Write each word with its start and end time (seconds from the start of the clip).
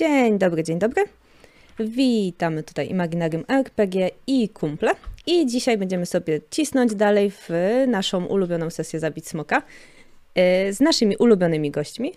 Dzień 0.00 0.38
dobry, 0.38 0.64
dzień 0.64 0.78
dobry. 0.78 1.04
Witamy 1.78 2.62
tutaj 2.62 2.88
Imaginarium 2.88 3.44
RPG 3.48 4.10
i 4.26 4.48
kumple. 4.48 4.94
I 5.26 5.46
dzisiaj 5.46 5.78
będziemy 5.78 6.06
sobie 6.06 6.40
cisnąć 6.50 6.94
dalej 6.94 7.30
w 7.30 7.48
naszą 7.86 8.24
ulubioną 8.24 8.70
sesję 8.70 9.00
Zabić 9.00 9.28
Smoka 9.28 9.62
yy, 10.36 10.72
z 10.72 10.80
naszymi 10.80 11.16
ulubionymi 11.16 11.70
gośćmi. 11.70 12.12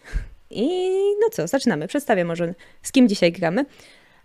I 0.50 0.90
no 1.22 1.30
co, 1.32 1.48
zaczynamy. 1.48 1.88
Przedstawię 1.88 2.26
może 2.26 2.54
z 2.82 2.92
kim 2.92 3.10
dzisiaj 3.10 3.32
gramy. 3.32 3.66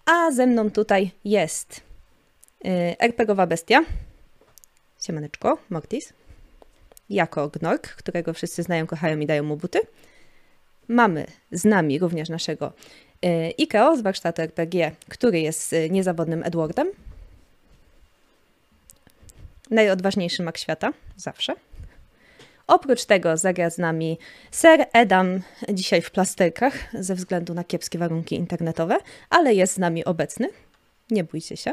A 0.07 0.31
ze 0.31 0.47
mną 0.47 0.71
tutaj 0.71 1.11
jest 1.25 1.81
yy, 2.65 2.99
RPGowa 2.99 3.47
bestia. 3.47 3.85
Siemaneczko, 5.07 5.59
Mortis. 5.71 6.13
Jako 7.11 7.49
Gnork, 7.49 7.89
którego 7.89 8.35
wszyscy 8.35 8.63
znają, 8.63 8.87
kochają 8.87 9.19
i 9.19 9.27
dają 9.27 9.43
mu 9.43 9.57
buty. 9.57 9.81
Mamy 10.89 11.27
z 11.53 11.65
nami 11.65 11.99
również 11.99 12.29
naszego 12.29 12.67
y, 12.67 13.08
Ikeo 13.59 13.97
z 13.97 14.01
warsztatu 14.01 14.43
RPG, 14.43 14.93
który 15.09 15.41
jest 15.41 15.73
y, 15.73 15.91
niezawodnym 15.91 16.43
Edwardem. 16.43 16.89
Najodważniejszy 19.71 20.43
mak 20.43 20.59
świata, 20.59 20.93
zawsze. 21.17 21.55
Oprócz 22.67 23.05
tego 23.05 23.37
zagra 23.37 23.71
z 23.71 23.79
nami 23.79 24.19
Sir 24.53 24.87
Edam, 24.93 25.41
dzisiaj 25.73 26.03
w 26.03 26.11
plasterkach, 26.11 26.75
ze 26.95 27.15
względu 27.15 27.55
na 27.55 27.65
kiepskie 27.65 27.99
warunki 27.99 28.37
internetowe, 28.37 28.97
ale 29.31 29.55
jest 29.55 29.75
z 29.75 29.79
nami 29.79 30.05
obecny. 30.05 30.49
Nie 31.11 31.25
bójcie 31.25 31.57
się. 31.57 31.73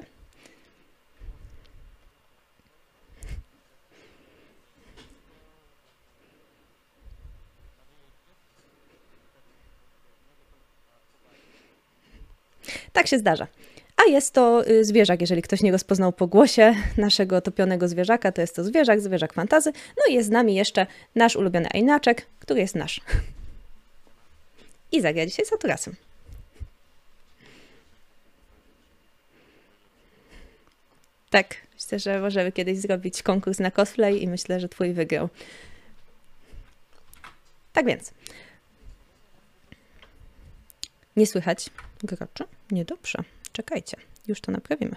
Tak 12.96 13.08
się 13.08 13.20
zdarza. 13.20 13.48
A 13.98 14.12
jest 14.12 14.34
to 14.34 14.68
y, 14.68 14.86
zwierzak, 14.86 15.22
jeżeli 15.22 15.42
ktoś 15.42 15.62
nie 15.62 15.72
rozpoznał 15.72 16.14
po 16.14 16.28
głosie 16.28 16.76
naszego 16.98 17.42
topionego 17.42 17.88
zwierzaka, 17.88 18.32
to 18.32 18.42
jest 18.42 18.56
to 18.56 18.64
zwierzak, 18.64 19.02
zwierzak 19.02 19.34
fantazy. 19.34 19.72
No 19.98 20.04
i 20.10 20.14
jest 20.14 20.28
z 20.28 20.32
nami 20.32 20.56
jeszcze 20.56 20.88
nasz 21.16 21.36
ulubiony 21.36 21.70
Einaczek, 21.70 22.26
który 22.40 22.60
jest 22.60 22.76
nasz. 22.76 23.02
I 24.92 25.02
zagra 25.02 25.26
dzisiaj 25.26 25.46
z 25.46 25.54
Aturasem. 25.54 25.96
Tak, 31.30 31.56
myślę, 31.74 32.00
że 32.00 32.20
możemy 32.20 32.52
kiedyś 32.52 32.78
zrobić 32.78 33.24
konkurs 33.24 33.60
na 33.60 33.72
cosplay 33.72 34.24
i 34.24 34.28
myślę, 34.28 34.60
że 34.60 34.70
twój 34.70 34.94
wygrał. 34.94 35.30
Tak 37.74 37.86
więc. 37.86 38.12
Nie 41.16 41.28
słychać 41.28 41.70
groczy? 42.04 42.44
Niedobrze. 42.72 43.24
Czekajcie, 43.52 43.98
już 44.28 44.42
to 44.42 44.52
naprawimy. 44.52 44.96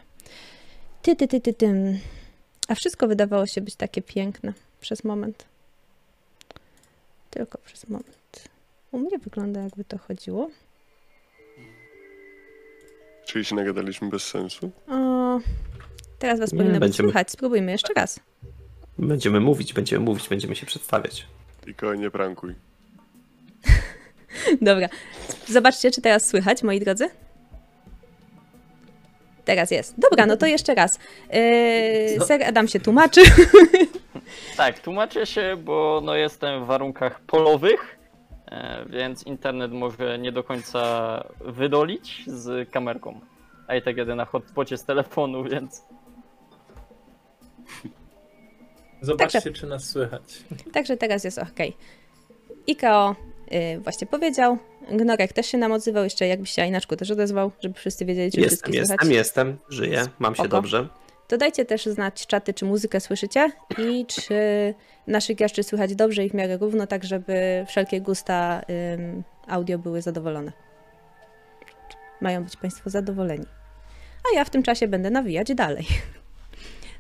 Ty, 1.03 1.17
ty, 1.17 1.29
ty, 1.29 1.41
ty, 1.41 1.55
tym. 1.55 1.99
A 2.69 2.75
wszystko 2.75 3.09
wydawało 3.09 3.47
się 3.47 3.61
być 3.61 3.75
takie 3.77 4.03
piękne 4.03 4.53
przez 4.81 5.05
moment. 5.05 5.45
Tylko 7.31 7.59
przez 7.59 7.89
moment. 7.89 8.49
U 8.93 8.99
mnie 8.99 9.19
wygląda, 9.19 9.61
jakby 9.61 9.85
to 9.85 9.99
chodziło. 9.99 10.51
Czyli 13.27 13.45
się 13.45 13.55
nagadaliśmy 13.55 14.09
bez 14.09 14.23
sensu? 14.23 14.71
O, 14.89 15.41
teraz 16.19 16.41
was 16.41 16.53
Nie, 16.53 16.59
powinno 16.59 16.75
być 16.75 16.81
będziemy- 16.81 17.09
słychać. 17.09 17.31
Spróbujmy 17.31 17.73
jeszcze 17.73 17.95
raz. 17.95 18.21
Będziemy 18.99 19.41
mówić, 19.41 19.73
będziemy 19.73 20.05
mówić, 20.05 20.29
będziemy 20.29 20.57
się 20.57 20.67
przedstawiać. 20.67 21.27
Tylko 21.61 21.95
nie 21.95 22.11
prankuj. 22.11 22.55
Dobra. 24.63 24.89
Zobaczcie, 25.47 25.91
czy 25.91 26.01
teraz 26.01 26.27
słychać, 26.27 26.63
moi 26.63 26.81
drodzy. 26.81 27.11
Teraz 29.45 29.71
jest. 29.71 29.95
Dobra, 30.01 30.27
no 30.27 30.37
to 30.37 30.47
jeszcze 30.47 30.75
raz. 30.75 30.99
Yy, 31.33 32.19
Co? 32.19 32.27
Ser 32.27 32.43
Adam 32.43 32.69
się 32.69 32.81
tłumaczy. 32.81 33.21
Tak, 34.57 34.79
tłumaczę 34.79 35.27
się, 35.27 35.57
bo 35.65 36.01
no 36.05 36.15
jestem 36.15 36.65
w 36.65 36.67
warunkach 36.67 37.21
polowych, 37.21 37.99
e, 38.47 38.85
więc 38.89 39.23
internet 39.23 39.73
może 39.73 40.19
nie 40.19 40.33
do 40.33 40.45
końca 40.45 41.25
wydolić 41.41 42.25
z 42.27 42.71
kamerką. 42.71 43.21
A 43.67 43.77
i 43.77 43.83
tak 43.83 43.97
jadę 43.97 44.15
na 44.15 44.25
hotspocie 44.25 44.77
z 44.77 44.85
telefonu, 44.85 45.45
więc 45.45 45.83
Zobaczcie, 49.01 49.41
Także- 49.41 49.61
czy 49.61 49.67
nas 49.67 49.85
słychać. 49.91 50.23
Także 50.73 50.97
teraz 50.97 51.25
jest 51.25 51.39
ok. 51.39 51.59
Ikeo 52.67 53.17
właśnie 53.81 54.07
powiedział. 54.07 54.59
Gnorek 54.93 55.33
też 55.33 55.47
się 55.47 55.59
nam 55.59 55.73
odzywał. 55.73 56.05
Jeszcze 56.05 56.27
jakbyś 56.27 56.51
się 56.51 56.67
Inaczku 56.67 56.97
też 56.97 57.11
odezwał, 57.11 57.53
żeby 57.61 57.75
wszyscy 57.75 58.05
wiedzieli, 58.05 58.33
czy 58.33 58.41
Jestem, 58.41 58.51
wszystkich 58.57 58.75
jestem, 58.75 58.99
słychać. 58.99 59.17
jestem, 59.17 59.59
żyję, 59.69 60.05
mam 60.19 60.35
się 60.35 60.43
Spoko. 60.43 60.49
dobrze. 60.57 60.89
To 61.29 61.37
dajcie 61.37 61.65
też 61.65 61.87
znać 61.87 62.27
czaty, 62.27 62.55
czy 62.55 62.65
muzykę 62.65 63.01
słyszycie 63.01 63.51
i 63.79 64.07
czy 64.07 64.35
naszych 65.07 65.37
graczy 65.37 65.63
słychać 65.63 65.95
dobrze 65.95 66.25
i 66.25 66.31
w 66.31 66.35
miarę 66.35 66.57
równo, 66.57 66.87
tak 66.87 67.05
żeby 67.05 67.65
wszelkie 67.69 68.01
gusta 68.01 68.63
ym, 68.95 69.23
audio 69.47 69.79
były 69.79 70.03
zadowolone. 70.03 70.53
Mają 72.21 72.45
być 72.45 72.57
Państwo 72.57 72.91
zadowoleni. 72.91 73.47
A 74.33 74.37
ja 74.37 74.45
w 74.45 74.51
tym 74.51 74.63
czasie 74.63 74.89
będę 74.89 75.11
nawijać 75.11 75.55
dalej. 75.55 75.87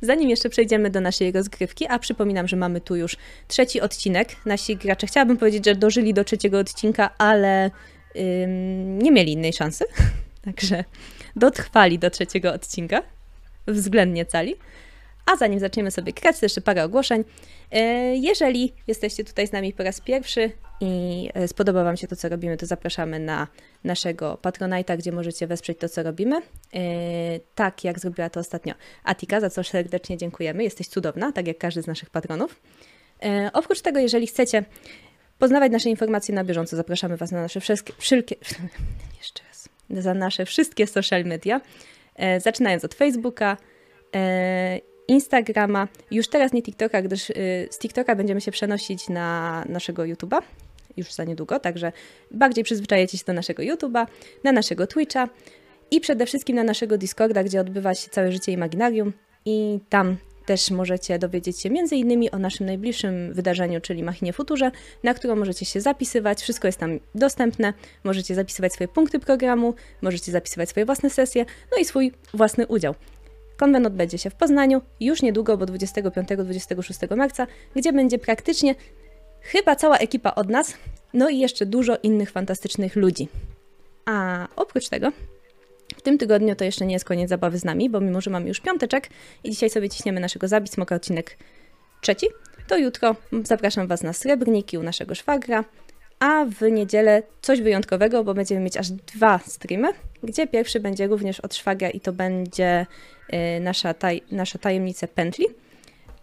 Zanim 0.02 0.30
jeszcze 0.30 0.48
przejdziemy 0.48 0.90
do 0.90 1.00
naszej 1.00 1.32
rozgrywki, 1.32 1.86
a 1.86 1.98
przypominam, 1.98 2.48
że 2.48 2.56
mamy 2.56 2.80
tu 2.80 2.96
już 2.96 3.16
trzeci 3.48 3.80
odcinek. 3.80 4.36
Nasi 4.46 4.76
gracze, 4.76 5.06
chciałabym 5.06 5.36
powiedzieć, 5.36 5.64
że 5.64 5.74
dożyli 5.74 6.14
do 6.14 6.24
trzeciego 6.24 6.58
odcinka, 6.58 7.10
ale 7.18 7.70
ym, 8.16 8.98
nie 8.98 9.12
mieli 9.12 9.32
innej 9.32 9.52
szansy. 9.52 9.84
Także 10.44 10.84
dotrwali 11.36 11.98
do 11.98 12.10
trzeciego 12.10 12.52
odcinka 12.52 13.02
względnie 13.66 14.26
cali. 14.26 14.56
A 15.26 15.36
zanim 15.36 15.60
zaczniemy 15.60 15.90
sobie 15.90 16.12
grać, 16.12 16.40
to 16.40 16.46
jeszcze 16.46 16.60
parę 16.60 16.84
ogłoszeń. 16.84 17.24
E, 17.70 18.16
Jeżeli 18.16 18.74
jesteście 18.86 19.24
tutaj 19.24 19.46
z 19.46 19.52
nami 19.52 19.72
po 19.72 19.82
raz 19.82 20.00
pierwszy 20.00 20.52
i 20.80 21.28
e, 21.34 21.48
spodoba 21.48 21.84
Wam 21.84 21.96
się 21.96 22.06
to, 22.06 22.16
co 22.16 22.28
robimy, 22.28 22.56
to 22.56 22.66
zapraszamy 22.66 23.18
na 23.18 23.46
naszego 23.84 24.38
Patronite'a, 24.42 24.96
gdzie 24.96 25.12
możecie 25.12 25.46
wesprzeć 25.46 25.78
to, 25.78 25.88
co 25.88 26.02
robimy. 26.02 26.36
E, 26.36 26.40
Tak, 27.54 27.84
jak 27.84 27.98
zrobiła 27.98 28.30
to 28.30 28.40
ostatnio 28.40 28.74
Atika, 29.04 29.40
za 29.40 29.50
co 29.50 29.64
serdecznie 29.64 30.16
dziękujemy. 30.16 30.64
Jesteś 30.64 30.88
cudowna, 30.88 31.32
tak 31.32 31.46
jak 31.46 31.58
każdy 31.58 31.82
z 31.82 31.86
naszych 31.86 32.10
patronów. 32.10 32.60
Oprócz 33.52 33.80
tego, 33.80 34.00
jeżeli 34.00 34.26
chcecie 34.26 34.64
poznawać 35.38 35.72
nasze 35.72 35.90
informacje 35.90 36.34
na 36.34 36.44
bieżąco, 36.44 36.76
zapraszamy 36.76 37.16
Was 37.16 37.32
na 37.32 37.40
nasze 37.42 37.60
wszystkie, 37.60 37.92
wszelkie, 37.98 38.36
jeszcze 39.18 39.42
raz, 39.48 39.68
za 39.90 40.14
nasze 40.14 40.44
wszystkie 40.44 40.86
social 40.86 41.24
media, 41.24 41.60
zaczynając 42.38 42.84
od 42.84 42.94
Facebooka, 42.94 43.56
Instagrama, 45.08 45.88
już 46.10 46.28
teraz 46.28 46.52
nie 46.52 46.62
TikToka, 46.62 47.02
gdyż 47.02 47.30
y, 47.30 47.34
z 47.70 47.78
TikToka 47.78 48.16
będziemy 48.16 48.40
się 48.40 48.50
przenosić 48.50 49.08
na 49.08 49.64
naszego 49.68 50.02
YouTube'a 50.02 50.42
już 50.96 51.12
za 51.12 51.24
niedługo, 51.24 51.60
także 51.60 51.92
bardziej 52.30 52.64
przyzwyczajecie 52.64 53.18
się 53.18 53.24
do 53.26 53.32
naszego 53.32 53.62
YouTube'a, 53.62 54.06
na 54.44 54.52
naszego 54.52 54.86
Twitcha 54.86 55.28
i 55.90 56.00
przede 56.00 56.26
wszystkim 56.26 56.56
na 56.56 56.64
naszego 56.64 56.98
Discorda, 56.98 57.44
gdzie 57.44 57.60
odbywa 57.60 57.94
się 57.94 58.10
całe 58.10 58.32
życie 58.32 58.52
Imaginarium 58.52 59.12
i 59.44 59.80
tam 59.88 60.16
też 60.46 60.70
możecie 60.70 61.18
dowiedzieć 61.18 61.60
się 61.60 61.68
innymi 61.90 62.30
o 62.30 62.38
naszym 62.38 62.66
najbliższym 62.66 63.32
wydarzeniu, 63.34 63.80
czyli 63.80 64.02
Machinie 64.02 64.32
Futurze, 64.32 64.70
na 65.02 65.14
którą 65.14 65.36
możecie 65.36 65.64
się 65.64 65.80
zapisywać. 65.80 66.42
Wszystko 66.42 66.68
jest 66.68 66.78
tam 66.78 66.98
dostępne. 67.14 67.72
Możecie 68.04 68.34
zapisywać 68.34 68.72
swoje 68.72 68.88
punkty 68.88 69.18
programu, 69.18 69.74
możecie 70.02 70.32
zapisywać 70.32 70.68
swoje 70.68 70.86
własne 70.86 71.10
sesje, 71.10 71.44
no 71.72 71.78
i 71.78 71.84
swój 71.84 72.12
własny 72.34 72.66
udział. 72.66 72.94
Konwent 73.58 73.86
odbędzie 73.86 74.18
się 74.18 74.30
w 74.30 74.34
Poznaniu 74.34 74.80
już 75.00 75.22
niedługo, 75.22 75.56
bo 75.56 75.64
25-26 75.64 77.16
marca, 77.16 77.46
gdzie 77.76 77.92
będzie 77.92 78.18
praktycznie 78.18 78.74
chyba 79.40 79.76
cała 79.76 79.96
ekipa 79.96 80.34
od 80.34 80.48
nas, 80.48 80.74
no 81.14 81.28
i 81.28 81.38
jeszcze 81.38 81.66
dużo 81.66 81.96
innych 82.02 82.30
fantastycznych 82.30 82.96
ludzi. 82.96 83.28
A 84.06 84.46
oprócz 84.56 84.88
tego, 84.88 85.12
w 85.96 86.02
tym 86.02 86.18
tygodniu 86.18 86.56
to 86.56 86.64
jeszcze 86.64 86.86
nie 86.86 86.92
jest 86.92 87.04
koniec 87.04 87.28
zabawy 87.28 87.58
z 87.58 87.64
nami, 87.64 87.90
bo 87.90 88.00
mimo, 88.00 88.20
że 88.20 88.30
mamy 88.30 88.48
już 88.48 88.60
piąteczek 88.60 89.08
i 89.44 89.50
dzisiaj 89.50 89.70
sobie 89.70 89.88
ciśniemy 89.88 90.20
naszego 90.20 90.48
Zabić 90.48 90.72
Smoka 90.72 90.94
odcinek 90.94 91.36
trzeci, 92.00 92.26
to 92.68 92.76
jutro 92.76 93.16
zapraszam 93.42 93.86
Was 93.86 94.02
na 94.02 94.12
Srebrniki 94.12 94.78
u 94.78 94.82
naszego 94.82 95.14
szwagra, 95.14 95.64
a 96.18 96.44
w 96.44 96.70
niedzielę 96.70 97.22
coś 97.42 97.60
wyjątkowego, 97.60 98.24
bo 98.24 98.34
będziemy 98.34 98.60
mieć 98.60 98.76
aż 98.76 98.90
dwa 98.90 99.40
streamy, 99.46 99.88
gdzie 100.22 100.46
pierwszy 100.46 100.80
będzie 100.80 101.06
również 101.06 101.40
od 101.40 101.54
szwagra 101.54 101.90
i 101.90 102.00
to 102.00 102.12
będzie 102.12 102.86
y, 103.32 103.60
nasza, 103.60 103.94
taj, 103.94 104.22
nasza 104.30 104.58
tajemnica 104.58 105.06
pętli, 105.06 105.46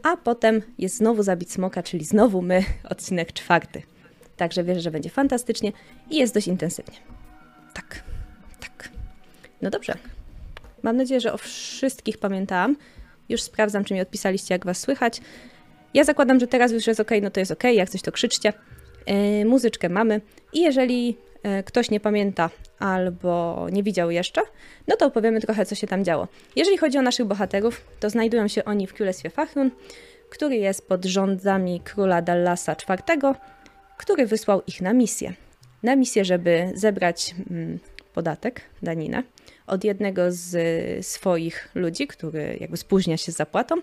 a 0.03 0.17
potem 0.17 0.61
jest 0.77 0.97
znowu 0.97 1.23
Zabić 1.23 1.51
Smoka, 1.51 1.83
czyli 1.83 2.05
znowu 2.05 2.41
my, 2.41 2.63
odcinek 2.89 3.33
czwarty. 3.33 3.81
Także 4.37 4.63
wierzę, 4.63 4.81
że 4.81 4.91
będzie 4.91 5.09
fantastycznie 5.09 5.71
i 6.09 6.17
jest 6.17 6.33
dość 6.33 6.47
intensywnie. 6.47 6.97
Tak, 7.73 8.03
tak. 8.59 8.89
No 9.61 9.69
dobrze. 9.69 9.93
Mam 10.83 10.97
nadzieję, 10.97 11.21
że 11.21 11.33
o 11.33 11.37
wszystkich 11.37 12.17
pamiętałam. 12.17 12.75
Już 13.29 13.41
sprawdzam, 13.41 13.83
czy 13.83 13.93
mi 13.93 14.01
odpisaliście, 14.01 14.53
jak 14.53 14.65
was 14.65 14.79
słychać. 14.79 15.21
Ja 15.93 16.03
zakładam, 16.03 16.39
że 16.39 16.47
teraz 16.47 16.71
już 16.71 16.87
jest 16.87 16.99
ok, 16.99 17.11
no 17.21 17.29
to 17.29 17.39
jest 17.39 17.51
ok, 17.51 17.63
jak 17.63 17.89
coś 17.89 18.01
to 18.01 18.11
krzyczcie. 18.11 18.53
Yy, 19.07 19.45
muzyczkę 19.45 19.89
mamy 19.89 20.21
i 20.53 20.61
jeżeli 20.61 21.17
e, 21.43 21.63
ktoś 21.63 21.91
nie 21.91 21.99
pamięta 21.99 22.49
albo 22.79 23.67
nie 23.71 23.83
widział 23.83 24.11
jeszcze, 24.11 24.41
no 24.87 24.95
to 24.95 25.05
opowiemy 25.05 25.41
trochę, 25.41 25.65
co 25.65 25.75
się 25.75 25.87
tam 25.87 26.03
działo. 26.03 26.27
Jeżeli 26.55 26.77
chodzi 26.77 26.97
o 26.97 27.01
naszych 27.01 27.25
bohaterów, 27.25 27.81
to 27.99 28.09
znajdują 28.09 28.47
się 28.47 28.65
oni 28.65 28.87
w 28.87 28.93
Królestwie 28.93 29.29
Fachrun, 29.29 29.71
który 30.29 30.55
jest 30.55 30.87
pod 30.87 31.05
rządzami 31.05 31.79
króla 31.79 32.21
Dallasa 32.21 32.75
IV, 32.89 33.33
który 33.97 34.25
wysłał 34.25 34.61
ich 34.67 34.81
na 34.81 34.93
misję. 34.93 35.33
Na 35.83 35.95
misję, 35.95 36.25
żeby 36.25 36.71
zebrać 36.73 37.35
mm, 37.51 37.79
podatek, 38.13 38.61
daninę, 38.81 39.23
od 39.67 39.83
jednego 39.83 40.21
z 40.31 40.55
y, 40.55 41.03
swoich 41.03 41.69
ludzi, 41.75 42.07
który 42.07 42.57
jakby 42.59 42.77
spóźnia 42.77 43.17
się 43.17 43.31
z 43.31 43.35
zapłatą. 43.35 43.75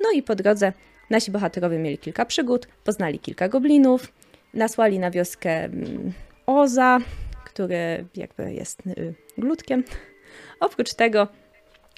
No 0.00 0.10
i 0.14 0.22
po 0.22 0.34
drodze 0.34 0.72
nasi 1.10 1.30
bohaterowie 1.30 1.78
mieli 1.78 1.98
kilka 1.98 2.24
przygód, 2.24 2.68
poznali 2.84 3.18
kilka 3.18 3.48
goblinów, 3.48 4.12
nasłali 4.54 4.98
na 4.98 5.10
wioskę 5.10 5.64
mm, 5.64 6.12
Oza, 6.46 6.98
który 7.44 8.04
jakby 8.16 8.52
jest 8.52 8.86
y, 8.86 9.14
glutkiem. 9.38 9.84
Oprócz 10.60 10.94
tego 10.94 11.28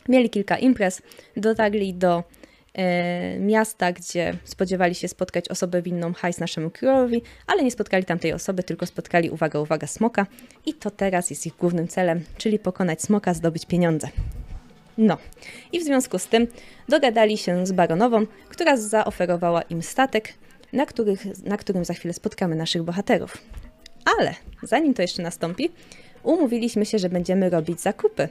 mieli 0.09 0.31
kilka 0.31 0.59
imprez, 0.59 1.03
dotarli 1.37 1.95
do 1.95 2.25
e, 2.75 3.39
miasta, 3.39 3.93
gdzie 3.93 4.35
spodziewali 4.45 4.95
się 4.95 5.09
spotkać 5.09 5.49
osobę 5.49 5.83
winną 5.83 6.13
hajs 6.13 6.39
naszemu 6.39 6.71
królowi, 6.71 7.23
ale 7.47 7.65
nie 7.65 7.71
spotkali 7.71 8.05
tamtej 8.05 8.33
osoby, 8.33 8.63
tylko 8.63 8.87
spotkali, 8.87 9.31
uwaga, 9.31 9.61
uwaga, 9.61 9.87
smoka. 9.87 10.27
I 10.67 10.75
to 10.75 10.91
teraz 10.91 11.31
jest 11.31 11.47
ich 11.47 11.57
głównym 11.57 11.89
celem, 11.89 12.25
czyli 12.39 12.59
pokonać 12.59 13.03
smoka, 13.03 13.35
zdobyć 13.35 13.67
pieniądze. 13.67 14.09
No, 14.99 15.19
i 15.73 15.81
w 15.81 15.85
związku 15.85 16.19
z 16.19 16.27
tym 16.27 16.47
dogadali 16.89 17.39
się 17.39 17.67
z 17.67 17.73
baronową, 17.73 18.27
która 18.49 18.77
zaoferowała 18.77 19.63
im 19.63 19.83
statek, 19.83 20.35
na, 20.73 20.87
których, 20.87 21.45
na 21.45 21.57
którym 21.57 21.85
za 21.85 21.95
chwilę 21.95 22.15
spotkamy 22.15 22.57
naszych 22.57 22.83
bohaterów. 22.83 23.39
Ale 24.19 24.35
zanim 24.63 24.95
to 24.95 25.03
jeszcze 25.03 25.23
nastąpi, 25.23 25.71
umówiliśmy 26.23 26.87
się, 26.87 26.99
że 26.99 27.09
będziemy 27.09 27.51
robić 27.51 27.81
zakupy. 27.81 28.29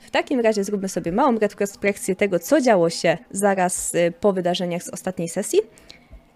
W 0.00 0.10
takim 0.10 0.40
razie 0.40 0.64
zróbmy 0.64 0.88
sobie 0.88 1.12
małą 1.12 1.38
retrospekcję 1.38 2.16
tego, 2.16 2.38
co 2.38 2.60
działo 2.60 2.90
się 2.90 3.18
zaraz 3.30 3.94
y, 3.94 4.12
po 4.20 4.32
wydarzeniach 4.32 4.82
z 4.82 4.88
ostatniej 4.88 5.28
sesji. 5.28 5.60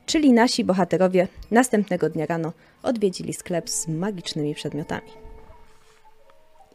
Czyli 0.06 0.32
nasi 0.32 0.64
bohaterowie 0.64 1.28
następnego 1.50 2.10
dnia 2.10 2.26
rano 2.26 2.52
odwiedzili 2.82 3.32
sklep 3.32 3.70
z 3.70 3.88
magicznymi 3.88 4.54
przedmiotami. 4.54 5.10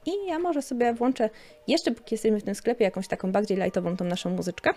I 0.06 0.12
ja 0.28 0.40
może 0.40 0.62
sobie 0.62 0.94
włączę, 0.94 1.30
jeszcze 1.68 1.92
póki 1.92 2.16
jesteśmy 2.16 2.40
w 2.40 2.44
tym 2.44 2.56
sklepie, 2.56 2.86
jakąś 2.86 3.08
taką 3.08 3.32
bardziej 3.32 3.58
lightową 3.58 3.98
tą 3.98 4.06
naszą 4.06 4.30
muzyczkę. 4.30 4.74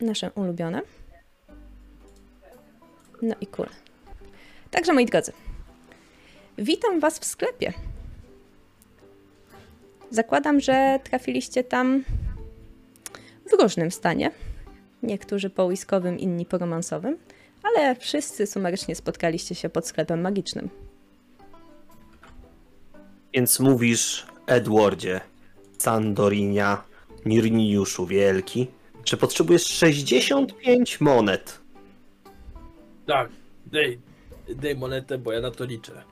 Nasze 0.00 0.30
ulubione. 0.34 0.82
No 3.22 3.34
i 3.40 3.46
cool. 3.46 3.68
Także 4.70 4.92
moi 4.92 5.06
drodzy, 5.06 5.32
witam 6.58 7.00
Was 7.00 7.18
w 7.18 7.24
sklepie. 7.24 7.72
Zakładam, 10.10 10.60
że 10.60 11.00
trafiliście 11.04 11.64
tam 11.64 12.04
w 13.50 13.62
różnym 13.62 13.90
stanie. 13.90 14.30
Niektórzy 15.02 15.50
po 15.50 15.64
łyskowym, 15.64 16.18
inni 16.18 16.46
po 16.46 16.58
romansowym, 16.58 17.18
ale 17.62 17.96
wszyscy 17.96 18.46
sumarycznie 18.46 18.94
spotkaliście 18.96 19.54
się 19.54 19.68
pod 19.68 19.86
sklepem 19.86 20.20
magicznym. 20.20 20.68
Więc 23.34 23.60
mówisz, 23.60 24.26
Edwardzie, 24.46 25.20
Sandorinia, 25.78 26.84
Nirniuszu 27.26 28.06
Wielki, 28.06 28.66
że 29.04 29.16
potrzebujesz 29.16 29.66
65 29.66 31.00
monet. 31.00 31.59
Tak, 33.10 33.28
daj, 33.66 33.98
daj 34.48 34.76
monetę, 34.76 35.18
bo 35.18 35.32
ja 35.32 35.40
na 35.40 35.50
to 35.50 35.64
liczę. 35.64 36.02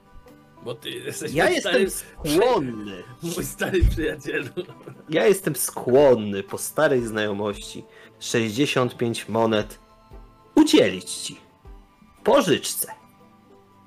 Bo 0.64 0.74
ty 0.74 0.90
jesteś 0.90 1.32
Ja 1.32 1.50
jestem 1.50 1.90
stary, 1.90 1.90
skłonny. 1.90 3.02
mój 3.22 3.44
stary 3.44 3.84
przyjacielu. 3.90 4.48
Ja 5.08 5.26
jestem 5.26 5.56
skłonny 5.56 6.42
po 6.42 6.58
starej 6.58 7.06
znajomości 7.06 7.84
65 8.20 9.28
monet 9.28 9.78
udzielić 10.54 11.10
ci. 11.10 11.36
Pożyczce. 12.24 12.92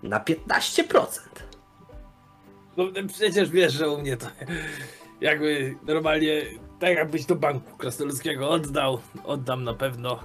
Na 0.04 0.20
15%. 0.20 1.06
No 2.78 2.84
przecież 3.08 3.50
wiesz, 3.50 3.74
że 3.74 3.90
u 3.90 3.98
mnie 4.02 4.18
to 4.18 4.28
jakby 5.22 5.76
normalnie, 5.84 6.42
tak 6.80 6.96
jakbyś 6.96 7.26
do 7.26 7.36
banku 7.36 7.78
krasnoludzkiego 7.78 8.50
oddał, 8.50 9.00
oddam 9.24 9.64
na 9.64 9.74
pewno. 9.74 10.20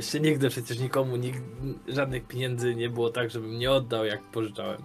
Jeszcze 0.00 0.20
nigdy 0.20 0.48
przecież 0.48 0.78
nikomu 0.78 1.16
nig- 1.16 1.42
żadnych 1.88 2.26
pieniędzy 2.26 2.74
nie 2.74 2.90
było 2.90 3.10
tak, 3.10 3.30
żebym 3.30 3.58
nie 3.58 3.70
oddał, 3.70 4.04
jak 4.04 4.22
pożyczałem. 4.22 4.82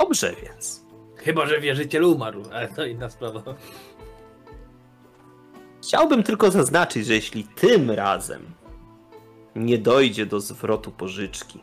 Dobrze 0.00 0.34
więc. 0.42 0.82
Chyba, 1.16 1.46
że 1.46 1.60
wierzyciel 1.60 2.04
umarł, 2.04 2.42
ale 2.52 2.68
to 2.68 2.84
inna 2.86 3.10
sprawa. 3.10 3.42
Chciałbym 5.82 6.22
tylko 6.22 6.50
zaznaczyć, 6.50 7.06
że 7.06 7.14
jeśli 7.14 7.44
tym 7.44 7.90
razem 7.90 8.42
nie 9.56 9.78
dojdzie 9.78 10.26
do 10.26 10.40
zwrotu 10.40 10.90
pożyczki, 10.92 11.60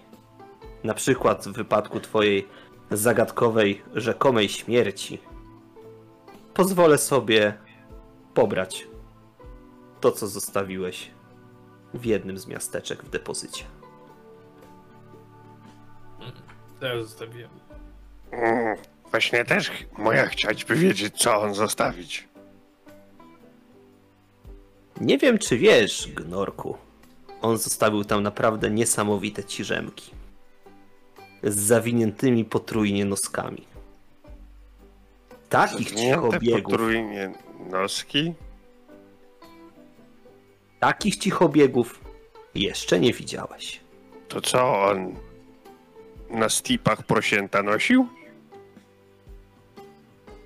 na 0.84 0.94
przykład 0.94 1.46
w 1.48 1.52
wypadku 1.52 2.00
twojej 2.00 2.48
zagadkowej, 2.92 3.82
rzekomej 3.96 4.50
śmierci, 4.50 5.20
pozwolę 6.54 6.98
sobie 6.98 7.54
pobrać 8.34 8.88
to, 10.02 10.12
co 10.12 10.28
zostawiłeś 10.28 11.12
w 11.94 12.06
jednym 12.06 12.38
z 12.38 12.48
miasteczek 12.48 13.04
w 13.04 13.10
depozycie. 13.10 13.64
To 16.80 16.86
ja 16.86 17.02
zostawiłem. 17.04 17.50
Mm, 18.32 18.78
Właśnie 19.12 19.46
też 19.46 19.72
moja 19.98 20.26
chciaćby 20.26 20.76
wiedzieć, 20.76 21.22
co 21.22 21.42
on 21.42 21.54
zostawić. 21.54 22.28
Nie 25.02 25.18
wiem, 25.18 25.38
czy 25.38 25.58
wiesz, 25.58 26.12
Gnorku, 26.16 26.78
on 27.42 27.58
zostawił 27.58 28.04
tam 28.04 28.24
naprawdę 28.24 28.70
niesamowite 28.70 29.44
ciżemki. 29.44 30.12
Z 31.44 31.60
zawiniętymi 31.60 32.46
potrójnie 32.46 33.06
noskami. 33.06 33.68
Takich 35.50 35.92
cichobiegów, 35.92 36.64
potrójnie 36.64 37.34
noski? 37.70 38.34
Takich 40.80 41.18
cichobiegów 41.18 42.00
jeszcze 42.56 43.00
nie 43.00 43.14
widziałeś. 43.14 43.80
To 44.28 44.42
co 44.42 44.84
on 44.84 45.16
na 46.30 46.50
stipach 46.50 47.04
prosięta 47.04 47.64
nosił? 47.64 48.08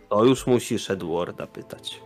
To 0.10 0.26
już 0.26 0.48
musisz 0.48 0.90
Edwarda 0.90 1.48
pytać. 1.48 2.02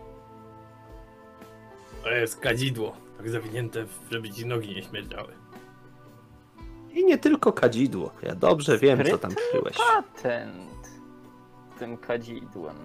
To 2.02 2.10
jest 2.10 2.40
kadzidło, 2.40 2.96
tak 3.16 3.30
zawinięte, 3.30 3.86
żeby 4.10 4.30
ci 4.30 4.46
nogi 4.46 4.74
nie 4.74 4.82
śmierdziały. 4.82 5.32
I 6.92 7.04
nie 7.04 7.18
tylko 7.18 7.52
kadzidło. 7.52 8.10
Ja 8.22 8.34
dobrze 8.34 8.78
wiem, 8.78 9.04
co 9.04 9.18
tam 9.18 9.30
kryłeś. 9.50 9.76
patent 9.76 10.78
tym 11.78 11.96
kadzidłem. 11.96 12.76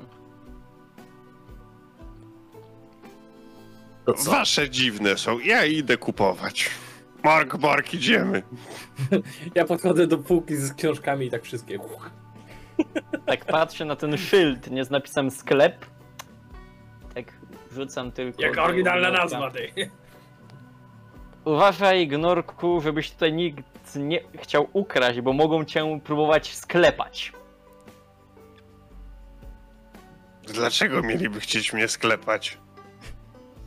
Wasze 4.26 4.70
dziwne 4.70 5.18
są, 5.18 5.40
ja 5.40 5.66
idę 5.66 5.98
kupować. 5.98 6.70
Mark, 7.24 7.58
Mark, 7.60 7.94
idziemy. 7.94 8.44
Ja 9.56 9.66
podchodzę 9.66 10.08
do 10.08 10.18
półki 10.18 10.56
z 10.56 10.74
książkami 10.74 11.26
i 11.26 11.30
tak 11.30 11.44
wszystkie. 11.44 11.80
Tak 13.26 13.46
patrzę 13.46 13.86
na 13.86 13.96
ten 13.96 14.18
szyld, 14.18 14.72
nie 14.72 14.86
z 14.86 14.90
napisem 14.90 15.32
sklep. 15.32 15.86
Tak 17.16 17.26
wrzucam 17.72 18.12
tylko. 18.12 18.42
Jaka 18.42 18.64
oryginalna 18.64 19.12
nazwa 19.12 19.52
tej. 19.52 19.74
Uważaj, 21.46 22.08
Gnorku, 22.08 22.82
żebyś 22.82 23.12
tutaj 23.12 23.34
nikt 23.34 23.96
nie 23.96 24.20
chciał 24.42 24.68
ukraść, 24.74 25.22
bo 25.22 25.34
mogą 25.34 25.66
cię 25.66 26.00
próbować 26.04 26.56
sklepać. 26.56 27.34
Dlaczego 30.44 31.02
mieliby 31.02 31.40
chcieć 31.40 31.74
mnie 31.74 31.88
sklepać? 31.88 32.58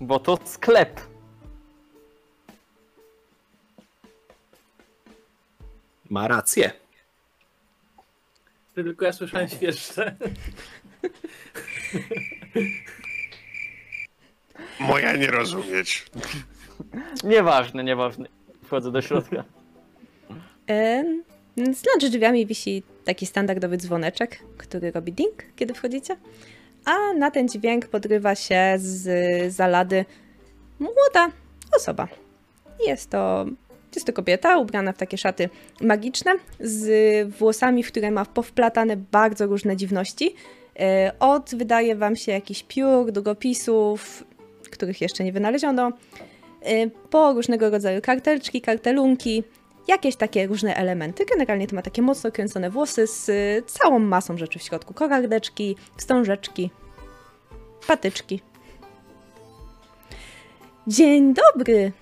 Bo 0.00 0.19
to 0.19 0.38
sklep. 0.45 1.00
Ma 6.11 6.29
rację. 6.29 6.73
Tylko 8.75 9.05
ja 9.05 9.12
słyszałem 9.12 9.49
świeższe. 9.49 10.17
Moja 14.81 15.17
nie 15.17 15.26
rozumieć. 15.26 16.07
Nieważne, 17.25 17.85
nieważne. 17.85 18.29
Wchodzę 18.65 18.93
do 18.93 19.03
środka. 19.03 19.45
Em, 20.67 21.23
Nad 21.57 22.11
drzwiami 22.11 22.47
wisi 22.47 22.83
taki 23.05 23.26
standardowy 23.26 23.76
dzwoneczek, 23.76 24.43
który 24.59 24.91
robi 24.93 25.12
ding, 25.12 25.43
kiedy 25.57 25.75
wchodzicie. 25.75 26.17
A 26.87 27.12
na 27.19 27.31
ten 27.31 27.49
dźwięk 27.49 27.88
podrywa 27.88 28.35
się 28.35 28.75
z 28.76 29.55
zalady 29.55 30.05
młoda 30.78 31.28
osoba. 31.76 32.09
Jest 32.87 33.11
to 33.11 33.47
Jest 33.95 34.07
to 34.07 34.12
kobieta 34.12 34.59
ubrana 34.59 34.93
w 34.93 34.99
takie 34.99 35.19
szaty 35.19 35.49
magiczne, 35.81 36.33
z 36.61 36.88
włosami, 37.38 37.83
w 37.83 37.88
które 37.88 38.11
ma 38.11 38.25
powplatane 38.25 38.97
bardzo 38.97 39.47
różne 39.47 39.76
dziwności. 39.76 40.35
E, 40.81 41.12
Od 41.21 41.55
wydaje 41.55 41.97
wam 41.97 42.16
się 42.16 42.33
jakichś 42.33 42.62
piór, 42.62 43.12
długopisów, 43.12 44.25
których 44.71 45.00
jeszcze 45.00 45.25
nie 45.25 45.33
wynaleziono, 45.33 45.93
e, 46.62 46.90
po 47.11 47.33
różnego 47.33 47.71
rodzaju 47.71 48.00
kartelczki, 48.00 48.61
kartelunki, 48.61 49.43
jakieś 49.88 50.16
takie 50.16 50.47
różne 50.47 50.76
elementy. 50.76 51.25
Generalnie 51.26 51.66
to 51.66 51.76
ma 51.76 51.83
takie 51.83 52.02
mocno 52.02 52.33
kręcone 52.33 52.71
włosy 52.71 53.07
z 53.07 53.28
e, 53.28 53.33
całą 53.66 53.99
masą 53.99 54.37
rzeczy 54.38 54.59
w 54.59 54.62
środku. 54.62 54.95
Kokardeczki, 54.95 55.76
wstążeczki, 55.97 56.71
patyczki. 57.87 58.40
Dzień 60.87 61.35
dobry! 61.35 61.93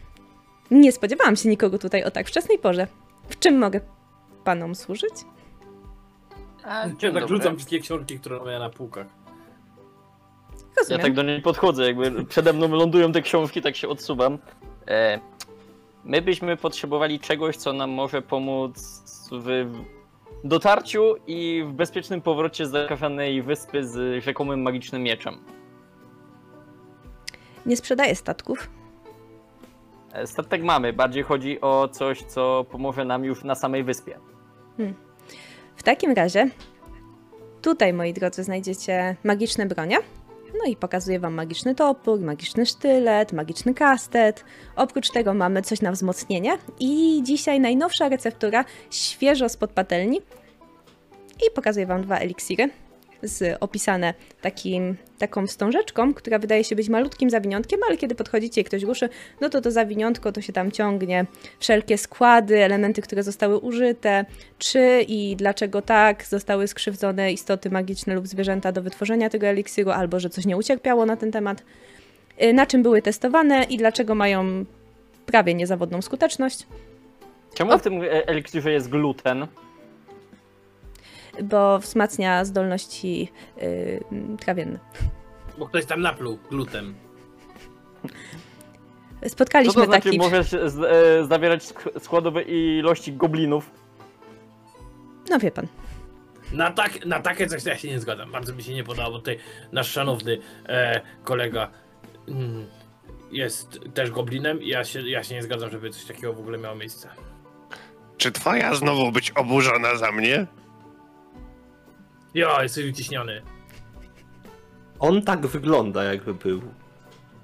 Nie 0.70 0.92
spodziewałam 0.92 1.36
się 1.36 1.48
nikogo 1.48 1.78
tutaj 1.78 2.04
o 2.04 2.10
tak 2.10 2.28
wczesnej 2.28 2.58
porze. 2.58 2.86
W 3.28 3.38
czym 3.38 3.58
mogę 3.58 3.80
panom 4.44 4.74
służyć? 4.74 5.14
A, 6.64 6.86
Ja 7.02 7.12
tak 7.12 7.28
rzucam 7.28 7.56
wszystkie 7.56 7.80
książki, 7.80 8.18
które 8.18 8.38
mamy 8.38 8.58
na 8.58 8.70
półkach. 8.70 9.06
Ja 10.56 10.64
Rozumiem. 10.76 11.00
tak 11.02 11.14
do 11.14 11.22
niej 11.22 11.42
podchodzę, 11.42 11.86
jakby 11.86 12.24
przede 12.24 12.52
mną 12.52 12.68
lądują 12.68 13.12
te 13.12 13.22
książki, 13.22 13.62
tak 13.62 13.76
się 13.76 13.88
odsuwam. 13.88 14.38
E, 14.88 15.20
my 16.04 16.23
byśmy 16.23 16.56
potrzebowali 16.56 17.20
czegoś, 17.20 17.56
co 17.56 17.73
nam 17.73 17.90
może 17.90 18.23
pomóc 18.23 19.02
w 19.32 19.73
dotarciu 20.44 21.14
i 21.26 21.64
w 21.66 21.73
bezpiecznym 21.73 22.20
powrocie 22.20 22.66
z 22.66 22.70
zakażonej 22.70 23.42
wyspy 23.42 23.88
z 23.88 24.25
rzekomym 24.25 24.62
magicznym 24.62 25.02
mieczem. 25.02 25.38
Nie 27.66 27.76
sprzedaję 27.76 28.14
statków. 28.14 28.70
E, 30.12 30.26
Statek 30.26 30.62
mamy, 30.62 30.92
bardziej 30.92 31.23
chodzi 31.23 31.61
o 31.61 31.88
coś, 31.88 32.23
co 32.23 32.64
pomoże 32.70 33.04
nam 33.04 33.25
już 33.25 33.44
na 33.44 33.54
samej 33.54 33.84
wyspie. 33.84 34.18
W 35.76 35.82
takim 35.82 36.12
razie, 36.12 36.50
tutaj, 37.62 37.92
moi 37.92 38.12
drodzy, 38.12 38.44
znajdziecie 38.44 39.16
magiczne 39.25 39.66
bronie. 39.66 39.99
No 40.58 40.70
i 40.70 40.76
pokazuję 40.76 41.20
wam 41.20 41.34
magiczny 41.34 41.75
topór, 41.75 42.20
magiczny 42.20 42.66
sztylet, 42.66 43.32
magiczny 43.32 43.75
kastet. 43.75 44.44
Oprócz 44.76 45.11
tego 45.11 45.34
mamy 45.34 45.62
coś 45.62 45.80
na 45.80 45.92
wzmocnienie. 45.92 46.58
I 46.80 47.23
dzisiaj 47.23 47.61
najnowsza 47.61 48.08
receptura, 48.08 48.64
świeżo 48.90 49.49
spod 49.49 49.70
patelni. 49.70 50.20
I 51.46 51.50
pokazuję 51.54 51.87
wam 51.87 52.02
dwa 52.02 52.18
eliksiry, 52.18 52.70
z, 53.23 53.56
opisane 53.61 54.14
takim, 54.40 54.97
taką 55.18 55.47
wstążeczką, 55.47 56.14
która 56.14 56.38
wydaje 56.38 56.64
się 56.64 56.76
być 56.76 56.88
malutkim 56.88 57.30
zawiniątkiem, 57.30 57.80
ale 57.88 57.97
kiedy 57.97 58.14
podchodzicie 58.14 58.61
i 58.61 58.64
ktoś 58.64 58.83
ruszy, 58.83 59.09
no 59.40 59.49
to 59.49 59.61
to 59.61 59.71
zawiniątko 59.71 60.33
to 60.33 60.40
się 60.40 60.52
tam 60.52 60.73
ciągnie. 60.73 61.26
Wszelkie 61.61 61.99
składy, 61.99 62.64
elementy, 62.64 63.02
które 63.02 63.23
zostały 63.23 63.59
użyte, 63.59 64.25
czy 64.59 65.04
i 65.09 65.37
dlaczego 65.37 65.83
tak 65.83 66.26
zostały 66.26 66.68
skrzywdzone 66.68 67.33
istoty 67.33 67.71
magiczne 67.71 68.14
lub 68.14 68.26
zwierzęta 68.26 68.73
do 68.73 68.83
wytworzenia 68.83 69.30
tego 69.30 69.47
eliksiru, 69.47 69.90
albo 69.90 70.21
że 70.21 70.30
coś 70.30 70.47
nie 70.47 70.56
ucierpiało 70.56 71.06
na 71.06 71.16
ten 71.16 71.33
temat, 71.33 71.62
y, 72.42 72.52
na 72.52 72.66
czym 72.66 72.83
były 72.83 73.02
testowane 73.02 73.64
i 73.64 73.76
dlaczego 73.76 74.14
mają 74.14 74.64
prawie 75.26 75.54
niezawodną 75.54 76.02
skuteczność, 76.02 76.66
Czemu 77.54 77.73
O. 77.73 77.78
w 77.78 77.83
tym 77.83 78.02
e, 78.02 78.28
eliksirze 78.28 78.73
jest 78.73 78.88
gluten? 78.88 79.47
Bo 81.42 81.78
wzmacnia 81.78 82.44
zdolności 82.44 83.32
yy, 83.56 84.36
trawienne. 84.40 84.78
Bo 85.58 85.66
ktoś 85.68 85.84
tam 85.86 86.00
napluł 86.00 86.38
glutem. 86.50 86.94
Co 89.22 89.28
Spotkaliśmy 89.28 89.74
to 89.74 89.86
znaczy 89.86 90.04
taki... 90.04 90.18
możesz 90.18 90.50
z, 90.50 90.78
e, 90.78 91.26
zawierać 91.26 91.62
sk- 91.62 92.00
składowe 92.00 92.42
ilości 92.42 93.12
goblinów? 93.12 93.70
No 95.30 95.38
wie 95.38 95.50
pan. 95.50 95.66
Na, 96.52 96.70
tak, 96.70 97.06
na 97.06 97.20
takie 97.20 97.46
coś 97.46 97.64
ja 97.64 97.76
się 97.76 97.88
nie 97.88 98.00
zgadzam. 98.00 98.32
Bardzo 98.32 98.54
mi 98.54 98.62
się 98.62 98.74
nie 98.74 98.84
podoba, 98.84 99.10
bo 99.10 99.18
tutaj 99.18 99.38
nasz 99.72 99.90
szanowny 99.90 100.38
e, 100.66 101.00
kolega 101.24 101.70
mm, 102.28 102.66
jest 103.32 103.80
też 103.94 104.10
goblinem 104.10 104.62
i 104.62 104.68
ja 104.68 104.84
się, 104.84 105.08
ja 105.08 105.24
się 105.24 105.34
nie 105.34 105.42
zgadzam, 105.42 105.70
żeby 105.70 105.90
coś 105.90 106.04
takiego 106.04 106.32
w 106.32 106.38
ogóle 106.38 106.58
miało 106.58 106.76
miejsce. 106.76 107.08
Czy 108.16 108.32
twoja 108.32 108.74
znowu 108.74 109.12
być 109.12 109.30
oburzona 109.30 109.96
za 109.96 110.12
mnie? 110.12 110.46
Jo, 112.34 112.62
jesteś 112.62 112.90
uciśniony. 112.90 113.42
On 114.98 115.22
tak 115.22 115.46
wygląda, 115.46 116.04
jakby 116.04 116.34
był 116.34 116.62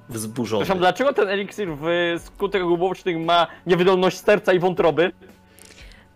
wzburzony. 0.09 0.65
Przepraszam, 0.65 0.79
dlaczego 0.79 1.13
ten 1.13 1.29
eliksir 1.29 1.69
w 1.69 1.87
skutek 2.25 2.65
ubocznych 2.65 3.19
ma 3.19 3.47
niewydolność 3.67 4.21
serca 4.21 4.53
i 4.53 4.59
wątroby? 4.59 5.13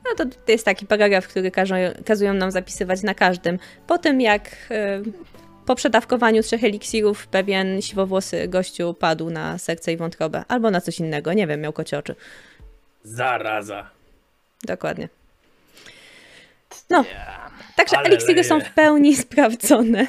No 0.05 0.15
to, 0.17 0.25
to 0.47 0.53
jest 0.53 0.65
taki 0.65 0.87
paragraf, 0.87 1.29
który 1.29 1.51
każą, 1.51 1.75
kazują 2.07 2.35
nam 2.35 2.51
zapisywać 2.51 3.03
na 3.03 3.15
każdym. 3.15 3.59
Po 3.87 3.99
tym 3.99 4.21
jak 4.21 4.51
e, 4.71 5.03
po 5.67 5.75
przedawkowaniu 5.75 6.43
trzech 6.43 6.65
eliksirów 6.65 7.27
pewien 7.27 7.83
siwowłosy 7.83 8.49
gościu 8.49 8.95
padł 8.95 9.31
na 9.31 9.59
serce 9.59 9.93
i 9.93 9.97
wątrobę. 9.97 10.45
Albo 10.49 10.71
na 10.71 10.81
coś 10.81 11.01
innego, 11.01 11.33
nie 11.33 11.47
wiem, 11.47 11.61
miał 11.61 11.73
kocie 11.73 11.99
oczy. 11.99 12.15
Zaraza. 13.03 13.91
Dokładnie. 14.65 15.09
No, 16.91 17.05
także 17.77 17.99
Ale 17.99 18.07
eliksiry 18.07 18.35
leje. 18.35 18.45
są 18.45 18.61
w 18.61 18.71
pełni 18.75 19.17
sprawdzone. 19.25 20.07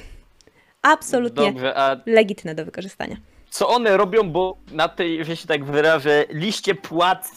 Absolutnie 0.82 1.46
Dobrze, 1.46 1.78
a 1.78 2.02
legitne 2.06 2.56
do 2.56 2.66
wykorzystania. 2.66 3.16
co 3.50 3.68
one 3.70 3.98
robią, 3.98 4.32
bo 4.32 4.58
na 4.72 4.88
tej, 4.90 5.26
że 5.26 5.36
się 5.36 5.48
tak 5.48 5.64
wyrażę, 5.66 6.26
liście 6.30 6.76
płac 6.76 7.32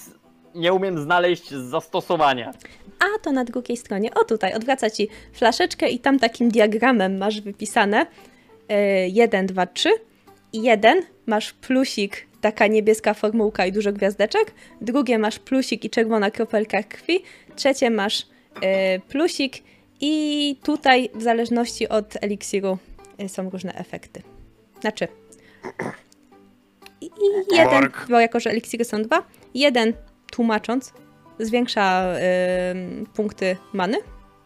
nie 0.54 0.72
umiem 0.72 0.98
znaleźć 1.02 1.50
zastosowania. 1.50 2.52
A 3.00 3.18
to 3.18 3.32
na 3.32 3.44
drugiej 3.44 3.76
stronie, 3.76 4.14
o 4.14 4.24
tutaj, 4.24 4.54
odwraca 4.54 4.90
ci 4.90 5.08
flaszeczkę 5.32 5.88
i 5.88 5.98
tam 5.98 6.18
takim 6.18 6.48
diagramem 6.50 7.18
masz 7.18 7.40
wypisane 7.40 8.06
1, 9.08 9.46
2, 9.46 9.66
3 9.66 9.90
i 10.52 10.62
jeden 10.62 11.02
masz 11.26 11.52
plusik, 11.52 12.26
taka 12.40 12.66
niebieska 12.66 13.14
formułka 13.14 13.66
i 13.66 13.72
dużo 13.72 13.92
gwiazdeczek, 13.92 14.54
drugie 14.80 15.18
masz 15.18 15.38
plusik 15.38 15.84
i 15.84 15.90
czerwona 15.90 16.30
kropelka 16.30 16.82
krwi, 16.82 17.22
trzecie 17.56 17.90
masz 17.90 18.26
e, 18.62 18.98
plusik 19.00 19.62
i 20.00 20.56
tutaj 20.62 21.10
w 21.14 21.22
zależności 21.22 21.88
od 21.88 22.16
eliksiru 22.20 22.78
e, 23.18 23.28
są 23.28 23.50
różne 23.50 23.74
efekty. 23.74 24.22
Znaczy, 24.80 25.08
i, 27.00 27.10
jeden, 27.52 27.90
bo 28.08 28.20
jako 28.20 28.40
że 28.40 28.50
eliksiry 28.50 28.84
są 28.84 29.02
dwa, 29.02 29.22
jeden 29.54 29.92
tłumacząc 30.32 30.92
zwiększa 31.38 32.04
ym, 32.70 33.06
punkty 33.06 33.56
many, 33.72 33.98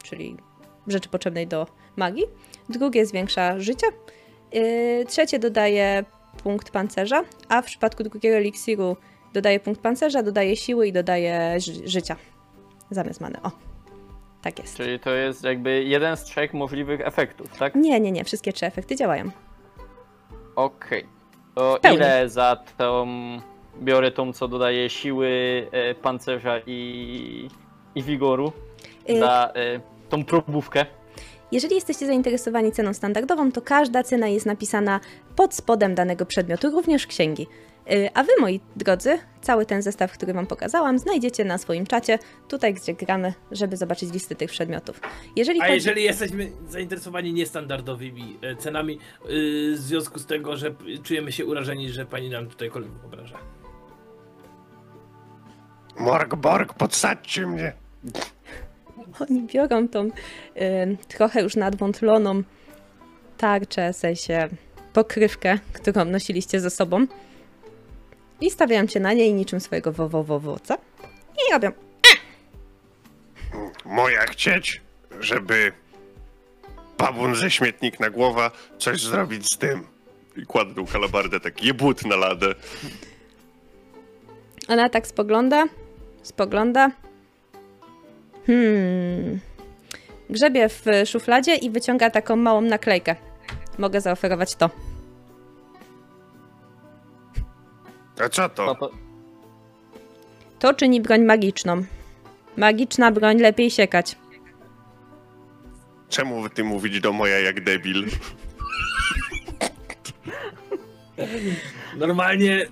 czyli 0.02 0.37
rzeczy 0.87 1.09
potrzebnej 1.09 1.47
do 1.47 1.66
magii. 1.97 2.25
Drugie 2.68 3.06
zwiększa 3.06 3.61
życie. 3.61 3.87
Yy, 4.52 5.04
trzecie 5.06 5.38
dodaje 5.38 6.04
punkt 6.42 6.71
pancerza, 6.71 7.25
a 7.49 7.62
w 7.62 7.64
przypadku 7.64 8.02
drugiego 8.02 8.37
eliksiru 8.37 8.97
dodaje 9.32 9.61
punkt 9.61 9.80
pancerza, 9.80 10.23
dodaje 10.23 10.56
siły 10.56 10.88
i 10.88 10.92
dodaje 10.92 11.61
ży- 11.61 11.88
życia 11.88 12.16
zamiast 12.90 13.21
many. 13.21 13.42
O, 13.42 13.50
tak 14.42 14.58
jest. 14.58 14.76
Czyli 14.76 15.00
to 15.00 15.11
jest 15.11 15.44
jakby 15.44 15.84
jeden 15.84 16.16
z 16.16 16.25
trzech 16.25 16.54
możliwych 16.54 17.00
efektów, 17.00 17.58
tak? 17.58 17.75
Nie, 17.75 18.00
nie, 18.00 18.12
nie, 18.12 18.25
wszystkie 18.25 18.52
trzy 18.52 18.66
efekty 18.66 18.96
działają. 18.96 19.30
Okej. 20.56 21.06
To 21.54 21.78
pełni. 21.82 21.96
ile 21.96 22.28
za 22.28 22.56
tą 22.78 23.06
biorę 23.80 24.11
tą, 24.11 24.32
co 24.32 24.49
dodaje 24.49 24.90
siły, 24.90 25.30
e, 25.72 25.94
pancerza 25.94 26.58
i, 26.66 27.49
i 27.94 28.02
wigoru? 28.02 28.52
Yy, 29.08 29.18
Za 29.18 29.52
e, 29.54 29.80
tą 30.08 30.25
probówkę? 30.25 30.87
Jeżeli 31.52 31.75
jesteście 31.75 32.06
zainteresowani 32.06 32.72
ceną 32.72 32.94
standardową, 32.94 33.52
to 33.52 33.62
każda 33.62 34.02
cena 34.02 34.28
jest 34.28 34.46
napisana 34.46 35.00
pod 35.37 35.54
spodem 35.54 35.94
danego 35.94 36.26
przedmiotu, 36.26 36.70
również 36.70 37.06
księgi. 37.06 37.46
Yy, 37.86 38.10
A 38.14 38.22
wy, 38.22 38.32
moi 38.40 38.60
drodzy, 38.76 39.18
cały 39.40 39.66
ten 39.66 39.82
zestaw, 39.82 40.12
który 40.12 40.32
wam 40.32 40.46
pokazałam, 40.46 40.98
znajdziecie 40.98 41.44
na 41.44 41.58
swoim 41.58 41.86
czacie, 41.86 42.18
tutaj 42.48 42.74
gdzie 42.74 42.94
gramy, 42.94 43.34
żeby 43.50 43.76
zobaczyć 43.76 44.12
listy 44.12 44.34
tych 44.34 44.50
przedmiotów. 44.50 45.00
Jeżeli 45.36 45.60
A 45.60 45.64
chodzi... 45.64 45.74
jeżeli 45.74 46.02
jesteśmy 46.02 46.52
zainteresowani 46.68 47.32
niestandardowymi 47.32 48.38
e, 48.42 48.56
cenami, 48.56 48.98
y, 49.30 49.72
w 49.76 49.78
związku 49.78 50.18
z 50.18 50.26
tego, 50.26 50.56
że 50.56 50.74
czujemy 51.02 51.32
się 51.32 51.46
urażeni, 51.46 51.90
że 51.90 52.06
pani 52.06 52.30
nam 52.30 52.46
tutaj 52.46 52.70
kolegów 52.70 53.04
obraża. 53.04 53.38
Morg, 55.98 56.34
Borg, 56.34 56.74
podsadźcie 56.74 57.46
mnie. 57.46 57.72
Oni 59.20 59.42
biorą 59.42 59.88
tą 59.88 60.06
y, 60.06 60.10
trochę 61.08 61.42
już 61.42 61.56
nadwątloną 61.56 62.42
tarczę, 63.38 63.92
w 63.92 63.96
sensie 63.96 64.48
pokrywkę, 64.92 65.58
którą 65.72 66.04
nosiliście 66.04 66.60
ze 66.60 66.70
sobą 66.70 67.06
i 68.42 68.50
stawiają 68.50 68.87
cię 68.87 69.00
na 69.00 69.12
niej 69.12 69.34
niczym 69.34 69.61
swojego 69.61 69.92
wowowowoca 69.92 70.78
i 71.34 71.52
robią 71.52 71.72
Moja 73.84 74.26
chcieć, 74.26 74.80
żeby 75.20 75.72
babun 76.99 77.34
ze 77.37 77.50
śmietnik 77.50 78.00
na 78.00 78.11
głowa 78.11 78.50
coś 78.78 79.02
zrobić 79.02 79.46
z 79.54 79.58
tym. 79.58 79.87
I 80.37 80.46
kładę 80.46 80.75
tą 80.75 80.87
kalabardę 80.87 81.40
tak 81.40 81.64
jebut 81.64 82.04
na 82.04 82.16
ladę. 82.16 82.54
Ona 84.68 84.88
tak 84.88 85.06
spogląda, 85.06 85.64
Spogląda. 86.22 86.90
Hmm. 88.46 89.40
Grzebie 90.30 90.68
w 90.68 90.84
szufladzie 91.06 91.54
i 91.54 91.70
wyciąga 91.70 92.11
taką 92.11 92.37
małą 92.37 92.61
naklejkę. 92.61 93.16
Mogę 93.78 94.00
zaoferować 94.00 94.54
to. 94.54 94.70
A 98.21 98.28
co 98.28 98.49
to? 98.49 98.75
to, 98.75 98.90
To 100.59 100.75
czyni 100.75 101.00
broń 101.00 101.23
magiczną. 101.25 101.85
Magiczna 102.57 103.11
broń 103.12 103.38
lepiej 103.38 103.71
siekać. 103.71 104.16
Czemu 106.09 106.49
ty 106.49 106.64
mówić 106.64 107.00
do 107.00 107.12
moja 107.12 107.38
jak 107.40 107.64
debil? 107.64 108.07
Normalnie 111.97 112.66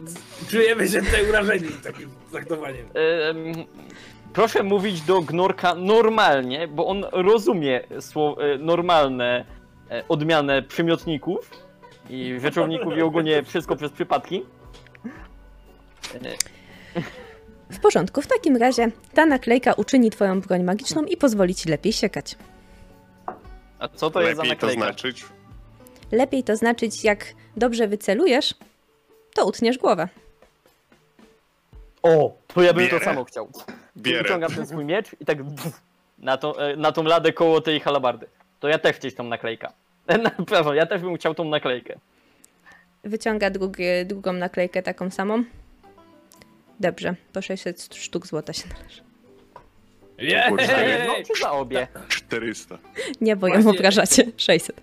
czujemy 0.51 0.89
się 0.89 1.03
tutaj 1.03 1.29
urażeni 1.29 1.69
takim 1.85 2.11
traktowaniem. 2.33 2.87
em, 2.95 3.37
proszę 4.33 4.63
mówić 4.63 5.01
do 5.01 5.21
Gnorka 5.23 5.75
normalnie, 5.75 6.69
bo 6.69 6.87
on 6.87 7.05
rozumie 7.13 7.81
e, 7.85 8.59
normalne 8.59 9.45
e, 9.91 10.03
odmianę 10.09 10.63
przymiotników 10.63 11.51
i 12.11 12.39
rzeczowników 12.41 12.97
i 12.97 13.03
ogólnie 13.03 13.43
wszystko 13.43 13.77
przez 13.77 13.93
przypadki. 13.93 14.43
W 17.71 17.79
porządku, 17.81 18.23
w 18.23 18.27
takim 18.27 18.57
razie 18.57 18.89
ta 19.15 19.27
naklejka 19.27 19.73
uczyni 19.73 20.11
twoją 20.11 20.41
broń 20.41 20.63
magiczną 20.63 21.05
i 21.05 21.17
pozwoli 21.17 21.55
ci 21.55 21.69
lepiej 21.69 21.93
siekać. 21.93 22.37
A 23.79 23.89
co 23.89 24.11
to 24.11 24.23
jest 24.23 24.37
za 24.37 24.43
Lepiej 24.43 24.57
to 24.59 24.67
naklejka? 24.67 24.83
znaczyć? 24.85 25.25
Lepiej 26.13 26.45
to 26.45 26.57
znaczyć, 26.57 27.05
jak 27.05 27.27
dobrze 27.57 27.89
wycelujesz, 27.89 28.55
to 29.35 29.47
utniesz 29.47 29.79
głowę. 29.79 30.09
O, 32.03 32.37
to 32.55 32.63
ja 32.63 32.73
bym 32.73 32.85
Bierę. 32.85 32.99
to 32.99 33.05
samo 33.05 33.25
chciał. 33.25 33.49
Bierę. 33.97 34.23
Wyciągam 34.23 34.53
ten 34.55 34.67
swój 34.67 34.85
miecz 34.85 35.07
i 35.21 35.25
tak 35.25 35.39
na 36.19 36.37
tą, 36.37 36.57
e, 36.57 36.77
na 36.77 36.93
tą 36.93 37.03
ladę 37.03 37.33
koło 37.33 37.61
tej 37.61 37.81
halabardy. 37.81 38.27
To 38.61 38.69
ja 38.69 38.79
też 38.79 38.97
chcieć 38.97 39.15
tą 39.15 39.25
naklejkę. 39.25 39.69
Na 40.23 40.31
pewno, 40.31 40.75
ja 40.75 40.87
też 40.87 41.03
bym 41.03 41.17
chciał 41.17 41.35
tą 41.35 41.45
naklejkę. 41.45 41.99
Wyciąga 43.05 43.51
drugie, 43.51 44.05
drugą 44.05 44.33
naklejkę 44.33 44.83
taką 44.83 45.11
samą. 45.11 45.45
Dobrze, 46.81 47.15
po 47.33 47.43
600 47.43 47.95
sztuk 47.95 48.27
złota 48.27 48.53
się 48.53 48.65
należy. 48.69 49.01
Za 50.67 50.81
jedną 50.81 51.13
czy 51.35 51.41
za 51.43 51.53
obie? 51.53 51.89
400. 52.09 52.79
Nie, 53.21 53.37
bo 53.37 53.47
ją 53.49 53.55
Właśnie- 53.55 53.71
obrażacie. 53.71 54.25
600. 54.37 54.81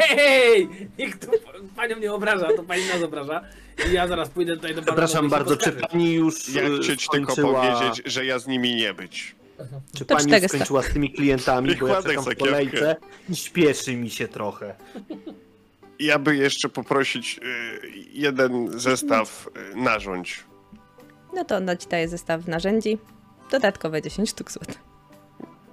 Hej! 0.00 0.68
Nikt 0.98 1.26
tu 1.26 1.32
panią 1.76 1.98
nie 1.98 2.12
obraża, 2.12 2.48
to 2.56 2.62
pani 2.62 2.82
nas 2.88 3.02
obraża. 3.02 3.44
I 3.90 3.92
ja 3.92 4.08
zaraz 4.08 4.28
pójdę 4.28 4.56
tutaj 4.56 4.70
do 4.74 4.76
pana. 4.82 4.86
Przepraszam 4.86 5.26
i 5.26 5.28
się 5.28 5.30
bardzo, 5.30 5.56
czy 5.56 5.64
poskarżę. 5.72 5.86
pani 5.88 6.12
już 6.12 6.48
Ja 6.54 6.62
e, 6.62 6.78
chcieć 6.82 7.08
tylko 7.08 7.32
skończyła... 7.32 7.72
powiedzieć, 7.78 8.02
że 8.12 8.24
ja 8.24 8.38
z 8.38 8.46
nimi 8.46 8.74
nie 8.74 8.94
być. 8.94 9.34
Czy 9.96 10.04
To 10.04 10.14
pani 10.16 10.26
400. 10.28 10.48
skończyła 10.48 10.82
z 10.82 10.92
tymi 10.92 11.12
klientami, 11.12 11.76
bo 11.76 11.86
ja 11.86 11.92
Kładek 11.94 12.10
czekam 12.10 12.24
w 12.24 12.26
sakiewkę. 12.26 12.48
kolejce 12.50 12.96
i 13.28 13.36
śpieszy 13.36 13.96
mi 13.96 14.10
się 14.10 14.28
trochę. 14.28 14.74
Ja 16.00 16.18
by 16.18 16.36
jeszcze 16.36 16.68
poprosić 16.68 17.38
y, 17.38 17.90
jeden 18.12 18.80
zestaw 18.80 19.48
y, 19.72 19.76
narządź. 19.76 20.44
No 21.34 21.44
to 21.44 21.56
ona 21.56 21.76
ci 21.76 21.88
daje 21.88 22.08
zestaw 22.08 22.46
narzędzi. 22.46 22.98
Dodatkowe 23.50 24.02
10 24.02 24.30
sztuk 24.30 24.50
złota. 24.50 24.74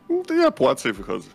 No 0.10 0.24
To 0.24 0.34
ja 0.34 0.52
płacę 0.52 0.90
i 0.90 0.94
wychodzę. 0.94 1.30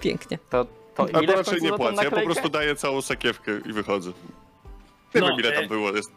Pięknie. 0.00 0.38
To, 0.50 0.66
to 0.96 1.06
A 1.12 1.20
ile 1.20 1.36
raczej 1.36 1.62
nie 1.62 1.72
płacę, 1.72 2.04
ja 2.04 2.10
po 2.10 2.20
prostu 2.20 2.48
daję 2.48 2.76
całą 2.76 3.02
sakiewkę 3.02 3.52
i 3.66 3.72
wychodzę. 3.72 4.12
Nie 5.14 5.20
No, 5.20 5.26
wiem 5.28 5.36
ile 5.38 5.48
e- 5.48 5.52
tam 5.60 5.68
było. 5.68 5.90
Jest... 5.96 6.10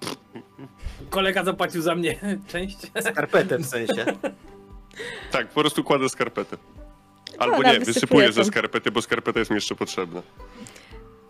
Kolega 1.10 1.44
zapłacił 1.44 1.82
za 1.82 1.96
mnie 1.96 2.20
część. 2.52 2.78
Skarpetę 3.02 3.58
w 3.58 3.66
sensie. 3.66 4.06
Tak, 5.32 5.48
po 5.48 5.62
prostu 5.62 5.84
kładę 5.84 6.10
skarpetę. 6.10 6.58
Albo 7.38 7.64
nie, 7.64 7.80
wysypuję 7.80 8.32
ze 8.32 8.46
skarpety, 8.46 8.92
bo 8.92 9.02
skarpeta 9.02 9.40
jest 9.40 9.52
mi 9.52 9.56
jeszcze 9.56 9.76
potrzebna. 9.76 10.22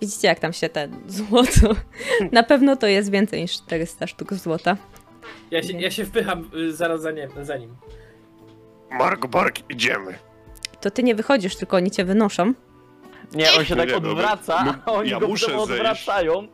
Widzicie, 0.01 0.27
jak 0.27 0.39
tam 0.39 0.53
się 0.53 0.70
ten 0.70 0.96
złoto. 1.08 1.76
Na 2.32 2.43
pewno 2.43 2.76
to 2.76 2.88
jest 2.88 3.12
więcej 3.12 3.41
niż 3.41 3.52
400 3.54 4.08
sztuk 4.08 4.34
złota. 4.34 4.78
Ja 5.52 5.63
się, 5.63 5.73
ja 5.82 5.91
się 5.91 6.06
wpycham 6.06 6.49
y, 6.56 6.73
zaraz 6.73 7.02
za, 7.02 7.12
nie, 7.12 7.30
za 7.41 7.58
nim. 7.58 7.76
Mark 8.91 9.28
Bark, 9.28 9.69
idziemy. 9.69 10.15
To 10.82 10.91
ty 10.91 11.04
nie 11.04 11.15
wychodzisz, 11.15 11.56
tylko 11.56 11.78
oni 11.78 11.91
cię 11.91 12.06
wynoszą. 12.06 12.54
Nie, 13.34 13.52
on 13.54 13.65
się 13.65 13.76
tak 13.76 13.89
nie, 13.89 13.99
no, 13.99 14.12
odwraca, 14.12 14.63
no, 14.65 14.73
a 14.86 14.91
oni 14.91 15.10
ja 15.10 15.19
go 15.19 15.28
muszę 15.28 15.45
potem 15.45 15.60
zejść. 15.67 15.71
odwracają. 15.82 16.47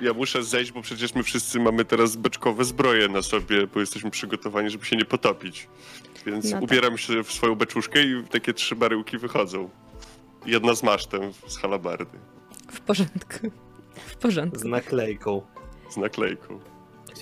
Ja 0.00 0.12
muszę 0.12 0.42
zejść, 0.42 0.72
bo 0.72 0.82
przecież 0.82 1.14
my 1.14 1.22
wszyscy 1.22 1.60
mamy 1.60 1.84
teraz 1.84 2.16
beczkowe 2.16 2.64
zbroje 2.64 3.08
na 3.08 3.22
sobie, 3.22 3.66
bo 3.66 3.80
jesteśmy 3.80 4.10
przygotowani, 4.10 4.70
żeby 4.70 4.84
się 4.84 4.96
nie 4.96 5.04
potopić. 5.04 5.68
Więc 6.26 6.44
No 6.44 6.50
tak. 6.50 6.62
ubieram 6.62 6.98
się 6.98 7.24
w 7.24 7.32
swoją 7.32 7.54
beczuszkę 7.54 8.02
i 8.02 8.24
takie 8.30 8.54
trzy 8.54 8.76
baryłki 8.76 9.18
wychodzą. 9.18 9.68
Jedna 10.46 10.74
z 10.74 10.82
masztem 10.82 11.20
z 11.46 11.58
halabardy, 11.58 12.18
W 12.72 12.80
porządku. 12.80 13.50
W 13.94 14.16
porządku. 14.16 14.58
Z 14.58 14.64
naklejką. 14.64 15.42
z 15.90 15.96
naklejką. 15.96 16.60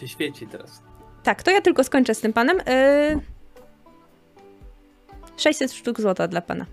Się 0.01 0.09
świeci 0.09 0.47
teraz. 0.47 0.83
Tak, 1.23 1.43
to 1.43 1.51
ja 1.51 1.61
tylko 1.61 1.85
skończę 1.85 2.15
z 2.15 2.21
tym 2.21 2.33
panem. 2.33 2.57
Yy... 2.57 3.21
600 5.37 5.73
sztuk 5.73 6.01
złota 6.01 6.29
dla 6.29 6.41
pana. 6.41 6.67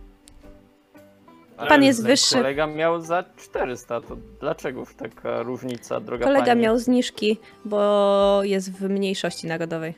Pan 1.57 1.83
jest 1.83 2.03
wyższy. 2.03 2.35
Kolega 2.35 2.67
miał 2.67 3.01
za 3.01 3.23
400, 3.37 4.01
to 4.01 4.17
dlaczego 4.39 4.83
taka 4.97 5.43
różnica, 5.43 5.99
droga 5.99 6.25
Kolega 6.25 6.45
pani? 6.45 6.61
miał 6.61 6.79
zniżki, 6.79 7.37
bo 7.65 8.39
jest 8.43 8.71
w 8.71 8.89
mniejszości 8.89 9.47
narodowej. 9.47 9.93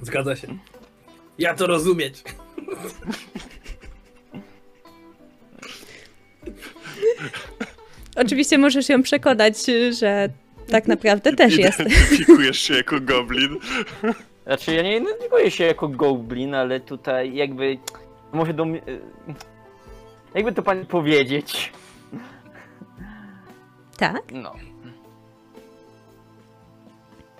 Zgadza 0.00 0.36
się. 0.36 0.48
Ja 1.38 1.54
to 1.54 1.66
rozumieć. 1.66 2.22
Oczywiście 8.16 8.58
możesz 8.58 8.88
ją 8.88 9.02
przekonać, 9.02 9.54
że 9.98 10.28
tak 10.70 10.86
naprawdę 10.86 11.32
też 11.32 11.56
jest. 11.56 11.80
Identyfikujesz 11.80 12.58
się 12.58 12.74
jako 12.74 13.00
goblin. 13.00 13.58
Znaczy 14.46 14.74
ja 14.74 14.82
nie 14.82 14.96
identyfikuję 14.96 15.50
się 15.50 15.64
jako 15.64 15.88
goblin, 15.88 16.54
ale 16.54 16.80
tutaj 16.80 17.34
jakby... 17.34 17.78
Może 18.32 18.54
do 18.54 18.64
mnie... 18.64 18.82
Jakby 20.34 20.52
to 20.52 20.62
pani 20.62 20.86
powiedzieć? 20.86 21.72
Tak? 23.96 24.22
No. 24.32 24.54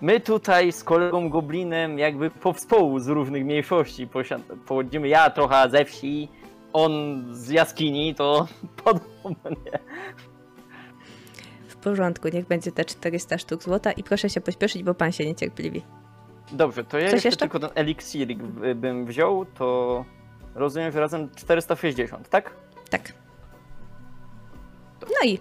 My 0.01 0.21
tutaj 0.21 0.73
z 0.73 0.85
kolegą 0.85 1.29
Goblinem 1.29 1.99
jakby 1.99 2.31
powspół 2.31 2.99
z 2.99 3.09
różnych 3.09 3.45
mniejszości 3.45 4.09
pochodzimy. 4.67 5.09
Ja 5.09 5.31
trochę 5.31 5.71
ze 5.71 5.85
wsi, 5.85 6.29
on 6.73 7.25
z 7.37 7.49
jaskini, 7.49 8.15
to 8.15 8.47
podobnie. 8.85 9.79
W 11.69 11.77
porządku, 11.77 12.29
niech 12.29 12.47
będzie 12.47 12.73
te 12.73 12.85
400 12.85 13.39
sztuk 13.39 13.63
złota 13.63 13.93
i 13.93 14.03
proszę 14.03 14.31
się 14.31 14.41
pośpieszyć, 14.41 14.83
bo 14.83 14.95
pan 14.95 15.13
się 15.13 15.27
niecierpliwi. 15.27 15.83
Dobrze, 16.53 16.85
to 16.85 16.99
ja 16.99 17.05
Coś 17.05 17.13
jeszcze, 17.13 17.29
jeszcze? 17.29 17.39
tylko 17.49 17.59
ten 17.61 17.71
eliksirik 17.75 18.43
b- 18.43 18.75
bym 18.75 19.07
wziął, 19.07 19.45
to 19.47 20.05
rozumiem, 20.55 20.93
że 20.93 21.01
razem 21.01 21.31
460, 21.37 22.29
tak? 22.29 22.57
Tak. 22.91 23.13
No 25.01 25.29
i 25.29 25.39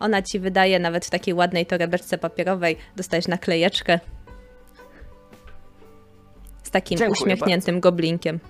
ona 0.00 0.22
ci 0.22 0.38
wydaje 0.40 0.78
nawet 0.78 1.06
w 1.06 1.10
takiej 1.10 1.34
ładnej 1.34 1.66
torebeczce 1.66 2.18
papierowej, 2.18 2.76
dostajesz 2.96 3.28
naklejeczkę 3.28 4.00
z 6.62 6.70
takim 6.70 6.98
Dziękuję 6.98 7.20
uśmiechniętym 7.20 7.80
goblinkiem. 7.80 8.40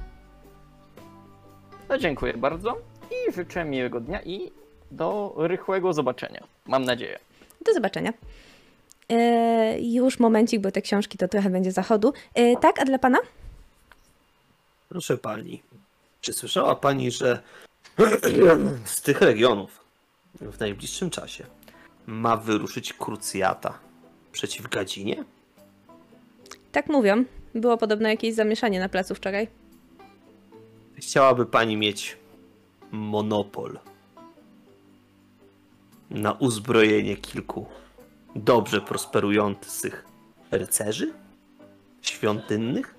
No 1.88 1.98
dziękuję 1.98 2.34
bardzo 2.34 2.78
i 3.10 3.32
życzę 3.32 3.64
miłego 3.64 4.00
dnia 4.00 4.22
i 4.22 4.52
do 4.90 5.34
rychłego 5.36 5.92
zobaczenia. 5.92 6.44
Mam 6.66 6.84
nadzieję. 6.84 7.18
Do 7.66 7.72
zobaczenia. 7.72 8.12
E, 9.08 9.80
już 9.80 10.18
momencik, 10.18 10.60
bo 10.60 10.70
te 10.70 10.82
książki 10.82 11.18
to 11.18 11.28
trochę 11.28 11.50
będzie 11.50 11.72
zachodu. 11.72 12.12
E, 12.34 12.56
tak, 12.56 12.80
a 12.80 12.84
dla 12.84 12.98
pana? 12.98 13.18
Proszę 14.88 15.18
pani, 15.18 15.62
czy 16.20 16.32
słyszała 16.32 16.76
pani, 16.76 17.10
że 17.10 17.42
z 18.84 19.02
tych 19.02 19.20
regionów 19.20 19.80
w 20.40 20.60
najbliższym 20.60 21.10
czasie 21.10 21.46
ma 22.06 22.36
wyruszyć 22.36 22.92
krucjata 22.92 23.78
przeciw 24.32 24.68
Gadzinie? 24.68 25.24
Tak 26.72 26.86
mówią. 26.86 27.24
Było 27.54 27.76
podobno 27.76 28.08
jakieś 28.08 28.34
zamieszanie 28.34 28.80
na 28.80 28.88
placu 28.88 29.14
wczoraj. 29.14 29.48
Chciałaby 30.98 31.46
pani 31.46 31.76
mieć 31.76 32.16
monopol 32.92 33.78
na 36.10 36.32
uzbrojenie 36.32 37.16
kilku 37.16 37.66
dobrze 38.36 38.80
prosperujących 38.80 40.04
rycerzy 40.50 41.12
świątynnych? 42.02 42.94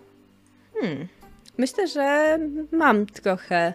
Myślę, 1.57 1.87
że 1.87 2.39
mam 2.71 3.05
trochę 3.05 3.73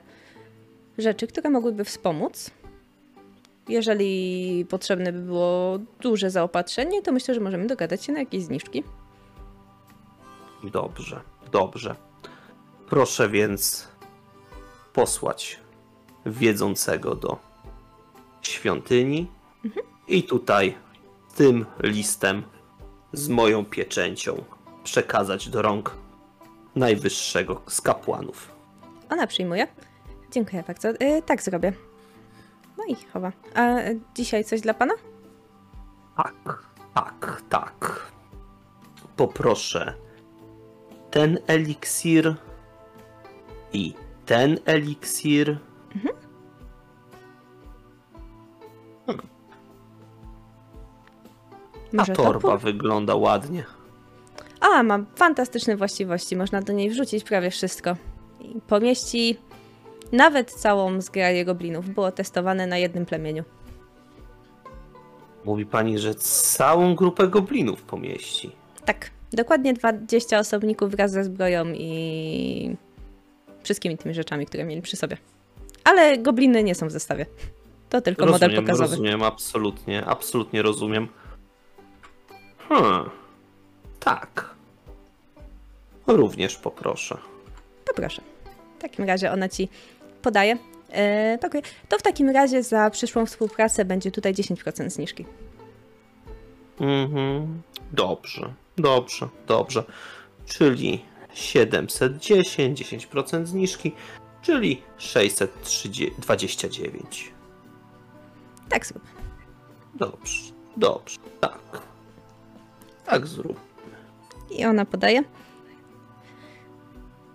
rzeczy, 0.98 1.26
które 1.26 1.50
mogłyby 1.50 1.84
wspomóc. 1.84 2.50
Jeżeli 3.68 4.66
potrzebne 4.68 5.12
by 5.12 5.18
było 5.20 5.78
duże 6.00 6.30
zaopatrzenie, 6.30 7.02
to 7.02 7.12
myślę, 7.12 7.34
że 7.34 7.40
możemy 7.40 7.66
dogadać 7.66 8.04
się 8.04 8.12
na 8.12 8.18
jakieś 8.18 8.42
zniżki. 8.42 8.84
Dobrze, 10.64 11.20
dobrze. 11.52 11.96
Proszę 12.88 13.28
więc 13.28 13.88
posłać 14.94 15.60
wiedzącego 16.26 17.14
do 17.14 17.38
świątyni 18.42 19.30
i 20.08 20.22
tutaj 20.22 20.74
tym 21.36 21.66
listem 21.82 22.42
z 23.12 23.28
moją 23.28 23.64
pieczęcią 23.64 24.44
przekazać 24.84 25.48
do 25.48 25.62
rąk 25.62 25.96
najwyższego 26.74 27.62
z 27.66 27.80
kapłanów. 27.80 28.50
Ona 29.10 29.26
przyjmuje. 29.26 29.66
Dziękuję 30.30 30.64
bardzo. 30.66 30.88
Y, 30.90 31.22
tak 31.26 31.42
zrobię. 31.42 31.72
No 32.78 32.84
i 32.88 32.96
chowa. 33.12 33.32
A 33.54 33.76
dzisiaj 34.14 34.44
coś 34.44 34.60
dla 34.60 34.74
pana? 34.74 34.94
Tak, 36.16 36.58
tak, 36.94 37.42
tak. 37.48 38.12
Poproszę 39.16 39.94
ten 41.10 41.38
eliksir 41.46 42.34
i 43.72 43.94
ten 44.26 44.58
eliksir. 44.64 45.58
A 51.92 51.96
Może 51.96 52.12
torba 52.12 52.40
topór? 52.40 52.60
wygląda 52.60 53.14
ładnie. 53.14 53.64
A, 54.60 54.82
ma 54.82 54.98
fantastyczne 55.16 55.76
właściwości. 55.76 56.36
Można 56.36 56.62
do 56.62 56.72
niej 56.72 56.90
wrzucić 56.90 57.24
prawie 57.24 57.50
wszystko. 57.50 57.96
I 58.40 58.60
pomieści 58.66 59.36
nawet 60.12 60.50
całą 60.50 61.00
zgraję 61.00 61.44
goblinów. 61.44 61.88
Było 61.88 62.12
testowane 62.12 62.66
na 62.66 62.78
jednym 62.78 63.06
plemieniu. 63.06 63.44
Mówi 65.44 65.66
pani, 65.66 65.98
że 65.98 66.14
całą 66.14 66.94
grupę 66.94 67.28
goblinów 67.28 67.82
pomieści. 67.82 68.50
Tak, 68.84 69.10
dokładnie 69.32 69.74
20 69.74 70.38
osobników 70.38 70.90
wraz 70.90 71.10
ze 71.10 71.24
zbroją 71.24 71.64
i 71.74 72.76
wszystkimi 73.64 73.98
tymi 73.98 74.14
rzeczami, 74.14 74.46
które 74.46 74.64
mieli 74.64 74.82
przy 74.82 74.96
sobie. 74.96 75.16
Ale 75.84 76.18
gobliny 76.18 76.64
nie 76.64 76.74
są 76.74 76.88
w 76.88 76.90
zestawie. 76.90 77.26
To 77.90 78.00
tylko 78.00 78.26
model 78.26 78.40
rozumiem, 78.40 78.64
pokazowy. 78.64 78.90
rozumiem, 78.90 79.22
absolutnie, 79.22 80.04
absolutnie 80.04 80.62
rozumiem. 80.62 81.08
Hmm, 82.68 83.10
tak. 84.00 84.54
Również 86.06 86.56
poproszę. 86.56 87.18
To 87.84 87.94
proszę. 87.94 88.22
W 88.78 88.82
takim 88.82 89.04
razie 89.04 89.32
ona 89.32 89.48
ci 89.48 89.68
podaje. 90.22 90.58
E, 90.90 91.38
tak, 91.38 91.52
to 91.88 91.98
w 91.98 92.02
takim 92.02 92.30
razie 92.30 92.62
za 92.62 92.90
przyszłą 92.90 93.26
współpracę 93.26 93.84
będzie 93.84 94.10
tutaj 94.10 94.34
10% 94.34 94.90
zniżki. 94.90 95.26
Mhm. 96.80 97.62
Dobrze, 97.92 98.52
dobrze, 98.76 99.28
dobrze. 99.46 99.84
Czyli 100.46 101.04
710, 101.34 102.78
10% 102.78 103.46
zniżki, 103.46 103.92
czyli 104.42 104.82
629. 104.98 107.32
Tak 108.68 108.86
zrób. 108.86 109.02
Dobrze, 109.94 110.52
dobrze, 110.76 111.18
tak. 111.40 111.58
Tak 113.06 113.26
zrób. 113.26 113.60
I 114.50 114.64
ona 114.64 114.84
podaje. 114.84 115.22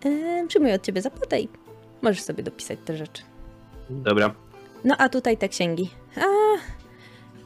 E, 0.06 0.46
przyjmuję 0.48 0.76
od 0.76 0.84
ciebie 0.84 1.02
zapłatę 1.02 1.40
i 1.40 1.50
możesz 2.02 2.22
sobie 2.22 2.44
dopisać 2.44 2.80
te 2.86 2.98
rzeczy. 2.98 3.24
Dobra. 3.90 4.34
No 4.84 4.96
a 4.98 5.10
tutaj 5.10 5.38
te 5.38 5.50
księgi. 5.50 5.90
A, 6.18 6.22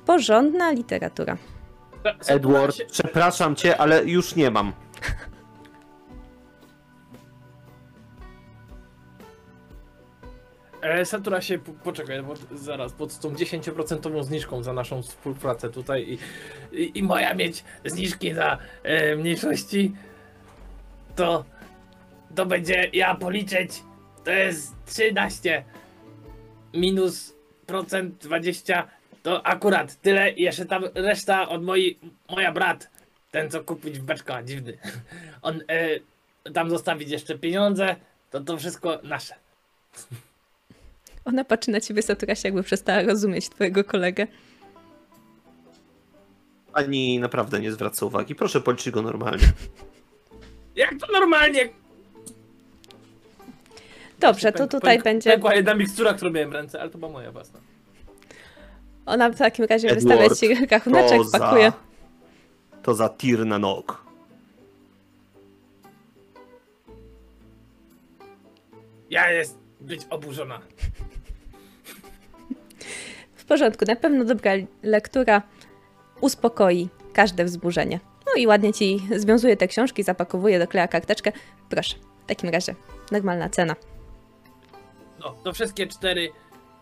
porządna 0.05 0.71
literatura. 0.71 1.37
Edward, 2.27 2.77
przepraszam 2.91 3.55
cię, 3.55 3.77
ale 3.77 4.05
już 4.05 4.35
nie 4.35 4.51
mam. 4.51 4.73
E, 10.83 11.05
Satura 11.05 11.41
się, 11.41 11.59
po- 11.59 11.73
poczekaj, 11.73 12.23
bo 12.23 12.33
zaraz, 12.51 12.93
pod 12.93 13.19
tą 13.19 13.29
10% 13.29 14.23
zniżką 14.23 14.63
za 14.63 14.73
naszą 14.73 15.01
współpracę 15.01 15.69
tutaj 15.69 16.03
i, 16.09 16.17
i, 16.81 16.97
i 16.99 17.03
moja 17.03 17.33
mieć 17.33 17.63
zniżki 17.85 18.33
za 18.33 18.57
e, 18.83 19.15
mniejszości, 19.15 19.93
to 21.15 21.45
to 22.35 22.45
będzie, 22.45 22.89
ja 22.93 23.15
policzyć, 23.15 23.83
to 24.23 24.31
jest 24.31 24.75
13 24.85 25.63
minus 26.73 27.33
procent 27.65 28.17
20, 28.17 28.87
to 29.23 29.45
akurat 29.45 30.01
tyle 30.01 30.31
i 30.31 30.43
jeszcze 30.43 30.65
tam 30.65 30.83
reszta 30.95 31.49
od 31.49 31.63
mojej, 31.63 31.99
moja 32.29 32.51
brat, 32.51 32.89
ten 33.31 33.49
co 33.49 33.63
kupić 33.63 33.99
w 33.99 34.03
beczka, 34.03 34.43
dziwny, 34.43 34.77
on 35.41 35.61
e, 35.67 36.51
tam 36.53 36.69
zostawić 36.69 37.09
jeszcze 37.09 37.37
pieniądze, 37.37 37.95
to 38.31 38.41
to 38.41 38.57
wszystko 38.57 38.99
nasze. 39.03 39.35
Ona 41.25 41.43
patrzy 41.43 41.71
na 41.71 41.81
ciebie, 41.81 42.01
Saturasie, 42.01 42.47
jakby 42.47 42.63
przestała 42.63 43.01
rozumieć 43.01 43.49
twojego 43.49 43.83
kolegę. 43.83 44.27
Pani 46.73 47.19
naprawdę 47.19 47.59
nie 47.59 47.71
zwraca 47.71 48.05
uwagi. 48.05 48.35
Proszę 48.35 48.61
policzyć 48.61 48.93
go 48.93 49.01
normalnie. 49.01 49.45
Jak 50.75 50.89
to 50.99 51.11
normalnie? 51.11 51.69
Dobrze, 54.19 54.51
to 54.51 54.67
tutaj 54.67 54.97
pęk- 54.99 55.03
będzie... 55.03 55.31
Pękła 55.31 55.55
jedna 55.55 55.73
mikstura, 55.73 56.13
którą 56.13 56.31
miałem 56.31 56.49
w 56.49 56.53
ręce, 56.53 56.81
ale 56.81 56.89
to 56.89 56.97
była 56.97 57.11
moja 57.11 57.31
własna. 57.31 57.59
Ona 59.05 59.29
w 59.29 59.37
takim 59.37 59.65
razie 59.65 59.87
Edward, 59.89 60.21
wystawia 60.31 60.57
ci 60.59 60.65
rachuneczek, 60.65 61.17
to 61.17 61.23
za- 61.23 61.39
pakuje. 61.39 61.71
To 62.83 62.93
za 62.93 63.09
tir 63.09 63.45
na 63.45 63.59
nóg. 63.59 64.03
Ja 69.09 69.31
jest 69.31 69.57
być 69.81 70.01
oburzona. 70.09 70.59
W 73.43 73.45
porządku, 73.45 73.85
na 73.87 73.95
pewno 73.95 74.25
dobra 74.25 74.51
lektura 74.83 75.41
uspokoi 76.21 76.89
każde 77.13 77.45
wzburzenie. 77.45 77.99
No 78.25 78.31
i 78.41 78.47
ładnie 78.47 78.73
ci 78.73 78.99
związuje 79.15 79.57
te 79.57 79.67
książki, 79.67 80.03
zapakowuje, 80.03 80.59
dokleja 80.59 80.87
karteczkę. 80.87 81.31
Proszę, 81.69 81.95
w 82.23 82.25
takim 82.25 82.49
razie 82.49 82.75
normalna 83.11 83.49
cena. 83.49 83.75
No, 85.19 85.35
to 85.43 85.53
wszystkie 85.53 85.87
cztery 85.87 86.29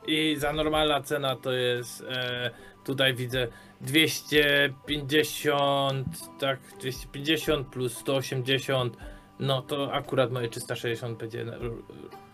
i 0.08 0.36
za 0.40 0.54
normalna 0.54 1.02
cena 1.02 1.36
to 1.36 1.52
jest, 1.52 2.02
e, 2.10 2.52
tutaj 2.86 3.14
widzę 3.14 3.48
250, 3.82 6.08
tak, 6.40 6.60
250 6.80 7.68
plus 7.68 7.98
180, 7.98 8.98
no 9.40 9.62
to 9.62 9.94
akurat 9.94 10.32
moje 10.32 10.50
360 10.50 11.18
będzie 11.18 11.46
na- 11.46 11.58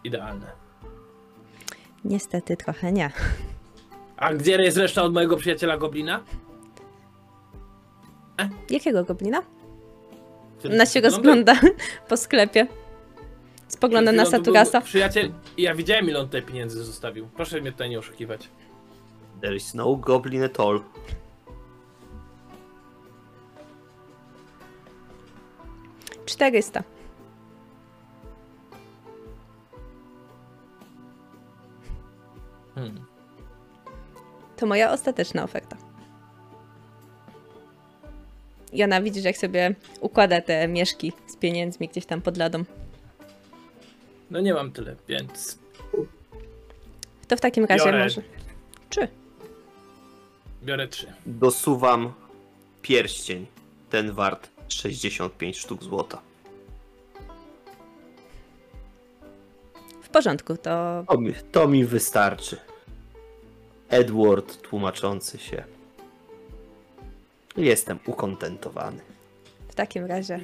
idealne. 0.04 0.52
Niestety 2.06 2.58
trochę 2.58 2.92
nie. 2.92 3.12
A 4.18 4.34
gdzie 4.34 4.52
jest 4.52 4.78
reszta 4.78 5.04
od 5.04 5.14
mojego 5.14 5.38
przyjaciela 5.38 5.78
Goblina? 5.78 6.24
Jakiego 8.70 9.04
goblina? 9.04 9.42
Przed 10.60 10.90
chwilą 10.90 11.10
rozgląda 11.10 11.56
po 12.10 12.18
sklepie. 12.18 12.68
Spogląda 13.68 14.12
na 14.12 14.26
Saturasa. 14.26 14.82
Przyjaciel, 14.82 15.32
ja 15.58 15.76
widziałem 15.76 16.10
ile 16.10 16.20
on 16.20 16.26
tutaj 16.26 16.42
pieniędzy 16.42 16.84
zostawił. 16.84 17.28
Proszę 17.36 17.62
mnie 17.62 17.72
tutaj 17.72 17.90
nie 17.90 18.00
oszukiwać. 18.00 18.50
There 19.42 19.56
is 19.56 19.74
no 19.74 19.96
goblin 19.96 20.44
at 20.44 20.60
all. 20.60 20.82
Czterysta. 26.26 26.84
Hmm. 32.76 33.07
To 34.58 34.66
moja 34.66 34.92
ostateczna 34.92 35.44
oferta. 35.44 35.78
I 38.74 38.84
ona 38.84 39.02
widzisz, 39.02 39.24
jak 39.24 39.38
sobie 39.38 39.76
układa 40.02 40.42
te 40.42 40.68
mieszki 40.68 41.14
z 41.28 41.36
pieniędzmi 41.36 41.88
gdzieś 41.88 42.06
tam 42.06 42.22
pod 42.22 42.38
ladą. 42.38 42.64
No 44.32 44.40
nie 44.42 44.54
mam 44.54 44.72
tyle, 44.72 44.96
więc 45.08 45.58
To 47.28 47.38
w 47.38 47.42
takim 47.42 47.66
razie 47.66 47.86
Biorę. 47.86 48.04
może. 48.04 48.22
Czy? 48.90 49.08
biorę 50.64 50.88
trzy. 50.88 51.14
Dosuwam 51.26 52.14
pierścień. 52.82 53.46
Ten 53.90 54.12
wart 54.12 54.50
65 54.68 55.58
sztuk 55.58 55.84
złota. 55.84 56.22
W 60.02 60.10
porządku, 60.10 60.58
to 60.58 61.04
To 61.08 61.18
mi, 61.18 61.34
to 61.52 61.68
mi 61.68 61.86
wystarczy. 61.86 62.58
Edward 63.90 64.62
tłumaczący 64.62 65.38
się. 65.38 65.64
Jestem 67.58 68.00
ukontentowany. 68.06 69.00
w 69.68 69.76
takim 69.76 70.06
razie 70.06 70.40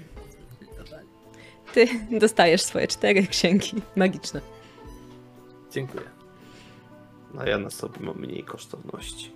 ty 1.73 1.87
dostajesz 2.19 2.61
swoje 2.61 2.87
cztery 2.87 3.27
księgi 3.27 3.81
magiczne. 3.95 4.41
Dziękuję. 5.71 6.03
A 7.39 7.49
ja 7.49 7.57
na 7.57 7.69
sobie 7.69 7.99
mam 7.99 8.19
mniej 8.19 8.43
kosztowności. 8.43 9.31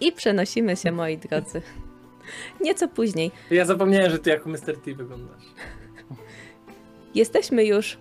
I 0.00 0.12
przenosimy 0.12 0.76
się, 0.76 0.92
moi 0.92 1.18
drodzy, 1.18 1.62
Nieco 2.60 2.88
później. 2.88 3.30
Ja 3.50 3.64
zapomniałem, 3.64 4.10
że 4.10 4.18
ty 4.18 4.30
jako 4.30 4.48
Mr. 4.48 4.78
T 4.84 4.94
wyglądasz. 4.94 5.44
Jesteśmy 7.14 7.64
już. 7.64 7.98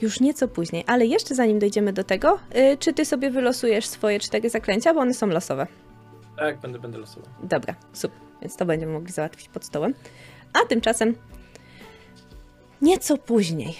Już 0.00 0.20
nieco 0.20 0.48
później, 0.48 0.84
ale 0.86 1.06
jeszcze 1.06 1.34
zanim 1.34 1.58
dojdziemy 1.58 1.92
do 1.92 2.04
tego, 2.04 2.38
y, 2.56 2.76
czy 2.78 2.92
ty 2.92 3.04
sobie 3.04 3.30
wylosujesz 3.30 3.86
swoje 3.86 4.20
cztery 4.20 4.50
zaklęcia, 4.50 4.94
bo 4.94 5.00
one 5.00 5.14
są 5.14 5.26
losowe. 5.26 5.66
Tak, 6.36 6.60
będę, 6.60 6.78
będę 6.78 6.98
losował. 6.98 7.30
Dobra, 7.42 7.74
super. 7.92 8.18
Więc 8.42 8.56
to 8.56 8.64
będziemy 8.64 8.92
mogli 8.92 9.12
załatwić 9.12 9.48
pod 9.48 9.64
stołem. 9.64 9.94
A 10.52 10.66
tymczasem 10.68 11.14
nieco 12.82 13.18
później. 13.18 13.76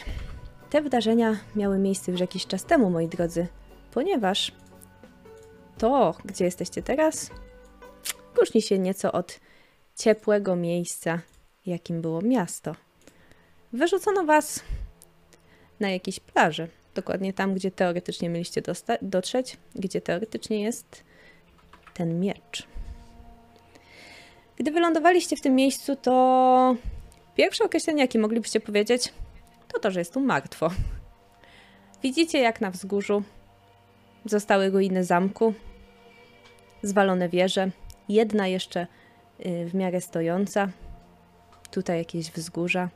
Te 0.71 0.83
wydarzenia 0.83 1.37
miały 1.57 1.79
miejsce 1.79 2.13
już 2.13 2.21
jakiś 2.21 2.47
czas 2.47 2.65
temu, 2.65 2.91
moi 2.91 3.09
drodzy, 3.09 3.47
ponieważ 3.93 4.53
to, 5.79 6.15
gdzie 6.25 6.45
jesteście 6.45 6.83
teraz, 6.83 7.31
różni 8.39 8.63
się 8.63 8.79
nieco 8.79 9.13
od 9.13 9.41
ciepłego 9.97 10.57
miejsca, 10.57 11.21
jakim 11.67 12.01
było 12.01 12.23
miasto. 12.23 12.75
Wyrzucono 13.73 14.25
was 14.25 14.63
na 15.81 15.91
jakiejś 15.91 16.21
plaży, 16.21 16.69
dokładnie 16.95 17.33
tam, 17.33 17.55
gdzie 17.55 17.71
teoretycznie 17.71 18.29
mieliście 18.29 18.63
dotrzeć, 19.03 19.57
gdzie 19.75 20.01
teoretycznie 20.01 20.63
jest 20.63 21.05
ten 21.95 22.21
miecz. 22.21 22.67
Gdy 24.57 24.71
wylądowaliście 24.71 25.37
w 25.37 25.41
tym 25.41 25.55
miejscu, 25.55 25.97
to 25.97 26.77
pierwsze 27.37 27.65
określenie, 27.65 28.03
jakie 28.03 28.19
moglibyście 28.19 28.61
powiedzieć, 28.61 29.13
to 29.69 29.79
to, 29.79 29.91
że 29.91 30.01
jest 30.01 30.15
tu 30.15 30.21
martwo. 30.21 30.71
Widzicie, 32.03 32.39
jak 32.39 32.61
na 32.61 32.71
wzgórzu 32.71 33.23
zostały 34.25 34.71
ruiny 34.71 35.05
zamku, 35.05 35.55
zwalone 36.83 37.29
wieże, 37.29 37.71
jedna 38.09 38.47
jeszcze 38.47 38.87
y, 39.47 39.67
w 39.67 39.75
miarę 39.75 40.01
stojąca, 40.01 40.69
tutaj 41.71 41.99
jakieś 41.99 42.31
wzgórza. 42.31 42.89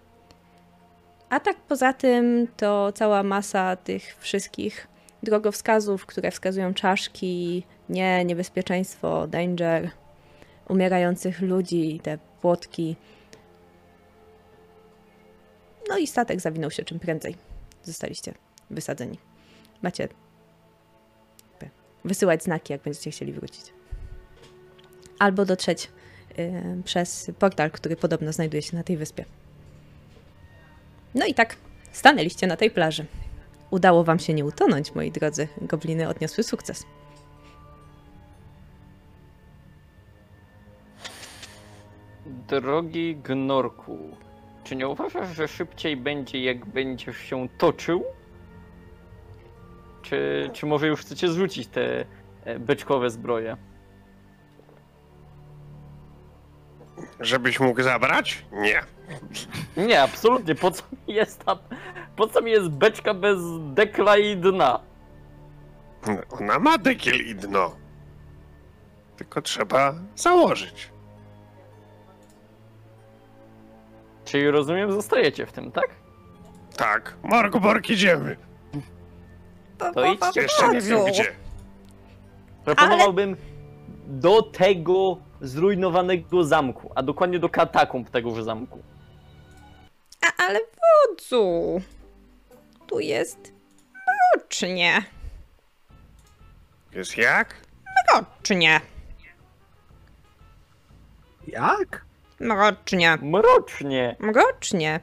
A 1.30 1.40
tak 1.40 1.56
poza 1.56 1.92
tym, 1.92 2.48
to 2.56 2.92
cała 2.92 3.22
masa 3.22 3.76
tych 3.76 4.16
wszystkich 4.18 4.86
drogowskazów, 5.22 6.06
które 6.06 6.30
wskazują 6.30 6.74
czaszki, 6.74 7.66
nie, 7.88 8.24
niebezpieczeństwo, 8.24 9.26
danger, 9.26 9.90
umierających 10.68 11.40
ludzi, 11.40 12.00
te 12.02 12.18
płotki. 12.40 12.96
No 15.88 15.98
i 15.98 16.06
statek 16.06 16.40
zawinął 16.40 16.70
się 16.70 16.84
czym 16.84 16.98
prędzej. 16.98 17.36
Zostaliście 17.82 18.34
wysadzeni. 18.70 19.18
Macie 19.82 20.08
wysyłać 22.04 22.44
znaki, 22.44 22.72
jak 22.72 22.82
będziecie 22.82 23.10
chcieli 23.10 23.32
wrócić. 23.32 23.72
Albo 25.18 25.44
dotrzeć 25.44 25.90
y, 26.38 26.82
przez 26.84 27.30
portal, 27.38 27.70
który 27.70 27.96
podobno 27.96 28.32
znajduje 28.32 28.62
się 28.62 28.76
na 28.76 28.82
tej 28.82 28.96
wyspie. 28.96 29.24
No 31.14 31.27
i 31.27 31.35
tak, 31.35 31.57
stanęliście 31.92 32.46
na 32.46 32.57
tej 32.57 32.70
plaży. 32.70 33.07
Udało 33.70 34.05
wam 34.05 34.18
się 34.18 34.35
nie 34.35 34.44
utonąć, 34.44 34.94
moi 34.94 35.11
drodzy. 35.11 35.49
Gobliny 35.61 36.09
odniosły 36.09 36.44
sukces. 36.44 36.87
Drogi 42.27 43.16
Gnorku, 43.16 43.99
czy 44.64 44.77
nie 44.77 44.88
uważasz, 44.88 45.37
że 45.37 45.49
szybciej 45.49 45.96
będzie, 45.96 46.44
jak 46.44 46.66
będziesz 46.66 47.16
się 47.16 47.49
toczył? 47.59 48.05
Czy, 50.03 50.51
czy 50.53 50.66
może 50.66 50.87
już 50.87 51.01
chcecie 51.01 51.29
zrzucić 51.29 51.68
te 51.68 52.05
e, 52.44 52.59
beczkowe 52.59 53.11
zbroje? 53.11 53.57
Żebyś 57.20 57.61
mógł 57.61 57.83
zabrać? 57.83 58.44
Nie. 58.53 58.81
Nie, 59.77 60.03
absolutnie. 60.03 60.55
Po 60.55 60.70
co 60.70 60.83
mi 61.09 61.14
jest 61.14 61.44
ta, 61.44 61.59
Po 62.16 62.29
co 62.29 62.40
mi 62.42 62.51
jest 62.51 62.68
beczka 62.68 63.14
bez 63.14 63.38
dekla 63.75 64.16
i 64.16 64.37
dna? 64.37 64.81
Ona 66.31 66.59
ma 66.59 66.79
dekiel 66.79 67.27
i 67.27 67.35
dno. 67.35 67.77
Tylko 69.16 69.42
trzeba 69.42 69.94
założyć. 70.16 70.90
Czyli 74.25 74.51
rozumiem, 74.51 74.92
zostajecie 74.92 75.46
w 75.46 75.53
tym, 75.53 75.73
tak? 75.73 75.88
Tak, 76.77 77.16
Morgborg 77.23 77.90
idziemy. 77.90 78.37
To 79.94 80.12
idźcie. 80.12 80.42
Jeszcze 80.42 80.68
nie 80.68 80.81
wiem 80.81 81.05
gdzie. 81.05 81.25
Proponowałbym 82.64 83.37
do 84.07 84.42
tego 84.42 85.16
zrujnowanego 85.40 86.44
zamku, 86.44 86.90
a 86.94 87.03
dokładnie 87.03 87.38
do 87.38 87.49
katakumb 87.49 88.11
tegoż 88.11 88.42
zamku. 88.42 88.79
A, 90.26 90.42
ale 90.44 90.59
wodzu, 91.09 91.80
tu 92.87 93.00
jest 93.00 93.52
mrocznie, 94.37 95.02
Jest 96.92 97.16
jak? 97.16 97.54
mrocznie, 98.12 98.80
Jak? 101.46 102.04
mrocznie, 102.40 103.18
Mrocznie. 103.22 104.16
mrocznie. 104.18 105.00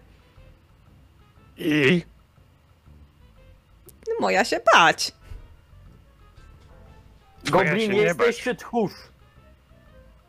I 1.58 2.02
Moja 4.20 4.46
się 4.46 4.60
bać. 4.74 5.12
Goblin, 7.44 7.94
jesteś 7.94 8.44
tchórz. 8.58 8.94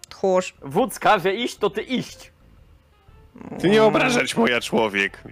Tchórz. 0.09 0.55
Wódz 0.63 0.99
każe 0.99 1.35
iść, 1.35 1.57
to 1.57 1.71
ty 1.71 1.83
iść. 1.83 2.33
Ty 3.61 3.69
nie 3.69 3.83
obrażać 3.85 4.37
moja 4.37 4.61
człowiek. 4.61 5.23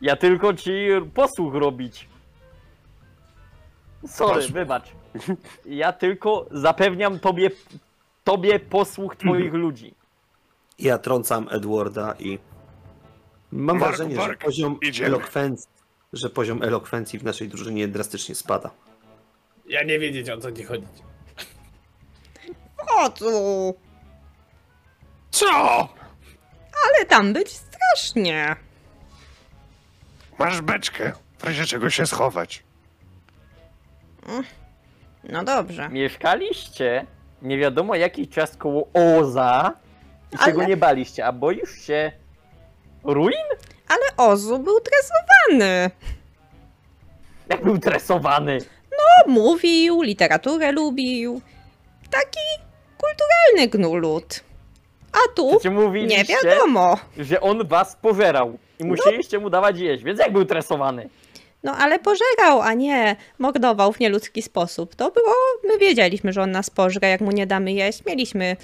Ja 0.00 0.16
tylko 0.16 0.54
ci 0.54 0.70
posłuch 1.14 1.54
robić. 1.54 2.08
Sorry, 4.06 4.34
Posłuch. 4.34 4.52
wybacz. 4.52 4.92
Ja 5.66 5.92
tylko 5.92 6.46
zapewniam 6.50 7.18
tobie, 7.18 7.50
tobie 8.24 8.60
posłuch 8.60 9.16
twoich 9.16 9.52
ludzi. 9.64 9.94
Ja 10.78 10.98
trącam 10.98 11.48
Edwarda 11.50 12.14
i 12.18 12.38
mam 13.52 13.78
Mark, 13.78 13.96
wrażenie, 13.96 14.20
że 14.22 14.36
poziom 14.36 14.78
idziemy. 14.82 15.06
elokwencji, 15.08 15.68
że 16.12 16.30
poziom 16.30 16.62
elokwencji 16.62 17.18
w 17.18 17.24
naszej 17.24 17.48
drużynie 17.48 17.88
drastycznie 17.88 18.34
spada. 18.34 18.70
Ja 19.68 19.82
nie 19.82 19.98
wiedzieć 19.98 20.30
o 20.30 20.38
co 20.38 20.52
ci 20.52 20.64
chodzi. 20.64 20.86
Wodzu, 22.88 23.24
Co? 23.24 23.91
Ale 26.86 27.04
tam 27.08 27.32
być 27.32 27.48
strasznie. 27.52 28.56
Masz 30.38 30.60
beczkę. 30.60 31.12
W 31.38 31.44
razie 31.44 31.66
czego 31.66 31.90
się 31.90 32.06
schować. 32.06 32.62
No 35.24 35.44
dobrze. 35.44 35.88
Mieszkaliście 35.88 37.06
nie 37.42 37.58
wiadomo 37.58 37.94
jaki 37.94 38.28
czas 38.28 38.56
koło 38.56 38.88
Oza 38.94 39.72
i 40.32 40.36
Ale- 40.36 40.44
czego 40.44 40.64
nie 40.64 40.76
baliście, 40.76 41.26
a 41.26 41.32
boisz 41.32 41.70
się 41.86 42.12
ruin? 43.04 43.44
Ale 43.88 44.16
Ozu 44.28 44.58
był 44.58 44.80
tresowany. 44.80 45.90
Jak 47.48 47.64
był 47.64 47.78
tresowany? 47.78 48.58
No, 48.90 49.32
mówił, 49.32 50.02
literaturę 50.02 50.72
lubił. 50.72 51.40
Taki 52.10 52.40
kulturalny 52.98 53.68
gnulut. 53.68 54.40
A 55.12 55.34
tu 55.34 55.58
nie 55.64 55.70
mówiliście, 55.70 56.36
wiadomo. 56.44 56.96
że 57.18 57.40
on 57.40 57.66
was 57.68 57.96
pożerał 57.96 58.58
i 58.78 58.84
musieliście 58.84 59.38
mu 59.38 59.50
dawać 59.50 59.78
jeść, 59.78 60.04
więc 60.04 60.20
jak 60.20 60.32
był 60.32 60.44
tresowany? 60.44 61.08
No 61.62 61.72
ale 61.76 61.98
pożerał, 61.98 62.60
a 62.62 62.74
nie 62.74 63.16
mordował 63.38 63.92
w 63.92 64.00
nieludzki 64.00 64.42
sposób. 64.42 64.94
To 64.94 65.10
było, 65.10 65.34
my 65.64 65.78
wiedzieliśmy, 65.78 66.32
że 66.32 66.42
on 66.42 66.50
nas 66.50 66.70
pożre, 66.70 67.08
jak 67.08 67.20
mu 67.20 67.30
nie 67.30 67.46
damy 67.46 67.72
jeść. 67.72 68.04
Mieliśmy, 68.06 68.56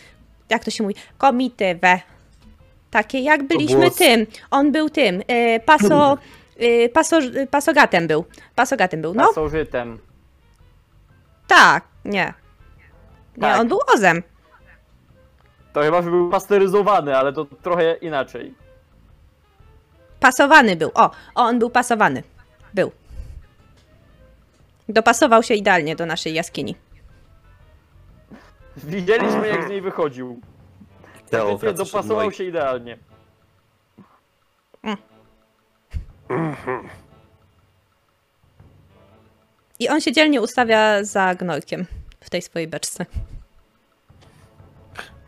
jak 0.51 0.65
to 0.65 0.71
się 0.71 0.83
mówi, 0.83 0.95
komitywę. 1.19 2.01
Takie 2.91 3.21
jak 3.21 3.43
byliśmy 3.43 3.79
było 3.81 3.91
tym. 3.91 4.27
On 4.51 4.73
był 4.73 4.91
tym, 4.91 5.21
y, 5.21 5.61
paso, 5.67 6.19
y, 6.63 6.89
paso, 6.95 7.19
pasogatem 7.51 8.07
był. 8.07 8.25
Pasogatem 8.55 9.03
był, 9.03 9.15
no. 9.15 9.27
Pasożytem. 9.29 9.99
Tak, 11.47 11.85
nie. 12.05 12.35
Nie, 13.37 13.43
Tak. 13.43 13.61
on 13.61 13.69
był 13.69 13.79
ozem. 13.95 14.23
To 15.79 15.85
chyba 15.85 16.03
że 16.03 16.11
był 16.11 16.31
pasteryzowany, 16.31 17.17
ale 17.17 17.33
to 17.33 17.45
trochę 17.45 17.95
inaczej. 17.95 18.55
Pasowany 20.21 20.77
był. 20.77 20.91
O, 20.95 21.11
o, 21.35 21.43
on 21.43 21.59
był 21.59 21.71
pasowany. 21.71 22.23
Był. 22.75 22.93
Dopasował 24.89 25.43
się 25.43 25.55
idealnie 25.55 25.97
do 25.97 26.07
naszej 26.07 26.35
jaskini. 26.35 26.77
Widzieliśmy 28.77 29.49
jak 29.49 29.65
z 29.67 29.69
niej 29.69 29.81
wychodził. 29.81 30.41
Teo 31.31 31.59
Więc 31.59 31.79
dopasował 31.79 32.33
się 32.33 32.45
idealnie. 32.45 32.99
I 39.79 39.89
on 39.89 40.01
się 40.01 40.13
dzielnie 40.13 40.41
ustawia 40.41 41.05
za 41.05 41.35
gnorkiem 41.35 41.87
w 42.21 42.31
tej 42.31 42.43
swojej 42.43 42.69
beczce. 42.69 43.07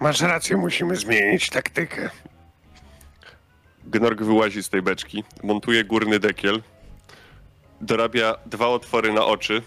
Masz 0.00 0.20
rację, 0.20 0.56
musimy 0.56 0.96
zmienić 0.96 1.50
taktykę. 1.50 2.10
Gnorg 3.84 4.22
wyłazi 4.22 4.62
z 4.62 4.68
tej 4.68 4.82
beczki, 4.82 5.24
montuje 5.42 5.84
górny 5.84 6.18
dekiel, 6.18 6.62
dorabia 7.80 8.34
dwa 8.46 8.68
otwory 8.68 9.12
na 9.12 9.24
oczy 9.24 9.62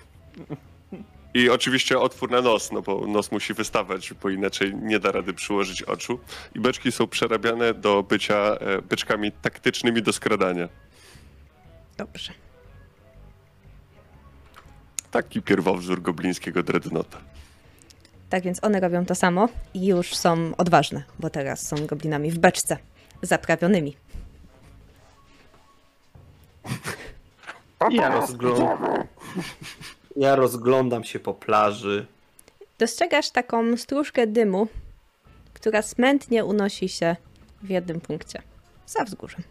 i 1.33 1.49
oczywiście 1.49 1.99
otwór 1.99 2.31
na 2.31 2.41
nos, 2.41 2.71
no 2.71 2.81
bo 2.81 3.07
nos 3.07 3.31
musi 3.31 3.53
wystawać, 3.53 4.13
bo 4.13 4.29
inaczej 4.29 4.75
nie 4.75 4.99
da 4.99 5.11
rady 5.11 5.33
przyłożyć 5.33 5.83
oczu. 5.83 6.19
I 6.55 6.59
beczki 6.59 6.91
są 6.91 7.07
przerabiane 7.07 7.73
do 7.73 8.03
bycia 8.03 8.35
e, 8.35 8.81
beczkami 8.81 9.31
taktycznymi 9.31 10.01
do 10.01 10.13
skradania. 10.13 10.69
Dobrze. 11.97 12.33
Taki 15.11 15.41
pierwowzór 15.41 16.01
goblińskiego 16.01 16.63
dreadnota. 16.63 17.32
Tak 18.33 18.43
więc 18.43 18.63
one 18.63 18.79
robią 18.79 19.05
to 19.05 19.15
samo 19.15 19.49
i 19.73 19.85
już 19.85 20.15
są 20.15 20.55
odważne, 20.57 21.03
bo 21.19 21.29
teraz 21.29 21.67
są 21.67 21.87
goblinami 21.87 22.31
w 22.31 22.37
beczce, 22.37 22.77
zaprawionymi. 23.21 23.95
Ja, 27.91 28.27
ja 30.15 30.35
rozglądam 30.35 31.03
się 31.03 31.19
po 31.19 31.33
plaży. 31.33 32.05
Dostrzegasz 32.79 33.29
taką 33.29 33.77
stróżkę 33.77 34.27
dymu, 34.27 34.67
która 35.53 35.81
smętnie 35.81 36.45
unosi 36.45 36.89
się 36.89 37.15
w 37.63 37.69
jednym 37.69 38.01
punkcie. 38.01 38.41
Za 38.85 39.03
wzgórzem. 39.03 39.43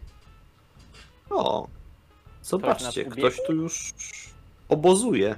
O, 1.29 1.67
zobaczcie, 2.41 3.05
ktoś 3.05 3.37
tu 3.47 3.53
już 3.53 3.93
obozuje. 4.69 5.35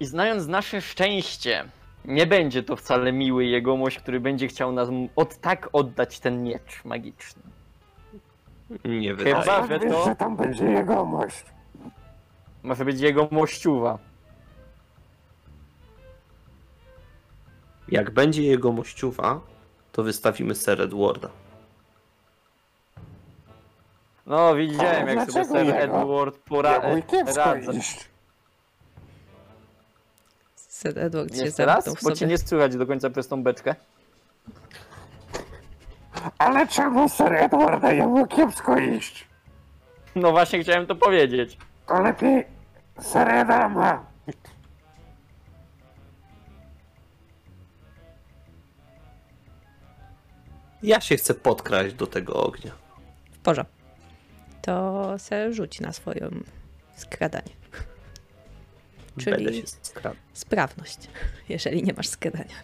I 0.00 0.04
znając 0.04 0.46
nasze 0.46 0.80
szczęście, 0.80 1.64
nie 2.04 2.26
będzie 2.26 2.62
to 2.62 2.76
wcale 2.76 3.12
miły 3.12 3.44
jegomość, 3.44 3.98
który 3.98 4.20
będzie 4.20 4.48
chciał 4.48 4.72
nam 4.72 5.08
od 5.16 5.36
tak 5.36 5.68
oddać 5.72 6.20
ten 6.20 6.42
miecz 6.42 6.84
magiczny. 6.84 7.42
Nie 8.84 9.14
wydaje. 9.14 9.36
Chyba, 9.36 9.66
że 9.66 9.78
to 9.78 10.14
tam 10.14 10.36
będzie 10.36 10.64
jegomość. 10.64 11.44
może 12.62 12.84
być 12.84 13.00
jego 13.00 13.28
mościuwa. 13.30 13.98
Jak 17.88 18.10
będzie 18.10 18.42
jego 18.42 18.72
mościuwa, 18.72 19.40
to 19.92 20.02
wystawimy 20.02 20.54
Sir 20.54 20.80
Edwarda. 20.80 21.28
No, 24.26 24.54
widziałem, 24.54 25.08
jak 25.08 25.30
sobie 25.32 25.44
Sir 25.44 25.76
Edward 25.76 26.38
pora... 26.38 26.80
radza. 27.36 27.72
Edward 30.84 31.36
się 31.36 31.44
Jeszcze 31.44 31.66
raz? 31.66 31.84
zamknął 31.84 31.94
w 31.94 32.02
Bo 32.04 32.16
cię 32.16 32.26
nie 32.26 32.38
słychać 32.38 32.76
do 32.76 32.86
końca 32.86 33.10
przez 33.10 33.28
tą 33.28 33.42
beczkę. 33.42 33.74
Ale 36.38 36.66
czemu 36.66 37.08
Sir 37.08 37.32
Edwarda 37.32 37.92
jemu 37.92 38.26
kiepsko 38.26 38.78
iść? 38.78 39.28
No 40.16 40.30
właśnie 40.30 40.62
chciałem 40.62 40.86
to 40.86 40.94
powiedzieć. 40.96 41.58
To 41.86 42.02
lepiej 42.02 42.44
Sir 43.02 43.28
Edama. 43.28 44.04
Ja 50.82 51.00
się 51.00 51.16
chcę 51.16 51.34
podkraść 51.34 51.94
do 51.94 52.06
tego 52.06 52.34
ognia. 52.34 52.72
W 53.32 53.38
porządku. 53.38 53.74
To 54.62 55.14
se 55.18 55.52
rzuć 55.52 55.80
na 55.80 55.92
swoją 55.92 56.30
skradanie. 56.96 57.50
Czyli- 59.18 59.36
Będę 59.44 59.54
się 59.54 59.66
skradał. 59.82 60.14
Sprawność, 60.32 60.98
jeżeli 61.48 61.82
nie 61.82 61.92
masz 61.94 62.08
skradania. 62.08 62.54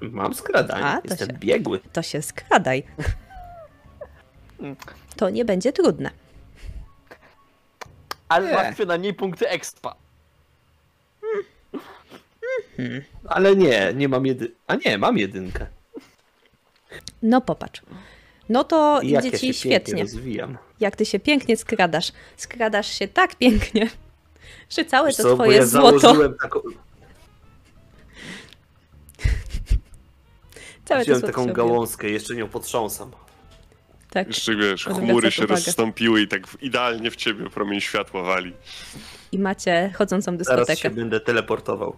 Mam 0.00 0.34
skradanie, 0.34 0.84
A, 0.84 1.00
to 1.00 1.08
jestem 1.08 1.28
się- 1.28 1.34
biegły. 1.38 1.80
To 1.92 2.02
się 2.02 2.22
skradaj. 2.22 2.82
To 5.16 5.30
nie 5.30 5.44
będzie 5.44 5.72
trudne. 5.72 6.10
Ale 8.28 8.52
masz 8.54 8.74
przynajmniej 8.74 9.14
punkty 9.14 9.48
expa. 9.48 9.96
Ale 13.28 13.56
nie, 13.56 13.92
nie 13.94 14.08
mam 14.08 14.26
jedy... 14.26 14.52
A 14.66 14.74
nie, 14.74 14.98
mam 14.98 15.18
jedynkę. 15.18 15.66
No 17.22 17.40
popatrz. 17.40 17.82
No 18.48 18.64
to 18.64 19.00
jak 19.02 19.24
idzie 19.24 19.36
ja 19.36 19.38
ci 19.38 19.54
świetnie. 19.54 20.02
rozwijam. 20.02 20.58
Jak 20.80 20.96
ty 20.96 21.06
się 21.06 21.18
pięknie 21.20 21.56
skradasz. 21.56 22.12
Skradasz 22.36 22.98
się 22.98 23.08
tak 23.08 23.34
pięknie, 23.34 23.90
że 24.70 24.84
całe 24.84 25.08
Wiesz 25.08 25.16
to 25.16 25.22
co, 25.22 25.28
bo 25.28 25.34
twoje 25.34 25.56
ja 25.58 25.66
złoto, 25.66 25.98
założyłem 25.98 26.34
taką, 26.42 26.60
całe 30.84 31.00
to 31.00 31.04
wziąłem 31.04 31.20
złoto 31.20 31.26
taką 31.26 31.42
sobie- 31.42 31.52
gałązkę, 31.54 32.08
jeszcze 32.10 32.34
nią 32.34 32.48
potrząsam. 32.48 33.10
Tak. 34.10 34.26
Jeszcze 34.26 34.56
wiesz, 34.56 34.84
chmury 34.84 35.30
się 35.30 35.44
uwagę. 35.44 35.54
rozstąpiły 35.64 36.20
i 36.22 36.28
tak 36.28 36.42
idealnie 36.60 37.10
w 37.10 37.16
ciebie 37.16 37.50
promień 37.50 37.80
światła 37.80 38.22
wali. 38.22 38.52
I 39.32 39.38
macie 39.38 39.90
chodzącą 39.94 40.24
Zaraz 40.38 40.68
się 40.68 40.72
dyskotekę. 40.72 40.90
będę 40.94 41.20
teleportował. 41.20 41.96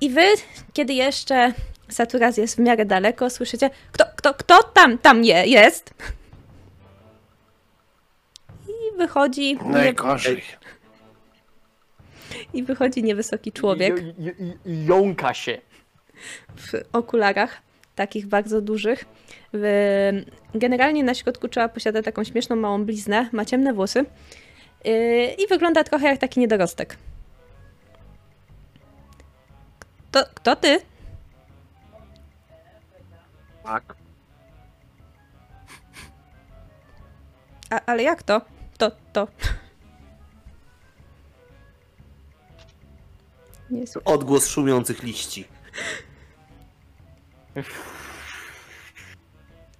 I 0.00 0.10
wy, 0.10 0.24
kiedy 0.72 0.92
jeszcze 0.92 1.52
Saturas 1.88 2.36
jest 2.36 2.56
w 2.56 2.58
miarę 2.58 2.84
daleko, 2.84 3.30
słyszycie, 3.30 3.70
kto, 3.92 4.04
kto, 4.16 4.34
kto 4.34 4.62
tam, 4.62 4.98
tam 4.98 5.24
je, 5.24 5.46
jest? 5.46 5.94
Wychodzi, 8.98 9.56
Najgorzej. 9.64 10.42
i 12.54 12.62
wychodzi 12.62 13.02
niewysoki 13.02 13.52
człowiek 13.52 13.96
J- 14.02 14.18
j- 14.18 14.34
j- 14.38 14.86
jąka 14.88 15.34
się. 15.34 15.58
w 16.56 16.72
okularach, 16.92 17.62
takich 17.94 18.26
bardzo 18.26 18.60
dużych. 18.60 19.04
Generalnie 20.54 21.04
na 21.04 21.14
środku 21.14 21.48
czoła 21.48 21.68
posiada 21.68 22.02
taką 22.02 22.24
śmieszną 22.24 22.56
małą 22.56 22.84
bliznę, 22.84 23.28
ma 23.32 23.44
ciemne 23.44 23.72
włosy 23.72 24.04
yy, 24.84 25.26
i 25.38 25.46
wygląda 25.46 25.84
trochę 25.84 26.06
jak 26.06 26.18
taki 26.18 26.40
niedorostek. 26.40 26.96
Kto, 30.10 30.24
kto 30.34 30.56
ty? 30.56 30.80
Tak. 33.64 33.94
A, 37.70 37.80
ale 37.86 38.02
jak 38.02 38.22
to? 38.22 38.40
To, 38.78 38.90
to. 39.12 39.28
Nie 43.70 43.86
słyszę. 43.86 44.04
Odgłos 44.04 44.48
szumiących 44.48 45.02
liści. 45.02 45.44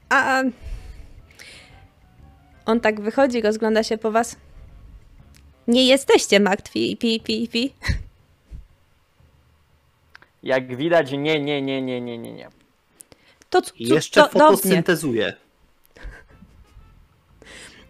A. 0.08 0.42
On 2.66 2.80
tak 2.80 3.00
wychodzi, 3.00 3.40
rozgląda 3.42 3.82
się 3.82 3.98
po 3.98 4.10
was. 4.10 4.36
Nie 5.68 5.86
jesteście 5.86 6.40
martwi, 6.40 6.96
pi, 6.96 7.20
pi, 7.20 7.48
pi. 7.48 7.74
Jak 10.42 10.76
widać, 10.76 11.10
nie, 11.12 11.18
nie, 11.18 11.40
nie, 11.40 11.82
nie, 11.82 12.00
nie, 12.00 12.18
nie, 12.18 12.32
nie. 12.32 12.48
To 13.50 13.62
I 13.76 13.88
jeszcze 13.88 14.22
cudownie. 14.28 14.56
fotosyntezuję. 14.56 15.32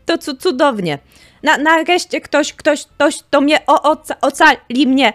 To 0.08 0.18
cu- 0.18 0.36
cudownie. 0.36 0.98
Na, 1.42 1.58
nareszcie 1.58 2.20
ktoś, 2.20 2.52
ktoś, 2.52 2.86
ktoś 2.86 3.22
to 3.30 3.40
mnie 3.40 3.66
o, 3.66 3.82
oca, 3.82 4.14
ocali 4.20 4.86
mnie. 4.86 5.12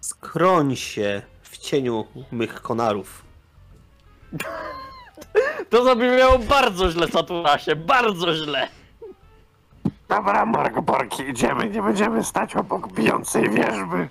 Skroń 0.00 0.76
się 0.76 1.22
w 1.42 1.58
cieniu 1.58 2.06
mych 2.32 2.62
konarów. 2.62 3.24
To 5.70 5.84
zabrzmiało 5.84 6.38
bardzo 6.38 6.90
źle, 6.90 7.08
Saturasie, 7.08 7.76
bardzo 7.76 8.34
źle. 8.34 8.68
Dobra, 10.08 10.46
Margoborki, 10.46 11.22
idziemy, 11.22 11.68
nie 11.70 11.82
będziemy 11.82 12.24
stać 12.24 12.56
obok 12.56 12.92
bijącej 12.92 13.50
wierzby. 13.50 14.08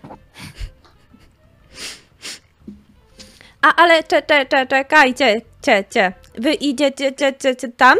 A, 3.61 3.75
ale 3.75 4.03
cze, 4.03 4.21
cze, 4.21 4.45
cze, 4.45 4.67
czekajcie, 4.67 5.41
cie, 5.61 5.85
cie. 5.89 6.13
Wy 6.37 6.53
idziecie 6.53 7.13
cie, 7.13 7.33
cie, 7.33 7.55
cie, 7.55 7.67
tam? 7.69 7.97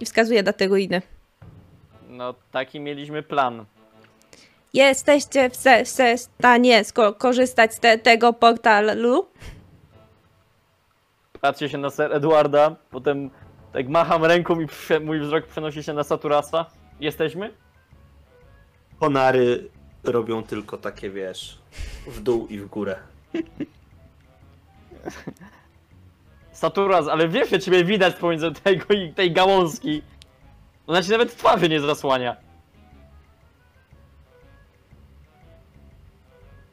I 0.00 0.04
wskazuje 0.06 0.42
na 0.42 0.52
te 0.52 0.66
ruiny. 0.66 1.02
No, 2.08 2.34
taki 2.50 2.80
mieliśmy 2.80 3.22
plan. 3.22 3.64
Jesteście 4.74 5.50
w, 5.50 5.56
se, 5.56 5.84
w 5.84 5.88
se 5.88 6.18
stanie 6.18 6.84
sko- 6.84 7.14
korzystać 7.18 7.74
z 7.74 7.80
te, 7.80 7.98
tego 7.98 8.32
portalu? 8.32 9.26
Patrzę 11.40 11.68
się 11.68 11.78
na 11.78 11.90
Sir 11.90 12.12
Edwarda, 12.12 12.76
potem 12.90 13.30
tak 13.72 13.88
macham 13.88 14.24
ręką 14.24 14.60
i 14.60 14.66
prze- 14.66 15.00
mój 15.00 15.20
wzrok 15.20 15.46
przenosi 15.46 15.82
się 15.82 15.92
na 15.92 16.04
Saturasa. 16.04 16.66
Jesteśmy? 17.00 17.54
Konary 19.00 19.68
robią 20.04 20.42
tylko 20.42 20.76
takie, 20.78 21.10
wiesz, 21.10 21.58
w 22.06 22.20
dół 22.20 22.46
i 22.46 22.58
w 22.58 22.66
górę. 22.66 22.96
Saturas, 26.60 27.08
ale 27.08 27.28
wiesz, 27.28 27.50
że 27.50 27.60
ciebie 27.60 27.84
widać 27.84 28.14
pomiędzy 28.14 28.52
tego 28.52 28.94
i 28.94 29.12
tej 29.12 29.32
gałązki. 29.32 30.02
Ona 30.86 31.02
ci 31.02 31.10
nawet 31.10 31.36
twarzy 31.36 31.68
nie 31.68 31.80
zasłania. 31.80 32.36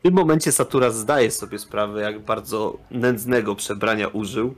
tym 0.03 0.13
momencie 0.13 0.51
Satura 0.51 0.89
zdaje 0.89 1.31
sobie 1.31 1.59
sprawę, 1.59 2.01
jak 2.01 2.19
bardzo 2.19 2.77
nędznego 2.91 3.55
przebrania 3.55 4.07
użył. 4.07 4.55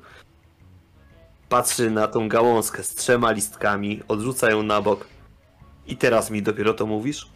Patrzy 1.49 1.91
na 1.91 2.07
tą 2.07 2.27
gałązkę 2.27 2.83
z 2.83 2.95
trzema 2.95 3.31
listkami, 3.31 4.01
odrzuca 4.07 4.51
ją 4.51 4.63
na 4.63 4.81
bok. 4.81 5.07
I 5.87 5.97
teraz 5.97 6.31
mi 6.31 6.41
dopiero 6.41 6.73
to 6.73 6.85
mówisz? 6.85 7.27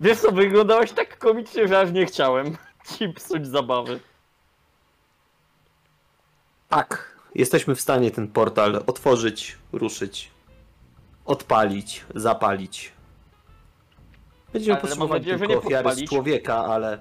Wiesz 0.00 0.18
co, 0.18 0.32
wyglądałeś 0.32 0.92
tak 0.92 1.18
komicznie, 1.18 1.68
że 1.68 1.80
aż 1.80 1.92
nie 1.92 2.06
chciałem 2.06 2.56
ci 2.98 3.08
psuć 3.08 3.46
zabawy. 3.46 4.00
Tak, 6.68 7.16
jesteśmy 7.34 7.74
w 7.74 7.80
stanie 7.80 8.10
ten 8.10 8.28
portal 8.28 8.82
otworzyć, 8.86 9.58
ruszyć, 9.72 10.30
odpalić, 11.24 12.04
zapalić. 12.14 12.92
Będziemy 14.52 14.72
Ale 14.72 14.82
potrzebować 14.82 15.22
nadzieję, 15.22 15.38
tylko 15.38 15.66
ofiary 15.66 15.94
z 15.94 16.04
człowieka, 16.04 16.64
ale 16.64 16.98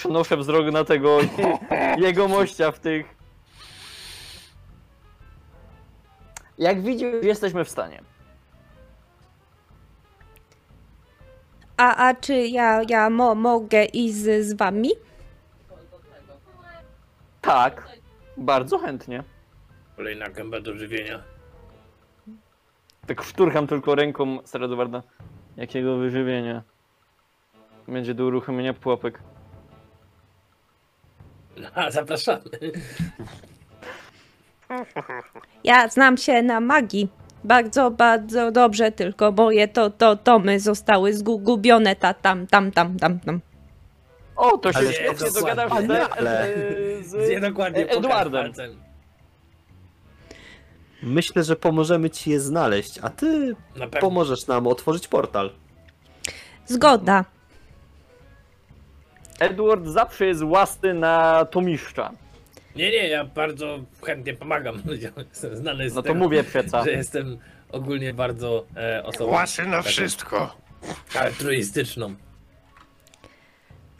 Przenoszę 0.00 0.36
wzrok 0.36 0.72
na 0.72 0.84
tego 0.84 1.18
jego 1.98 2.28
mościa 2.28 2.72
w 2.72 2.78
tych. 2.78 3.06
Jak 6.58 6.82
widzisz, 6.82 7.08
jesteśmy 7.22 7.64
w 7.64 7.68
stanie. 7.68 8.02
A, 11.76 12.08
a 12.08 12.14
czy 12.14 12.46
ja, 12.46 12.82
ja 12.88 13.10
mo, 13.10 13.34
mogę 13.34 13.84
iść 13.84 14.14
z, 14.14 14.46
z 14.46 14.52
wami? 14.52 14.90
Tak, 17.40 17.88
bardzo 18.36 18.78
chętnie. 18.78 19.24
Kolejna 19.96 20.28
gęba 20.28 20.60
do 20.60 20.74
żywienia. 20.74 21.22
Tak 23.06 23.22
szturcham 23.22 23.66
tylko 23.66 23.94
ręką 23.94 24.38
Stradowarda. 24.44 25.02
Jakiego 25.56 25.96
wyżywienia? 25.96 26.62
Będzie 27.88 28.14
do 28.14 28.24
uruchomienia 28.24 28.74
pułapek. 28.74 29.22
A, 31.74 31.90
zapraszamy. 31.90 32.42
Ja 35.64 35.88
znam 35.88 36.16
się 36.16 36.42
na 36.42 36.60
magii. 36.60 37.08
Bardzo, 37.44 37.90
bardzo 37.90 38.50
dobrze, 38.50 38.92
tylko 38.92 39.32
moje 39.32 39.68
to, 39.68 39.90
to, 39.90 40.16
tomy 40.16 40.60
zostały 40.60 41.12
zgubione 41.12 41.96
ta, 41.96 42.14
tam, 42.14 42.46
tam, 42.46 42.70
tam, 42.70 42.96
tam, 42.98 43.20
tam. 43.20 43.40
O, 44.40 44.58
to 44.58 44.72
się 44.72 44.78
Ale- 44.78 44.92
świetnie 44.92 45.30
dokładnie. 45.30 45.64
Ale- 45.70 46.06
z, 46.06 46.10
ale- 46.18 46.48
z, 47.02 47.38
z 47.38 47.40
dokładnie 47.40 47.90
E- 47.90 48.00
palcem. 48.30 48.80
myślę, 51.02 51.44
że 51.44 51.56
pomożemy 51.56 52.10
ci 52.10 52.30
je 52.30 52.40
znaleźć, 52.40 52.98
a 53.02 53.10
ty 53.10 53.56
Na 53.76 53.86
pewno. 53.86 54.00
pomożesz 54.00 54.46
nam 54.46 54.66
otworzyć 54.66 55.08
portal. 55.08 55.50
Zgoda. 56.66 57.24
Edward 59.38 59.86
zawsze 59.86 60.26
jest 60.26 60.42
łasny 60.42 60.94
na 60.94 61.44
tomiszcza. 61.44 62.10
Nie, 62.76 62.90
nie, 62.90 63.08
ja 63.08 63.24
bardzo 63.24 63.78
chętnie 64.06 64.34
pomagam 64.34 64.82
ludziom. 64.86 65.12
Jestem 65.30 65.56
znany 65.56 65.90
z 65.90 65.94
No 65.94 66.02
to 66.02 66.08
tego, 66.08 66.18
mówię 66.18 66.44
przeca. 66.44 66.84
że 66.84 66.90
jestem 66.92 67.38
ogólnie 67.72 68.14
bardzo 68.14 68.66
e, 68.76 69.02
osobą 69.04 69.30
Łasy 69.32 69.62
na 69.66 69.76
taką 69.76 69.88
wszystko. 69.88 70.56
altruistyczną. 71.20 72.14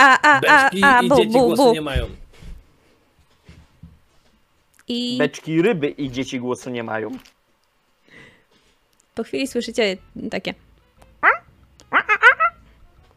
A, 0.00 0.18
a, 0.22 0.36
a, 0.36 0.40
Beczki 0.40 0.84
a, 0.84 1.00
i 1.00 1.08
bu, 1.08 1.16
dzieci 1.16 1.28
bu, 1.32 1.46
głosu 1.46 1.64
bu. 1.64 1.72
nie 1.72 1.80
mają. 1.80 2.06
I 4.88 5.18
Beczki 5.18 5.62
ryby 5.62 5.88
i 5.88 6.10
dzieci 6.10 6.40
głosu 6.40 6.70
nie 6.70 6.82
mają. 6.82 7.10
po 9.14 9.22
chwili 9.24 9.46
słyszycie 9.46 9.96
takie. 10.30 10.54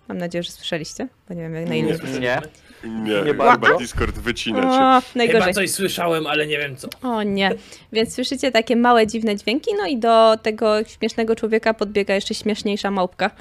Mam 0.08 0.18
nadzieję, 0.18 0.44
że 0.44 0.52
słyszeliście, 0.52 1.08
bo 1.30 1.34
nie 1.36 1.42
wiem 1.42 1.56
jak 1.56 1.68
na 1.70 1.76
inny. 1.76 1.98
słyszeliśmy. 1.98 2.20
Nie. 2.22 2.42
Nie, 2.84 3.14
Nie 3.14 3.24
chyba 3.24 3.58
bardzo. 3.58 3.78
Discord 3.78 4.16
wycina 4.16 4.62
cię. 4.62 4.68
O, 4.68 5.02
Chyba 5.02 5.02
najgorzej. 5.16 5.54
coś 5.54 5.72
słyszałem, 5.72 6.28
ale 6.28 6.48
nie 6.48 6.58
wiem 6.58 6.76
co. 6.76 6.88
O 7.04 7.24
nie. 7.24 7.52
Więc 7.92 8.16
słyszycie 8.16 8.52
takie 8.52 8.76
małe, 8.76 9.08
dziwne 9.08 9.36
dźwięki, 9.36 9.72
no 9.78 9.86
i 9.88 9.98
do 9.98 10.38
tego 10.42 10.84
śmiesznego 10.84 11.36
człowieka 11.36 11.74
podbiega 11.74 12.16
jeszcze 12.16 12.34
śmieszniejsza 12.36 12.92
małpka 12.92 13.32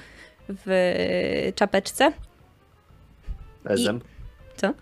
w 0.49 1.53
czapeczce. 1.57 2.13
Ezem. 3.65 4.01
Co? 4.57 4.75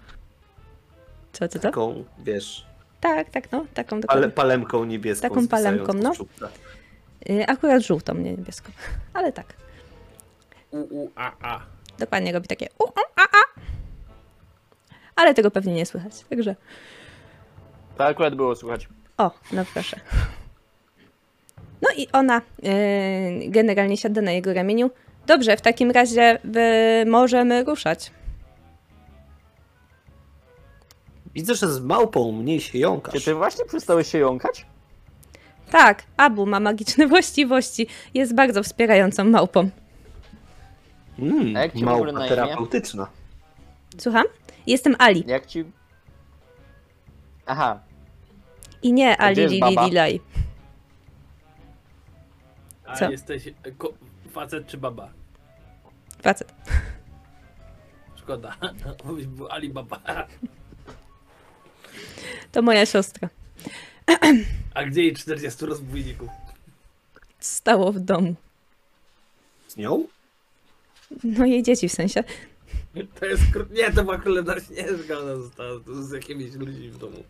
Co, 1.32 1.48
co, 1.48 1.58
co? 1.58 1.58
Taką, 1.58 2.04
wiesz, 2.18 2.66
Tak, 3.00 3.30
tak, 3.30 3.52
no, 3.52 3.66
taką 3.74 4.00
dokładnie. 4.00 4.28
palemką 4.28 4.84
niebieską. 4.84 5.28
Taką 5.28 5.48
palemką, 5.48 5.92
no. 5.92 6.12
Y, 7.30 7.46
Akurat 7.46 7.82
żółtą, 7.82 8.14
nie 8.14 8.30
niebieską. 8.30 8.72
Ale 9.14 9.32
tak. 9.32 9.46
U, 10.70 10.78
u, 10.78 11.10
a, 11.16 11.32
a. 11.54 11.60
Dokładnie 11.98 12.32
robi 12.32 12.48
takie 12.48 12.66
u, 12.78 12.84
u, 12.84 12.88
a, 13.16 13.22
a. 13.22 13.60
Ale 15.16 15.34
tego 15.34 15.50
pewnie 15.50 15.74
nie 15.74 15.86
słychać, 15.86 16.24
także... 16.30 16.56
To 17.98 18.04
akurat 18.04 18.34
było 18.34 18.56
słuchać. 18.56 18.88
O, 19.18 19.30
no 19.52 19.64
proszę. 19.74 20.00
No 21.82 21.88
i 21.96 22.08
ona 22.12 22.38
y, 22.38 22.42
generalnie 23.48 23.96
siada 23.96 24.20
na 24.22 24.32
jego 24.32 24.54
ramieniu. 24.54 24.90
Dobrze, 25.26 25.56
w 25.56 25.60
takim 25.60 25.90
razie 25.90 26.38
możemy 27.06 27.64
ruszać. 27.64 28.10
Widzę, 31.34 31.54
że 31.54 31.68
z 31.72 31.80
małpą 31.80 32.32
mniej 32.32 32.60
się 32.60 32.72
Czy 32.72 32.78
jąkasz. 32.78 33.24
ty 33.24 33.34
właśnie 33.34 33.64
przestałeś 33.64 34.08
się 34.10 34.18
jąkać? 34.18 34.66
Tak, 35.70 36.02
Abu 36.16 36.46
ma 36.46 36.60
magiczne 36.60 37.06
właściwości. 37.14 37.86
Jest 38.14 38.34
bardzo 38.34 38.62
wspierającą 38.62 39.24
małpą. 39.24 39.70
Mm, 41.18 41.56
A 41.56 41.60
jak 41.60 41.72
ci 41.72 41.84
w 41.84 41.88
ogóle 41.88 42.12
na 42.12 42.18
małpa 42.18 42.34
imię? 42.34 42.42
terapeutyczna. 42.46 43.06
Słucham? 43.98 44.24
Jestem 44.66 44.96
Ali. 44.98 45.24
Jak 45.26 45.46
ci... 45.46 45.64
Aha, 47.46 47.80
I 48.82 48.92
nie 48.92 49.16
A 49.16 49.24
Ali 49.24 49.32
gdzie 49.32 49.42
jest 49.42 49.52
Lili 49.54 49.60
baba? 49.74 49.86
Lilaj. 49.86 50.20
A 52.86 52.96
Co? 52.96 53.10
jesteś 53.10 53.46
e, 53.46 53.52
ko- 53.78 53.92
facet 54.32 54.66
czy 54.66 54.78
baba? 54.78 55.08
Facet. 56.22 56.54
Szkoda. 58.16 58.56
Mówić 59.04 59.26
był 59.26 59.48
Alibaba. 59.48 60.00
To 62.52 62.62
moja 62.62 62.86
siostra. 62.86 63.28
A 64.74 64.84
gdzie 64.84 65.02
jej 65.02 65.14
40 65.16 65.66
rozbójników? 65.66 66.28
Stało 67.38 67.92
w 67.92 67.98
domu. 68.00 68.34
Z 69.68 69.76
nią? 69.76 70.06
No 71.24 71.46
jej 71.46 71.62
dzieci 71.62 71.88
w 71.88 71.92
sensie. 71.92 72.24
To 73.20 73.26
jest... 73.26 73.42
Nie, 73.70 73.92
to 73.92 74.04
była 74.04 74.18
królewna 74.18 74.54
Śnieżka, 74.60 75.18
ona 75.18 75.36
została 75.36 75.70
z 76.00 76.10
jakimiś 76.12 76.54
ludźmi 76.54 76.90
w 76.90 76.98
domu. 76.98 77.24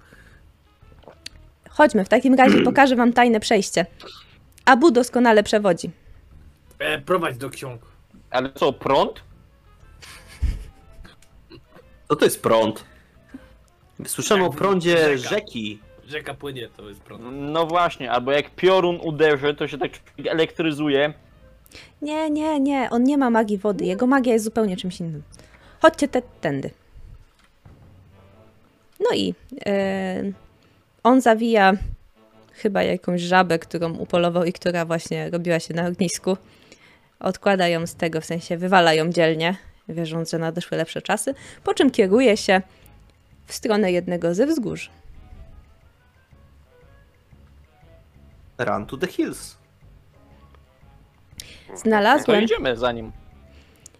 Chodźmy, 1.70 2.04
w 2.04 2.08
takim 2.08 2.34
razie 2.34 2.62
pokażę 2.70 2.96
wam 2.96 3.12
tajne 3.12 3.40
przejście. 3.40 3.86
Abu 4.64 4.90
doskonale 4.90 5.42
przewodzi. 5.42 5.90
E, 6.78 6.98
prowadź 6.98 7.36
do 7.36 7.50
ksiąg. 7.50 7.82
ale 8.30 8.52
co, 8.52 8.72
prąd? 8.72 9.22
Co 12.08 12.16
to 12.16 12.24
jest 12.24 12.42
prąd? 12.42 12.84
Słyszałem 14.06 14.44
o 14.44 14.46
Jak 14.46 14.56
prądzie 14.56 15.18
rzeka. 15.18 15.34
rzeki. 15.34 15.78
Rzeka 16.06 16.34
płynie, 16.34 16.68
to 16.76 16.88
jest 16.88 17.00
prąd. 17.00 17.24
No 17.32 17.66
właśnie, 17.66 18.10
albo 18.10 18.32
jak 18.32 18.50
piorun 18.50 18.98
uderzy, 19.02 19.54
to 19.54 19.68
się 19.68 19.78
tak 19.78 19.90
elektryzuje. 20.26 21.12
Nie, 22.02 22.30
nie, 22.30 22.60
nie, 22.60 22.88
on 22.90 23.04
nie 23.04 23.18
ma 23.18 23.30
magii 23.30 23.58
wody. 23.58 23.84
Jego 23.84 24.06
magia 24.06 24.32
jest 24.32 24.44
zupełnie 24.44 24.76
czymś 24.76 25.00
innym. 25.00 25.22
Chodźcie 25.80 26.08
te, 26.08 26.22
tędy. 26.40 26.70
No 29.00 29.16
i 29.16 29.34
e, 29.66 30.22
on 31.02 31.20
zawija 31.20 31.72
chyba 32.52 32.82
jakąś 32.82 33.20
żabę, 33.20 33.58
którą 33.58 33.94
upolował 33.94 34.44
i 34.44 34.52
która 34.52 34.84
właśnie 34.84 35.30
robiła 35.30 35.60
się 35.60 35.74
na 35.74 35.86
ognisku. 35.86 36.36
Odkłada 37.20 37.68
ją 37.68 37.86
z 37.86 37.94
tego, 37.94 38.20
w 38.20 38.24
sensie 38.24 38.56
wywala 38.56 38.94
ją 38.94 39.10
dzielnie, 39.10 39.56
wierząc, 39.88 40.30
że 40.30 40.38
nadeszły 40.38 40.76
lepsze 40.76 41.02
czasy, 41.02 41.34
po 41.64 41.74
czym 41.74 41.90
kieruje 41.90 42.36
się 42.36 42.62
w 43.50 43.54
stronę 43.54 43.92
jednego 43.92 44.34
ze 44.34 44.46
wzgórz. 44.46 44.90
Run 48.58 48.86
to 48.86 48.96
the 48.96 49.06
hills. 49.06 49.56
To 51.68 51.76
Znalazłem 51.76 52.42
idziemy 52.42 52.76
za 52.76 52.92
nim. 52.92 53.12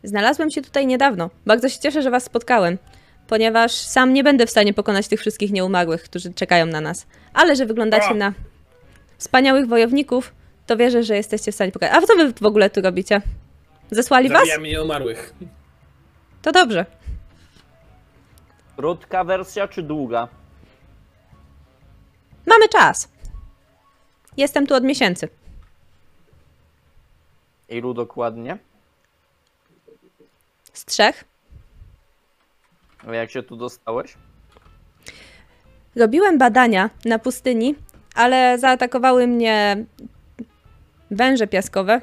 Znalazłem 0.05 0.51
się 0.51 0.63
tutaj 0.63 0.87
niedawno. 0.87 1.31
Bardzo 1.47 1.69
się 1.69 1.79
cieszę, 1.79 2.03
że 2.03 2.11
was 2.11 2.25
spotkałem, 2.25 2.79
ponieważ 3.27 3.73
sam 3.73 4.13
nie 4.13 4.25
będę 4.25 4.47
w 4.47 4.51
stanie 4.51 4.75
pokonać 4.75 5.09
tych 5.09 5.21
wszystkich 5.21 5.53
nieumarłych, 5.53 6.03
którzy 6.03 6.35
czekają 6.35 6.67
na 6.67 6.81
nas. 6.81 7.07
Ale 7.35 7.57
że 7.57 7.67
wyglądacie 7.67 8.15
na 8.15 8.33
wspaniałych 9.19 9.67
wojowników, 9.67 10.35
to 10.67 10.77
wierzę, 10.77 11.03
że 11.03 11.17
jesteście 11.17 11.53
w 11.53 11.55
stanie 11.55 11.73
pokonać. 11.73 11.95
A 11.95 12.07
co 12.07 12.17
wy 12.17 12.33
w 12.33 12.47
ogóle 12.47 12.71
tu 12.71 12.81
robicie? 12.81 13.23
Zesłali 13.91 14.29
was? 14.29 14.39
Zabijamy 14.41 14.69
nieumarłych. 14.69 15.35
To 16.43 16.53
dobrze. 16.53 16.87
Krótka 18.81 19.25
wersja 19.25 19.69
czy 19.69 19.83
długa? 19.83 20.29
Mamy 22.47 22.69
czas. 22.69 23.09
Jestem 24.37 24.67
tu 24.67 24.75
od 24.75 24.85
miesięcy. 24.85 25.29
Ilu 27.69 27.95
dokładnie? 27.95 28.59
Z 30.73 30.85
trzech. 30.85 31.25
A 33.09 33.15
jak 33.15 33.31
się 33.31 33.43
tu 33.43 33.57
dostałeś? 33.57 34.15
Robiłem 35.97 36.39
badania 36.39 36.91
na 37.05 37.19
pustyni, 37.19 37.75
ale 38.15 38.59
zaatakowały 38.59 39.27
mnie 39.27 39.85
węże 41.11 41.47
piaskowe 41.47 42.01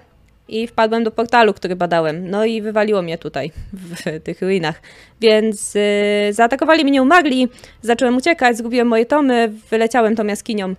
i 0.47 0.67
wpadłem 0.67 1.03
do 1.03 1.11
portalu, 1.11 1.53
który 1.53 1.75
badałem. 1.75 2.29
No 2.29 2.45
i 2.45 2.61
wywaliło 2.61 3.01
mnie 3.01 3.17
tutaj, 3.17 3.51
w 3.73 4.03
tych 4.25 4.41
ruinach. 4.41 4.81
Więc 5.21 5.75
yy, 5.75 6.33
zaatakowali 6.33 6.85
mnie 6.85 7.01
umagli, 7.01 7.47
zacząłem 7.81 8.17
uciekać, 8.17 8.57
zgubiłem 8.57 8.87
moje 8.87 9.05
tomy, 9.05 9.53
wyleciałem 9.69 10.15
tą 10.15 10.25
jaskinią. 10.25 10.75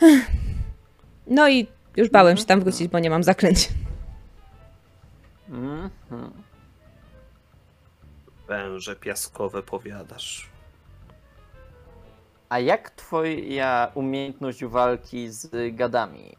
No 1.30 1.48
i 1.48 1.66
już 1.96 2.08
bałem 2.08 2.36
się 2.36 2.44
tam 2.44 2.60
wrócić, 2.60 2.88
bo 2.88 2.98
nie 2.98 3.10
mam 3.10 3.22
zaklęć. 3.22 3.68
Mhm. 5.48 5.90
Węże 8.48 8.96
piaskowe 8.96 9.62
powiadasz. 9.62 10.48
A 12.48 12.58
jak 12.58 12.90
twoja 12.90 13.92
umiejętność 13.94 14.64
walki 14.64 15.28
z 15.28 15.74
gadami? 15.74 16.36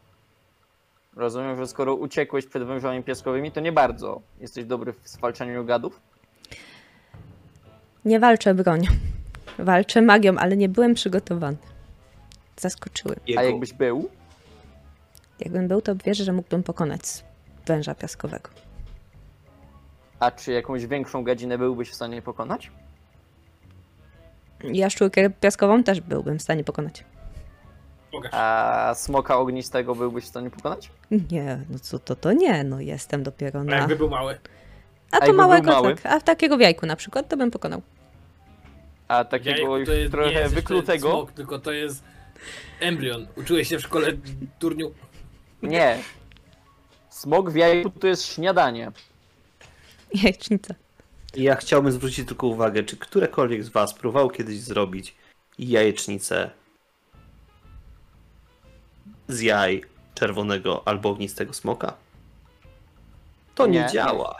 Rozumiem, 1.19 1.57
że 1.57 1.67
skoro 1.67 1.95
uciekłeś 1.95 2.45
przed 2.45 2.63
wężami 2.63 3.03
piaskowymi, 3.03 3.51
to 3.51 3.59
nie 3.59 3.71
bardzo 3.71 4.21
jesteś 4.39 4.65
dobry 4.65 4.93
w 4.93 5.07
zwalczaniu 5.07 5.65
gadów? 5.65 6.01
Nie 8.05 8.19
walczę 8.19 8.53
bronią. 8.53 8.91
Walczę 9.59 10.01
magią, 10.01 10.37
ale 10.37 10.57
nie 10.57 10.69
byłem 10.69 10.93
przygotowany. 10.93 11.57
Zaskoczyły. 12.57 13.15
A 13.37 13.43
jakbyś 13.43 13.73
był? 13.73 14.09
Jakbym 15.39 15.67
był, 15.67 15.81
to 15.81 15.95
wierzę, 15.95 16.23
że 16.23 16.33
mógłbym 16.33 16.63
pokonać 16.63 17.01
węża 17.65 17.95
piaskowego. 17.95 18.49
A 20.19 20.31
czy 20.31 20.51
jakąś 20.51 20.85
większą 20.85 21.23
gadzinę 21.23 21.57
byłbyś 21.57 21.89
w 21.89 21.95
stanie 21.95 22.21
pokonać? 22.21 22.71
Jaszczurkę 24.63 25.29
piaskową 25.29 25.83
też 25.83 26.01
byłbym 26.01 26.39
w 26.39 26.41
stanie 26.41 26.63
pokonać. 26.63 27.03
Pokaż. 28.11 28.31
A 28.33 28.93
smoka 28.95 29.37
ognistego 29.37 29.95
byłbyś 29.95 30.23
w 30.23 30.27
stanie 30.27 30.49
pokonać? 30.49 30.89
Nie, 31.31 31.59
no 31.69 31.79
co 31.79 31.99
to, 31.99 32.15
to 32.15 32.33
nie, 32.33 32.63
no 32.63 32.79
jestem 32.79 33.23
dopiero 33.23 33.59
A 33.59 33.63
na... 33.63 33.75
jakby 33.77 33.95
był 33.95 34.09
mały. 34.09 34.33
A 35.11 35.15
A 35.15 35.19
to 35.19 35.25
jakby 35.25 35.37
małego 35.37 35.63
był 35.71 35.73
mały? 35.73 35.95
tak, 35.95 36.05
a 36.05 36.19
takiego 36.21 36.57
w 36.57 36.61
jajku 36.61 36.85
na 36.85 36.95
przykład, 36.95 37.29
to 37.29 37.37
bym 37.37 37.51
pokonał. 37.51 37.81
A 39.07 39.25
takiego 39.25 39.77
już 39.77 39.87
to 39.89 39.93
jest, 39.93 40.03
nie 40.05 40.09
trochę 40.11 40.29
jest 40.31 40.41
jeszcze 40.41 40.55
wyklutego? 40.55 41.09
Smok, 41.11 41.31
tylko 41.31 41.59
to 41.59 41.71
jest 41.71 42.03
embrion. 42.79 43.27
Uczyłeś 43.37 43.67
się 43.67 43.77
w 43.77 43.81
szkole 43.81 44.07
turniu. 44.59 44.91
Nie. 45.63 45.97
Smok 47.09 47.49
w 47.51 47.55
jajku 47.55 47.89
to 47.89 48.07
jest 48.07 48.25
śniadanie. 48.25 48.91
Jajecznica. 50.23 50.73
Ja 51.35 51.55
chciałbym 51.55 51.91
zwrócić 51.91 52.27
tylko 52.27 52.47
uwagę, 52.47 52.83
czy 52.83 52.97
którekolwiek 52.97 53.63
z 53.63 53.69
was 53.69 53.93
próbował 53.93 54.29
kiedyś 54.29 54.59
zrobić 54.59 55.15
jajecznicę 55.59 56.49
z 59.29 59.41
jaj 59.41 59.83
czerwonego 60.15 60.81
albo 60.87 61.09
ognistego 61.09 61.53
smoka? 61.53 61.93
To 63.55 63.67
nie, 63.67 63.79
Nie. 63.79 63.87
działa. 63.89 64.35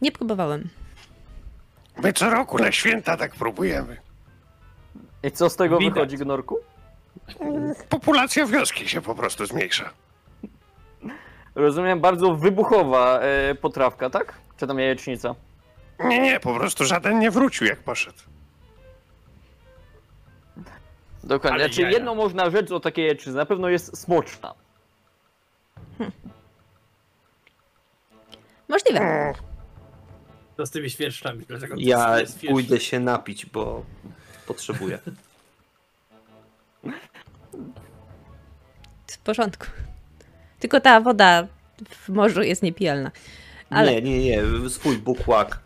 Nie 0.00 0.12
próbowałem. 0.12 0.68
My 2.02 2.12
co 2.12 2.30
roku 2.30 2.58
na 2.58 2.72
święta 2.72 3.16
tak 3.16 3.34
próbujemy. 3.34 3.96
I 5.22 5.30
co 5.30 5.50
z 5.50 5.56
tego 5.56 5.78
Widać. 5.78 5.94
wychodzi, 5.94 6.16
Gnorku? 6.16 6.58
Populacja 7.88 8.46
wioski 8.46 8.88
się 8.88 9.00
po 9.02 9.14
prostu 9.14 9.46
zmniejsza. 9.46 9.90
Rozumiem, 11.54 12.00
bardzo 12.00 12.34
wybuchowa 12.34 13.20
e, 13.20 13.54
potrawka, 13.54 14.10
tak? 14.10 14.34
Czy 14.56 14.66
tam 14.66 14.78
jajecznica? 14.78 15.34
Nie, 16.04 16.18
nie, 16.20 16.40
po 16.40 16.54
prostu 16.54 16.84
żaden 16.84 17.18
nie 17.18 17.30
wrócił 17.30 17.66
jak 17.66 17.78
poszedł. 17.78 18.18
Dokładnie. 21.24 21.54
Ale 21.60 21.64
Znaczy, 21.68 21.82
jaja. 21.82 21.92
jedno 21.94 22.14
można 22.14 22.50
rzec 22.50 22.70
o 22.72 22.80
takiej 22.80 23.04
jajecznicy, 23.04 23.36
na 23.36 23.46
pewno 23.46 23.68
jest 23.68 23.98
smoczna. 23.98 24.54
Możliwe. 28.68 29.32
To 30.56 30.66
z 30.66 30.70
tymi 30.70 30.90
świerszczami. 30.90 31.46
To 31.46 31.54
Ja 31.76 32.20
jest 32.20 32.32
świerszcz? 32.38 32.52
pójdę 32.52 32.80
się 32.80 33.00
napić, 33.00 33.46
bo 33.46 33.84
potrzebuję. 34.46 34.98
W 39.06 39.18
porządku. 39.18 39.66
Tylko 40.58 40.80
ta 40.80 41.00
woda 41.00 41.46
w 41.90 42.08
morzu 42.08 42.42
jest 42.42 42.62
niepijalna. 42.62 43.10
Ale 43.70 43.92
Nie, 43.92 44.02
nie, 44.02 44.18
nie, 44.18 44.70
swój 44.70 44.98
bukłak. 44.98 45.58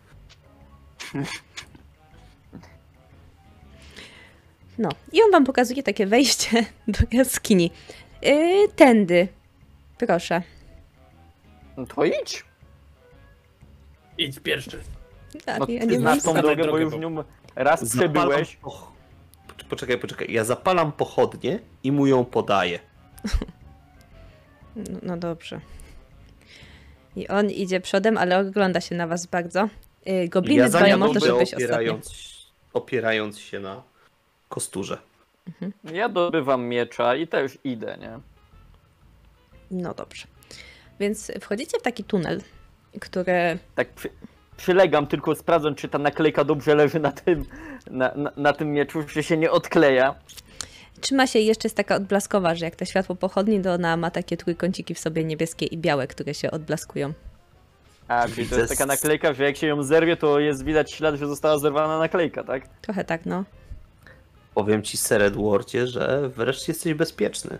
No. 4.77 4.89
I 5.13 5.21
on 5.21 5.31
wam 5.31 5.45
pokazuje 5.45 5.83
takie 5.83 6.07
wejście 6.07 6.65
do 6.87 6.99
jaskini. 7.11 7.71
Yy, 8.21 8.67
tędy. 8.75 9.27
Proszę. 9.97 10.41
No 11.77 11.85
to 11.85 12.05
idź. 12.05 12.45
Idź 14.17 14.39
pierwszy. 14.39 14.79
Tak, 15.45 15.59
No, 15.59 15.65
ja 15.69 15.79
ty 15.81 15.87
nie 15.87 15.99
mam... 15.99 16.19
znasz 16.19 16.23
tą 16.35 16.41
drogę, 16.41 16.55
bo 16.55 16.63
drogę, 16.63 16.81
już 16.83 16.93
bo- 16.93 16.99
nią 16.99 17.23
raz 17.55 17.89
przebyłeś. 17.95 18.57
poch- 18.63 18.87
Poczekaj, 19.69 19.97
poczekaj. 19.97 20.33
Ja 20.33 20.43
zapalam 20.43 20.91
pochodnie 20.91 21.59
i 21.83 21.91
mu 21.91 22.07
ją 22.07 22.25
podaję. 22.25 22.79
No, 24.75 24.99
no 25.03 25.17
dobrze. 25.17 25.61
I 27.15 27.27
on 27.27 27.49
idzie 27.49 27.81
przodem, 27.81 28.17
ale 28.17 28.39
ogląda 28.39 28.81
się 28.81 28.95
na 28.95 29.07
was 29.07 29.25
bardzo. 29.25 29.69
Yy, 30.05 30.29
gobliny 30.29 30.63
ja 30.63 30.69
dbają 30.69 31.03
o 31.03 31.13
to, 31.13 31.19
żebyś 31.19 31.41
ostatni. 31.43 31.65
opierając, 31.65 32.11
opierając 32.73 33.39
się 33.39 33.59
na 33.59 33.83
kosturze. 34.49 34.97
Ja 35.93 36.09
dobywam 36.09 36.65
miecza 36.65 37.15
i 37.15 37.27
też 37.27 37.57
idę, 37.63 37.97
nie? 38.01 38.19
No 39.71 39.93
dobrze. 39.93 40.25
Więc 40.99 41.31
wchodzicie 41.41 41.79
w 41.79 41.81
taki 41.81 42.03
tunel, 42.03 42.41
który 43.01 43.59
Tak 43.75 43.89
przy, 43.89 44.09
przylegam, 44.57 45.07
tylko 45.07 45.35
sprawdzam, 45.35 45.75
czy 45.75 45.89
ta 45.89 45.97
naklejka 45.97 46.43
dobrze 46.43 46.75
leży 46.75 46.99
na 46.99 47.11
tym, 47.11 47.45
na, 47.91 48.11
na, 48.15 48.31
na 48.37 48.53
tym 48.53 48.71
mieczu, 48.73 49.03
czy 49.03 49.23
się 49.23 49.37
nie 49.37 49.51
odkleja. 49.51 50.15
trzyma 51.01 51.27
się 51.27 51.39
jeszcze 51.39 51.67
jest 51.67 51.77
taka 51.77 51.95
odblaskowa, 51.95 52.55
że 52.55 52.65
jak 52.65 52.75
to 52.75 52.85
światło 52.85 53.15
pochodni, 53.15 53.61
to 53.61 53.73
ona 53.73 53.97
ma 53.97 54.11
takie 54.11 54.37
trójkąciki 54.37 54.93
w 54.93 54.99
sobie 54.99 55.23
niebieskie 55.23 55.65
i 55.65 55.77
białe, 55.77 56.07
które 56.07 56.33
się 56.33 56.51
odblaskują. 56.51 57.13
A, 58.07 58.27
czyli 58.27 58.47
to 58.49 58.55
jest 58.59 58.71
taka 58.71 58.85
naklejka, 58.85 59.33
że 59.33 59.43
jak 59.43 59.57
się 59.57 59.67
ją 59.67 59.83
zerwie, 59.83 60.17
to 60.17 60.39
jest 60.39 60.63
widać 60.63 60.91
ślad, 60.91 61.15
że 61.15 61.27
została 61.27 61.59
zerwana 61.59 61.99
naklejka, 61.99 62.43
tak? 62.43 62.67
Trochę 62.81 63.03
tak, 63.03 63.25
no. 63.25 63.43
Powiem 64.57 64.83
ci, 64.83 64.97
Sir 64.97 65.21
Edwardzie, 65.21 65.87
że 65.87 66.29
wreszcie 66.29 66.71
jesteś 66.71 66.93
bezpieczny. 66.93 67.59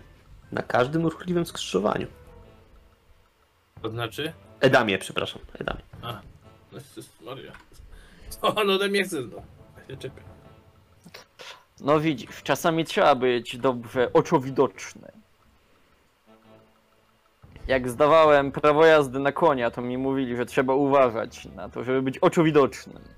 Na 0.52 0.62
każdym 0.62 1.06
ruchliwym 1.06 1.46
skrzyżowaniu. 1.46 2.06
To 3.82 3.90
znaczy? 3.90 4.32
Edamie, 4.60 4.98
przepraszam, 4.98 5.42
Edamie. 5.58 5.82
A. 6.02 6.20
Jezus 6.72 7.08
Maria. 7.20 7.52
Co 8.28 8.54
on 8.54 8.70
ode 8.70 8.88
mnie 8.88 9.04
chce? 9.04 9.20
No. 9.20 9.42
Ja 9.88 10.00
się. 10.00 10.10
No 11.80 12.00
widzisz, 12.00 12.42
czasami 12.42 12.84
trzeba 12.84 13.14
być 13.14 13.56
dobrze 13.56 14.12
oczowidoczny. 14.12 15.12
Jak 17.66 17.88
zdawałem 17.88 18.52
prawo 18.52 18.86
jazdy 18.86 19.18
na 19.18 19.32
konia, 19.32 19.70
to 19.70 19.82
mi 19.82 19.98
mówili, 19.98 20.36
że 20.36 20.46
trzeba 20.46 20.74
uważać 20.74 21.44
na 21.44 21.68
to, 21.68 21.84
żeby 21.84 22.02
być 22.02 22.18
oczowidocznym. 22.18 23.17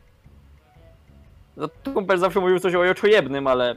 No, 1.57 1.69
to 1.69 1.93
kumpel 1.93 2.19
zawsze 2.19 2.41
mówił 2.41 2.59
coś 2.59 2.75
o 2.75 2.81
oczojebnym, 2.91 3.47
ale 3.47 3.77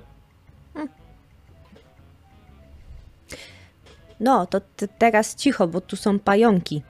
No, 4.20 4.46
to 4.46 4.60
t- 4.62 4.88
teraz 4.88 5.36
cicho, 5.36 5.68
bo 5.68 5.82
tu 5.82 5.96
są 5.96 6.20
pająki. 6.20 6.82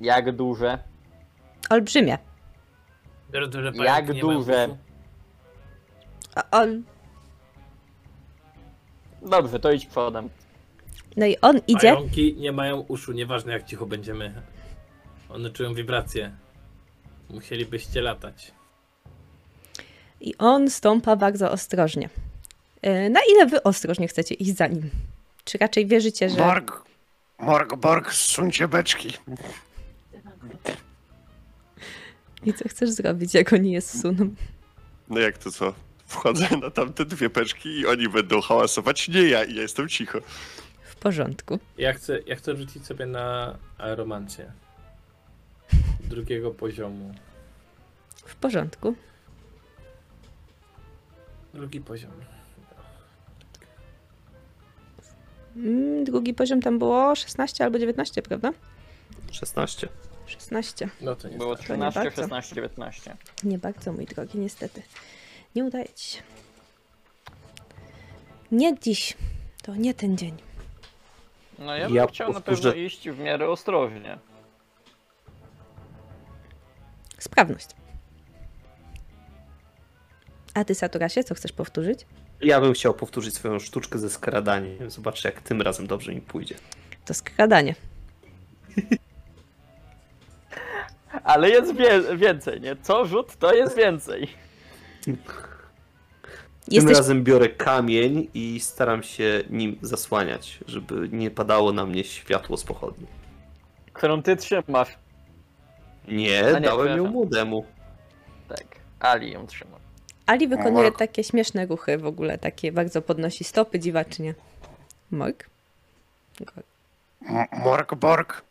jak 0.00 0.36
duże? 0.36 0.78
Olbrzymie. 1.70 2.18
Jak 3.32 3.74
pająki 3.76 4.12
nie 4.14 4.24
mają 4.24 4.38
duże? 4.38 4.66
uszu. 4.68 4.76
O, 6.36 6.58
ol... 6.58 6.80
Dobrze, 9.22 9.60
to 9.60 9.72
idź 9.72 9.86
przodem. 9.86 10.28
No 11.16 11.26
i 11.26 11.36
on 11.40 11.58
idzie 11.66 11.92
Pająki 11.94 12.36
nie 12.36 12.52
mają 12.52 12.80
uszu, 12.80 13.12
nieważne 13.12 13.52
jak 13.52 13.64
cicho 13.64 13.86
będziemy. 13.86 14.42
One 15.28 15.50
czują 15.50 15.74
wibracje. 15.74 16.32
Musielibyście 17.30 18.00
latać. 18.02 18.52
I 20.20 20.34
on 20.38 20.70
stąpa 20.70 21.16
bardzo 21.16 21.50
ostrożnie. 21.50 22.08
E, 22.82 23.10
Na 23.10 23.20
ile 23.32 23.46
wy 23.46 23.62
ostrożnie 23.62 24.08
chcecie 24.08 24.34
iść 24.34 24.56
za 24.56 24.66
nim? 24.66 24.90
Czy 25.44 25.58
raczej 25.58 25.86
wierzycie, 25.86 26.30
że... 26.30 26.36
Borg, 26.36 26.84
Morg, 27.38 27.76
Borg, 27.76 28.12
zsuńcie 28.12 28.68
beczki. 28.68 29.12
I 32.44 32.52
co 32.54 32.68
chcesz 32.68 32.90
zrobić, 32.90 33.34
jak 33.34 33.52
oni 33.52 33.72
je 33.72 33.80
zsuną? 33.80 34.34
No 35.08 35.20
jak 35.20 35.38
to 35.38 35.50
co? 35.50 35.74
Wchodzę 36.06 36.48
na 36.62 36.70
tamte 36.70 37.04
dwie 37.04 37.28
beczki 37.30 37.68
i 37.68 37.86
oni 37.86 38.08
będą 38.08 38.40
hałasować, 38.40 39.08
nie 39.08 39.22
ja 39.22 39.44
i 39.44 39.54
ja 39.54 39.62
jestem 39.62 39.88
cicho. 39.88 40.18
W 40.84 40.96
porządku. 40.96 41.58
Ja 41.78 41.92
chcę, 41.92 42.18
ja 42.26 42.36
chcę 42.36 42.56
rzucić 42.56 42.86
sobie 42.86 43.06
na 43.06 43.56
aeromancję. 43.78 44.52
Drugiego 46.00 46.50
poziomu. 46.50 47.14
W 48.26 48.34
porządku. 48.36 48.94
Drugi 51.54 51.80
poziom. 51.80 52.10
Mm, 55.56 56.04
Drugi 56.04 56.34
poziom 56.34 56.60
tam 56.62 56.78
było 56.78 57.14
16 57.16 57.64
albo 57.64 57.78
19, 57.78 58.22
prawda? 58.22 58.52
16. 59.32 59.88
16. 60.26 60.88
No 61.00 61.16
to 61.16 61.28
nie 61.28 61.36
Było 61.38 61.56
tak. 61.56 61.64
13, 61.64 62.00
bardzo. 62.00 62.22
16, 62.22 62.54
19. 62.54 63.16
Nie 63.44 63.58
bardzo, 63.58 63.92
mój 63.92 64.06
drogi, 64.06 64.38
niestety. 64.38 64.82
Nie 65.54 65.64
udaje 65.64 65.88
ci 65.94 66.08
się. 66.16 66.22
Nie 68.52 68.78
dziś. 68.78 69.16
To 69.62 69.74
nie 69.76 69.94
ten 69.94 70.16
dzień. 70.18 70.36
No 71.58 71.76
ja 71.76 71.86
bym 71.86 71.94
Ja 71.96 72.06
chciał 72.06 72.32
na 72.32 72.40
powtórzę- 72.40 72.62
pewno 72.62 72.82
iść 72.82 73.08
w 73.10 73.18
miarę 73.18 73.48
ostrożnie. 73.48 74.18
Sprawność. 77.18 77.66
A 80.60 80.64
ty, 80.64 80.74
Saturasie, 80.74 81.24
co 81.24 81.34
chcesz 81.34 81.52
powtórzyć? 81.52 82.06
Ja 82.40 82.60
bym 82.60 82.72
chciał 82.72 82.94
powtórzyć 82.94 83.34
swoją 83.34 83.58
sztuczkę 83.58 83.98
ze 83.98 84.10
skradaniem. 84.10 84.90
Zobaczę, 84.90 85.28
jak 85.28 85.40
tym 85.40 85.62
razem 85.62 85.86
dobrze 85.86 86.14
mi 86.14 86.20
pójdzie. 86.20 86.54
To 87.04 87.14
skradanie. 87.14 87.74
Ale 91.24 91.50
jest 91.50 91.76
wie 91.76 92.16
więcej, 92.16 92.60
nie? 92.60 92.76
Co 92.82 93.04
rzut, 93.06 93.36
to 93.36 93.54
jest 93.54 93.76
więcej. 93.76 94.28
Tym 95.04 95.16
Jesteś 96.68 96.96
razem 96.96 97.24
biorę 97.24 97.48
kamień 97.48 98.28
i 98.34 98.60
staram 98.60 99.02
się 99.02 99.42
nim 99.50 99.78
zasłaniać, 99.82 100.58
żeby 100.66 101.08
nie 101.12 101.30
padało 101.30 101.72
na 101.72 101.86
mnie 101.86 102.04
światło 102.04 102.56
z 102.56 102.64
pochodni. 102.64 103.06
Którą 103.92 104.22
ty 104.22 104.36
trzymasz. 104.36 104.98
Nie, 106.08 106.54
A 106.56 106.58
nie, 106.58 106.66
dałem 106.66 106.86
ją 106.86 106.94
przepraszam. 106.94 107.12
młodemu. 107.12 107.64
Tak, 108.48 108.64
Ali 109.00 109.32
ją 109.32 109.46
trzyma. 109.46 109.79
Ali 110.30 110.48
wykonuje 110.48 110.92
takie 110.92 111.24
śmieszne 111.24 111.66
ruchy 111.66 111.98
w 111.98 112.06
ogóle, 112.06 112.38
takie 112.38 112.72
bardzo 112.72 113.02
podnosi 113.02 113.44
stopy 113.44 113.78
dziwacznie. 113.78 114.34
Morg? 115.10 115.48
M- 117.28 117.46
Morg, 117.64 117.94
Borg, 117.94 118.42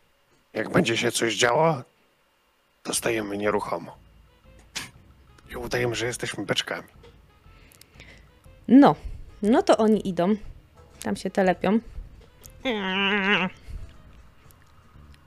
jak 0.53 0.69
będzie 0.69 0.97
się 0.97 1.11
coś 1.11 1.35
działo, 1.35 1.83
to 2.83 2.93
stajemy 2.93 3.37
nieruchomo. 3.37 3.95
I 5.51 5.55
udajemy, 5.55 5.95
że 5.95 6.05
jesteśmy 6.05 6.45
beczkami. 6.45 6.87
No, 8.67 8.95
no 9.41 9.61
to 9.63 9.77
oni 9.77 10.07
idą. 10.07 10.35
Tam 11.03 11.15
się 11.15 11.29
telepią. 11.29 11.79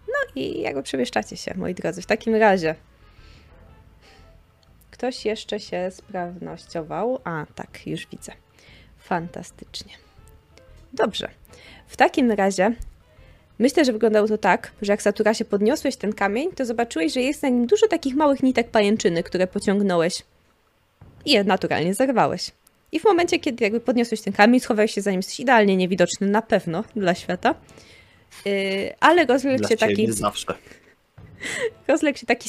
No 0.09 0.19
i 0.35 0.61
jakby 0.61 0.83
przewieszczacie 0.83 1.37
się, 1.37 1.55
moi 1.57 1.75
drodzy. 1.75 2.03
W 2.03 2.07
takim 2.07 2.35
razie. 2.35 2.75
Ktoś 5.03 5.25
jeszcze 5.25 5.61
się 5.61 5.91
sprawnościował. 5.91 7.19
A, 7.25 7.47
tak, 7.55 7.87
już 7.87 8.07
widzę. 8.07 8.33
Fantastycznie. 8.99 9.93
Dobrze. 10.93 11.29
W 11.87 11.97
takim 11.97 12.31
razie 12.31 12.73
myślę, 13.59 13.85
że 13.85 13.93
wyglądało 13.93 14.29
to 14.29 14.39
tak, 14.39 14.73
że 14.83 14.93
jak 14.93 15.03
Saturasie 15.03 15.45
podniosłeś 15.45 15.97
ten 15.97 16.13
kamień, 16.13 16.53
to 16.53 16.65
zobaczyłeś, 16.65 17.13
że 17.13 17.21
jest 17.21 17.43
na 17.43 17.49
nim 17.49 17.67
dużo 17.67 17.89
takich 17.89 18.15
małych 18.15 18.43
nitek 18.43 18.71
pajęczyny, 18.71 19.23
które 19.23 19.47
pociągnąłeś. 19.47 20.23
I 21.25 21.31
je 21.31 21.45
naturalnie 21.45 21.95
zerwałeś. 21.95 22.51
I 22.93 23.01
w 23.01 23.05
momencie, 23.05 23.39
kiedy 23.39 23.65
jakby 23.65 23.81
podniosłeś 23.81 24.21
ten 24.21 24.33
kamień, 24.33 24.61
schowałeś 24.61 24.95
się 24.95 25.01
za 25.03 25.11
nim, 25.11 25.19
jesteś 25.19 25.41
idealnie 25.41 25.77
niewidoczny 25.77 26.27
na 26.27 26.43
pewno 26.43 26.85
dla 26.97 27.15
świata. 27.15 27.55
Yy, 28.45 28.53
ale 29.01 29.27
rozległ 29.27 29.69
się 29.69 29.77
taki, 29.77 30.13
zawsze. 30.13 30.55
rozległ 31.89 32.19
się 32.19 32.27
taki 32.27 32.49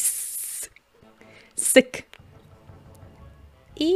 syk. 1.55 2.12
I 3.83 3.93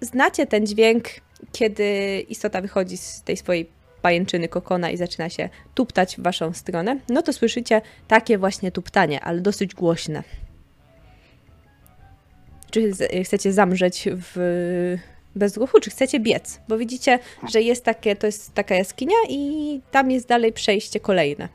znacie 0.00 0.46
ten 0.46 0.66
dźwięk, 0.66 1.08
kiedy 1.52 2.20
istota 2.28 2.60
wychodzi 2.60 2.96
z 2.96 3.22
tej 3.22 3.36
swojej 3.36 3.70
pajęczyny 4.02 4.48
kokona 4.48 4.90
i 4.90 4.96
zaczyna 4.96 5.30
się 5.30 5.48
tuptać 5.74 6.16
w 6.16 6.22
waszą 6.22 6.52
stronę. 6.52 6.98
No 7.08 7.22
to 7.22 7.32
słyszycie 7.32 7.82
takie 8.08 8.38
właśnie 8.38 8.72
tuptanie, 8.72 9.20
ale 9.20 9.40
dosyć 9.40 9.74
głośne. 9.74 10.22
Czy 12.70 12.92
chcecie 13.24 13.52
zamrzeć 13.52 14.08
w 14.12 14.96
bezruchu, 15.34 15.80
czy 15.80 15.90
chcecie 15.90 16.20
biec? 16.20 16.60
Bo 16.68 16.78
widzicie, 16.78 17.18
że 17.52 17.62
jest 17.62 17.84
takie, 17.84 18.16
to 18.16 18.26
jest 18.26 18.54
taka 18.54 18.74
jaskinia 18.74 19.16
i 19.28 19.80
tam 19.90 20.10
jest 20.10 20.28
dalej 20.28 20.52
przejście 20.52 21.00
kolejne. 21.00 21.48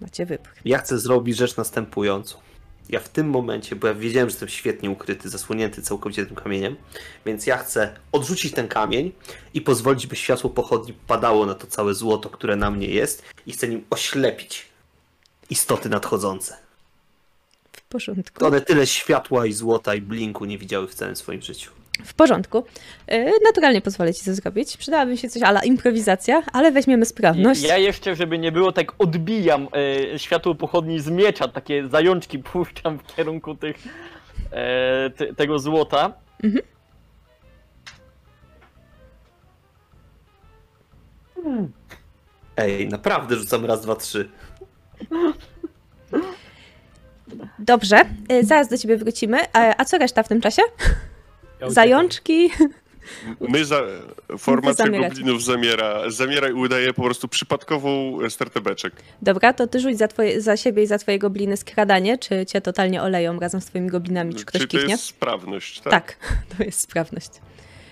Macie 0.00 0.26
wybór. 0.26 0.48
Ja 0.64 0.78
chcę 0.78 0.98
zrobić 0.98 1.36
rzecz 1.36 1.56
następującą. 1.56 2.38
Ja 2.88 3.00
w 3.00 3.08
tym 3.08 3.30
momencie, 3.30 3.76
bo 3.76 3.86
ja 3.86 3.94
wiedziałem, 3.94 4.28
że 4.28 4.32
jestem 4.32 4.48
świetnie 4.48 4.90
ukryty, 4.90 5.28
zasłonięty 5.28 5.82
całkowicie 5.82 6.26
tym 6.26 6.36
kamieniem, 6.36 6.76
więc 7.26 7.46
ja 7.46 7.58
chcę 7.58 7.96
odrzucić 8.12 8.52
ten 8.52 8.68
kamień 8.68 9.12
i 9.54 9.60
pozwolić, 9.60 10.06
by 10.06 10.16
światło 10.16 10.50
pochodni 10.50 10.94
padało 11.06 11.46
na 11.46 11.54
to 11.54 11.66
całe 11.66 11.94
złoto, 11.94 12.30
które 12.30 12.56
na 12.56 12.70
mnie 12.70 12.86
jest 12.86 13.22
i 13.46 13.52
chcę 13.52 13.68
nim 13.68 13.84
oślepić 13.90 14.66
istoty 15.50 15.88
nadchodzące. 15.88 16.56
W 17.72 17.82
porządku. 17.82 18.46
One 18.46 18.60
tyle 18.60 18.86
światła 18.86 19.46
i 19.46 19.52
złota 19.52 19.94
i 19.94 20.00
blinku 20.00 20.44
nie 20.44 20.58
widziały 20.58 20.88
w 20.88 20.94
całym 20.94 21.16
swoim 21.16 21.42
życiu. 21.42 21.70
W 22.02 22.14
porządku. 22.14 22.64
Yy, 23.08 23.32
naturalnie 23.44 23.80
pozwolę 23.80 24.14
ci 24.14 24.24
to 24.24 24.34
zrobić. 24.34 24.76
Przydałaby 24.76 25.16
się 25.16 25.28
coś 25.28 25.42
ala 25.42 25.62
improwizacja, 25.62 26.42
ale 26.52 26.72
weźmiemy 26.72 27.04
sprawność. 27.04 27.62
Ja 27.62 27.78
jeszcze, 27.78 28.16
żeby 28.16 28.38
nie 28.38 28.52
było, 28.52 28.72
tak 28.72 28.92
odbijam 28.98 29.68
e, 30.12 30.18
światło 30.18 30.54
pochodni 30.54 31.00
z 31.00 31.10
miecza, 31.10 31.48
takie 31.48 31.88
zajączki 31.88 32.38
puszczam 32.52 32.98
w 32.98 33.16
kierunku 33.16 33.54
tych, 33.54 33.76
e, 34.50 35.10
te, 35.10 35.34
tego 35.34 35.58
złota. 35.58 36.12
Ej, 42.56 42.88
naprawdę 42.88 43.36
rzucam 43.36 43.64
raz, 43.64 43.82
dwa, 43.82 43.96
trzy. 43.96 44.30
Dobrze, 47.58 48.04
yy, 48.28 48.44
zaraz 48.44 48.68
do 48.68 48.78
ciebie 48.78 48.96
wrócimy. 48.96 49.38
A, 49.52 49.74
a 49.78 49.84
co 49.84 49.98
reszta 49.98 50.22
w 50.22 50.28
tym 50.28 50.40
czasie? 50.40 50.62
Ja. 51.60 51.70
Zajączki? 51.70 52.50
My 53.40 53.64
za, 53.64 53.82
formacja 54.38 54.88
goblinów 54.88 55.44
zamiera, 55.44 56.10
zamiera 56.10 56.48
i 56.48 56.52
udaje 56.52 56.92
po 56.92 57.02
prostu 57.02 57.28
przypadkową 57.28 58.18
stertę 58.28 58.60
beczek. 58.60 58.92
Dobra, 59.22 59.52
to 59.52 59.66
ty 59.66 59.80
rzuć 59.80 59.98
za, 59.98 60.08
twoje, 60.08 60.40
za 60.40 60.56
siebie 60.56 60.82
i 60.82 60.86
za 60.86 60.98
twoje 60.98 61.18
gobliny 61.18 61.56
skradanie, 61.56 62.18
czy 62.18 62.46
cię 62.46 62.60
totalnie 62.60 63.02
oleją 63.02 63.40
razem 63.40 63.60
z 63.60 63.66
twoimi 63.66 63.88
goblinami, 63.88 64.34
czy 64.34 64.44
ktoś 64.44 64.62
Czy 64.62 64.68
to 64.68 64.78
jest 64.78 65.04
sprawność, 65.04 65.80
tak? 65.80 65.92
Tak, 65.92 66.16
to 66.58 66.64
jest 66.64 66.80
sprawność. 66.80 67.30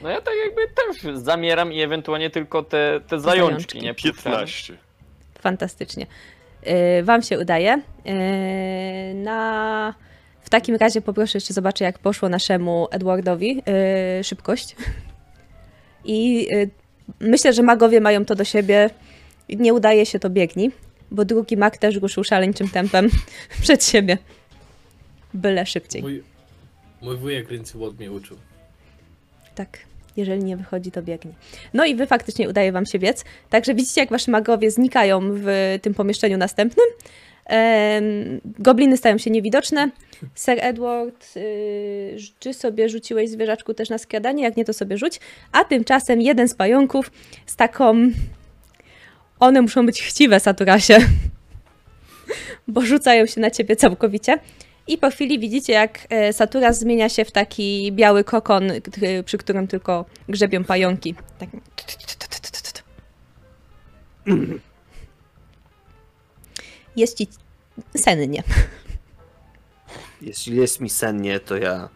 No 0.02 0.08
ja 0.08 0.20
tak 0.20 0.34
jakby 0.44 0.62
też 0.74 1.22
zamieram 1.22 1.72
i 1.72 1.80
ewentualnie 1.80 2.30
tylko 2.30 2.62
te, 2.62 3.00
te 3.08 3.20
zajączki, 3.20 3.80
Zajączki. 3.80 3.80
nie 3.80 3.94
puszczam. 3.94 4.32
15. 4.32 4.76
Fantastycznie. 5.40 6.06
Yy, 6.66 7.02
wam 7.02 7.22
się 7.22 7.38
udaje. 7.38 7.82
Yy, 8.04 8.12
na... 9.14 9.94
W 10.52 10.54
takim 10.54 10.76
razie 10.76 11.00
poproszę 11.00 11.38
jeszcze 11.38 11.54
zobaczę, 11.54 11.84
jak 11.84 11.98
poszło 11.98 12.28
naszemu 12.28 12.88
Edwardowi 12.90 13.56
yy, 13.56 14.24
szybkość. 14.24 14.76
I 16.04 16.44
yy, 16.50 16.70
myślę, 17.20 17.52
że 17.52 17.62
magowie 17.62 18.00
mają 18.00 18.24
to 18.24 18.34
do 18.34 18.44
siebie. 18.44 18.90
Nie 19.48 19.74
udaje 19.74 20.06
się, 20.06 20.18
to 20.18 20.30
biegni, 20.30 20.70
bo 21.10 21.24
drugi 21.24 21.56
mag 21.56 21.76
też 21.76 21.96
ruszył 21.96 22.24
szaleńczym 22.24 22.68
tempem 22.68 23.08
przed 23.62 23.84
siebie. 23.84 24.18
Byle 25.34 25.66
szybciej. 25.66 26.02
Mój, 26.02 26.22
mój 27.02 27.16
wujek 27.16 27.50
Ryncyłot 27.50 27.98
mnie 27.98 28.12
uczył. 28.12 28.36
Tak. 29.54 29.78
Jeżeli 30.16 30.44
nie 30.44 30.56
wychodzi, 30.56 30.90
to 30.90 31.02
biegnie. 31.02 31.32
No 31.74 31.84
i 31.84 31.94
wy 31.94 32.06
faktycznie 32.06 32.48
udaje 32.48 32.72
wam 32.72 32.86
się 32.86 32.98
biec. 32.98 33.24
Także 33.50 33.74
widzicie, 33.74 34.00
jak 34.00 34.10
wasi 34.10 34.30
magowie 34.30 34.70
znikają 34.70 35.20
w 35.22 35.78
tym 35.82 35.94
pomieszczeniu 35.94 36.38
następnym. 36.38 36.86
Gobliny 38.44 38.96
stają 38.96 39.18
się 39.18 39.30
niewidoczne. 39.30 39.90
Sir 40.34 40.58
Edward, 40.60 41.36
y, 41.36 42.16
czy 42.38 42.54
sobie 42.54 42.88
rzuciłeś 42.88 43.30
zwierzaczku 43.30 43.74
też 43.74 43.90
na 43.90 43.98
skradanie? 43.98 44.42
Jak 44.42 44.56
nie, 44.56 44.64
to 44.64 44.72
sobie 44.72 44.98
rzuć. 44.98 45.20
A 45.52 45.64
tymczasem 45.64 46.22
jeden 46.22 46.48
z 46.48 46.54
pająków 46.54 47.10
z 47.46 47.56
taką... 47.56 48.10
One 49.40 49.62
muszą 49.62 49.86
być 49.86 50.02
chciwe, 50.02 50.40
Saturasie. 50.40 50.98
Bo 52.68 52.80
rzucają 52.80 53.26
się 53.26 53.40
na 53.40 53.50
ciebie 53.50 53.76
całkowicie. 53.76 54.38
I 54.86 54.98
po 54.98 55.10
chwili 55.10 55.38
widzicie, 55.38 55.72
jak 55.72 55.98
e, 56.10 56.32
Saturas 56.32 56.78
zmienia 56.78 57.08
się 57.08 57.24
w 57.24 57.32
taki 57.32 57.92
biały 57.92 58.24
kokon, 58.24 58.72
przy 59.24 59.38
którym 59.38 59.68
tylko 59.68 60.04
grzebią 60.28 60.64
pająki. 60.64 61.14
Tak. 61.38 61.48
Jest 66.96 67.18
ci 67.18 67.28
sennie. 67.96 68.42
Jeśli 70.22 70.56
jest 70.56 70.80
mi 70.80 70.90
sennie, 70.90 71.40
to 71.40 71.56
ja 71.56 71.88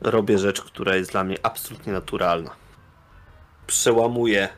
robię 0.00 0.38
rzecz, 0.38 0.62
która 0.62 0.96
jest 0.96 1.10
dla 1.10 1.24
mnie 1.24 1.36
absolutnie 1.42 1.92
naturalna. 1.92 2.50
Przełamuję 3.66 4.48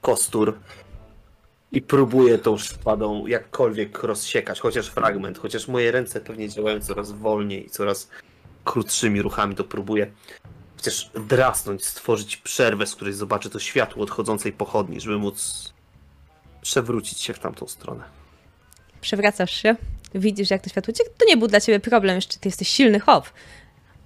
kostur 0.00 0.58
i 1.72 1.82
próbuję 1.82 2.38
tą 2.38 2.58
szpadą 2.58 3.26
jakkolwiek 3.26 4.02
rozsiekać, 4.02 4.60
chociaż 4.60 4.86
fragment, 4.86 5.38
chociaż 5.38 5.68
moje 5.68 5.92
ręce 5.92 6.20
pewnie 6.20 6.48
działają 6.48 6.80
coraz 6.80 7.12
wolniej 7.12 7.66
i 7.66 7.70
coraz 7.70 8.08
krótszymi 8.64 9.22
ruchami 9.22 9.54
to 9.54 9.64
próbuję 9.64 10.12
chociaż 10.76 11.10
drasnąć, 11.28 11.84
stworzyć 11.84 12.36
przerwę, 12.36 12.86
z 12.86 12.94
której 12.94 13.14
zobaczę 13.14 13.50
to 13.50 13.58
światło 13.58 14.02
odchodzącej 14.02 14.52
pochodni, 14.52 15.00
żeby 15.00 15.18
móc 15.18 15.72
przewrócić 16.62 17.20
się 17.20 17.34
w 17.34 17.38
tamtą 17.38 17.66
stronę. 17.66 18.19
Przewracasz 19.00 19.62
się, 19.62 19.76
widzisz 20.14 20.50
jak 20.50 20.62
to 20.62 20.70
światło 20.70 20.92
ucieka. 20.92 21.10
To 21.18 21.26
nie 21.26 21.36
był 21.36 21.48
dla 21.48 21.60
ciebie 21.60 21.80
problem, 21.80 22.14
jeszcze 22.14 22.38
ty 22.38 22.48
jesteś 22.48 22.68
silny 22.68 23.00
hop. 23.00 23.30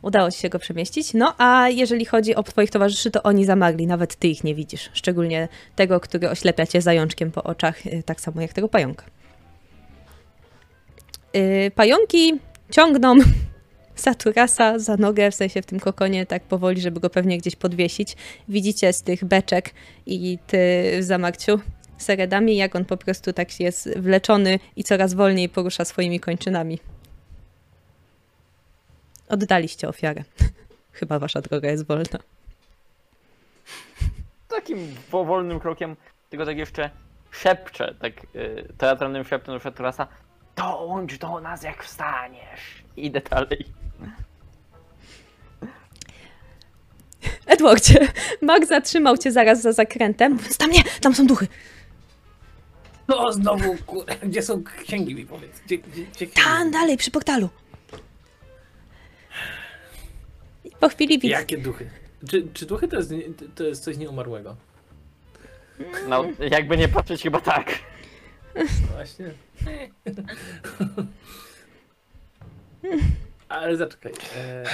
Udało 0.02 0.30
ci 0.30 0.38
się 0.38 0.48
go 0.48 0.58
przemieścić. 0.58 1.14
No 1.14 1.34
a 1.38 1.68
jeżeli 1.68 2.04
chodzi 2.04 2.34
o 2.34 2.42
twoich 2.42 2.70
towarzyszy, 2.70 3.10
to 3.10 3.22
oni 3.22 3.44
zamagli, 3.44 3.86
nawet 3.86 4.16
ty 4.16 4.28
ich 4.28 4.44
nie 4.44 4.54
widzisz. 4.54 4.90
Szczególnie 4.92 5.48
tego, 5.76 6.00
który 6.00 6.30
oślepia 6.30 6.66
cię 6.66 6.82
zajączkiem 6.82 7.30
po 7.30 7.42
oczach, 7.42 7.86
y, 7.86 8.02
tak 8.06 8.20
samo 8.20 8.40
jak 8.40 8.52
tego 8.52 8.68
pająka. 8.68 9.04
Y, 11.36 11.70
Pająki 11.74 12.38
ciągną 12.70 13.14
Saturasa 13.94 14.78
za 14.78 14.96
nogę, 14.96 15.30
w 15.30 15.34
sensie 15.34 15.62
w 15.62 15.66
tym 15.66 15.80
kokonie, 15.80 16.26
tak 16.26 16.42
powoli, 16.42 16.80
żeby 16.80 17.00
go 17.00 17.10
pewnie 17.10 17.38
gdzieś 17.38 17.56
podwiesić. 17.56 18.16
Widzicie 18.48 18.92
z 18.92 19.02
tych 19.02 19.24
beczek 19.24 19.70
i 20.06 20.38
ty 20.46 20.58
za 21.00 21.18
Marciu 21.18 21.60
seredami, 21.98 22.56
jak 22.56 22.76
on 22.76 22.84
po 22.84 22.96
prostu 22.96 23.32
tak 23.32 23.60
jest 23.60 23.98
wleczony 23.98 24.58
i 24.76 24.84
coraz 24.84 25.14
wolniej 25.14 25.48
porusza 25.48 25.84
swoimi 25.84 26.20
kończynami. 26.20 26.78
Oddaliście 29.28 29.88
ofiarę. 29.88 30.24
Chyba 30.92 31.18
wasza 31.18 31.40
droga 31.40 31.70
jest 31.70 31.86
wolna. 31.86 32.18
Takim 34.48 34.94
powolnym 35.10 35.60
krokiem, 35.60 35.96
tylko 36.30 36.46
tak 36.46 36.58
jeszcze 36.58 36.90
szepcze, 37.30 37.94
tak 38.00 38.12
y, 38.36 38.68
teatralnym 38.78 39.24
szeptem 39.24 39.54
do 39.54 39.60
Szaturasa. 39.60 40.06
Dołącz 40.56 41.18
do 41.18 41.40
nas 41.40 41.62
jak 41.62 41.84
wstaniesz. 41.84 42.84
I 42.96 43.06
Idę 43.06 43.20
dalej. 43.20 43.64
Edwardzie, 47.46 48.08
Mark 48.42 48.66
zatrzymał 48.66 49.18
cię 49.18 49.32
zaraz 49.32 49.62
za 49.62 49.72
zakrętem, 49.72 50.32
mówiąc, 50.32 50.56
tam 50.56 50.70
nie, 50.70 50.82
tam 51.00 51.14
są 51.14 51.26
duchy. 51.26 51.46
No 53.08 53.32
znowu, 53.32 53.76
kur... 53.86 54.04
gdzie 54.22 54.42
są 54.42 54.64
księgi 54.64 55.14
mi 55.14 55.26
powiedz? 55.26 55.60
Gdzie, 55.66 55.78
gdzie, 55.78 56.02
gdzie 56.02 56.26
księgi? 56.26 56.32
Tam 56.34 56.70
dalej, 56.70 56.96
przy 56.96 57.10
portalu. 57.10 57.48
Po 60.80 60.88
chwili 60.88 61.14
widzisz, 61.14 61.30
Jakie 61.30 61.58
duchy? 61.58 61.90
Czy, 62.30 62.48
czy 62.54 62.66
duchy 62.66 62.88
to 62.88 62.96
jest, 62.96 63.12
to 63.54 63.64
jest 63.64 63.84
coś 63.84 63.96
nieumarłego? 63.96 64.56
No, 66.08 66.24
jakby 66.50 66.76
nie 66.76 66.88
patrzeć, 66.88 67.22
chyba 67.22 67.40
tak. 67.40 67.78
No 68.54 68.62
Właśnie. 68.92 69.30
Ale 73.48 73.76
zaczekaj. 73.76 74.12
E, 74.36 74.64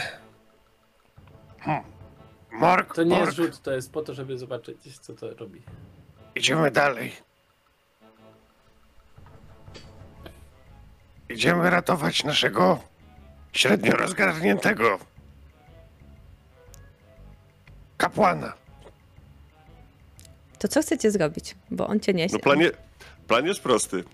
Mark, 2.53 2.95
to 2.95 3.03
nie 3.03 3.11
Mark, 3.11 3.25
jest 3.27 3.37
rzut, 3.37 3.63
to 3.63 3.73
jest 3.73 3.93
po 3.93 4.03
to, 4.03 4.15
żeby 4.15 4.39
zobaczyć, 4.39 4.99
co 4.99 5.15
to 5.15 5.35
robi. 5.35 5.63
idziemy 6.35 6.71
dalej. 6.71 7.13
Idziemy 11.31 11.71
ratować 11.71 12.25
naszego 12.25 12.79
średnio 13.53 13.93
rozgarniętego 13.93 14.99
kapłana. 17.97 18.53
to 20.59 20.69
co 20.69 20.83
chcecie 20.83 21.11
zrobić? 21.11 21.55
Bo 21.71 21.87
on 21.87 22.01
cię 22.01 22.15
niesie. 22.15 22.33
No 22.33 22.39
plan, 22.39 22.61
je, 22.61 22.71
plan 23.29 23.47
jest 23.47 23.61
prosty. 23.61 24.05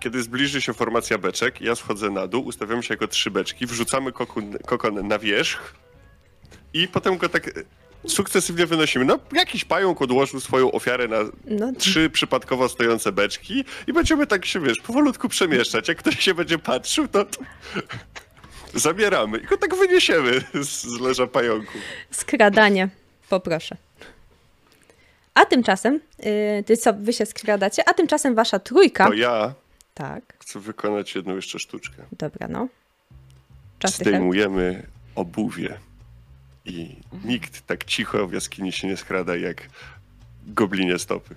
Kiedy 0.00 0.22
zbliży 0.22 0.62
się 0.62 0.74
formacja 0.74 1.18
beczek, 1.18 1.60
ja 1.60 1.74
schodzę 1.74 2.10
na 2.10 2.26
dół, 2.26 2.44
ustawiamy 2.44 2.82
się 2.82 2.94
jako 2.94 3.08
trzy 3.08 3.30
beczki, 3.30 3.66
wrzucamy 3.66 4.12
kokon, 4.12 4.58
kokon 4.58 5.08
na 5.08 5.18
wierzch 5.18 5.74
i 6.74 6.88
potem 6.88 7.16
go 7.16 7.28
tak 7.28 7.50
sukcesywnie 8.06 8.66
wynosimy. 8.66 9.04
No, 9.04 9.18
jakiś 9.32 9.64
pająk 9.64 10.02
odłożył 10.02 10.40
swoją 10.40 10.72
ofiarę 10.72 11.08
na 11.08 11.16
No, 11.44 11.72
trzy 11.78 12.10
przypadkowo 12.10 12.68
stojące 12.68 13.12
beczki 13.12 13.64
i 13.86 13.92
będziemy 13.92 14.26
tak 14.26 14.46
się, 14.46 14.60
wiesz, 14.60 14.78
powolutku 14.80 15.28
przemieszczać. 15.28 15.88
Jak 15.88 15.98
ktoś 15.98 16.18
się 16.20 16.34
będzie 16.34 16.58
patrzył, 16.58 17.08
to 17.08 17.26
zabieramy 18.74 19.38
i 19.38 19.44
go 19.46 19.56
tak 19.58 19.74
wyniesiemy 19.74 20.40
z, 20.54 20.68
z 20.82 21.00
leża 21.00 21.26
pająku. 21.26 21.72
skradanie, 22.10 22.88
poproszę. 23.28 23.76
A 25.34 25.44
tymczasem, 25.44 26.00
yy, 26.18 26.64
ty 26.66 26.76
co, 26.76 26.92
wy 26.92 27.12
się 27.12 27.26
skradacie, 27.26 27.88
a 27.88 27.94
tymczasem 27.94 28.34
wasza 28.34 28.58
trójka... 28.58 29.06
To 29.06 29.12
ja 29.12 29.54
Tak, 29.94 30.22
chcę 30.40 30.60
wykonać 30.60 31.14
jedną 31.14 31.36
jeszcze 31.36 31.58
sztuczkę. 31.58 32.02
dobra, 32.12 32.48
no. 32.48 32.68
Czas 33.78 33.96
Zdejmujemy 33.96 34.86
obuwie 35.14 35.78
i 36.66 36.96
nikt 37.24 37.66
tak 37.66 37.84
cicho 37.84 38.26
w 38.26 38.32
jaskini 38.32 38.72
się 38.72 38.88
nie 38.88 38.96
skrada 38.96 39.36
jak 39.36 39.68
goblinie 40.46 40.98
stopy. 40.98 41.34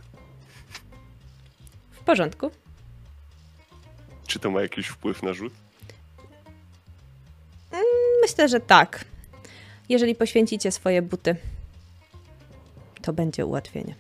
W 1.92 2.00
porządku. 2.00 2.52
Czy 4.28 4.40
to 4.40 4.52
ma 4.52 4.62
jakiś 4.62 4.88
wpływ 4.88 5.24
na 5.24 5.34
rzut? 5.34 5.54
Myślę, 8.22 8.50
że 8.50 8.60
tak. 8.60 9.06
Jeżeli 9.90 10.16
poświęcicie 10.16 10.72
swoje 10.72 11.02
buty, 11.02 11.36
to 13.02 13.14
będzie 13.14 13.46
ułatwienie. 13.46 13.96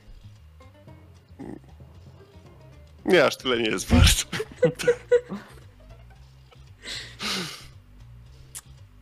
Nie, 3.05 3.25
aż 3.25 3.37
tyle 3.37 3.57
nie 3.57 3.69
jest 3.69 3.87
wart. 3.87 4.25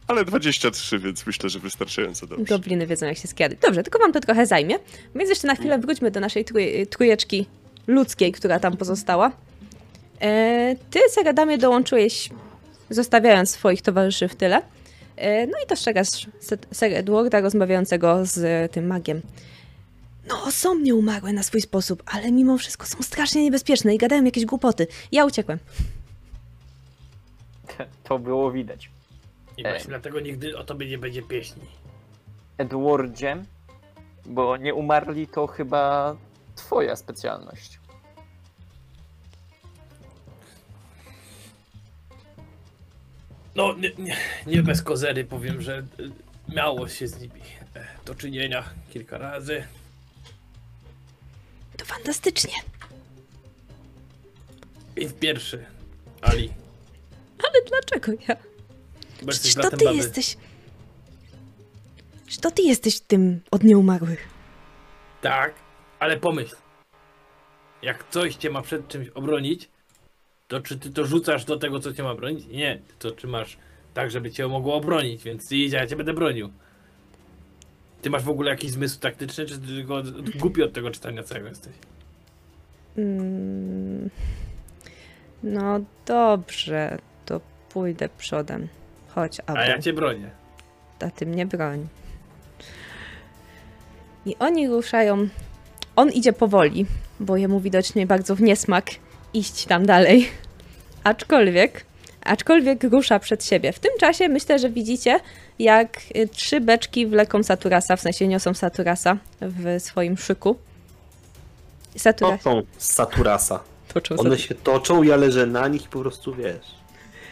Ale 0.07 0.25
23, 0.25 0.99
więc 0.99 1.25
myślę, 1.25 1.49
że 1.49 1.59
wystarczająco 1.59 2.27
dobrze. 2.27 2.45
Gobliny 2.45 2.87
wiedzą, 2.87 3.05
jak 3.05 3.17
się 3.17 3.27
skradać. 3.27 3.59
Dobrze, 3.59 3.83
tylko 3.83 3.99
wam 3.99 4.13
to 4.13 4.19
trochę 4.19 4.45
zajmie. 4.45 4.75
Więc 5.15 5.29
jeszcze 5.29 5.47
na 5.47 5.55
chwilę 5.55 5.79
wróćmy 5.79 6.11
do 6.11 6.19
naszej 6.19 6.45
trój, 6.45 6.87
trójeczki 6.87 7.45
ludzkiej, 7.87 8.31
która 8.31 8.59
tam 8.59 8.77
pozostała. 8.77 9.31
E, 10.21 10.75
ty, 10.89 10.99
Seradamie, 11.09 11.57
dołączyłeś, 11.57 12.29
zostawiając 12.89 13.49
swoich 13.51 13.81
towarzyszy 13.81 14.27
w 14.27 14.35
tyle. 14.35 14.61
E, 15.15 15.47
no 15.47 15.53
i 15.65 15.67
dostrzegasz 15.67 16.07
Se- 16.39 16.57
Ser 16.71 16.93
Edwarda 16.93 17.39
rozmawiającego 17.41 18.25
z 18.25 18.71
tym 18.71 18.87
magiem. 18.87 19.21
No, 20.27 20.51
są 20.51 20.79
nieumarłe 20.79 21.33
na 21.33 21.43
swój 21.43 21.61
sposób, 21.61 22.03
ale 22.05 22.31
mimo 22.31 22.57
wszystko 22.57 22.85
są 22.87 23.01
strasznie 23.03 23.43
niebezpieczne 23.43 23.95
i 23.95 23.97
gadają 23.97 24.23
jakieś 24.23 24.45
głupoty. 24.45 24.87
Ja 25.11 25.25
uciekłem. 25.25 25.59
To 28.03 28.19
było 28.19 28.51
widać. 28.51 28.89
I 29.57 29.63
właśnie 29.63 29.89
dlatego 29.89 30.19
nigdy 30.19 30.57
o 30.57 30.63
tobie 30.63 30.87
nie 30.87 30.97
będzie 30.97 31.21
pieśni. 31.21 31.63
Edwardzie, 32.57 33.43
bo 34.25 34.57
nie 34.57 34.73
umarli 34.73 35.27
to 35.27 35.47
chyba 35.47 36.15
twoja 36.55 36.95
specjalność. 36.95 37.79
No, 43.55 43.73
nie, 43.73 43.91
nie, 43.97 44.17
nie 44.47 44.63
bez 44.63 44.81
kozery 44.81 45.23
powiem, 45.23 45.61
że 45.61 45.77
y, 45.77 46.55
miało 46.55 46.87
się 46.87 47.07
z 47.07 47.21
nimi 47.21 47.41
e, 47.75 47.87
do 48.05 48.15
czynienia 48.15 48.63
kilka 48.89 49.17
razy. 49.17 49.63
To 51.77 51.85
fantastycznie. 51.85 52.53
I 54.95 55.07
w 55.07 55.13
pierwszy, 55.13 55.65
Ali, 56.21 56.53
Ale 57.39 57.65
dlaczego 57.67 58.11
ja? 58.27 58.35
Bo 59.21 59.31
Przecież 59.31 59.55
to 59.55 59.69
ty 59.69 59.85
baby. 59.85 59.95
jesteś... 59.97 60.37
Przecież 62.25 62.41
to 62.41 62.51
ty 62.51 62.61
jesteś 62.61 62.99
tym 62.99 63.39
od 63.51 63.63
nieumarłych. 63.63 64.27
Tak, 65.21 65.53
ale 65.99 66.17
pomyśl. 66.17 66.55
Jak 67.81 68.09
coś 68.09 68.35
cię 68.35 68.49
ma 68.49 68.61
przed 68.61 68.87
czymś 68.87 69.09
obronić, 69.09 69.69
to 70.47 70.61
czy 70.61 70.79
ty 70.79 70.91
to 70.91 71.05
rzucasz 71.05 71.45
do 71.45 71.57
tego, 71.57 71.79
co 71.79 71.93
cię 71.93 72.03
ma 72.03 72.15
bronić? 72.15 72.45
Nie, 72.47 72.79
to 72.99 73.11
czy 73.11 73.27
masz 73.27 73.57
tak, 73.93 74.11
żeby 74.11 74.31
cię 74.31 74.47
mogło 74.47 74.75
obronić, 74.75 75.23
więc 75.23 75.49
ty 75.49 75.57
idź, 75.57 75.73
ja 75.73 75.87
cię 75.87 75.95
będę 75.95 76.13
bronił. 76.13 76.49
Ty 78.01 78.09
masz 78.09 78.23
w 78.23 78.29
ogóle 78.29 78.51
jakiś 78.51 78.71
zmysł 78.71 78.99
taktyczny, 78.99 79.45
czy 79.45 79.59
ty 79.59 79.67
tylko 79.67 80.01
głupi 80.35 80.63
od 80.63 80.73
tego 80.73 80.91
czytania 80.91 81.23
całego 81.23 81.47
jesteś? 81.49 81.73
Mm, 82.97 84.09
No 85.43 85.79
dobrze, 86.05 86.97
to 87.25 87.41
pójdę 87.69 88.09
przodem. 88.17 88.67
Chodź, 89.17 89.39
A 89.47 89.51
Abu, 89.51 89.59
ja 89.59 89.81
cię 89.81 89.93
bronię. 89.93 90.29
a 90.99 91.09
ty 91.09 91.25
mnie 91.25 91.45
broń. 91.45 91.87
I 94.25 94.35
oni 94.39 94.67
ruszają. 94.67 95.27
On 95.95 96.09
idzie 96.09 96.33
powoli, 96.33 96.85
bo 97.19 97.37
jemu 97.37 97.59
widocznie 97.59 98.07
bardzo 98.07 98.35
w 98.35 98.41
niesmak 98.41 98.85
iść 99.33 99.65
tam 99.65 99.85
dalej. 99.85 100.29
Aczkolwiek, 101.03 101.85
aczkolwiek 102.23 102.83
rusza 102.83 103.19
przed 103.19 103.45
siebie. 103.45 103.71
W 103.71 103.79
tym 103.79 103.91
czasie 103.99 104.29
myślę, 104.29 104.59
że 104.59 104.69
widzicie, 104.69 105.19
jak 105.59 105.99
y, 106.15 106.27
trzy 106.27 106.61
beczki 106.61 107.07
wleką 107.07 107.43
Saturasa, 107.43 107.95
w 107.95 108.01
sensie 108.01 108.27
niosą 108.27 108.53
Saturasa 108.53 109.17
w 109.41 109.81
swoim 109.81 110.17
szyku. 110.17 110.55
Satura... 111.95 112.37
Toczą 112.37 112.61
z 112.77 112.93
Saturasa. 112.93 113.59
Toczą 113.93 114.15
One 114.17 114.37
się 114.37 114.55
toczą, 114.55 115.03
ja 115.03 115.15
leżę 115.15 115.45
na 115.45 115.67
nich 115.67 115.85
i 115.85 115.89
po 115.89 115.99
prostu 115.99 116.35
wiesz. 116.35 116.77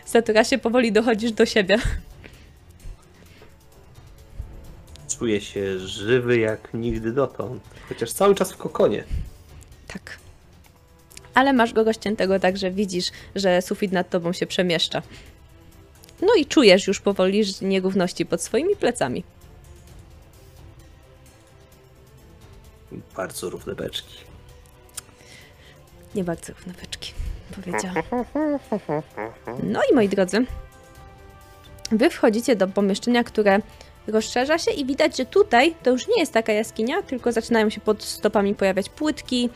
Saturasie 0.06 0.58
powoli 0.58 0.91
dochodzisz 0.91 1.32
do 1.32 1.45
siebie. 1.45 1.78
Czuję 5.20 5.41
się 5.41 5.80
żywy 5.80 6.38
jak 6.39 6.74
nigdy 6.74 7.12
dotąd. 7.12 7.64
Chociaż 7.89 8.12
cały 8.12 8.36
czas 8.36 8.51
w 8.53 8.58
kokonie. 8.58 9.03
Tak. 9.88 10.18
Ale 11.34 11.53
masz 11.53 11.74
go 11.74 11.84
rozciętego 11.84 12.39
tak, 12.39 12.58
że 12.58 12.72
widzisz, 12.72 13.12
że 13.36 13.62
sufit 13.62 13.91
nad 13.91 14.10
tobą 14.10 14.34
się 14.34 14.47
przemieszcza. 14.47 15.01
No 16.22 16.36
i 16.36 16.45
czujesz 16.45 16.88
już 16.88 16.99
powoli 16.99 17.43
nierówności 17.62 18.26
pod 18.26 18.41
swoimi 18.41 18.76
plecami. 18.76 19.24
Bardzo 23.16 23.49
równe 23.49 23.76
beczki. 23.76 24.16
Nie 26.16 26.24
bardzo 26.24 26.53
równe 26.53 26.74
beczki, 26.74 27.14
powiedziałam. 27.56 28.04
No 29.64 29.82
i 29.91 29.96
moi 29.96 30.10
drodzy, 30.10 30.46
wy 31.91 32.10
wchodzicie 32.10 32.56
do 32.56 32.68
pomieszczenia, 32.68 33.24
które 33.24 33.60
rozszerza 34.08 34.58
się 34.58 34.72
i 34.72 34.86
widać, 34.86 35.18
że 35.18 35.26
tutaj 35.26 35.76
to 35.84 35.89
już 35.89 36.08
nie 36.08 36.20
jest 36.20 36.34
taka 36.34 36.54
jaskinia, 36.54 37.02
tylko 37.02 37.32
zaczynają 37.32 37.70
się 37.70 37.82
pod 37.82 38.04
stopami 38.04 38.56
pojawiać 38.56 38.89
płytki. 38.89 39.50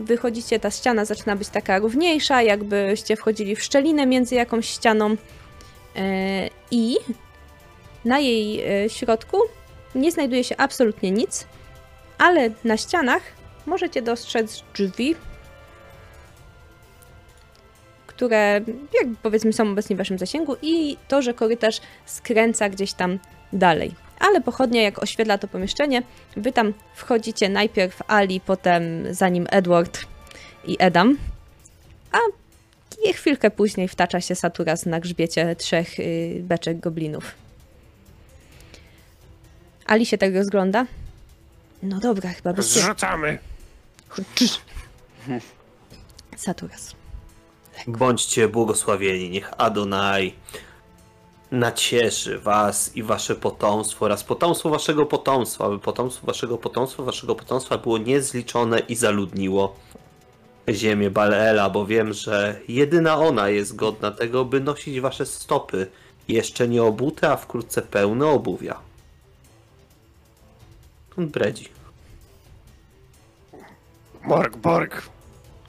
Wychodzicie, 0.00 0.60
ta 0.60 0.70
ściana 0.70 1.04
zaczyna 1.04 1.36
być 1.36 1.48
taka 1.48 1.78
równiejsza, 1.78 2.42
jakbyście 2.42 3.16
wchodzili 3.16 3.56
w 3.56 3.62
szczelinę 3.62 4.06
między 4.06 4.34
jakąś 4.34 4.68
ścianą. 4.68 5.16
E, 5.96 6.48
I 6.70 6.96
na 8.04 8.18
jej 8.18 8.60
e, 8.84 8.90
środku 8.90 9.36
nie 9.94 10.12
znajduje 10.12 10.44
się 10.44 10.56
absolutnie 10.56 11.10
nic, 11.10 11.46
ale 12.18 12.50
na 12.64 12.76
ścianach 12.76 13.22
możecie 13.66 14.02
dostrzec 14.02 14.62
drzwi, 14.74 15.16
które 18.22 18.60
jakby 19.00 19.16
powiedzmy 19.22 19.52
są 19.52 19.70
obecnie 19.70 19.96
w 19.96 19.98
waszym 19.98 20.18
zasięgu 20.18 20.56
i 20.62 20.96
to, 21.08 21.22
że 21.22 21.34
korytarz 21.34 21.80
skręca 22.06 22.68
gdzieś 22.68 22.92
tam 22.92 23.18
dalej. 23.52 23.94
Ale 24.18 24.40
pochodnia 24.40 24.82
jak 24.82 25.02
oświetla 25.02 25.38
to 25.38 25.48
pomieszczenie, 25.48 26.02
wy 26.36 26.52
tam 26.52 26.74
wchodzicie 26.94 27.48
najpierw 27.48 28.02
Ali, 28.06 28.40
potem 28.40 29.14
za 29.14 29.28
nim 29.28 29.46
Edward 29.50 30.06
i 30.66 30.76
Edam, 30.78 31.18
a 32.12 32.18
je 33.06 33.12
chwilkę 33.12 33.50
później 33.50 33.88
wtacza 33.88 34.20
się 34.20 34.34
Saturas 34.34 34.86
na 34.86 35.00
grzbiecie 35.00 35.56
trzech 35.56 36.00
y, 36.00 36.40
beczek 36.42 36.80
goblinów. 36.80 37.34
Ali 39.86 40.06
się 40.06 40.18
tak 40.18 40.34
rozgląda. 40.34 40.86
No 41.82 42.00
dobra, 42.00 42.30
chyba 42.30 42.52
bez 42.52 42.72
Zrzucamy. 42.72 43.38
Saturas. 46.36 47.01
Bądźcie 47.86 48.48
błogosławieni, 48.48 49.30
niech 49.30 49.50
Adonai 49.58 50.34
nacieszy 51.50 52.38
was 52.38 52.96
i 52.96 53.02
wasze 53.02 53.34
potomstwo 53.34 54.04
oraz 54.04 54.24
potomstwo 54.24 54.70
waszego 54.70 55.06
potomstwa, 55.06 55.64
aby 55.64 55.78
potomstwo 55.78 56.26
waszego 56.26 56.58
potomstwa, 56.58 57.02
waszego 57.02 57.34
potomstwa 57.34 57.78
było 57.78 57.98
niezliczone 57.98 58.78
i 58.78 58.94
zaludniło 58.94 59.76
ziemię 60.68 61.10
Balela, 61.10 61.70
bo 61.70 61.86
wiem, 61.86 62.12
że 62.12 62.60
jedyna 62.68 63.16
ona 63.16 63.48
jest 63.48 63.76
godna 63.76 64.10
tego, 64.10 64.44
by 64.44 64.60
nosić 64.60 65.00
wasze 65.00 65.26
stopy, 65.26 65.86
jeszcze 66.28 66.68
nie 66.68 66.82
obute, 66.82 67.30
a 67.30 67.36
wkrótce 67.36 67.82
pełne 67.82 68.26
obuwia. 68.26 68.80
On 71.18 71.28
bredzi. 71.28 71.68
Borg, 74.28 74.56
Borg. 74.56 75.02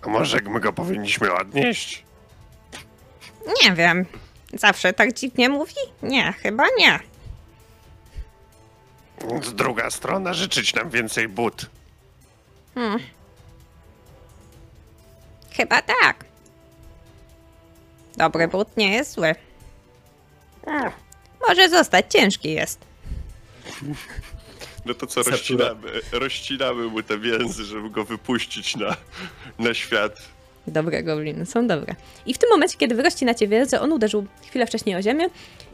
A 0.04 0.10
może 0.10 0.38
my 0.42 0.60
go 0.60 0.74
powinniśmy 0.74 1.34
odnieść? 1.34 2.04
Nie 3.64 3.74
wiem. 3.74 4.06
Zawsze 4.54 4.94
tak 4.94 5.14
dziwnie 5.14 5.50
mówi? 5.50 5.76
Nie, 6.04 6.34
chyba 6.34 6.64
nie. 6.78 7.00
Druga 9.54 9.90
strona 9.90 10.34
życzyć 10.34 10.74
nam 10.74 10.90
więcej 10.90 11.28
but. 11.28 11.66
Chyba 15.52 15.82
tak. 15.82 16.26
Dobry 18.18 18.48
but 18.48 18.78
nie 18.78 18.94
jest 18.94 19.12
zły. 19.12 19.36
Może 21.48 21.70
zostać, 21.70 22.06
ciężki 22.10 22.52
jest. 22.52 22.80
No 24.86 24.94
to 24.94 25.08
co, 25.08 25.24
Satura. 25.24 25.38
rozcinamy, 25.38 25.88
rozcinamy 26.12 26.84
mu 26.84 27.04
te 27.04 27.18
więzy, 27.18 27.64
żeby 27.64 27.90
go 27.90 28.04
wypuścić 28.04 28.76
na, 28.76 28.96
na 29.60 29.74
świat. 29.74 30.18
Dobre 30.68 31.04
gobliny, 31.04 31.46
są 31.46 31.68
dobre. 31.68 31.96
I 32.26 32.34
w 32.34 32.38
tym 32.38 32.50
momencie, 32.50 32.78
kiedy 32.78 32.96
wyrości 32.96 33.26
na 33.26 33.34
ciebie, 33.34 33.66
on 33.82 33.92
uderzył 33.92 34.26
chwilę 34.48 34.68
wcześniej 34.68 34.96
o 34.96 35.02
ziemię, 35.02 35.26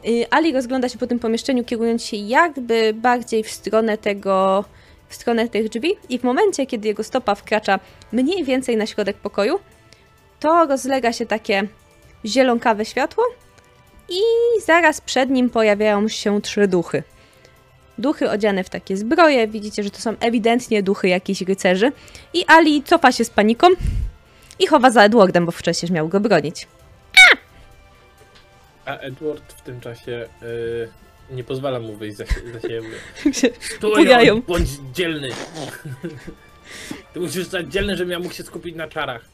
y, 0.06 0.26
Ali 0.30 0.52
rozgląda 0.52 0.88
się 0.88 0.98
po 0.98 1.06
tym 1.06 1.18
pomieszczeniu, 1.18 1.64
kierując 1.64 2.04
się 2.04 2.16
jakby 2.16 2.94
bardziej 2.94 3.44
w 3.44 3.50
stronę 3.50 3.98
tego, 3.98 4.64
w 5.08 5.14
stronę 5.14 5.48
tych 5.48 5.68
drzwi 5.68 5.96
i 6.08 6.18
w 6.18 6.22
momencie, 6.22 6.66
kiedy 6.66 6.88
jego 6.88 7.04
stopa 7.04 7.34
wkracza 7.34 7.80
mniej 8.12 8.44
więcej 8.44 8.76
na 8.76 8.86
środek 8.86 9.16
pokoju, 9.16 9.60
to 10.40 10.66
rozlega 10.66 11.12
się 11.12 11.26
takie 11.26 11.68
zielonkawe 12.26 12.84
światło 12.84 13.24
i 14.08 14.20
zaraz 14.66 15.00
przed 15.00 15.30
nim 15.30 15.50
pojawiają 15.50 16.08
się 16.08 16.40
trzy 16.42 16.68
duchy. 16.68 17.02
Duchy 18.00 18.30
odziane 18.30 18.64
w 18.64 18.70
takie 18.70 18.96
zbroje, 18.96 19.48
widzicie, 19.48 19.82
że 19.82 19.90
to 19.90 19.98
są 19.98 20.14
ewidentnie 20.20 20.82
duchy 20.82 21.08
jakichś 21.08 21.40
rycerzy 21.40 21.92
i 22.34 22.44
Ali 22.46 22.82
cofa 22.82 23.12
się 23.12 23.24
z 23.24 23.30
paniką, 23.30 23.66
i 24.58 24.66
chowa 24.66 24.90
za 24.90 25.02
Edwardem, 25.04 25.46
bo 25.46 25.52
wcześniej 25.52 25.92
miał 25.92 26.08
go 26.08 26.20
bronić. 26.20 26.68
A 28.84 28.96
Edward 28.96 29.52
w 29.52 29.62
tym 29.62 29.80
czasie 29.80 30.28
y, 30.42 30.88
nie 31.30 31.44
pozwala 31.44 31.80
mu 31.80 31.96
wyjść 31.96 32.16
za, 32.16 32.24
za 32.24 32.60
siebie. 32.60 32.88
się 33.40 33.48
Tu 33.80 33.94
bujają. 33.94 34.34
ją, 34.34 34.42
bądź 34.42 34.68
dzielny. 34.94 35.28
Ty 37.12 37.20
musisz 37.20 37.46
stać 37.46 37.66
dzielny, 37.72 37.96
żebym 37.96 38.10
ja 38.10 38.18
mógł 38.18 38.34
się 38.34 38.42
skupić 38.42 38.76
na 38.76 38.88
czarach. 38.88 39.24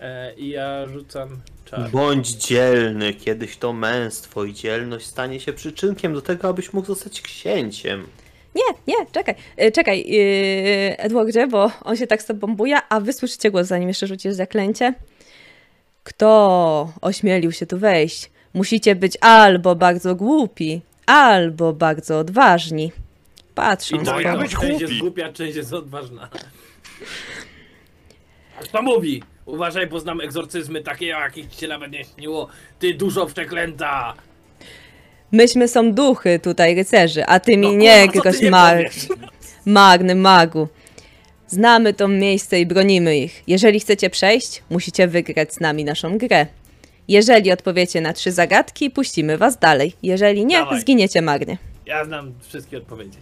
E, 0.00 0.34
I 0.34 0.48
ja 0.48 0.86
rzucam 0.86 1.40
czar. 1.76 1.90
Bądź 1.90 2.28
dzielny, 2.28 3.14
kiedyś 3.14 3.56
to 3.56 3.72
męstwo 3.72 4.44
i 4.44 4.54
dzielność 4.54 5.06
stanie 5.06 5.40
się 5.40 5.52
przyczynkiem 5.52 6.14
do 6.14 6.22
tego, 6.22 6.48
abyś 6.48 6.72
mógł 6.72 6.86
zostać 6.86 7.20
księciem. 7.20 8.06
Nie, 8.54 8.94
nie, 8.94 9.06
czekaj, 9.12 9.34
y, 9.62 9.72
czekaj, 9.72 10.04
yy, 10.08 10.96
Edwardzie, 10.98 11.46
bo 11.46 11.70
on 11.82 11.96
się 11.96 12.06
tak 12.06 12.22
z 12.22 12.26
tobą 12.26 12.56
buja, 12.56 12.82
a 12.88 13.00
wy 13.00 13.12
słyszycie 13.12 13.50
głos, 13.50 13.66
zanim 13.66 13.88
jeszcze 13.88 14.06
rzucisz 14.06 14.34
zaklęcie. 14.34 14.94
Kto 16.04 16.92
ośmielił 17.00 17.52
się 17.52 17.66
tu 17.66 17.78
wejść? 17.78 18.30
Musicie 18.54 18.94
być 18.94 19.18
albo 19.20 19.74
bardzo 19.74 20.14
głupi, 20.14 20.80
albo 21.06 21.72
bardzo 21.72 22.18
odważni. 22.18 22.84
I 22.84 23.54
Patrząc 23.54 24.06
No, 24.06 24.12
to 24.12 24.20
ja 24.20 24.32
po... 24.32 24.38
być 24.38 24.50
część 24.50 24.62
głupi. 24.68 24.80
jest 24.82 24.98
głupia, 25.00 25.32
część 25.32 25.56
jest 25.56 25.72
odważna. 25.72 26.28
Kto 28.60 28.82
mówi? 28.82 29.22
Uważaj, 29.46 29.86
bo 29.86 30.00
znam 30.00 30.20
egzorcyzmy 30.20 30.80
takie, 30.82 31.16
o 31.16 31.20
jakich 31.20 31.46
ci 31.50 31.60
się 31.60 31.68
nawet 31.68 31.90
nie 31.92 32.04
śniło. 32.04 32.48
Ty 32.78 32.94
dużo 32.94 33.26
przeklęta! 33.26 34.14
Myśmy 35.32 35.68
są 35.68 35.92
duchy 35.92 36.38
tutaj, 36.38 36.74
rycerzy, 36.74 37.24
a 37.26 37.40
ty 37.40 37.56
mi 37.56 37.66
No, 37.66 37.72
nie, 37.72 38.06
co 38.06 38.12
ty 38.12 38.20
groź 38.20 38.40
nie 38.40 38.50
mar... 38.50 38.76
powiesz? 38.76 39.08
Magny 39.66 40.14
magu. 40.14 40.68
Znamy 41.48 41.94
to 41.94 42.08
miejsce 42.08 42.60
i 42.60 42.66
bronimy 42.66 43.18
ich. 43.18 43.42
Jeżeli 43.46 43.80
chcecie 43.80 44.10
przejść, 44.10 44.62
musicie 44.70 45.08
wygrać 45.08 45.54
z 45.54 45.60
nami 45.60 45.84
naszą 45.84 46.18
grę. 46.18 46.46
Jeżeli 47.08 47.52
odpowiecie 47.52 48.00
na 48.00 48.12
trzy 48.12 48.32
zagadki, 48.32 48.90
puścimy 48.90 49.38
was 49.38 49.58
dalej. 49.58 49.92
Jeżeli 50.02 50.46
nie, 50.46 50.58
Dawaj. 50.58 50.80
zginiecie 50.80 51.22
marnie. 51.22 51.58
Ja 51.86 52.04
znam 52.04 52.32
wszystkie 52.48 52.78
odpowiedzi. 52.78 53.18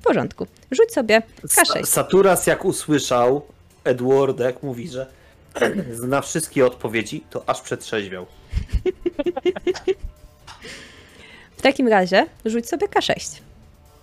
W 0.00 0.02
porządku. 0.04 0.46
Rzuć 0.70 0.92
sobie 0.92 1.22
Sa- 1.46 1.62
K6. 1.62 1.84
Saturas 1.86 2.46
jak 2.46 2.64
usłyszał 2.64 3.42
Edwarda, 3.84 4.44
jak 4.44 4.62
mówi, 4.62 4.88
że 4.88 5.06
zna 5.92 6.20
wszystkie 6.20 6.66
odpowiedzi, 6.66 7.24
to 7.30 7.48
aż 7.48 7.60
przetrzeźwiał. 7.60 8.26
W 11.56 11.62
takim 11.62 11.88
razie 11.88 12.26
rzuć 12.44 12.68
sobie 12.68 12.86
K6, 12.88 13.40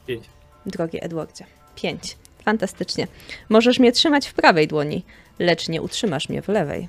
Pięć. 0.08 0.26
drogi 0.66 1.04
Edwardzie. 1.06 1.46
5. 1.76 2.18
Fantastycznie. 2.46 3.08
Możesz 3.50 3.80
mnie 3.80 3.92
trzymać 3.92 4.28
w 4.28 4.34
prawej 4.34 4.68
dłoni, 4.68 5.04
lecz 5.40 5.70
nie 5.70 5.82
utrzymasz 5.82 6.30
mnie 6.30 6.42
w 6.42 6.48
lewej. 6.48 6.88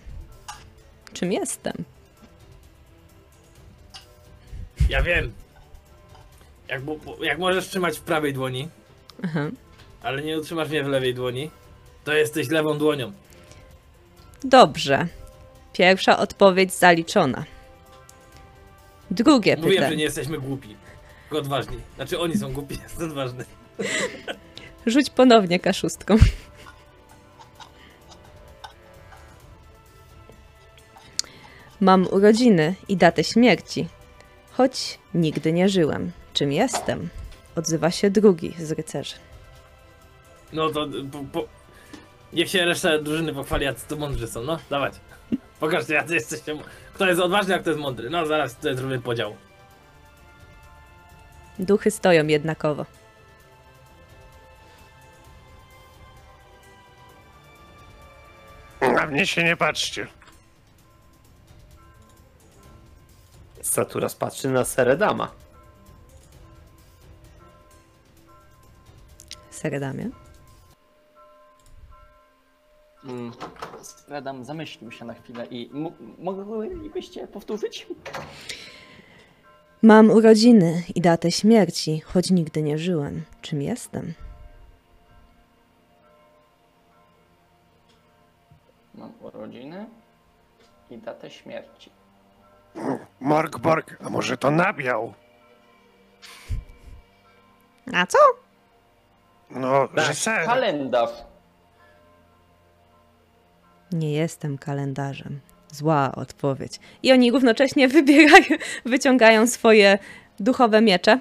Czym 1.12 1.32
jestem? 1.32 1.72
Ja 4.88 5.02
wiem. 5.02 5.32
Jak, 6.68 6.82
bo, 6.82 6.96
jak 7.22 7.38
możesz 7.38 7.68
trzymać 7.68 7.98
w 7.98 8.00
prawej 8.00 8.32
dłoni, 8.32 8.68
Aha. 9.24 9.50
ale 10.02 10.22
nie 10.22 10.38
utrzymasz 10.38 10.68
mnie 10.68 10.84
w 10.84 10.88
lewej 10.88 11.14
dłoni, 11.14 11.50
to 12.04 12.12
jesteś 12.12 12.48
lewą 12.48 12.78
dłonią. 12.78 13.12
Dobrze. 14.44 15.06
Pierwsza 15.72 16.18
odpowiedź 16.18 16.72
zaliczona. 16.72 17.44
Drugie 19.10 19.56
Mówiłem, 19.56 19.74
pytanie. 19.74 19.90
że 19.90 19.96
nie 19.96 20.04
jesteśmy 20.04 20.38
głupi. 20.38 20.76
Tylko 21.22 21.38
odważni. 21.38 21.76
Znaczy 21.96 22.20
oni 22.20 22.38
są 22.38 22.52
głupi, 22.52 22.78
jest 22.82 23.02
odważny. 23.02 23.44
Rzuć 24.86 25.10
ponownie 25.10 25.60
kaszustką. 25.60 26.16
Mam 31.80 32.06
urodziny 32.10 32.74
i 32.88 32.96
datę 32.96 33.24
śmierci, 33.24 33.88
choć 34.52 34.98
nigdy 35.14 35.52
nie 35.52 35.68
żyłem. 35.68 36.12
Czym 36.34 36.52
jestem? 36.52 37.08
Odzywa 37.56 37.90
się 37.90 38.10
drugi 38.10 38.54
z 38.58 38.70
rycerzy. 38.72 39.14
No 40.52 40.70
to 40.70 40.86
po, 41.12 41.18
po, 41.32 41.48
niech 42.32 42.50
się 42.50 42.64
reszta 42.64 42.98
drużyny 42.98 43.34
pochwali, 43.34 43.64
jacy 43.64 43.88
to 43.88 43.96
mądrzy 43.96 44.26
są, 44.26 44.42
no, 44.42 44.58
dawać. 44.70 44.94
Pokażcie, 45.60 45.94
jacy 45.94 46.14
jesteście. 46.14 46.56
Kto 46.94 47.06
jest 47.06 47.20
odważny, 47.20 47.54
a 47.54 47.58
kto 47.58 47.70
jest 47.70 47.82
mądry. 47.82 48.10
No, 48.10 48.26
zaraz 48.26 48.56
tutaj 48.56 48.76
zrobię 48.76 48.98
podział. 48.98 49.36
Duchy 51.58 51.90
stoją 51.90 52.26
jednakowo. 52.26 52.86
Na 58.80 59.06
mnie 59.06 59.26
się 59.26 59.44
nie 59.44 59.56
patrzcie. 59.56 60.06
Saturas 63.62 64.14
patrzy 64.14 64.48
na 64.48 64.64
Seredama. 64.64 65.30
Seredamie. 69.50 70.21
Mm. 73.04 73.32
Radam 74.08 74.44
zamyślił 74.44 74.90
się 74.92 75.04
na 75.04 75.14
chwilę 75.14 75.46
i 75.50 75.70
m- 75.74 75.90
moglibyście 76.18 77.26
powtórzyć? 77.26 77.86
Mam 79.82 80.10
urodziny 80.10 80.82
i 80.94 81.00
datę 81.00 81.30
śmierci, 81.32 82.00
choć 82.00 82.30
nigdy 82.30 82.62
nie 82.62 82.78
żyłem. 82.78 83.22
Czym 83.42 83.62
jestem? 83.62 84.12
Mam 88.94 89.12
urodziny 89.20 89.86
i 90.90 90.98
datę 90.98 91.30
śmierci. 91.30 91.90
Morgborg, 93.20 93.96
a 94.06 94.10
może 94.10 94.36
to 94.36 94.50
nabiał? 94.50 95.14
A 97.94 98.06
co? 98.06 98.18
No, 99.50 99.88
Tak, 99.88 100.04
że 100.04 100.14
ser. 100.14 100.44
Kalendarz! 100.46 101.10
Nie 103.92 104.12
jestem 104.12 104.58
kalendarzem. 104.58 105.40
Zła 105.72 106.12
odpowiedź. 106.16 106.80
I 107.02 107.12
oni 107.12 107.32
równocześnie 107.32 107.88
wybierają, 107.88 108.44
wyciągają 108.84 109.46
swoje 109.46 109.98
duchowe 110.40 110.80
miecze. 110.80 111.18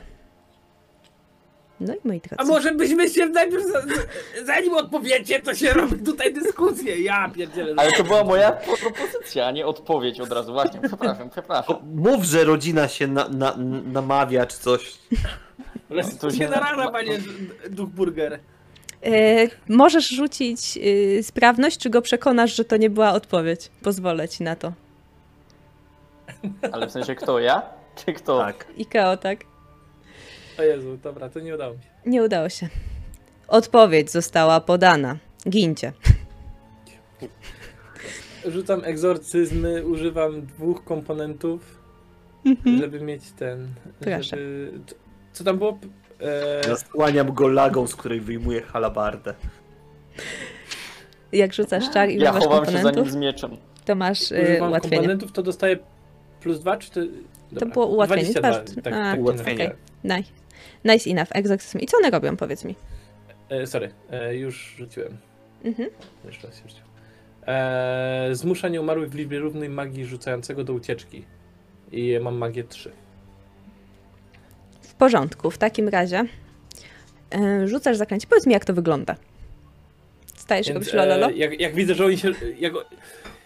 No 1.80 1.94
i 1.96 1.98
moi 2.08 2.20
drodzy. 2.20 2.36
A 2.38 2.44
może 2.44 2.72
byśmy 2.76 3.10
się 3.10 3.26
najpierw, 3.26 3.64
za- 3.66 3.82
za- 3.82 4.46
zanim 4.46 4.74
odpowiecie, 4.74 5.40
to 5.42 5.56
się 5.56 5.74
robi 5.74 6.06
tutaj 6.06 6.34
dyskusję. 6.34 7.02
Ja 7.02 7.30
pierdzielę. 7.30 7.74
Ale 7.78 7.92
to 7.92 8.04
była 8.04 8.24
moja 8.24 8.52
propozycja, 8.52 9.48
a 9.48 9.52
nie 9.52 9.66
odpowiedź 9.66 10.20
od 10.20 10.32
razu. 10.32 10.54
Właśnie, 10.54 10.80
przepraszam, 10.88 11.30
przepraszam. 11.30 11.76
Mów, 11.96 12.24
że 12.24 12.44
rodzina 12.44 12.88
się 12.88 13.08
na, 13.08 13.28
na, 13.30 13.56
namawia 13.94 14.46
czy 14.46 14.58
coś. 14.58 14.98
Ale 15.92 16.04
to 16.04 16.10
to 16.18 16.32
się 16.32 16.38
się 16.38 16.44
na- 16.50 16.60
narada, 16.60 16.92
panie 16.92 17.18
Duch 17.70 17.90
Burger. 17.90 18.34
E, 18.34 18.40
możesz 19.70 20.10
rzucić 20.10 20.78
y, 20.78 21.24
sprawność, 21.24 21.78
czy 21.78 21.90
go 21.90 22.02
przekonasz, 22.02 22.56
że 22.56 22.66
to 22.66 22.78
nie 22.78 22.90
była 22.90 23.14
odpowiedź. 23.14 23.70
Pozwolę 23.84 24.30
ci 24.30 24.44
na 24.44 24.56
to. 24.56 24.74
Ale 26.72 26.88
w 26.88 26.92
sensie 26.92 27.16
kto, 27.16 27.40
ja? 27.40 27.62
Czy 28.06 28.14
kto? 28.14 28.40
Tak. 28.40 28.68
Ikeo, 28.78 29.18
tak? 29.18 29.40
O 30.60 30.64
Jezu, 30.64 30.98
dobra, 31.04 31.30
to 31.30 31.40
nie 31.40 31.56
udało 31.56 31.74
mi 31.74 31.80
się. 31.82 31.90
Nie 32.06 32.24
udało 32.24 32.50
się. 32.50 32.68
Odpowiedź 33.48 34.12
została 34.12 34.60
podana. 34.60 35.18
Gincie. 35.50 35.94
Rzucam 38.46 38.82
egzorcyzmy, 38.86 39.86
używam 39.86 40.46
dwóch 40.46 40.84
komponentów, 40.84 41.82
żeby 42.80 43.02
mieć 43.02 43.32
ten. 43.32 43.68
Proszę. 44.00 44.24
Żeby... 44.24 44.80
Co 45.34 45.44
tam 45.44 45.58
było? 45.58 45.80
E... 46.22 46.64
Zasłaniam 46.68 47.34
go 47.34 47.48
lagą, 47.48 47.88
z 47.88 47.96
której 47.96 48.22
wyjmuję 48.22 48.62
halabardę. 48.62 49.34
Jak 51.32 51.54
rzucasz 51.54 51.90
czar 51.94 52.10
i 52.10 52.18
Ja 52.20 52.32
używasz 52.32 52.44
chowam 52.44 52.66
się 52.66 52.72
za 52.72 52.78
nim 52.78 52.84
komponentów, 52.84 53.12
z 53.12 53.16
mieczem. 53.16 53.52
to 53.86 53.96
masz 53.96 54.32
y, 54.32 54.42
Używam 54.44 54.70
ułatwienie. 54.70 54.96
komponentów, 54.98 55.32
to 55.32 55.44
dostaję 55.44 55.78
plus 56.42 56.60
dwa, 56.60 56.78
czy 56.78 56.92
to. 56.92 57.00
Dobra, 57.52 57.68
było 57.74 57.86
ułatwienie, 57.86 58.22
22, 58.24 58.52
patrz. 58.52 58.72
tak, 58.84 58.94
A, 58.94 58.98
tak 59.12 59.20
ułatwienie. 59.20 59.66
okay. 59.66 59.78
Nice. 60.04 60.30
Nice 60.86 61.10
enough. 61.10 61.28
Egzorcyzm. 61.36 61.80
I 61.80 61.86
co 61.86 61.98
one 61.98 62.10
robią, 62.10 62.38
powiedz 62.38 62.66
mi? 62.66 62.76
e, 63.50 63.68
Sorry, 63.68 63.92
e, 64.12 64.36
już 64.36 64.76
rzuciłem. 64.78 65.18
Mhm. 65.64 65.90
Jeszcze 66.26 66.48
raz 66.48 66.56
się 66.58 66.62
rzuciłem. 66.64 66.88
E, 67.48 68.30
zmusza 68.32 68.70
nieumarłych 68.70 69.10
w 69.10 69.16
liczbie 69.16 69.40
równej 69.40 69.70
magii 69.70 70.06
rzucającego 70.06 70.64
do 70.64 70.74
ucieczki. 70.74 71.26
I 71.92 72.20
mam 72.22 72.36
magię 72.38 72.64
3. 72.64 72.92
W 75.02 75.04
porządku. 75.04 75.52
W 75.52 75.58
takim 75.58 75.88
razie 75.90 76.26
y, 77.36 77.68
rzucasz 77.68 77.98
zaklęcie. 77.98 78.28
Powiedz 78.28 78.46
mi, 78.48 78.54
jak 78.54 78.66
to 78.66 78.74
wygląda. 78.74 79.16
Stajesz 80.36 80.68
Więc, 80.68 80.76
robisz 80.80 80.94
lololo? 80.94 81.28
e, 81.30 81.34
jak, 81.34 81.60
jak 81.60 81.76
widzę, 81.76 81.96
że 81.96 82.06
oni 82.06 82.18
się. 82.18 82.32
Jak, 82.60 82.74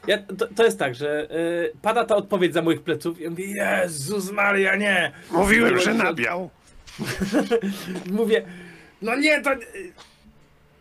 ja, 0.07 0.17
to, 0.17 0.47
to 0.55 0.65
jest 0.65 0.79
tak, 0.79 0.95
że 0.95 1.29
e, 1.29 1.77
pada 1.81 2.05
ta 2.05 2.15
odpowiedź 2.15 2.53
za 2.53 2.61
moich 2.61 2.81
pleców 2.81 3.19
i 3.19 3.23
ja 3.23 3.29
mówię, 3.29 3.45
Jezus 3.45 4.31
Maria, 4.31 4.75
nie! 4.75 5.11
Mówiłem, 5.31 5.69
że 5.69 5.75
Mówiłem, 5.75 5.97
że- 5.97 6.03
nabiał. 6.03 6.49
Mówię, 8.11 8.45
no 9.01 9.15
nie, 9.15 9.41
to. 9.41 9.51
e, 9.51 9.57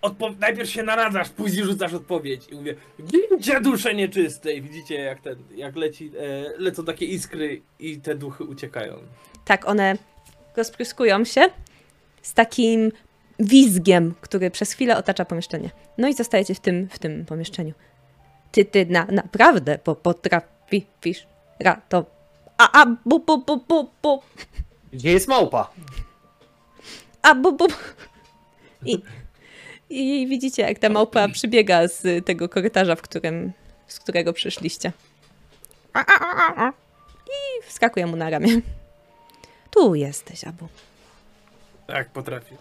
Odpo- 0.03 0.39
najpierw 0.39 0.71
się 0.71 0.83
naradzasz, 0.83 1.31
później 1.31 1.65
rzucasz 1.65 1.95
odpowiedź. 1.95 2.49
I 2.53 2.55
mówię, 2.55 2.75
gincie 3.03 3.61
dusze 3.61 3.95
nieczyste. 3.95 4.53
I 4.53 4.63
widzicie, 4.63 4.95
jak 4.95 5.21
ten, 5.21 5.37
jak 5.57 5.77
leci, 5.77 6.11
e, 6.19 6.59
lecą 6.59 6.85
takie 6.85 7.07
iskry 7.07 7.63
i 7.79 7.99
te 8.01 8.15
duchy 8.15 8.45
uciekają. 8.45 8.97
Tak, 9.45 9.69
one 9.69 9.97
rozpryskują 10.57 11.25
się 11.25 11.41
z 12.23 12.35
takim 12.35 12.93
wizgiem, 13.39 14.15
który 14.21 14.51
przez 14.51 14.73
chwilę 14.73 14.97
otacza 14.97 15.25
pomieszczenie. 15.25 15.71
No 15.99 16.09
i 16.09 16.15
zostajecie 16.15 16.55
w 16.55 16.61
tym, 16.61 16.89
w 16.89 16.99
tym 16.99 17.25
pomieszczeniu. 17.25 17.73
Ty, 18.53 18.65
ty 18.65 18.87
na, 18.87 19.07
naprawdę 19.11 19.79
po, 19.79 19.95
potrafisz 19.95 21.27
rato... 21.61 22.07
A, 22.59 22.83
a, 22.83 22.87
bu, 22.87 23.21
bu, 23.21 23.39
bu, 23.39 23.57
bu, 23.57 23.91
bu, 24.03 24.23
Gdzie 24.93 25.13
jest 25.13 25.29
małpa? 25.29 25.71
a, 27.23 27.35
bu, 27.35 27.53
bu. 27.53 27.67
I, 28.85 29.03
I 29.91 30.27
widzicie, 30.29 30.63
jak 30.63 30.79
ta 30.79 30.89
małpa 30.89 31.29
przybiega 31.29 31.89
z 31.89 32.27
tego 32.27 32.49
korytarza, 32.49 32.97
w 32.97 33.03
którym, 33.03 33.53
z 33.87 34.01
którego 34.01 34.33
przyszliście. 34.33 34.93
I 37.27 37.63
wskakuje 37.67 38.07
mu 38.07 38.17
na 38.17 38.31
ramię. 38.31 38.61
Tu 39.75 39.95
jesteś, 39.95 40.45
Abu. 40.45 40.69
Tak, 41.87 42.11
potrafię. 42.11 42.57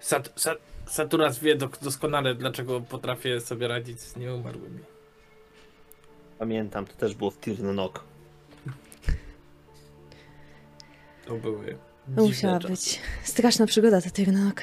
Sat, 0.00 0.32
sat, 0.36 0.58
Saturas 0.86 1.38
wie 1.38 1.56
doskonale, 1.82 2.34
dlaczego 2.34 2.80
potrafię 2.80 3.40
sobie 3.40 3.68
radzić 3.68 4.00
z 4.00 4.16
nieumarłymi. 4.16 4.80
Pamiętam, 6.38 6.86
to 6.86 6.94
też 6.94 7.14
było 7.14 7.30
w 7.30 7.40
Tirnonok. 7.40 8.04
To 11.26 11.34
były. 11.34 11.78
Musiała 12.08 12.58
czasy. 12.58 12.72
być 12.72 13.00
straszna 13.24 13.66
przygoda 13.66 14.00
to 14.00 14.10
Tyrnok. 14.10 14.62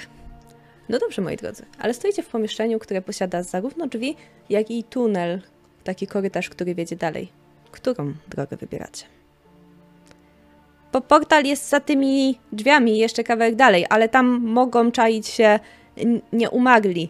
No 0.89 0.99
dobrze, 0.99 1.21
moi 1.21 1.37
drodzy, 1.37 1.65
ale 1.79 1.93
stoicie 1.93 2.23
w 2.23 2.27
pomieszczeniu, 2.27 2.79
które 2.79 3.01
posiada 3.01 3.43
zarówno 3.43 3.87
drzwi, 3.87 4.15
jak 4.49 4.71
i 4.71 4.83
tunel, 4.83 5.41
taki 5.83 6.07
korytarz, 6.07 6.49
który 6.49 6.75
wiedzie 6.75 6.95
dalej. 6.95 7.31
Którą 7.71 8.13
drogę 8.27 8.57
wybieracie? 8.57 9.05
Bo 10.93 11.01
portal 11.01 11.43
jest 11.43 11.69
za 11.69 11.79
tymi 11.79 12.39
drzwiami 12.51 12.97
jeszcze 12.97 13.23
kawałek 13.23 13.55
dalej, 13.55 13.85
ale 13.89 14.09
tam 14.09 14.25
mogą 14.41 14.91
czaić 14.91 15.27
się 15.27 15.59
nieumagli. 16.33 17.09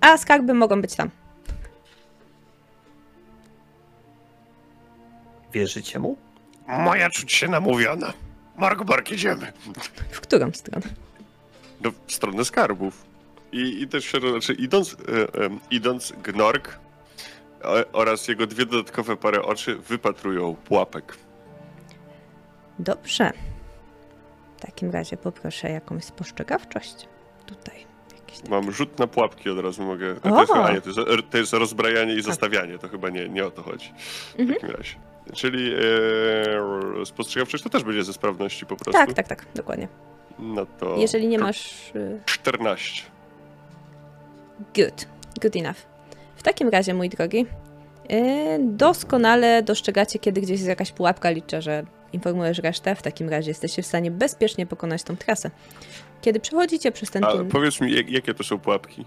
A 0.00 0.18
skarby 0.18 0.54
mogą 0.54 0.82
być 0.82 0.94
tam. 0.94 1.10
Wierzycie 5.52 5.98
mu? 5.98 6.16
Moja 6.68 7.10
czuć 7.10 7.32
się 7.32 7.48
namówiona. 7.48 8.12
Morgborg, 8.56 9.12
idziemy. 9.12 9.52
W 10.10 10.20
którą 10.20 10.52
stronę? 10.52 10.86
No, 11.80 11.90
w 12.06 12.12
stronę 12.12 12.44
skarbów. 12.44 13.04
I, 13.52 13.82
i 13.82 13.88
też 13.88 14.04
się, 14.04 14.18
znaczy 14.20 14.52
idąc, 14.52 14.92
e, 14.92 15.44
e, 15.44 15.58
idąc 15.70 16.12
Gnork 16.22 16.83
oraz 17.92 18.28
jego 18.28 18.46
dwie 18.46 18.66
dodatkowe 18.66 19.16
pary 19.16 19.42
oczy 19.42 19.76
wypatrują 19.76 20.54
pułapek. 20.56 21.16
Dobrze. 22.78 23.32
W 24.56 24.60
takim 24.60 24.90
razie 24.90 25.16
poproszę 25.16 25.70
jakąś 25.70 26.04
spostrzegawczość. 26.04 27.08
Tutaj. 27.46 27.84
Mam 28.50 28.72
rzut 28.72 28.98
na 28.98 29.06
pułapki 29.06 29.50
od 29.50 29.58
razu 29.58 29.82
mogę. 29.82 30.14
To 30.20 30.40
jest, 30.40 30.52
a 30.52 30.72
nie, 30.72 30.80
to, 30.80 30.88
jest, 30.88 31.00
to 31.30 31.38
jest 31.38 31.52
rozbrajanie 31.52 32.14
i 32.14 32.22
zostawianie, 32.22 32.78
to 32.78 32.88
chyba 32.88 33.10
nie, 33.10 33.28
nie 33.28 33.46
o 33.46 33.50
to 33.50 33.62
chodzi. 33.62 33.92
W 34.36 34.40
Mhm. 34.40 34.60
takim 34.60 34.76
razie. 34.76 34.94
Czyli 35.34 35.72
e, 35.74 37.06
spostrzegawczość 37.06 37.64
to 37.64 37.70
też 37.70 37.84
będzie 37.84 38.04
ze 38.04 38.12
sprawności 38.12 38.66
po 38.66 38.76
prostu. 38.76 38.92
Tak, 38.92 39.12
tak, 39.12 39.28
tak, 39.28 39.46
dokładnie. 39.54 39.88
No 40.38 40.66
to 40.66 40.96
Jeżeli 40.96 41.28
nie 41.28 41.38
masz. 41.38 41.90
y, 41.96 42.20
14. 42.26 43.02
Good. 44.76 45.06
Good 45.42 45.56
enough. 45.56 45.93
W 46.36 46.42
takim 46.42 46.68
razie, 46.68 46.94
mój 46.94 47.08
drogi, 47.08 47.46
yy, 48.10 48.18
doskonale 48.60 49.62
dostrzegacie, 49.62 50.18
kiedy 50.18 50.40
gdzieś 50.40 50.58
jest 50.58 50.68
jakaś 50.68 50.92
pułapka. 50.92 51.30
Liczę, 51.30 51.62
że 51.62 51.84
informujesz 52.12 52.58
resztę. 52.58 52.94
W 52.94 53.02
takim 53.02 53.28
razie 53.28 53.50
jesteście 53.50 53.82
w 53.82 53.86
stanie 53.86 54.10
bezpiecznie 54.10 54.66
pokonać 54.66 55.02
tą 55.02 55.16
trasę. 55.16 55.50
Kiedy 56.22 56.40
przechodzicie 56.40 56.92
przez 56.92 57.10
ten 57.10 57.24
A 57.24 57.32
tunel, 57.32 57.46
powiedz 57.46 57.80
mi, 57.80 57.92
jak, 57.92 58.10
jakie 58.10 58.34
to 58.34 58.44
są 58.44 58.58
pułapki? 58.58 59.04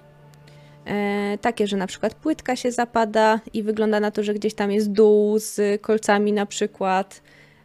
e, 0.87 1.37
takie, 1.41 1.67
że 1.67 1.77
na 1.77 1.87
przykład 1.87 2.13
płytka 2.13 2.55
się 2.55 2.71
zapada 2.71 3.39
i 3.53 3.63
wygląda 3.63 3.99
na 3.99 4.11
to, 4.11 4.23
że 4.23 4.33
gdzieś 4.33 4.53
tam 4.53 4.71
jest 4.71 4.91
dół 4.91 5.39
z 5.39 5.81
kolcami 5.81 6.33
na 6.33 6.45
przykład, 6.45 7.21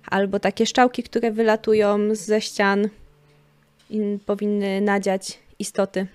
albo 0.06 0.40
takie 0.40 0.66
szczałki, 0.66 1.02
które 1.02 1.30
wylatują 1.30 2.14
ze 2.14 2.40
ścian 2.40 2.88
i 3.90 4.18
powinny 4.26 4.80
nadziać 4.80 5.38
istoty. 5.58 6.06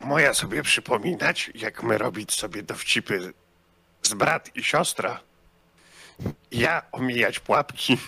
Moja 0.00 0.34
sobie 0.34 0.62
przypominać, 0.62 1.50
jak 1.54 1.82
my 1.82 1.98
robić 1.98 2.32
sobie 2.32 2.62
dowcipy 2.62 3.32
z 4.02 4.14
brat 4.14 4.56
i 4.56 4.64
siostra. 4.64 5.20
Ja 6.50 6.82
omijać 6.92 7.40
pułapki 7.40 7.98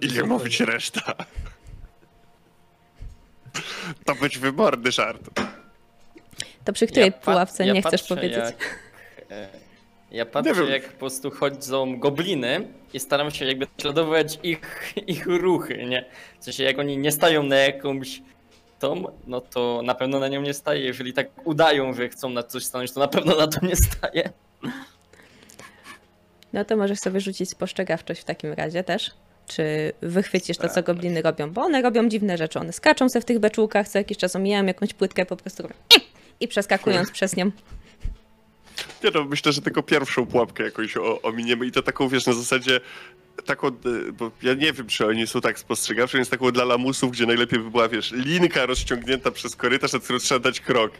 i 0.00 0.12
nie 0.12 0.22
mówić 0.22 0.60
reszta. 0.60 1.14
To 4.04 4.14
być 4.14 4.38
wyborny 4.38 4.92
żart. 4.92 5.20
To 6.64 6.72
przy 6.72 6.86
której 6.86 7.12
pa- 7.12 7.18
pułapce 7.18 7.66
ja 7.66 7.72
nie 7.72 7.82
chcesz 7.82 8.02
powiedzieć? 8.02 8.38
Jak, 8.38 8.80
e, 9.30 9.48
ja 10.10 10.26
patrzę, 10.26 10.54
wiem. 10.54 10.68
jak 10.68 10.92
po 10.92 10.98
prostu 10.98 11.30
chodzą 11.30 11.98
gobliny 11.98 12.68
i 12.92 13.00
staram 13.00 13.30
się 13.30 13.44
jakby 13.44 13.66
śledować 13.80 14.38
ich, 14.42 14.92
ich 15.06 15.26
ruchy, 15.26 15.84
nie? 15.86 16.04
W 16.40 16.44
sensie, 16.44 16.64
jak 16.64 16.78
oni 16.78 16.98
nie 16.98 17.12
stają 17.12 17.42
na 17.42 17.56
jakąś 17.56 18.22
tą, 18.78 19.04
no 19.26 19.40
to 19.40 19.82
na 19.84 19.94
pewno 19.94 20.18
na 20.18 20.28
nią 20.28 20.42
nie 20.42 20.54
staje. 20.54 20.80
Jeżeli 20.80 21.12
tak 21.12 21.26
udają, 21.44 21.94
że 21.94 22.08
chcą 22.08 22.28
na 22.28 22.42
coś 22.42 22.64
stanąć, 22.64 22.92
to 22.92 23.00
na 23.00 23.08
pewno 23.08 23.36
na 23.36 23.46
to 23.46 23.66
nie 23.66 23.76
staje. 23.76 24.30
No 26.52 26.64
to 26.64 26.76
możesz 26.76 26.98
sobie 26.98 27.20
rzucić 27.20 27.50
spostrzegawczość 27.50 28.20
w 28.20 28.24
takim 28.24 28.52
razie 28.52 28.84
też. 28.84 29.10
Czy 29.46 29.92
wychwycisz 30.02 30.56
to, 30.56 30.68
co 30.68 30.82
gobliny 30.82 31.22
robią? 31.22 31.50
Bo 31.50 31.62
one 31.62 31.82
robią 31.82 32.08
dziwne 32.08 32.38
rzeczy. 32.38 32.58
One 32.58 32.72
skaczą 32.72 33.08
se 33.08 33.20
w 33.20 33.24
tych 33.24 33.38
beczułkach, 33.38 33.88
co 33.88 33.98
jakiś 33.98 34.18
czas 34.18 34.36
omijają 34.36 34.66
jakąś 34.66 34.94
płytkę, 34.94 35.26
po 35.26 35.36
prostu 35.36 35.68
i 36.40 36.48
przeskakując 36.48 37.10
przez 37.16 37.36
nią. 37.36 37.50
Nie 39.04 39.10
no, 39.14 39.24
myślę, 39.24 39.52
że 39.52 39.62
tylko 39.62 39.82
pierwszą 39.82 40.26
pułapkę 40.26 40.64
jakoś 40.64 40.96
o, 40.96 41.22
ominiemy 41.22 41.66
i 41.66 41.72
to 41.72 41.82
taką, 41.82 42.08
wiesz, 42.08 42.26
na 42.26 42.32
zasadzie 42.32 42.80
taką, 43.46 43.68
y, 43.68 44.12
bo 44.12 44.30
ja 44.42 44.54
nie 44.54 44.72
wiem, 44.72 44.86
czy 44.86 45.06
oni 45.06 45.26
są 45.26 45.40
tak 45.40 45.58
spostrzegawczy, 45.58 46.16
więc 46.16 46.28
taką 46.28 46.50
dla 46.50 46.64
lamusów, 46.64 47.10
gdzie 47.12 47.26
najlepiej 47.26 47.58
by 47.58 47.70
była, 47.70 47.88
wiesz, 47.88 48.12
linka 48.12 48.66
rozciągnięta 48.66 49.30
przez 49.30 49.56
korytarz, 49.56 49.92
na 49.92 49.98
którą 49.98 50.18
trzeba 50.18 50.38
dać 50.40 50.60
krok. 50.60 50.92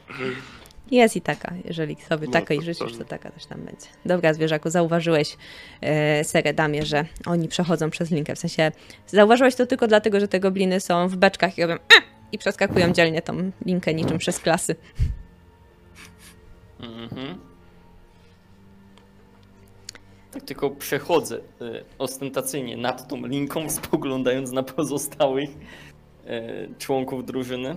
Jest 0.91 1.17
i 1.17 1.21
taka, 1.21 1.53
jeżeli 1.65 1.97
sobie 2.09 2.27
No, 2.27 2.33
taka 2.33 2.55
i 2.55 2.59
to- 2.59 2.65
życzysz, 2.65 2.93
to- 2.93 2.99
to 2.99 3.05
taka 3.05 3.31
też 3.31 3.47
tam 3.47 3.61
będzie. 3.61 3.87
Dobra, 4.05 4.35
zwierzaku, 4.35 4.71
zauważyłeś 4.71 5.37
e, 5.81 6.25
Seredamie, 6.25 6.85
że 6.87 7.05
oni 7.27 7.49
przechodzą 7.49 7.91
przez 7.91 8.11
linkę. 8.11 8.35
W 8.37 8.39
sensie, 8.39 8.73
zauważyłeś 9.07 9.55
to 9.55 9.67
tylko 9.67 9.87
dlatego, 9.89 10.21
że 10.21 10.29
te 10.29 10.41
gobliny 10.41 10.81
są 10.81 11.09
w 11.09 11.17
beczkach 11.17 11.59
i 11.59 11.63
robią 11.63 11.75
"A!" 11.75 12.03
i 12.33 12.39
przeskakują 12.39 12.93
dzielnie 12.93 13.23
tą 13.23 13.51
linkę 13.67 13.95
niczym 13.95 14.19
przez 14.19 14.39
klasy. 14.39 14.77
Mhm. 16.81 17.39
Tak 20.37 20.45
tylko 20.45 20.71
przechodzę 20.71 21.37
y, 21.37 21.85
ostentacyjnie 21.99 22.77
nad 22.77 23.09
tą 23.09 23.27
linką, 23.27 23.71
spoglądając 23.81 24.53
na 24.53 24.63
pozostałych 24.63 25.51
y, 25.51 26.75
członków 26.79 27.27
drużyny. 27.27 27.77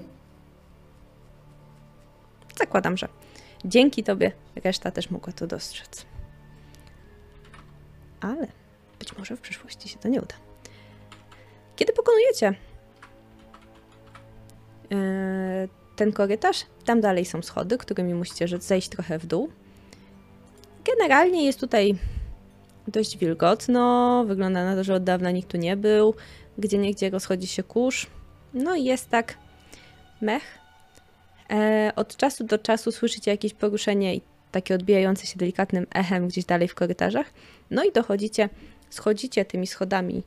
Zakładam, 2.57 2.97
że 2.97 3.07
dzięki 3.65 4.03
tobie 4.03 4.31
reszta 4.63 4.91
też 4.91 5.09
mogła 5.09 5.33
to 5.33 5.47
dostrzec. 5.47 6.05
Ale 8.21 8.47
być 8.99 9.17
może 9.17 9.35
w 9.35 9.41
przyszłości 9.41 9.89
się 9.89 9.97
to 9.97 10.07
nie 10.07 10.21
uda. 10.21 10.35
Kiedy 11.75 11.93
pokonujecie 11.93 12.53
e, 14.91 15.67
ten 15.95 16.11
korytarz, 16.11 16.65
tam 16.85 17.01
dalej 17.01 17.25
są 17.25 17.41
schody, 17.41 17.77
którymi 17.77 18.13
musicie 18.13 18.47
zejść 18.59 18.89
trochę 18.89 19.19
w 19.19 19.25
dół. 19.25 19.49
Generalnie 20.85 21.45
jest 21.45 21.59
tutaj 21.59 21.97
dość 22.89 23.17
wilgotno, 23.17 24.23
wygląda 24.27 24.65
na 24.65 24.75
to, 24.75 24.83
że 24.83 24.93
od 24.93 25.03
dawna 25.03 25.31
nikt 25.31 25.49
tu 25.49 25.57
nie 25.57 25.77
był. 25.77 26.13
Gdzie 26.57 26.77
niegdzie 26.77 27.09
rozchodzi 27.09 27.47
się 27.47 27.63
kurz. 27.63 28.07
No 28.53 28.75
i 28.75 28.83
jest 28.83 29.09
tak 29.09 29.37
mech, 30.21 30.59
E, 31.49 31.91
od 31.95 32.17
czasu 32.17 32.43
do 32.43 32.57
czasu 32.57 32.91
słyszycie 32.91 33.31
jakieś 33.31 33.53
poruszenie 33.53 34.15
i 34.15 34.21
takie 34.51 34.75
odbijające 34.75 35.27
się 35.27 35.37
delikatnym 35.37 35.87
echem 35.95 36.27
gdzieś 36.27 36.45
dalej 36.45 36.67
w 36.67 36.75
korytarzach. 36.75 37.33
No 37.71 37.83
i 37.83 37.91
dochodzicie, 37.91 38.49
schodzicie 38.89 39.45
tymi 39.45 39.67
schodami 39.67 40.23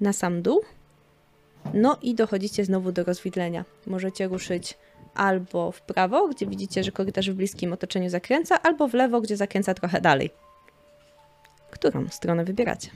na 0.00 0.12
sam 0.12 0.42
dół. 0.42 0.60
No 1.74 1.98
i 2.02 2.14
dochodzicie 2.14 2.64
znowu 2.64 2.92
do 2.92 3.04
rozwidlenia. 3.04 3.64
Możecie 3.86 4.28
ruszyć 4.28 4.78
albo 5.14 5.72
w 5.72 5.82
prawo, 5.82 6.28
gdzie 6.28 6.46
widzicie, 6.46 6.84
że 6.84 6.92
korytarz 6.92 7.30
w 7.30 7.34
bliskim 7.34 7.72
otoczeniu 7.72 8.10
zakręca, 8.10 8.62
albo 8.62 8.88
w 8.88 8.94
lewo, 8.94 9.20
gdzie 9.20 9.36
zakręca 9.36 9.74
trochę 9.74 10.00
dalej. 10.00 10.30
Którą 11.74 12.08
stronę 12.08 12.44
wybieracie? 12.44 12.90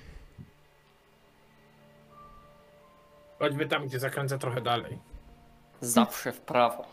Chodźmy 3.38 3.66
tam, 3.66 3.86
gdzie 3.86 3.98
zakręcę 3.98 4.38
trochę 4.38 4.60
dalej. 4.60 4.98
Zawsze 5.80 6.32
w 6.32 6.40
prawo. 6.40 6.84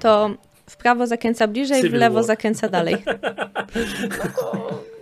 To 0.00 0.30
w 0.66 0.76
prawo 0.76 1.06
zakręca 1.06 1.48
bliżej, 1.48 1.80
w 1.80 1.84
Civil 1.84 2.00
lewo 2.00 2.14
War. 2.14 2.24
zakręca 2.24 2.68
dalej. 2.68 2.96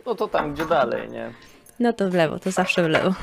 No 0.07 0.15
to 0.15 0.29
tam, 0.29 0.55
gdzie 0.55 0.67
dalej, 0.67 1.11
nie? 1.11 1.33
No 1.81 1.93
to 1.93 2.11
w 2.11 2.15
lewo, 2.15 2.39
to 2.39 2.51
zawsze 2.51 2.83
w 2.83 2.87
lewo. 2.87 3.15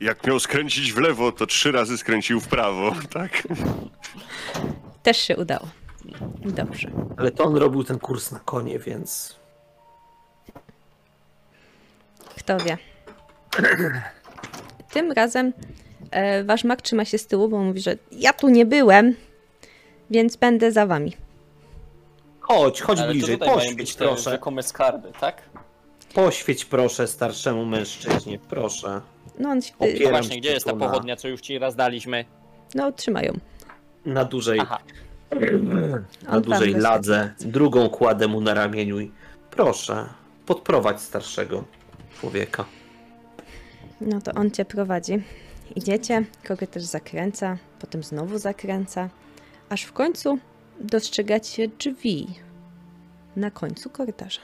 Jak 0.00 0.26
miał 0.26 0.40
skręcić 0.40 0.92
w 0.92 0.98
lewo, 0.98 1.32
to 1.32 1.46
trzy 1.46 1.72
razy 1.72 1.98
skręcił 1.98 2.40
w 2.40 2.48
prawo, 2.48 2.92
tak? 3.12 3.42
Też 5.02 5.16
się 5.16 5.36
udało. 5.36 5.68
Dobrze. 6.44 6.90
Ale 7.16 7.30
to 7.30 7.44
on 7.44 7.56
robił 7.56 7.84
ten 7.84 7.98
kurs 7.98 8.32
na 8.32 8.38
konie, 8.38 8.78
więc 8.78 9.36
Kto 12.46 12.58
wie. 12.58 12.78
Tym 14.92 15.12
razem 15.12 15.52
e, 16.10 16.44
wasz 16.44 16.64
mak 16.64 16.82
trzyma 16.82 17.04
się 17.04 17.18
z 17.18 17.26
tyłu, 17.26 17.48
bo 17.48 17.58
mówi, 17.58 17.80
że 17.80 17.96
ja 18.12 18.32
tu 18.32 18.48
nie 18.48 18.66
byłem, 18.66 19.14
więc 20.10 20.36
będę 20.36 20.72
za 20.72 20.86
wami. 20.86 21.12
chodź, 22.40 22.80
chodź 22.80 22.98
Ale 22.98 23.06
to 23.08 23.12
bliżej, 23.12 23.38
tutaj 23.38 23.54
poświeć 23.54 23.94
proszę. 23.94 24.30
rzekome 24.30 24.62
skarby, 24.62 25.12
tak? 25.20 25.42
Poświeć 26.14 26.64
proszę 26.64 27.06
starszemu 27.08 27.64
mężczyźnie, 27.64 28.38
proszę. 28.38 29.00
No, 29.38 29.48
on 29.50 29.62
się, 29.62 29.74
Opieram 29.78 30.10
Właśnie, 30.12 30.40
gdzie 30.40 30.52
jest 30.52 30.66
ta 30.66 30.76
pochodnia, 30.76 31.16
co 31.16 31.28
już 31.28 31.40
ci 31.40 31.58
raz 31.58 31.76
daliśmy? 31.76 32.24
no 32.74 32.92
trzymają. 32.92 33.32
Na 34.04 34.24
dużej, 34.24 34.60
Aha. 34.60 34.78
na 36.22 36.30
On 36.36 36.42
dużej 36.42 36.74
ladze, 36.74 37.34
drugą 37.40 37.88
kładę 37.88 38.28
mu 38.28 38.40
na 38.40 38.54
ramieniu 38.54 39.00
i 39.00 39.10
proszę, 39.50 40.06
podprowadź 40.46 41.00
starszego 41.00 41.64
człowieka. 42.20 42.64
No 44.00 44.20
to 44.20 44.32
on 44.32 44.50
cię 44.50 44.64
prowadzi. 44.64 45.22
Idziecie, 45.76 46.24
korytarz 46.48 46.82
zakręca, 46.82 47.58
potem 47.78 48.02
znowu 48.02 48.38
zakręca, 48.38 49.08
aż 49.68 49.82
w 49.82 49.92
końcu 49.92 50.38
dostrzegacie 50.80 51.68
drzwi 51.68 52.34
na 53.36 53.50
końcu 53.50 53.90
korytarza. 53.90 54.40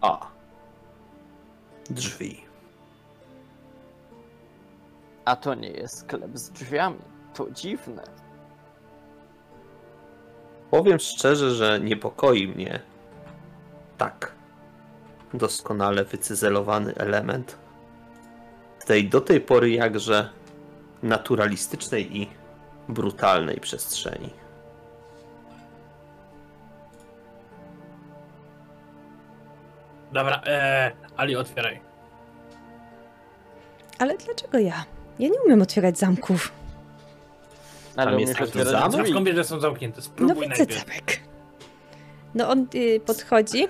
A. 0.00 0.26
Drzwi. 1.90 2.44
A 5.24 5.36
to 5.36 5.54
nie 5.54 5.70
jest 5.70 5.98
sklep 5.98 6.38
z 6.38 6.50
drzwiami. 6.50 6.98
To 7.34 7.50
dziwne. 7.50 8.23
Powiem 10.74 10.98
szczerze, 10.98 11.50
że 11.50 11.80
niepokoi 11.80 12.48
mnie 12.48 12.80
tak 13.98 14.32
doskonale 15.34 16.04
wycyzelowany 16.04 16.94
element 16.94 17.58
tej 18.86 19.08
do 19.08 19.20
tej 19.20 19.40
pory 19.40 19.70
jakże 19.70 20.30
naturalistycznej 21.02 22.16
i 22.16 22.30
brutalnej 22.88 23.60
przestrzeni. 23.60 24.30
Dobra, 30.12 30.42
ee, 30.46 30.92
Ali, 31.16 31.36
otwieraj. 31.36 31.80
Ale 33.98 34.16
dlaczego 34.18 34.58
ja? 34.58 34.84
Ja 35.18 35.28
nie 35.28 35.40
umiem 35.44 35.62
otwierać 35.62 35.98
zamków. 35.98 36.63
Ale 37.96 38.10
Tam 38.10 38.20
jest 38.20 38.34
taki 38.36 38.64
zamek? 38.64 39.12
Kombie, 39.12 39.34
że 39.34 39.44
są 39.44 39.60
zamknięte. 39.60 39.96
No 39.96 40.02
Spróbuj 40.04 40.34
widzę 40.34 40.48
najpierw. 40.48 40.80
zamek. 40.80 41.20
No 42.34 42.48
on 42.50 42.66
y, 42.74 43.00
podchodzi. 43.06 43.64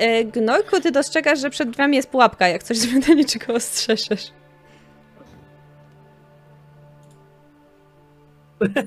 Y, 0.00 0.24
Gnorku, 0.24 0.80
ty 0.80 0.90
dostrzegasz, 0.90 1.40
że 1.40 1.50
przed 1.50 1.70
drzwiami 1.70 1.96
jest 1.96 2.08
pułapka, 2.08 2.48
jak 2.48 2.62
coś 2.62 2.78
do 3.06 3.14
niczego 3.14 3.54
ostrzeżesz. 3.54 4.30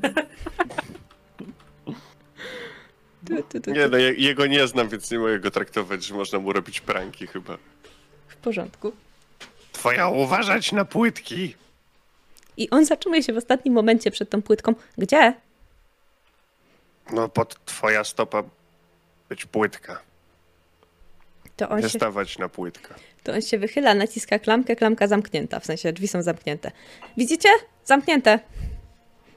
Tu, 3.28 3.44
tu, 3.44 3.60
tu, 3.62 3.72
Nie 3.72 3.88
no, 3.88 3.98
je- 3.98 4.14
jego 4.14 4.46
nie 4.46 4.68
znam, 4.68 4.90
więc 4.90 5.12
nie 5.12 5.20
mogę 5.20 5.40
go 5.40 5.52
traktować, 5.52 6.04
że 6.04 6.16
można 6.16 6.40
mu 6.40 6.54
robić 6.54 6.82
pranki 6.82 7.28
chyba. 7.28 7.58
W 8.28 8.36
porządku. 8.36 8.92
Twoja 9.72 10.08
uważać 10.08 10.72
na 10.72 10.86
płytki. 10.86 11.56
I 12.62 12.70
on 12.70 12.86
zatrzymuje 12.86 13.24
się 13.24 13.34
w 13.34 13.38
ostatnim 13.38 13.74
momencie 13.74 14.12
przed 14.12 14.30
tą 14.30 14.42
płytką. 14.42 14.74
Gdzie? 14.98 15.34
No 17.14 17.30
pod 17.30 17.66
twoja 17.66 18.04
stopa 18.04 18.44
być 19.30 19.46
płytka. 19.46 20.00
To 21.58 21.70
on, 21.70 21.78
Nie 21.78 21.90
się, 21.90 22.00
stawać 22.00 22.38
na 22.38 22.50
płytka. 22.50 22.96
to 23.24 23.32
on 23.34 23.42
się 23.42 23.58
wychyla, 23.58 23.94
naciska 23.94 24.40
klamkę, 24.40 24.76
klamka 24.76 25.08
zamknięta. 25.08 25.60
W 25.60 25.66
sensie 25.66 25.94
drzwi 25.94 26.08
są 26.08 26.22
zamknięte. 26.22 26.72
Widzicie? 27.18 27.50
Zamknięte. 27.86 28.40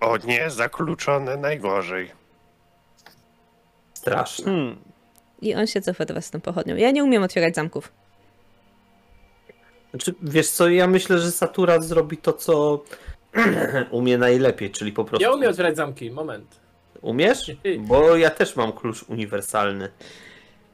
O 0.00 0.16
nie, 0.16 0.50
zakluczone 0.50 1.36
najgorzej. 1.36 2.10
Straszne. 3.94 4.44
Hmm. 4.44 4.76
I 5.42 5.54
on 5.54 5.66
się 5.66 5.80
cofa 5.80 6.04
do 6.04 6.14
was 6.14 6.26
z 6.26 6.30
tą 6.30 6.40
pochodnią. 6.40 6.76
Ja 6.76 6.90
nie 6.90 7.04
umiem 7.04 7.22
otwierać 7.22 7.54
zamków. 7.54 7.92
Znaczy, 9.90 10.14
wiesz 10.22 10.50
co, 10.50 10.68
ja 10.68 10.86
myślę, 10.86 11.18
że 11.18 11.30
Satura 11.32 11.80
zrobi 11.80 12.16
to, 12.16 12.32
co 12.32 12.84
umie 13.90 14.18
najlepiej, 14.18 14.70
czyli 14.70 14.92
po 14.92 15.04
prostu... 15.04 15.22
Ja 15.22 15.32
umiem 15.32 15.50
otwierać 15.50 15.76
zamki, 15.76 16.10
moment. 16.10 16.60
Umiesz? 17.00 17.52
Bo 17.88 18.16
ja 18.16 18.30
też 18.30 18.56
mam 18.56 18.72
klucz 18.72 19.02
uniwersalny. 19.02 19.88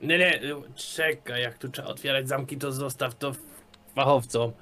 Nie, 0.02 0.18
nie, 0.18 0.40
czekaj, 0.74 1.42
jak 1.42 1.58
tu 1.58 1.68
trzeba 1.68 1.88
otwierać 1.88 2.28
zamki, 2.28 2.56
to 2.56 2.72
zostaw 2.72 3.14
to 3.14 3.32
fachowcom. 3.94 4.52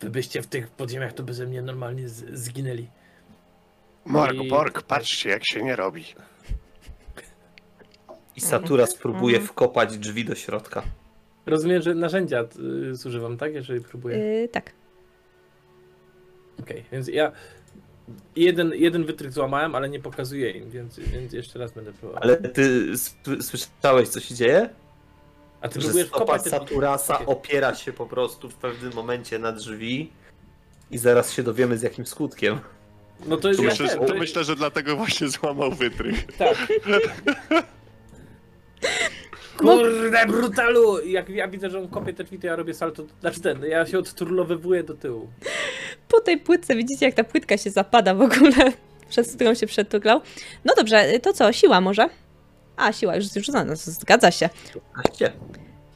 Wy 0.00 0.10
byście 0.10 0.42
w 0.42 0.46
tych 0.46 0.68
podziemiach 0.68 1.12
to 1.12 1.22
beze 1.22 1.46
mnie 1.46 1.62
normalnie 1.62 2.08
z- 2.08 2.38
zginęli. 2.38 2.86
Morg, 4.04 4.34
I- 4.34 4.48
Borg, 4.48 4.82
patrzcie 4.82 5.28
jak 5.30 5.42
się 5.46 5.62
nie 5.62 5.76
robi. 5.76 6.04
I 8.36 8.40
Satura 8.40 8.86
spróbuje 8.86 9.40
wkopać 9.40 9.98
drzwi 9.98 10.24
do 10.24 10.34
środka. 10.34 10.82
Rozumiem, 11.46 11.82
że 11.82 11.94
narzędzia 11.94 12.44
y, 12.90 12.94
zużywam, 12.94 13.36
tak? 13.38 13.54
Jeżeli 13.54 13.80
próbuję. 13.80 14.18
Yy, 14.18 14.48
tak. 14.48 14.72
Okej, 16.60 16.84
więc 16.92 17.08
ja 17.08 17.32
jeden, 18.36 18.72
jeden 18.74 19.04
wytrych 19.04 19.32
złamałem, 19.32 19.74
ale 19.74 19.88
nie 19.88 20.00
pokazuję 20.00 20.50
im, 20.50 20.70
więc, 20.70 20.98
więc 20.98 21.32
jeszcze 21.32 21.58
raz 21.58 21.72
będę 21.72 21.92
próbował. 21.92 22.22
Ale 22.22 22.36
ty 22.36 22.92
słyszałeś, 23.40 24.08
co 24.08 24.20
się 24.20 24.34
dzieje? 24.34 24.68
A 25.60 25.68
ty 25.68 25.80
Że 25.80 25.86
próbujesz 25.86 26.08
stopa. 26.08 26.38
Saturasa 26.38 27.14
Okej. 27.14 27.26
opiera 27.26 27.74
się 27.74 27.92
po 27.92 28.06
prostu 28.06 28.50
w 28.50 28.54
pewnym 28.54 28.94
momencie 28.94 29.38
na 29.38 29.52
drzwi 29.52 30.12
i 30.90 30.98
zaraz 30.98 31.32
się 31.32 31.42
dowiemy 31.42 31.78
z 31.78 31.82
jakim 31.82 32.06
skutkiem. 32.06 32.60
No 33.26 33.36
to 33.36 33.48
jest 33.48 33.60
To 33.60 33.64
ja 33.64 33.70
myślę, 33.70 33.88
ten, 33.88 34.06
to, 34.06 34.14
myślę, 34.14 34.44
że 34.44 34.56
dlatego 34.56 34.96
właśnie 34.96 35.28
złamał 35.28 35.70
wytrych. 35.70 36.26
Tak. 36.36 36.56
Kurde, 39.56 40.26
brutalu! 40.26 41.06
Jak 41.06 41.28
ja 41.28 41.48
widzę, 41.48 41.70
że 41.70 41.78
on 41.78 41.88
kopie 41.88 42.12
te 42.12 42.24
drzwi, 42.24 42.38
to 42.38 42.46
ja 42.46 42.56
robię 42.56 42.74
salto. 42.74 43.04
Znaczy 43.20 43.40
ten, 43.40 43.64
ja 43.64 43.86
się 43.86 43.98
odturlowywuję 43.98 44.82
do 44.82 44.94
tyłu. 44.94 45.28
Po 46.08 46.20
tej 46.20 46.38
płytce 46.38 46.76
widzicie, 46.76 47.06
jak 47.06 47.14
ta 47.14 47.24
płytka 47.24 47.56
się 47.56 47.70
zapada 47.70 48.14
w 48.14 48.20
ogóle, 48.20 48.72
przez 49.10 49.36
którą 49.36 49.54
się 49.54 49.66
przetuklał. 49.66 50.20
No 50.64 50.74
dobrze, 50.76 51.18
to 51.22 51.32
co? 51.32 51.52
Siła 51.52 51.80
może? 51.80 52.08
A, 52.76 52.92
siła 52.92 53.16
już 53.16 53.26
zrzucona, 53.26 53.64
no, 53.64 53.76
zgadza 53.76 54.30
się. 54.30 54.48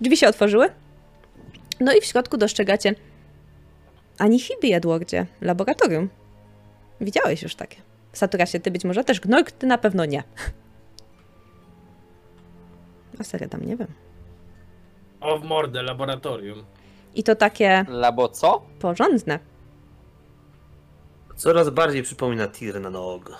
Drzwi 0.00 0.16
się 0.16 0.28
otworzyły. 0.28 0.68
No 1.80 1.92
i 1.92 2.00
w 2.00 2.04
środku 2.04 2.36
dostrzegacie 2.36 2.94
Anihiby 4.18 4.74
Edwardzie, 4.74 5.26
laboratorium. 5.40 6.08
Widziałeś 7.00 7.42
już 7.42 7.54
takie. 7.54 7.76
Saturasie, 8.12 8.60
ty 8.60 8.70
być 8.70 8.84
może 8.84 9.04
też. 9.04 9.20
Gnork, 9.20 9.50
ty 9.50 9.66
na 9.66 9.78
pewno 9.78 10.04
nie. 10.04 10.22
A 13.18 13.24
serio, 13.24 13.48
tam 13.48 13.64
nie 13.64 13.76
wiem. 13.76 13.88
O 15.20 15.38
w 15.38 15.44
mordę, 15.44 15.82
laboratorium. 15.82 16.64
I 17.14 17.22
to 17.22 17.36
takie 17.36 17.84
Labo 17.88 18.28
co? 18.28 18.62
porządne. 18.78 19.38
Coraz 21.36 21.70
bardziej 21.70 22.02
przypomina 22.02 22.48
Tirna 22.48 22.90
Nog. 22.90 23.30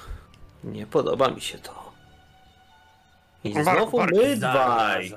Nie 0.65 0.87
podoba 0.87 1.29
mi 1.31 1.41
się 1.41 1.59
to. 1.59 1.93
I 3.45 3.63
znowu 3.63 4.01
my 4.01 4.37
dwaj. 4.37 5.13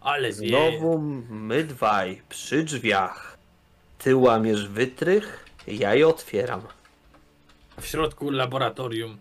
Ale. 0.00 0.32
Znowu 0.32 0.98
my 1.30 1.64
dwaj 1.64 2.22
przy 2.28 2.62
drzwiach. 2.64 3.38
Ty 3.98 4.16
łamiesz 4.16 4.68
wytrych, 4.68 5.44
ja 5.66 5.94
je 5.94 6.08
otwieram. 6.08 6.60
W 7.80 7.86
środku 7.86 8.30
laboratorium. 8.30 9.18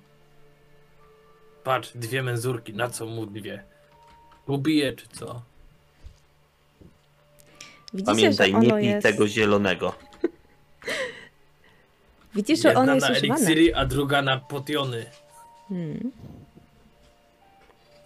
Patrz, 1.63 1.91
dwie 1.95 2.23
menzurki, 2.23 2.73
na 2.73 2.89
co 2.89 3.05
mu 3.05 3.25
dwie? 3.25 3.63
Ubije 4.47 4.93
czy 4.93 5.07
co? 5.07 5.41
Widzicie, 7.93 8.05
Pamiętaj, 8.05 8.51
że 8.51 8.59
nie 8.59 8.67
ono 8.67 8.77
pij 8.77 8.89
jest... 8.89 9.03
tego 9.03 9.27
zielonego. 9.27 9.95
Widzisz, 12.35 12.61
że 12.61 12.75
ono 12.75 12.93
Jedna 12.93 12.93
jest 12.93 13.07
na 13.07 13.11
używane. 13.13 13.45
eliksiry, 13.45 13.75
a 13.75 13.85
druga 13.85 14.21
na 14.21 14.37
potiony. 14.37 15.05
Hmm. 15.69 16.11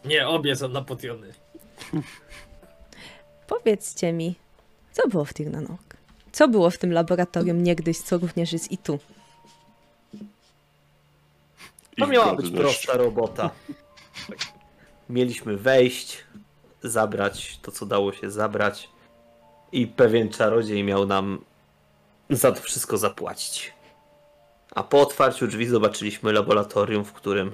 Nie, 0.05 0.27
obie 0.27 0.55
są 0.55 0.67
na 0.67 0.81
potiony. 0.81 1.33
Powiedzcie 3.47 4.13
mi, 4.13 4.35
co 4.91 5.07
było 5.07 5.25
w 5.25 5.33
Tirnanok? 5.33 5.79
Co 6.31 6.47
było 6.47 6.69
w 6.69 6.77
tym 6.77 6.93
laboratorium 6.93 7.63
niegdyś, 7.63 7.97
co 7.97 8.17
również 8.17 8.53
jest 8.53 8.71
i 8.71 8.77
tu? 8.77 8.99
To 11.97 12.07
miała 12.07 12.35
być 12.35 12.51
prosta 12.51 12.93
robota. 12.93 13.49
Mieliśmy 15.09 15.57
wejść, 15.57 16.23
zabrać 16.83 17.59
to, 17.61 17.71
co 17.71 17.85
dało 17.85 18.13
się 18.13 18.31
zabrać 18.31 18.89
i 19.71 19.87
pewien 19.87 20.29
czarodziej 20.29 20.83
miał 20.83 21.05
nam 21.05 21.45
za 22.29 22.51
to 22.51 22.61
wszystko 22.61 22.97
zapłacić. 22.97 23.73
A 24.75 24.83
po 24.83 25.01
otwarciu 25.01 25.47
drzwi 25.47 25.65
zobaczyliśmy 25.65 26.33
laboratorium, 26.33 27.05
w 27.05 27.13
którym 27.13 27.51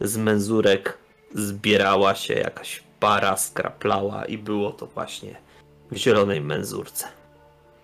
z 0.00 0.16
menzurek 0.16 0.98
zbierała 1.34 2.14
się 2.14 2.34
jakaś 2.34 2.82
para, 3.00 3.36
skraplała 3.36 4.24
i 4.24 4.38
było 4.38 4.72
to 4.72 4.86
właśnie 4.86 5.36
w 5.90 5.96
zielonej 5.96 6.40
menzurce. 6.40 7.08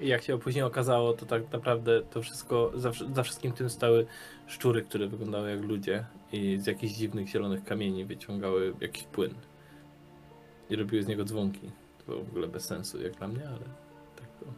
Jak 0.01 0.23
się 0.23 0.39
później 0.39 0.65
okazało, 0.65 1.13
to 1.13 1.27
tak 1.27 1.53
naprawdę 1.53 2.03
to 2.03 2.23
wszystko, 2.23 2.73
za, 2.75 2.91
za 3.15 3.23
wszystkim 3.23 3.53
tym 3.53 3.71
stały 3.71 4.07
szczury, 4.47 4.83
które 4.83 5.07
wyglądały 5.07 5.51
jak 5.51 5.61
ludzie 5.61 6.05
i 6.33 6.59
z 6.61 6.67
jakichś 6.67 6.95
dziwnych 6.95 7.29
zielonych 7.29 7.65
kamieni 7.65 8.05
wyciągały 8.05 8.75
jakiś 8.81 9.03
płyn. 9.05 9.35
I 10.71 10.77
robiły 10.77 11.03
z 11.03 11.07
niego 11.07 11.25
dzwonki. 11.25 11.71
To 11.99 12.05
było 12.13 12.25
w 12.25 12.29
ogóle 12.29 12.49
bez 12.49 12.65
sensu 12.65 13.03
jak 13.03 13.13
dla 13.13 13.29
mnie, 13.29 13.49
ale 13.49 13.59
tak 14.17 14.27
było. 14.41 14.53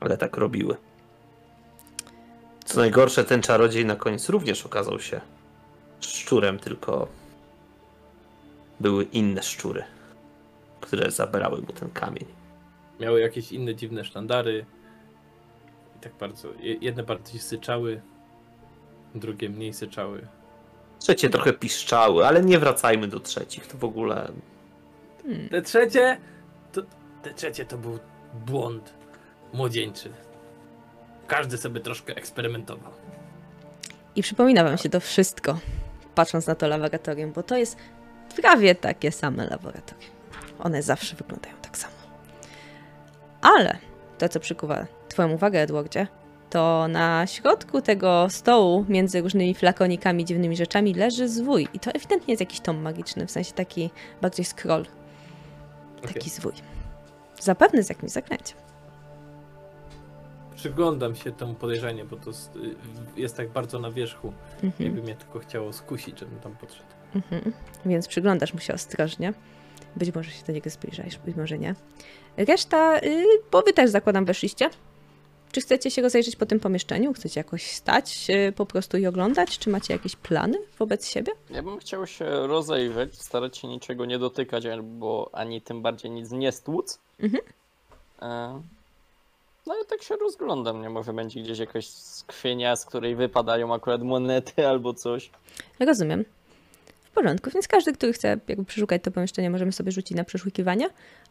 ale 0.00 0.16
tak 0.18 0.36
robiły. 0.36 0.76
Co 2.64 2.80
najgorsze, 2.80 3.24
ten 3.24 3.42
czarodziej 3.42 3.86
na 3.86 3.96
koniec 3.96 4.28
również 4.28 4.66
okazał 4.66 5.00
się 5.00 5.20
szczurem, 6.00 6.58
tylko 6.58 7.08
były 8.80 9.04
inne 9.04 9.42
szczury, 9.42 9.84
które 10.80 11.10
zabrały 11.10 11.60
mu 11.60 11.66
ten 11.72 11.90
kamień. 11.90 12.24
Miały 13.00 13.20
jakieś 13.20 13.52
inne 13.52 13.74
dziwne 13.74 14.04
sztandary. 14.04 14.64
I 15.96 16.00
tak 16.00 16.12
bardzo. 16.20 16.48
je- 16.60 16.74
Jedne 16.80 17.02
bardziej 17.02 17.40
syczały, 17.40 18.00
drugie 19.14 19.48
mniej 19.50 19.72
syczały. 19.74 20.26
Trzecie 20.98 21.30
trochę 21.30 21.52
piszczały, 21.52 22.26
ale 22.26 22.42
nie 22.42 22.58
wracajmy 22.58 23.08
do 23.08 23.20
trzecich, 23.20 23.66
to 23.66 23.78
w 23.78 23.84
ogóle... 23.84 24.32
Te 25.50 25.62
trzecie, 25.62 26.18
to, 26.72 26.82
te 27.22 27.34
trzecie 27.34 27.64
to 27.64 27.78
był 27.78 27.98
błąd 28.46 28.94
młodzieńczy. 29.52 30.12
Każdy 31.26 31.58
sobie 31.58 31.80
troszkę 31.80 32.16
eksperymentował. 32.16 32.92
I 34.16 34.22
przypomina 34.22 34.64
wam 34.64 34.78
się 34.78 34.88
to 34.88 35.00
wszystko, 35.00 35.58
patrząc 36.14 36.46
na 36.46 36.54
to 36.54 36.68
laboratorium, 36.68 37.32
bo 37.32 37.42
to 37.42 37.56
jest 37.56 37.76
prawie 38.42 38.74
takie 38.74 39.12
same 39.12 39.46
laboratorium. 39.46 40.10
One 40.58 40.82
zawsze 40.82 41.16
wyglądają 41.16 41.54
tak 41.62 41.76
samo. 41.76 41.94
Ale 43.40 43.78
to, 44.18 44.28
co 44.28 44.40
przykuwa 44.40 44.86
twoją 45.08 45.32
uwagę, 45.32 45.60
Edwardzie, 45.60 46.06
to 46.50 46.88
na 46.88 47.26
środku 47.26 47.82
tego 47.82 48.26
stołu 48.30 48.84
między 48.88 49.20
różnymi 49.20 49.54
flakonikami, 49.54 50.24
dziwnymi 50.24 50.56
rzeczami 50.56 50.94
leży 50.94 51.28
zwój. 51.28 51.68
I 51.74 51.80
to 51.80 51.90
ewidentnie 51.90 52.32
jest 52.32 52.40
jakiś 52.40 52.60
tom 52.60 52.82
magiczny, 52.82 53.26
w 53.26 53.30
sensie 53.30 53.52
taki 53.52 53.90
bardziej 54.22 54.44
scroll, 54.44 54.86
taki 56.02 56.30
zwój. 56.30 56.52
Zapewne 57.40 57.82
z 57.82 57.88
jakimś 57.88 58.12
zaklęciem. 58.12 58.58
Przyglądam 60.56 61.14
się 61.14 61.32
temu 61.32 61.54
podejrzenie, 61.54 62.04
bo 62.04 62.16
to 62.16 62.30
y, 62.30 62.34
jest 63.16 63.36
tak 63.36 63.48
bardzo 63.48 63.78
na 63.78 63.90
wierzchu. 63.90 64.32
Mhm. 64.62 64.72
Jakby 64.78 65.02
mnie 65.02 65.14
tylko 65.14 65.38
chciało 65.38 65.72
skusić, 65.72 66.18
żebym 66.18 66.40
tam 66.40 66.56
podszedł. 66.56 66.88
Mhm. 67.14 67.52
Więc 67.86 68.08
przyglądasz 68.08 68.54
mu 68.54 68.60
się 68.60 68.74
ostrożnie. 68.74 69.32
Być 69.96 70.14
może 70.14 70.30
się 70.30 70.44
do 70.46 70.52
niego 70.52 70.70
zbliżasz, 70.70 71.18
być 71.18 71.36
może 71.36 71.58
nie. 71.58 71.74
Reszta, 72.36 72.98
y, 72.98 73.24
bo 73.50 73.62
wy 73.62 73.72
też 73.72 73.90
zakładam 73.90 74.24
weszliście. 74.24 74.70
Czy 75.52 75.60
chcecie 75.60 75.90
się 75.90 76.02
rozejrzeć 76.02 76.36
po 76.36 76.46
tym 76.46 76.60
pomieszczeniu? 76.60 77.12
Chcecie 77.12 77.40
jakoś 77.40 77.70
stać 77.70 78.26
y, 78.48 78.52
po 78.52 78.66
prostu 78.66 78.96
i 78.96 79.06
oglądać? 79.06 79.58
Czy 79.58 79.70
macie 79.70 79.92
jakieś 79.92 80.16
plany 80.16 80.58
wobec 80.78 81.06
siebie? 81.08 81.32
Ja 81.50 81.62
bym 81.62 81.78
chciał 81.78 82.06
się 82.06 82.24
rozejrzeć, 82.46 83.22
starać 83.22 83.58
się 83.58 83.68
niczego 83.68 84.04
nie 84.04 84.18
dotykać, 84.18 84.66
albo 84.66 85.30
ani 85.32 85.60
tym 85.62 85.82
bardziej 85.82 86.10
nic 86.10 86.30
nie 86.30 86.52
stłuc. 86.52 86.98
Mhm. 87.20 87.42
E, 88.22 88.62
No 89.66 89.74
i 89.74 89.86
tak 89.86 90.02
się 90.02 90.16
rozglądam, 90.16 90.82
nie? 90.82 90.90
Może 90.90 91.12
będzie 91.12 91.42
gdzieś 91.42 91.58
jakaś 91.58 91.86
skrzynia, 91.88 92.76
z 92.76 92.86
której 92.86 93.16
wypadają 93.16 93.74
akurat 93.74 94.02
monety 94.02 94.66
albo 94.68 94.94
coś. 94.94 95.30
Rozumiem. 95.80 96.24
W 97.04 97.10
porządku, 97.10 97.50
więc 97.50 97.68
każdy, 97.68 97.92
który 97.92 98.12
chce 98.12 98.28
jakby 98.48 98.64
przeszukać 98.64 99.02
to 99.02 99.10
pomieszczenie, 99.10 99.50
możemy 99.50 99.72
sobie 99.72 99.92
rzucić 99.92 100.16
na 100.16 100.24
przeszukiwania, 100.24 100.86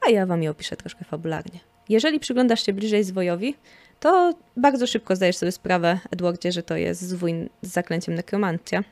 a 0.08 0.10
ja 0.10 0.26
wam 0.26 0.44
je 0.44 0.52
opiszę 0.52 0.76
troszkę 0.76 1.06
fabularnie. 1.06 1.60
Jeżeli 1.90 2.20
przyglądasz 2.20 2.66
się 2.66 2.74
bliżej 2.74 3.04
zwojowi, 3.04 3.56
to 4.00 4.34
bardzo 4.58 4.88
szybko 4.88 5.16
zdajesz 5.16 5.38
sobie 5.38 5.52
sprawę, 5.52 6.00
Edwardzie, 6.12 6.52
że 6.52 6.64
to 6.64 6.76
jest 6.76 7.02
zwój 7.02 7.50
z 7.62 7.68
zaklęciem 7.68 8.16
nekromancja. 8.16 8.84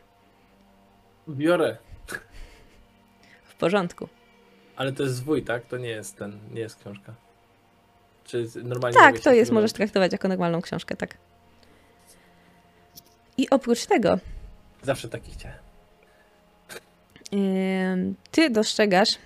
Biorę. 1.30 1.78
W 3.44 3.56
porządku. 3.56 4.08
Ale 4.76 4.94
to 4.94 5.04
jest 5.04 5.16
zwój, 5.16 5.44
tak? 5.44 5.66
To 5.66 5.78
nie 5.78 5.90
jest 5.90 6.18
ten, 6.18 6.40
nie 6.54 6.62
jest 6.62 6.80
książka. 6.80 7.14
Czy 8.24 8.46
normalnie 8.64 9.00
Tak, 9.00 9.20
to 9.20 9.34
jest, 9.34 9.52
możesz 9.52 9.74
traktować 9.74 10.12
jako 10.12 10.28
normalną 10.28 10.62
książkę, 10.62 10.96
tak. 10.96 11.18
I 13.38 13.50
oprócz 13.50 13.86
tego, 13.86 14.20
Zawsze 14.86 15.10
taki 15.10 15.32
chciałem. 15.32 15.58
Ty 18.32 18.50
dostrzegasz, 18.50 19.18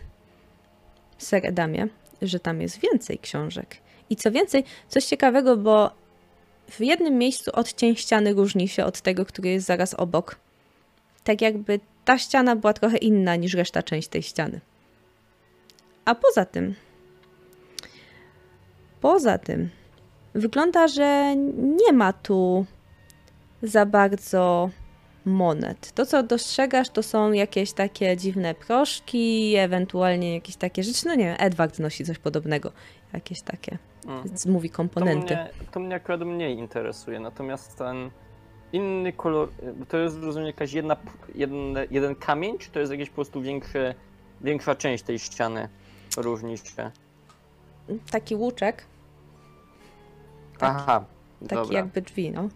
Ser 1.18 1.46
Edamie, 1.46 1.88
że 2.22 2.40
tam 2.40 2.62
jest 2.62 2.80
więcej 2.80 3.20
książek. 3.20 3.78
I 4.10 4.16
co 4.16 4.32
więcej, 4.32 4.64
coś 4.88 5.06
ciekawego, 5.06 5.58
bo 5.58 5.92
w 6.70 6.80
jednym 6.80 7.18
miejscu 7.18 7.52
odcień 7.54 7.96
ściany 7.96 8.34
różni 8.34 8.68
się 8.68 8.86
od 8.86 9.02
tego, 9.02 9.26
który 9.26 9.50
jest 9.50 9.68
zaraz 9.68 9.94
obok. 9.94 10.40
Tak 11.24 11.42
jakby 11.42 11.80
ta 12.06 12.18
ściana 12.18 12.56
była 12.56 12.74
trochę 12.74 12.98
inna 12.98 13.36
niż 13.36 13.54
reszta 13.54 13.84
część 13.84 14.08
tej 14.08 14.24
ściany. 14.24 14.62
A 16.06 16.16
poza 16.16 16.46
tym, 16.46 16.76
poza 19.02 19.38
tym, 19.38 19.70
wygląda, 20.34 20.88
że 20.88 21.36
nie 21.56 21.94
ma 21.94 22.14
tu 22.14 22.66
za 23.62 23.86
bardzo 23.86 24.70
monet. 25.34 25.92
To, 25.92 26.06
co 26.06 26.24
dostrzegasz, 26.24 26.90
to 26.90 27.04
są 27.04 27.32
jakieś 27.32 27.74
takie 27.74 28.18
dziwne 28.18 28.56
proszki, 28.56 29.56
ewentualnie 29.56 30.34
jakieś 30.34 30.56
takie 30.56 30.84
rzeczy. 30.84 31.06
No 31.08 31.16
nie 31.16 31.26
wiem, 31.26 31.36
Edward 31.40 31.80
nosi 31.80 32.06
coś 32.06 32.18
podobnego. 32.20 32.72
Jakieś 33.14 33.42
takie, 33.42 33.78
Mm. 34.06 34.24
mówi 34.46 34.70
To 34.70 34.76
komponenty. 34.76 35.36
mnie, 35.36 35.50
to 35.72 35.80
mnie 35.80 35.96
akurat 35.96 36.22
mniej 36.22 36.58
interesuje, 36.58 37.20
natomiast 37.20 37.78
ten 37.78 38.10
inny 38.74 39.14
kolor, 39.14 39.50
to 39.88 39.98
jest 39.98 40.18
rozumiem 40.24 40.48
jakaś 40.48 40.74
jedna, 40.74 40.98
jeden, 41.36 41.60
jeden 41.92 42.16
kamień, 42.16 42.58
czy 42.58 42.72
to 42.72 42.80
jest 42.80 42.92
jakiś 42.92 43.10
po 43.10 43.16
prostu 43.16 43.42
większy, 43.42 43.96
większa 44.42 44.76
część 44.76 45.04
tej 45.04 45.20
ściany 45.20 45.70
różni 46.18 46.58
się? 46.58 46.92
Taki 48.12 48.36
łuczek, 48.36 48.86
Taki- 50.58 50.76
Aha, 50.80 51.06
taki 51.40 51.56
dobra, 51.56 51.78
jakby 51.78 52.02
drzwi, 52.02 52.32
no. 52.32 52.50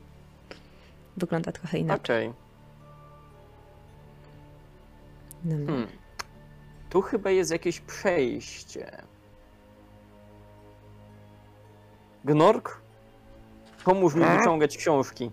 Wygląda 1.17 1.51
trochę 1.51 1.77
inaczej. 1.77 2.27
okej. 2.27 2.42
No, 5.43 5.57
no. 5.57 5.65
Hmm. 5.65 5.87
Tu 6.89 7.01
chyba 7.01 7.29
jest 7.29 7.51
jakieś 7.51 7.79
przejście. 7.79 9.03
Gnork? 12.25 12.81
Pomóż 13.85 14.15
mi 14.15 14.25
wyciągać 14.25 14.77
książki. 14.77 15.31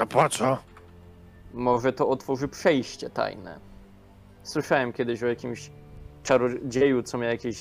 A 0.00 0.06
po 0.06 0.28
co? 0.28 0.58
Może 1.54 1.92
to 1.92 2.08
otworzy 2.08 2.48
przejście 2.48 3.10
tajne. 3.10 3.60
Słyszałem 4.42 4.92
kiedyś 4.92 5.22
o 5.22 5.26
jakimś 5.26 5.70
czarodzieju, 6.22 7.02
co 7.02 7.18
miał 7.18 7.30
jakiś 7.30 7.58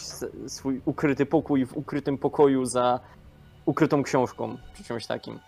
swój 0.48 0.82
ukryty 0.86 1.26
pokój 1.26 1.66
w 1.66 1.78
ukrytym 1.78 2.18
pokoju 2.18 2.66
za 2.66 3.00
ukrytą 3.66 4.04
książką, 4.04 4.58
czy 4.74 4.84
czymś 4.84 5.08
takim. 5.08 5.40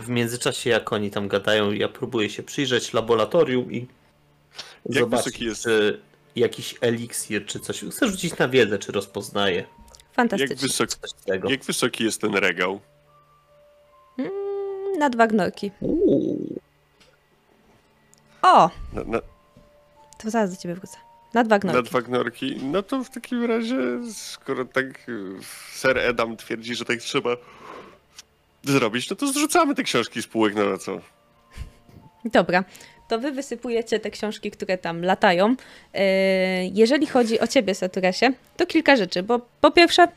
W 0.00 0.08
międzyczasie, 0.08 0.70
jak 0.70 0.92
oni 0.92 1.10
tam 1.10 1.28
gadają, 1.28 1.70
ja 1.72 1.88
próbuję 1.88 2.30
się 2.30 2.42
przyjrzeć 2.42 2.92
laboratorium 2.92 3.72
i 3.72 3.86
Jak 4.86 5.04
zobaczyć, 5.04 5.40
jest? 5.40 5.62
czy 5.62 6.00
jakiś 6.36 6.74
eliksir, 6.80 7.46
czy 7.46 7.60
coś. 7.60 7.80
Chcę 7.90 8.08
rzucić 8.08 8.38
na 8.38 8.48
wiedzę, 8.48 8.78
czy 8.78 8.92
rozpoznaję 8.92 9.56
Jak, 9.56 9.66
Fantastycznie. 10.12 10.56
wysok... 10.56 10.88
coś 10.94 11.10
z 11.10 11.14
tego. 11.24 11.50
Jak 11.50 11.64
wysoki 11.64 12.04
jest 12.04 12.20
ten 12.20 12.34
regał? 12.34 12.80
Mm, 14.18 14.30
na 14.98 15.10
dwa 15.10 15.26
gnorki. 15.26 15.70
Uuu. 15.80 16.60
O! 18.42 18.70
Na, 18.92 19.04
na, 19.04 19.20
To 20.18 20.30
zaraz 20.30 20.50
do 20.50 20.56
ciebie 20.56 20.74
wrócę. 20.74 20.96
Na 21.34 21.44
dwa 21.44 21.54
na 21.54 21.58
gnorki. 21.58 21.90
dwa 21.90 22.02
gnorki? 22.02 22.56
No 22.62 22.82
to 22.82 23.04
w 23.04 23.10
takim 23.10 23.44
razie, 23.44 23.76
skoro 24.14 24.64
tak 24.64 25.08
y, 25.08 25.34
Sir 25.74 25.98
Edam 25.98 26.36
twierdzi, 26.36 26.74
że 26.74 26.84
tak 26.84 26.98
trzeba 26.98 27.36
zrobić, 28.62 29.10
no 29.10 29.16
to 29.16 29.26
zrzucamy 29.26 29.74
te 29.74 29.82
książki 29.82 30.22
z 30.22 30.26
półek, 30.26 30.54
no 30.54 30.62
a 30.62 30.78
co? 30.78 31.00
Dobra, 32.24 32.64
to 33.08 33.18
wy 33.18 33.32
wysypujecie 33.32 34.00
te 34.00 34.10
książki, 34.10 34.50
które 34.50 34.78
tam 34.78 35.02
latają. 35.04 35.48
Yy, 35.94 36.00
Jeżeli 36.74 37.06
chodzi 37.06 37.40
o 37.40 37.46
ciebie, 37.46 37.74
Saturesie, 37.74 38.32
to 38.56 38.66
kilka 38.66 38.96
rzeczy, 38.96 39.22
bo 39.22 39.40
po 39.60 39.70
pierwsze 39.70 40.08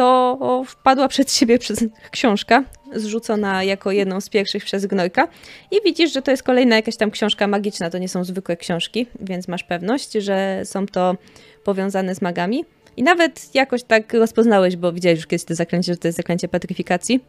to 0.00 0.64
wpadła 0.66 1.08
przed 1.08 1.32
siebie 1.32 1.58
przez 1.58 1.84
książka, 2.10 2.64
zrzucona 2.92 3.64
jako 3.64 3.90
jedną 3.90 4.20
z 4.20 4.28
pierwszych 4.28 4.64
przez 4.64 4.86
Gnojka 4.86 5.28
i 5.70 5.76
widzisz, 5.84 6.12
że 6.12 6.22
to 6.22 6.30
jest 6.30 6.42
kolejna 6.42 6.76
jakaś 6.76 6.96
tam 6.96 7.10
książka 7.10 7.46
magiczna, 7.46 7.90
to 7.90 7.98
nie 7.98 8.08
są 8.08 8.24
zwykłe 8.24 8.56
książki, 8.56 9.06
więc 9.20 9.48
masz 9.48 9.64
pewność, 9.64 10.12
że 10.12 10.62
są 10.64 10.86
to 10.86 11.16
powiązane 11.64 12.14
z 12.14 12.22
magami. 12.22 12.64
I 12.96 13.02
nawet 13.02 13.54
jakoś 13.54 13.82
tak 13.82 14.14
rozpoznałeś, 14.14 14.76
bo 14.76 14.92
widziałeś 14.92 15.18
już 15.18 15.26
kiedyś 15.26 15.44
to 15.44 15.54
zaklęcie, 15.54 15.92
że 15.92 15.98
to 15.98 16.08
jest 16.08 16.16
zaklęcie 16.16 16.48
petryfikacji. 16.48 17.20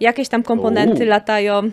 Jakieś 0.00 0.28
tam 0.28 0.42
komponenty 0.42 1.02
Uuu. 1.02 1.10
latają. 1.10 1.70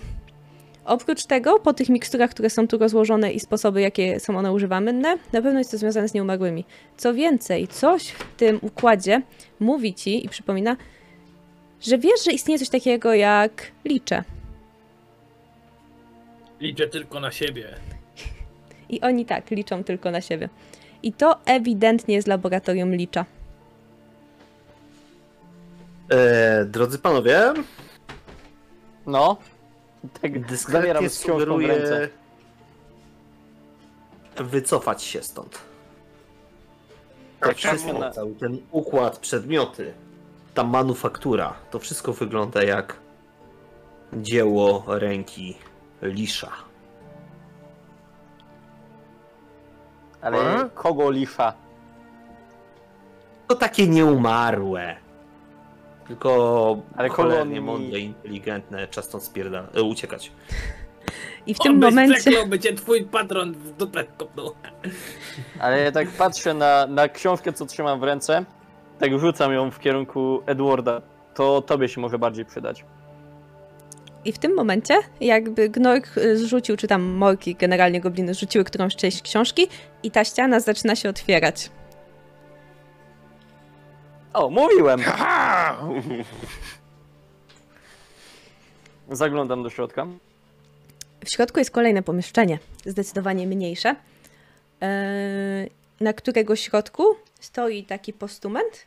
Oprócz 0.89 1.25
tego, 1.25 1.59
po 1.59 1.73
tych 1.73 1.89
miksturach, 1.89 2.29
które 2.29 2.49
są 2.49 2.67
tu 2.67 2.77
rozłożone 2.77 3.31
i 3.31 3.39
sposoby, 3.39 3.81
jakie 3.81 4.19
są 4.19 4.37
one 4.37 4.53
używane, 4.53 4.93
na 4.93 5.17
pewno 5.31 5.59
jest 5.59 5.71
to 5.71 5.77
związane 5.77 6.09
z 6.09 6.13
nieumarłymi. 6.13 6.65
Co 6.97 7.13
więcej, 7.13 7.67
coś 7.67 8.07
w 8.07 8.35
tym 8.37 8.59
układzie 8.61 9.21
mówi 9.59 9.93
ci 9.93 10.25
i 10.25 10.29
przypomina, 10.29 10.77
że 11.81 11.97
wiesz, 11.97 12.23
że 12.25 12.31
istnieje 12.31 12.59
coś 12.59 12.69
takiego 12.69 13.13
jak 13.13 13.71
licze. 13.85 14.23
Liczę 16.59 16.87
tylko 16.87 17.19
na 17.19 17.31
siebie. 17.31 17.67
I 18.89 19.01
oni 19.01 19.25
tak, 19.25 19.51
liczą 19.51 19.83
tylko 19.83 20.11
na 20.11 20.21
siebie. 20.21 20.49
I 21.03 21.13
to 21.13 21.39
ewidentnie 21.45 22.15
jest 22.15 22.27
laboratorium 22.27 22.95
licza. 22.95 23.25
E, 26.11 26.65
drodzy 26.65 26.99
panowie, 26.99 27.53
No. 29.05 29.37
Tak, 30.21 30.45
dyskretnie 30.45 31.09
sugeruję 31.09 32.09
wycofać 34.37 35.03
się 35.03 35.23
stąd. 35.23 35.59
Tak, 37.39 37.55
Wszystko, 37.57 37.93
na- 37.93 38.11
cały 38.11 38.35
ten 38.35 38.57
układ, 38.71 39.17
przedmioty, 39.19 39.93
ta 40.53 40.63
manufaktura, 40.63 41.53
to 41.71 41.79
wszystko 41.79 42.13
wygląda 42.13 42.63
jak 42.63 42.95
dzieło 44.13 44.83
ręki 44.87 45.57
Lisza. 46.01 46.51
Ale 50.21 50.37
A? 50.39 50.69
kogo 50.69 51.11
lisza? 51.11 51.53
To 53.47 53.55
takie 53.55 53.87
nieumarłe. 53.87 54.95
Tylko 56.09 56.77
Ale 56.95 57.09
cholernie 57.09 57.61
kolonii- 57.61 57.61
mądre, 57.65 57.99
inteligentne, 57.99 58.87
czas 58.87 59.05
stąd 59.05 59.23
spierda, 59.23 59.67
e, 59.75 59.81
uciekać. 59.83 60.31
I 61.47 61.53
w 61.53 61.59
tym 61.59 61.79
momencie. 61.79 62.15
przeklął, 62.19 62.47
by 62.47 62.59
cię 62.59 62.73
twój 62.73 63.03
patron 63.05 63.53
w 63.53 63.71
dupę 63.71 64.03
kopnął. 64.17 64.51
Ale 65.59 65.81
ja 65.83 65.91
tak 65.91 66.07
patrzę 66.07 66.53
na, 66.53 66.87
na 66.87 67.07
książkę, 67.09 67.53
co 67.53 67.65
trzymam 67.65 67.99
w 67.99 68.03
ręce, 68.03 68.45
tak 68.99 69.19
rzucam 69.19 69.53
ją 69.53 69.71
w 69.71 69.79
kierunku 69.79 70.41
Edwarda. 70.45 71.01
To 71.35 71.61
tobie 71.61 71.89
się 71.89 72.01
może 72.01 72.19
bardziej 72.19 72.45
przydać. 72.45 72.85
I 74.25 74.31
w 74.33 74.39
tym 74.39 74.55
momencie, 74.55 74.93
jakby 75.21 75.69
Gnork 75.69 76.17
y, 76.17 76.37
zrzucił, 76.37 76.77
czy 76.77 76.87
tam 76.87 77.01
Morki, 77.01 77.55
generalnie 77.55 78.01
gobliny, 78.01 78.33
zrzuciły 78.33 78.63
którąś 78.63 78.95
część 78.95 79.21
książki 79.21 79.67
i 80.03 80.11
ta 80.11 80.23
ściana 80.25 80.59
zaczyna 80.59 80.95
się 80.95 81.09
otwierać. 81.09 81.69
O, 84.33 84.49
mówiłem! 84.49 85.01
Haha! 85.01 85.77
Zaglądam 89.11 89.63
do 89.63 89.69
środka. 89.69 90.07
W 91.25 91.29
środku 91.29 91.59
jest 91.59 91.71
kolejne 91.71 92.03
pomieszczenie, 92.03 92.59
zdecydowanie 92.85 93.47
mniejsze, 93.47 93.95
e, 94.81 95.67
na 96.01 96.13
którego 96.13 96.55
środku 96.55 97.03
stoi 97.39 97.83
taki 97.83 98.13
postument. 98.13 98.85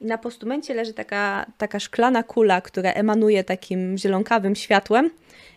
I 0.00 0.06
na 0.06 0.18
postumencie 0.18 0.74
leży 0.74 0.94
taka, 0.94 1.46
taka 1.58 1.80
szklana 1.80 2.22
kula, 2.22 2.60
która 2.60 2.92
emanuje 2.92 3.44
takim 3.44 3.98
zielonkawym 3.98 4.56
światłem, 4.56 5.10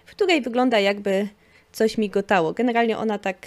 w 0.05 0.11
której 0.11 0.41
wygląda 0.41 0.79
jakby 0.79 1.27
coś 1.71 1.97
migotało. 1.97 2.53
Generalnie 2.53 2.97
ona 2.97 3.19
tak 3.19 3.37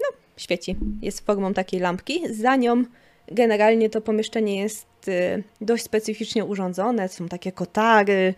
no, 0.00 0.06
świeci. 0.36 0.76
Jest 1.02 1.26
formą 1.26 1.54
takiej 1.54 1.80
lampki. 1.80 2.34
Za 2.34 2.56
nią 2.56 2.84
generalnie 3.32 3.90
to 3.90 4.00
pomieszczenie 4.00 4.60
jest 4.60 5.08
y, 5.08 5.42
dość 5.60 5.84
specyficznie 5.84 6.44
urządzone. 6.44 7.08
Są 7.08 7.28
takie 7.28 7.52
kotary, 7.52 8.34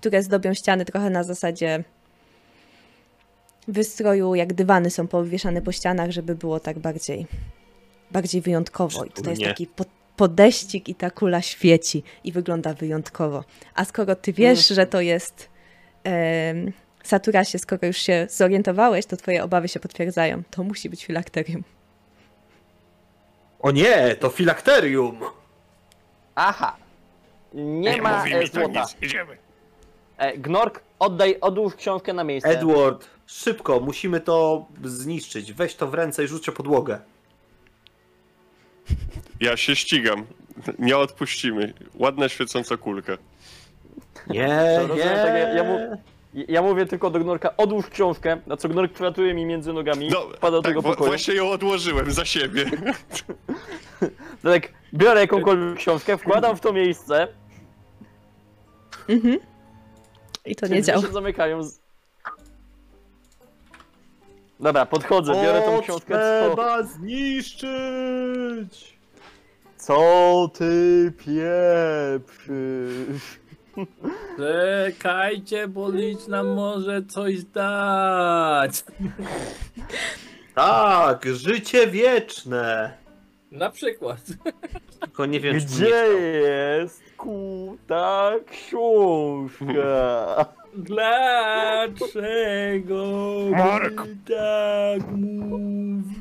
które 0.00 0.22
zdobią 0.22 0.54
ściany 0.54 0.84
trochę 0.84 1.10
na 1.10 1.24
zasadzie 1.24 1.84
wystroju, 3.68 4.34
jak 4.34 4.52
dywany 4.52 4.90
są 4.90 5.06
powieszane 5.06 5.62
po 5.62 5.72
ścianach, 5.72 6.10
żeby 6.10 6.34
było 6.34 6.60
tak 6.60 6.78
bardziej, 6.78 7.26
bardziej 8.10 8.40
wyjątkowo. 8.40 9.04
I 9.04 9.10
tutaj 9.10 9.30
jest 9.32 9.42
taki 9.50 9.66
po, 9.66 9.84
podeścik 10.16 10.88
i 10.88 10.94
ta 10.94 11.10
kula 11.10 11.42
świeci 11.42 12.02
i 12.24 12.32
wygląda 12.32 12.74
wyjątkowo. 12.74 13.44
A 13.74 13.84
skoro 13.84 14.16
ty 14.16 14.32
wiesz, 14.32 14.68
że 14.68 14.86
to 14.86 15.00
jest 15.00 15.48
em, 16.04 16.72
Saturasie, 17.02 17.58
skoro 17.58 17.86
już 17.86 17.96
się 17.96 18.26
zorientowałeś, 18.30 19.06
to 19.06 19.16
twoje 19.16 19.44
obawy 19.44 19.68
się 19.68 19.80
potwierdzają. 19.80 20.42
To 20.50 20.62
musi 20.64 20.90
być 20.90 21.04
filakterium. 21.04 21.64
O 23.60 23.70
nie, 23.70 24.16
to 24.16 24.30
filakterium! 24.30 25.20
Aha! 26.34 26.76
Nie, 27.54 27.90
Nie 27.90 28.02
ma 28.02 28.26
e, 28.26 28.46
złota. 28.46 28.80
nic, 28.80 28.96
idziemy. 29.02 29.36
E, 30.18 30.38
Gnork, 30.38 30.80
oddaj, 30.98 31.36
odłóż 31.40 31.74
książkę 31.74 32.12
na 32.12 32.24
miejsce. 32.24 32.48
Edward, 32.50 33.08
szybko, 33.26 33.80
musimy 33.80 34.20
to 34.20 34.66
zniszczyć. 34.84 35.52
Weź 35.52 35.74
to 35.74 35.86
w 35.88 35.94
ręce 35.94 36.24
i 36.24 36.28
rzuć 36.28 36.48
o 36.48 36.52
podłogę. 36.52 36.98
Ja 39.40 39.56
się 39.56 39.76
ścigam. 39.76 40.26
Nie 40.78 40.98
odpuścimy. 40.98 41.74
Ładna, 41.94 42.28
świecąca 42.28 42.76
kulka. 42.76 43.12
Nie, 44.26 44.48
To 44.80 44.86
rozumiem, 44.86 45.08
tak, 45.16 45.26
ja- 45.34 45.48
ja 45.54 45.64
mu- 45.64 46.02
Ja 46.34 46.62
mówię 46.62 46.86
tylko 46.86 47.10
do 47.10 47.18
Gnorka, 47.20 47.56
odłóż 47.56 47.86
książkę, 47.86 48.40
na 48.46 48.56
co 48.56 48.68
Gnork 48.68 48.92
przelatuje 48.92 49.34
mi 49.34 49.46
między 49.46 49.72
nogami, 49.72 50.08
No, 50.08 50.20
wpada 50.20 50.50
do 50.56 50.62
tak, 50.62 50.70
tego 50.70 50.82
pokoju. 50.82 51.10
właśnie 51.10 51.34
ją 51.34 51.50
odłożyłem 51.50 52.12
za 52.12 52.24
siebie. 52.24 52.64
Tak, 54.42 54.68
biorę 54.94 55.20
jakąkolwiek 55.20 55.76
książkę, 55.78 56.18
wkładam 56.18 56.56
w 56.56 56.60
to 56.60 56.72
miejsce, 56.72 57.28
I 60.44 60.56
to 60.56 60.66
nie 60.66 60.82
działa. 60.82 61.02
się 61.02 61.08
zamykają. 61.12 61.62
Z... 61.62 61.80
Dobra, 64.60 64.86
podchodzę, 64.86 65.32
biorę 65.32 65.62
tą 65.62 65.82
książkę, 65.82 66.14
co, 66.14 66.46
Trzeba 66.48 66.82
zniszczyć! 66.82 67.68
co 69.76 70.50
ty 70.54 71.12
pieprzysz? 71.18 72.28
Czekajcie, 74.36 75.68
bo 75.68 75.90
licz 75.90 76.26
nam 76.26 76.48
może 76.54 77.02
coś 77.02 77.44
dać. 77.44 78.84
Tak, 80.54 81.24
życie 81.26 81.86
wieczne! 81.86 82.92
Na 83.50 83.70
przykład. 83.70 84.20
Tylko 85.00 85.26
nie 85.26 85.40
wiem, 85.40 85.60
czy 85.60 85.66
Gdzie 85.66 85.84
nie 85.84 85.90
jest 86.26 87.02
kuta 87.16 88.32
książka? 88.50 90.46
Dlaczego 90.74 92.16
Mark. 93.50 94.04
my 94.06 94.16
tak 94.36 95.10
mówimy? 95.10 96.18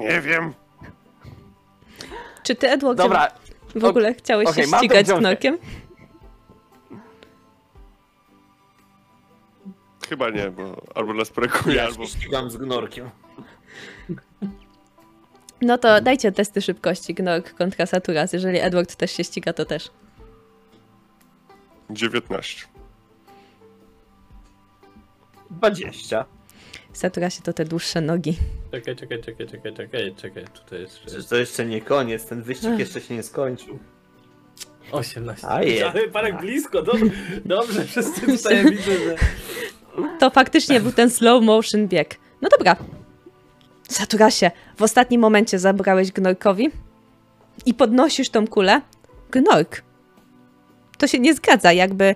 Nie 0.00 0.20
wiem. 0.20 0.52
Czy 2.42 2.54
ty, 2.54 2.68
Edward, 2.70 2.98
Dobra, 2.98 3.28
w 3.74 3.84
ogóle 3.84 4.14
chciałeś 4.14 4.48
okej, 4.48 4.64
się 4.64 4.76
ścigać 4.76 5.06
z. 5.06 5.12
Knorkiem? 5.12 5.58
Chyba 10.08 10.30
nie, 10.30 10.50
bo 10.50 10.82
albo 10.94 11.14
nas 11.14 11.30
brakuje, 11.30 11.76
Ja 11.76 11.84
albo... 11.84 12.06
się 12.06 12.10
ścigam 12.10 12.50
z 12.50 12.56
gnorkiem. 12.56 13.10
No 15.60 15.78
to 15.78 16.00
dajcie 16.00 16.32
testy 16.32 16.62
szybkości 16.62 17.14
Gnork 17.14 17.54
kontra 17.54 17.86
Saturas. 17.86 18.32
Jeżeli 18.32 18.58
Edward 18.58 18.96
też 18.96 19.10
się 19.10 19.24
ściga, 19.24 19.52
to 19.52 19.64
też. 19.64 19.90
19. 21.90 22.66
20. 25.50 26.24
Saturasie 26.94 27.42
to 27.42 27.52
te 27.52 27.64
dłuższe 27.64 28.00
nogi. 28.00 28.36
Czekaj, 28.70 28.96
czekaj, 28.96 29.22
czekaj, 29.22 29.46
czekaj, 29.46 29.74
czekaj, 29.74 30.14
czekaj. 30.14 30.44
Tutaj 30.44 30.80
jest 30.80 30.98
Przecież 30.98 31.26
to 31.26 31.36
jeszcze 31.36 31.66
nie 31.66 31.80
koniec, 31.80 32.26
ten 32.26 32.42
wyścig 32.42 32.78
jeszcze 32.78 33.00
się 33.00 33.14
nie 33.14 33.22
skończył. 33.22 33.78
18. 34.92 35.48
A 35.48 35.62
je. 35.62 35.90
Ale 35.90 36.08
parek 36.08 36.40
blisko, 36.40 36.82
dobrze, 36.82 37.06
dobrze 37.44 37.84
wszyscy 37.84 38.20
tutaj 38.36 38.64
widzę, 38.64 38.92
że... 38.92 39.16
To 40.20 40.30
faktycznie 40.30 40.80
był 40.80 40.92
ten 40.92 41.10
slow 41.10 41.44
motion 41.44 41.88
bieg. 41.88 42.18
No 42.42 42.48
dobra. 42.48 42.76
Saturasie, 43.88 44.50
w 44.76 44.82
ostatnim 44.82 45.20
momencie 45.20 45.58
zabrałeś 45.58 46.12
Gnorkowi 46.12 46.70
i 47.66 47.74
podnosisz 47.74 48.28
tą 48.30 48.46
kulę. 48.46 48.80
Gnork. 49.30 49.82
To 50.98 51.06
się 51.06 51.18
nie 51.18 51.34
zgadza, 51.34 51.72
jakby 51.72 52.14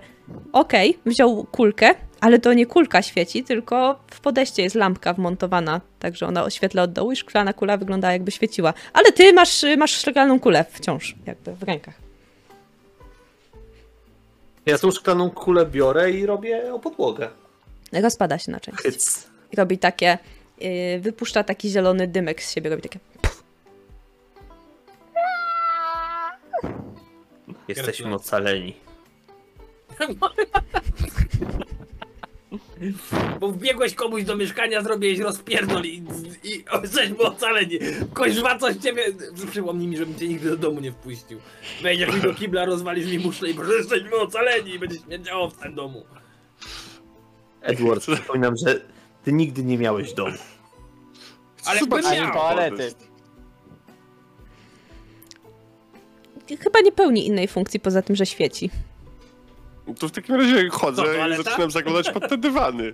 okej, 0.53 0.99
wziął 1.05 1.43
kulkę, 1.51 1.95
ale 2.21 2.39
to 2.39 2.53
nie 2.53 2.65
kulka 2.65 3.01
świeci, 3.01 3.43
tylko 3.43 3.99
w 4.07 4.19
podejście 4.19 4.63
jest 4.63 4.75
lampka 4.75 5.13
wmontowana, 5.13 5.81
także 5.99 6.27
ona 6.27 6.43
oświetla 6.43 6.83
od 6.83 6.93
dołu 6.93 7.11
i 7.11 7.15
szklana 7.15 7.53
kula 7.53 7.77
wygląda 7.77 8.11
jakby 8.11 8.31
świeciła. 8.31 8.73
Ale 8.93 9.11
ty 9.11 9.33
masz, 9.33 9.65
masz 9.77 9.91
szklaną 9.91 10.39
kulę 10.39 10.65
wciąż, 10.71 11.15
jakby 11.25 11.55
w 11.55 11.63
rękach. 11.63 11.95
Ja 14.65 14.77
tą 14.77 14.91
szklaną 14.91 15.29
kulę 15.29 15.65
biorę 15.65 16.11
i 16.11 16.25
robię 16.25 16.73
o 16.73 16.79
podłogę. 16.79 17.29
Rozpada 17.91 18.37
się 18.37 18.51
na 18.51 18.59
części. 18.59 18.83
Hyc. 18.83 19.27
robi 19.57 19.77
takie, 19.77 20.17
yy, 20.61 20.99
wypuszcza 20.99 21.43
taki 21.43 21.69
zielony 21.69 22.07
dymek 22.07 22.43
z 22.43 22.53
siebie, 22.53 22.69
robi 22.69 22.81
takie. 22.81 22.99
Jesteśmy 27.67 28.15
ocaleni. 28.15 28.75
Bo 33.39 33.51
wbiegłeś 33.51 33.93
komuś 33.95 34.23
do 34.23 34.35
mieszkania, 34.37 34.81
zrobiłeś 34.81 35.19
rozpierdol 35.19 35.85
i, 35.85 36.03
i 36.43 36.63
jesteśmy 36.81 37.17
ocaleni. 37.17 37.79
Koźwa 38.13 38.57
coś 38.57 38.75
ciebie... 38.75 39.03
Przypomnij 39.51 39.87
mi, 39.87 39.97
żebym 39.97 40.19
cię 40.19 40.27
nigdy 40.27 40.49
do 40.49 40.57
domu 40.57 40.79
nie 40.79 40.91
wpuścił. 40.91 41.39
Wejdziesz 41.81 42.15
mi 42.15 42.21
do 42.21 42.33
kibla, 42.33 42.65
rozwalisz 42.65 43.11
mi 43.11 43.19
muszle 43.19 43.49
i 43.49 43.53
że 43.53 43.73
jesteśmy 43.73 44.15
ocaleni 44.15 44.73
i 44.73 44.79
będzie 44.79 44.97
śmierdziało 44.99 45.49
w 45.49 45.57
tym 45.57 45.75
domu. 45.75 46.05
Edward, 47.61 48.01
przypominam, 48.01 48.53
że 48.65 48.81
ty 49.23 49.33
nigdy 49.33 49.63
nie 49.63 49.77
miałeś 49.77 50.13
domu. 50.13 50.37
Ale 51.65 51.79
Zobacz, 51.79 52.03
bym 52.05 52.13
miał. 52.13 52.33
toalety. 52.33 52.93
Chyba 56.59 56.79
nie 56.79 56.91
pełni 56.91 57.27
innej 57.27 57.47
funkcji 57.47 57.79
poza 57.79 58.01
tym, 58.01 58.15
że 58.15 58.25
świeci. 58.25 58.69
To 59.99 60.07
w 60.07 60.11
takim 60.11 60.35
razie 60.35 60.69
chodzę 60.69 61.03
i 61.39 61.43
zaczynam 61.43 61.71
zaglądać 61.71 62.09
pod 62.11 62.29
te 62.29 62.37
dywany. 62.37 62.93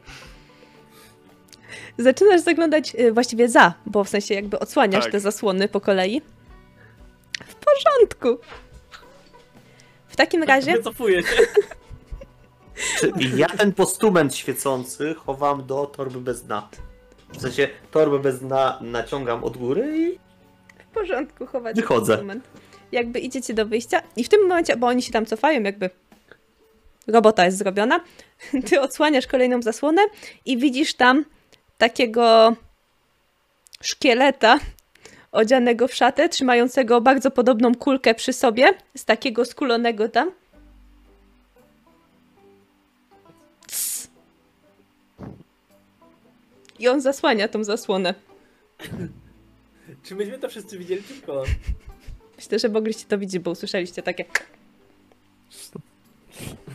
Zaczynasz 1.97 2.41
zaglądać 2.41 2.93
yy, 2.93 3.11
właściwie 3.11 3.49
za, 3.49 3.73
bo 3.85 4.03
w 4.03 4.09
sensie 4.09 4.33
jakby 4.33 4.59
odsłaniasz 4.59 5.03
Tak. 5.03 5.11
te 5.11 5.19
zasłony 5.19 5.67
po 5.67 5.81
kolei. 5.81 6.21
W 7.47 7.55
porządku. 7.55 8.43
W 10.07 10.15
takim 10.15 10.43
razie 10.43 10.71
Wycofuję 10.71 11.23
się. 11.23 11.27
Czyli 12.99 13.37
ja 13.37 13.47
ten 13.47 13.73
postument 13.73 14.35
świecący 14.35 15.15
chowam 15.25 15.65
do 15.65 15.85
torby 15.85 16.21
bez 16.21 16.43
dna. 16.43 16.69
W 17.33 17.41
sensie 17.41 17.67
torbę 17.91 18.19
bez 18.19 18.39
dna 18.39 18.79
naciągam 18.81 19.43
od 19.43 19.57
góry 19.57 19.97
i 19.97 20.19
w 20.83 20.93
porządku 20.93 21.45
chować 21.45 21.75
Wychodzę. 21.75 22.17
moment. 22.17 22.47
Jakby 22.91 23.19
idziecie 23.19 23.53
do 23.53 23.65
wyjścia 23.65 24.01
i 24.15 24.23
w 24.23 24.29
tym 24.29 24.41
momencie, 24.41 24.77
bo 24.77 24.87
oni 24.87 25.01
się 25.01 25.11
tam 25.11 25.25
cofają, 25.25 25.63
jakby 25.63 25.89
robota 27.07 27.45
jest 27.45 27.57
zrobiona, 27.57 27.99
ty 28.69 28.81
odsłaniasz 28.81 29.27
kolejną 29.27 29.61
zasłonę 29.61 30.01
i 30.45 30.57
widzisz 30.57 30.93
tam 30.93 31.25
takiego 31.77 32.55
szkieleta 33.81 34.59
odzianego 35.31 35.87
w 35.87 35.93
szatę, 35.93 36.29
trzymającego 36.29 37.01
bardzo 37.01 37.31
podobną 37.31 37.75
kulkę 37.75 38.15
przy 38.15 38.33
sobie, 38.33 38.73
z 38.97 39.05
takiego 39.05 39.45
skulonego 39.45 40.09
tam. 40.09 40.31
Cs. 43.67 44.09
I 46.79 46.87
on 46.87 47.01
zasłania 47.01 47.47
tą 47.47 47.63
zasłonę. 47.63 48.13
Czy 50.03 50.15
myśmy 50.15 50.39
to 50.39 50.49
wszyscy 50.49 50.77
widzieli 50.77 51.03
tylko? 51.03 51.43
Myślę, 52.35 52.59
że 52.59 52.69
mogliście 52.69 53.05
to 53.05 53.17
widzieć, 53.17 53.41
bo 53.41 53.51
usłyszeliście 53.51 54.03
takie 54.03 54.25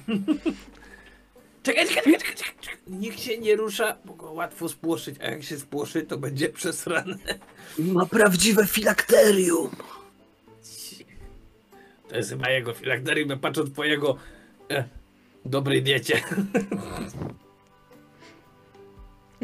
Czekaj, 1.62 1.88
czekaj, 1.88 2.02
czekaj, 2.04 2.34
czekaj, 2.34 2.54
czekaj. 2.60 2.78
Niech 2.86 3.20
się 3.20 3.38
nie 3.38 3.56
rusza, 3.56 3.96
bo 4.04 4.14
go 4.14 4.32
łatwo 4.32 4.68
spłoszyć, 4.68 5.16
a 5.20 5.24
jak 5.24 5.42
się 5.42 5.58
spłoszy, 5.58 6.02
to 6.02 6.18
będzie 6.18 6.48
przesrane. 6.58 7.16
Ma 7.78 8.06
prawdziwe 8.06 8.66
filakterium. 8.66 9.70
To 12.08 12.16
jest 12.16 12.30
chyba 12.30 12.50
jego 12.50 12.74
filakterium, 12.74 13.38
patrząc 13.38 13.70
po 13.70 13.84
jego 13.84 14.16
e, 14.70 14.84
dobrej 15.44 15.82
diecie. 15.82 16.20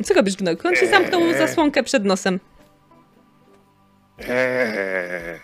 Co 0.05 0.14
robisz, 0.14 0.36
Gnojku? 0.36 0.68
On 0.68 0.74
ci 0.74 0.88
zamknął 0.88 1.32
zasłonkę 1.32 1.82
przed 1.82 2.05
nosem. 2.05 2.40
Eee. 4.18 5.40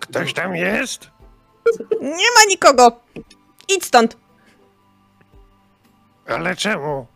Ktoś 0.00 0.32
tam 0.32 0.56
jest? 0.56 1.13
Nie 2.00 2.08
ma 2.10 2.44
nikogo! 2.48 3.00
Idź 3.68 3.84
stąd! 3.84 4.16
Ale 6.26 6.56
czemu? 6.56 7.06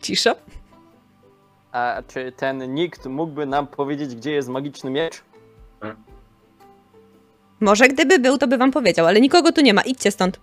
Cisza. 0.00 0.34
A 1.72 2.02
czy 2.08 2.32
ten 2.32 2.74
nikt 2.74 3.06
mógłby 3.06 3.46
nam 3.46 3.66
powiedzieć, 3.66 4.14
gdzie 4.14 4.32
jest 4.32 4.48
magiczny 4.48 4.90
miecz? 4.90 5.22
Może 7.60 7.88
gdyby 7.88 8.18
był, 8.18 8.38
to 8.38 8.48
by 8.48 8.58
wam 8.58 8.70
powiedział, 8.70 9.06
ale 9.06 9.20
nikogo 9.20 9.52
tu 9.52 9.60
nie 9.60 9.74
ma. 9.74 9.82
Idźcie 9.82 10.10
stąd. 10.10 10.40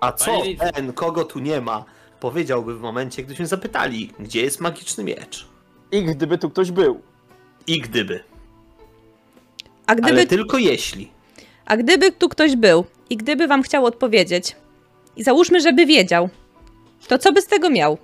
A 0.00 0.12
co 0.12 0.42
ten, 0.74 0.92
kogo 0.92 1.24
tu 1.24 1.38
nie 1.38 1.60
ma, 1.60 1.84
powiedziałby 2.20 2.78
w 2.78 2.80
momencie, 2.80 3.22
gdyśmy 3.22 3.46
zapytali, 3.46 4.12
gdzie 4.18 4.42
jest 4.42 4.60
magiczny 4.60 5.04
miecz? 5.04 5.48
I 5.92 6.04
gdyby 6.04 6.38
tu 6.38 6.50
ktoś 6.50 6.70
był. 6.70 7.00
I 7.66 7.80
gdyby. 7.80 8.20
A 9.86 9.94
gdyby, 9.94 10.08
Ale 10.12 10.26
tylko 10.26 10.58
jeśli. 10.58 11.10
a 11.66 11.76
gdyby 11.76 12.12
tu 12.12 12.28
ktoś 12.28 12.56
był 12.56 12.84
i 13.10 13.16
gdyby 13.16 13.46
wam 13.46 13.62
chciał 13.62 13.84
odpowiedzieć, 13.84 14.56
i 15.16 15.22
załóżmy, 15.22 15.60
żeby 15.60 15.86
wiedział, 15.86 16.28
to 17.08 17.18
co 17.18 17.32
by 17.32 17.42
z 17.42 17.46
tego 17.46 17.70
miał? 17.70 17.98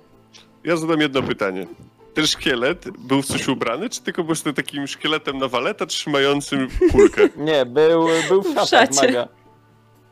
Ja 0.63 0.77
zadam 0.77 1.01
jedno 1.01 1.23
pytanie. 1.23 1.67
Ten 2.13 2.27
szkielet 2.27 2.85
był 2.97 3.21
w 3.21 3.25
coś 3.25 3.47
ubrany, 3.47 3.89
czy 3.89 4.01
tylko 4.01 4.23
był 4.23 4.35
takim 4.55 4.87
szkieletem 4.87 5.37
na 5.37 5.47
waleta 5.47 5.85
trzymającym 5.85 6.67
kulkę? 6.91 7.21
Nie, 7.37 7.65
był, 7.65 8.07
był 8.29 8.41
w 8.41 8.55
W 8.55 8.69
szacie. 8.69 8.95
maga. 9.07 9.27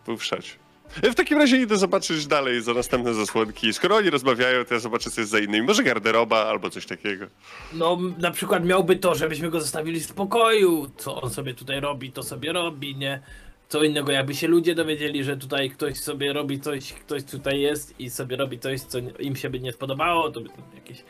Był 0.05 0.17
w 0.17 0.23
szacie. 0.23 0.51
W 0.95 1.15
takim 1.15 1.37
razie 1.37 1.57
idę 1.57 1.77
zobaczyć 1.77 2.27
dalej 2.27 2.61
za 2.61 2.73
następne 2.73 3.13
zasłonki. 3.13 3.73
Skoro 3.73 3.95
oni 3.95 4.09
rozmawiają, 4.09 4.65
to 4.65 4.73
ja 4.73 4.79
zobaczę 4.79 5.11
co 5.11 5.21
jest 5.21 5.31
za 5.31 5.39
innymi. 5.39 5.67
Może 5.67 5.83
garderoba 5.83 6.45
albo 6.45 6.69
coś 6.69 6.85
takiego. 6.85 7.25
No, 7.73 7.97
na 8.17 8.31
przykład 8.31 8.65
miałby 8.65 8.95
to, 8.95 9.15
żebyśmy 9.15 9.49
go 9.49 9.61
zostawili 9.61 9.99
w 9.99 10.05
spokoju. 10.05 10.91
Co 10.97 11.21
on 11.21 11.29
sobie 11.29 11.53
tutaj 11.53 11.79
robi, 11.79 12.11
to 12.11 12.23
sobie 12.23 12.53
robi, 12.53 12.95
nie? 12.95 13.21
Co 13.69 13.83
innego, 13.83 14.11
jakby 14.11 14.35
się 14.35 14.47
ludzie 14.47 14.75
dowiedzieli, 14.75 15.23
że 15.23 15.37
tutaj 15.37 15.69
ktoś 15.69 15.97
sobie 15.99 16.33
robi 16.33 16.59
coś, 16.59 16.93
ktoś 16.93 17.23
tutaj 17.23 17.61
jest 17.61 17.99
i 17.99 18.09
sobie 18.09 18.35
robi 18.35 18.59
coś, 18.59 18.81
co 18.81 18.97
im 19.19 19.35
się 19.35 19.49
by 19.49 19.59
nie 19.59 19.71
spodobało, 19.73 20.31
to 20.31 20.41
by 20.41 20.49
tam 20.49 20.63
jakieś 20.75 21.03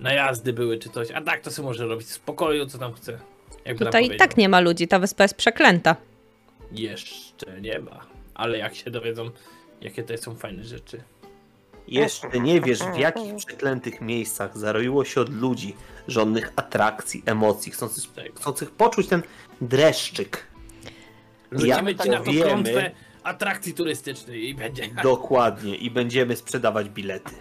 najazdy 0.00 0.52
były 0.52 0.78
czy 0.78 0.88
coś. 0.88 1.10
A 1.10 1.20
tak 1.20 1.40
to 1.40 1.50
sobie 1.50 1.68
może 1.68 1.86
robić 1.86 2.06
w 2.06 2.12
spokoju, 2.12 2.66
co 2.66 2.78
tam 2.78 2.92
chce. 2.92 3.18
Tutaj 3.78 4.06
i 4.06 4.16
tak 4.16 4.36
nie 4.36 4.48
ma 4.48 4.60
ludzi, 4.60 4.88
ta 4.88 4.98
wyspa 4.98 5.24
jest 5.24 5.34
przeklęta. 5.36 5.96
Jeszcze 6.72 7.60
nie 7.60 7.78
ma. 7.78 8.11
Ale 8.34 8.58
jak 8.58 8.74
się 8.74 8.90
dowiedzą, 8.90 9.30
jakie 9.80 10.02
to 10.02 10.18
są 10.18 10.36
fajne 10.36 10.64
rzeczy. 10.64 11.02
Jeszcze 11.88 12.40
nie 12.40 12.60
wiesz, 12.60 12.78
w 12.78 12.98
jakich 12.98 13.36
przeklętych 13.36 14.00
miejscach 14.00 14.58
zaroiło 14.58 15.04
się 15.04 15.20
od 15.20 15.28
ludzi, 15.28 15.76
żądnych 16.08 16.52
atrakcji, 16.56 17.22
emocji, 17.26 17.72
chcących, 17.72 18.12
Tak. 18.12 18.34
chcących 18.36 18.70
poczuć 18.70 19.08
ten 19.08 19.22
dreszczyk. 19.60 20.46
Rzucimy 21.52 21.94
ci 21.94 22.10
na 22.10 22.20
to 22.20 22.30
klątwę 22.32 22.90
atrakcji 23.22 23.74
turystycznej 23.74 24.48
i 24.48 24.54
będzie. 24.54 24.88
Dokładnie. 25.02 25.76
I 25.76 25.90
będziemy 25.90 26.36
sprzedawać 26.36 26.88
bilety. 26.88 27.32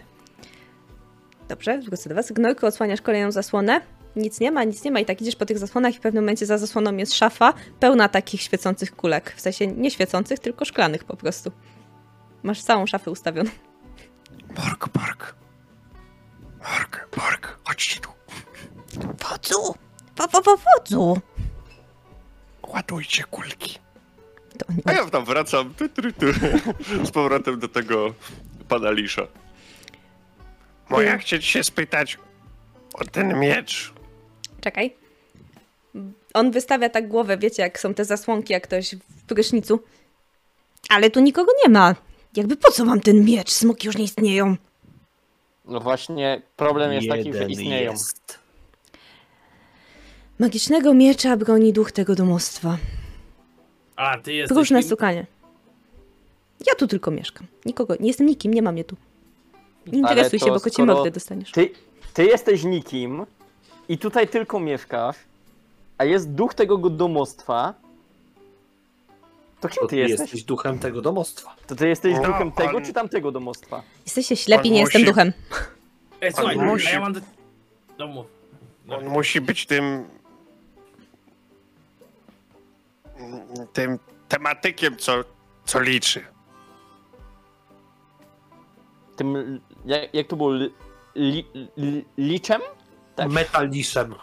Dobrze, 1.49 1.79
wrócę 1.79 2.09
do 2.09 2.15
was. 2.15 2.31
Gnojku, 2.31 2.65
odsłaniasz 2.65 3.01
kolejną 3.01 3.31
zasłonę. 3.31 3.81
Nic 4.15 4.39
nie 4.39 4.51
ma, 4.51 4.63
nic 4.63 4.83
nie 4.83 4.91
ma 4.91 4.99
i 4.99 5.05
tak 5.05 5.21
idziesz 5.21 5.35
po 5.35 5.45
tych 5.45 5.57
zasłonach 5.57 5.93
i 5.93 5.97
w 5.97 6.01
pewnym 6.01 6.23
momencie 6.23 6.45
za 6.45 6.57
zasłoną 6.57 6.97
jest 6.97 7.13
szafa 7.13 7.53
pełna 7.79 8.09
takich 8.09 8.41
świecących 8.41 8.95
kulek. 8.95 9.33
W 9.37 9.41
sensie 9.41 9.67
nie 9.67 9.91
świecących, 9.91 10.39
tylko 10.39 10.65
szklanych 10.65 11.03
po 11.03 11.17
prostu. 11.17 11.51
Masz 12.43 12.61
całą 12.61 12.87
szafę 12.87 13.11
ustawioną. 13.11 13.49
Borg, 14.55 14.89
Borg. 14.89 15.35
Borg, 16.59 17.09
Borg, 17.17 17.57
chodźcie 17.63 17.99
tu. 17.99 18.09
Wodzu! 19.29 19.75
Po, 20.15 20.27
po, 20.27 20.41
po 20.41 20.57
wodzu! 20.57 21.21
Ładujcie 22.67 23.23
kulki. 23.23 23.79
A 24.85 24.91
ja 24.91 25.05
tam 25.09 25.25
wracam 25.25 25.73
tu, 25.73 25.89
tu, 25.89 26.01
tu, 26.01 26.25
z 27.05 27.11
powrotem 27.11 27.59
do 27.59 27.67
tego 27.67 28.13
pana 28.67 28.91
Lisza. 28.91 29.27
Bo 30.89 31.01
ja 31.01 31.17
chcieć 31.17 31.45
się 31.45 31.63
spytać 31.63 32.17
o 32.93 33.05
ten 33.05 33.39
miecz. 33.39 33.93
Czekaj. 34.61 34.93
On 36.33 36.51
wystawia 36.51 36.89
tak 36.89 37.07
głowę, 37.07 37.37
wiecie, 37.37 37.63
jak 37.63 37.79
są 37.79 37.93
te 37.93 38.05
zasłonki, 38.05 38.53
jak 38.53 38.63
ktoś 38.63 38.95
w 38.95 39.23
prysznicu. 39.27 39.79
Ale 40.89 41.09
tu 41.09 41.19
nikogo 41.19 41.51
nie 41.63 41.69
ma. 41.73 41.95
Jakby 42.35 42.57
po 42.57 42.71
co 42.71 42.85
mam 42.85 42.99
ten 43.01 43.25
miecz? 43.25 43.51
Smoki 43.51 43.87
już 43.87 43.97
nie 43.97 44.03
istnieją. 44.03 44.55
No 45.65 45.79
właśnie, 45.79 46.41
problem 46.55 46.93
jest 46.93 47.07
taki, 47.09 47.23
że 47.33 47.39
Jeden 47.39 47.49
istnieją. 47.49 47.91
jest. 47.91 48.39
Magicznego 50.39 50.93
miecza 50.93 51.37
broni 51.37 51.73
duch 51.73 51.91
tego 51.91 52.15
domostwa. 52.15 52.77
A 53.95 54.17
ty 54.17 54.33
jesteś. 54.33 54.55
Próżne 54.55 54.79
kim? 54.79 54.87
stukanie. 54.87 55.25
Ja 56.67 56.75
tu 56.75 56.87
tylko 56.87 57.11
mieszkam. 57.11 57.47
Nikogo, 57.65 57.95
nie 57.99 58.07
jestem 58.07 58.27
nikim, 58.27 58.53
nie 58.53 58.61
mam 58.61 58.73
mnie 58.73 58.83
tu. 58.83 58.95
Nie 59.87 59.91
Ale 59.91 59.99
interesuj 59.99 60.39
się, 60.39 60.45
bo 60.45 60.59
kocie 60.59 60.73
skoro 60.73 60.93
mordę 60.95 61.11
dostaniesz. 61.11 61.51
Ty, 61.51 61.69
ty 62.13 62.25
jesteś 62.25 62.63
nikim 62.63 63.25
i 63.89 63.97
tutaj 63.97 64.27
tylko 64.27 64.59
mieszkasz, 64.59 65.15
a 65.97 66.03
jest 66.05 66.31
duch 66.31 66.53
tego 66.53 66.77
go- 66.77 66.89
domostwa. 66.89 67.73
To 69.61 69.67
kim 69.69 69.75
To 69.81 69.87
ty 69.87 69.89
ty 69.89 69.95
jesteś? 69.97 70.19
jesteś 70.19 70.43
duchem 70.43 70.79
tego 70.79 71.01
domostwa. 71.01 71.55
To 71.67 71.75
ty 71.75 71.87
jesteś 71.87 72.15
No, 72.15 72.23
duchem 72.23 72.51
tego 72.51 72.77
on- 72.77 72.85
czy 72.85 72.93
tamtego 72.93 73.31
domostwa? 73.31 73.81
Jesteście 74.05 74.35
ślepi, 74.35 74.67
On 74.69 74.73
nie 74.73 74.79
jestem 74.79 75.01
musi- 75.01 75.09
duchem. 75.11 75.33
Ej, 76.21 76.33
słuchaj, 76.33 76.57
On 76.57 76.65
musi- 76.65 76.93
ja 76.93 76.99
mam. 76.99 77.13
Do... 77.13 77.19
No. 77.97 78.25
On 78.97 79.05
musi 79.09 79.41
być 79.41 79.65
tym... 79.65 80.03
tym 83.73 83.99
tematykiem, 84.29 84.97
co, 84.97 85.13
co 85.65 85.79
liczy. 85.79 86.25
Tym, 89.15 89.59
jak, 89.85 90.13
jak 90.13 90.27
to 90.27 90.35
było? 90.35 90.53
Li, 90.53 90.71
li, 91.15 91.45
li, 91.77 92.05
liczem? 92.17 92.61
Tak. 93.21 93.31
Metaliszem. 93.31 94.15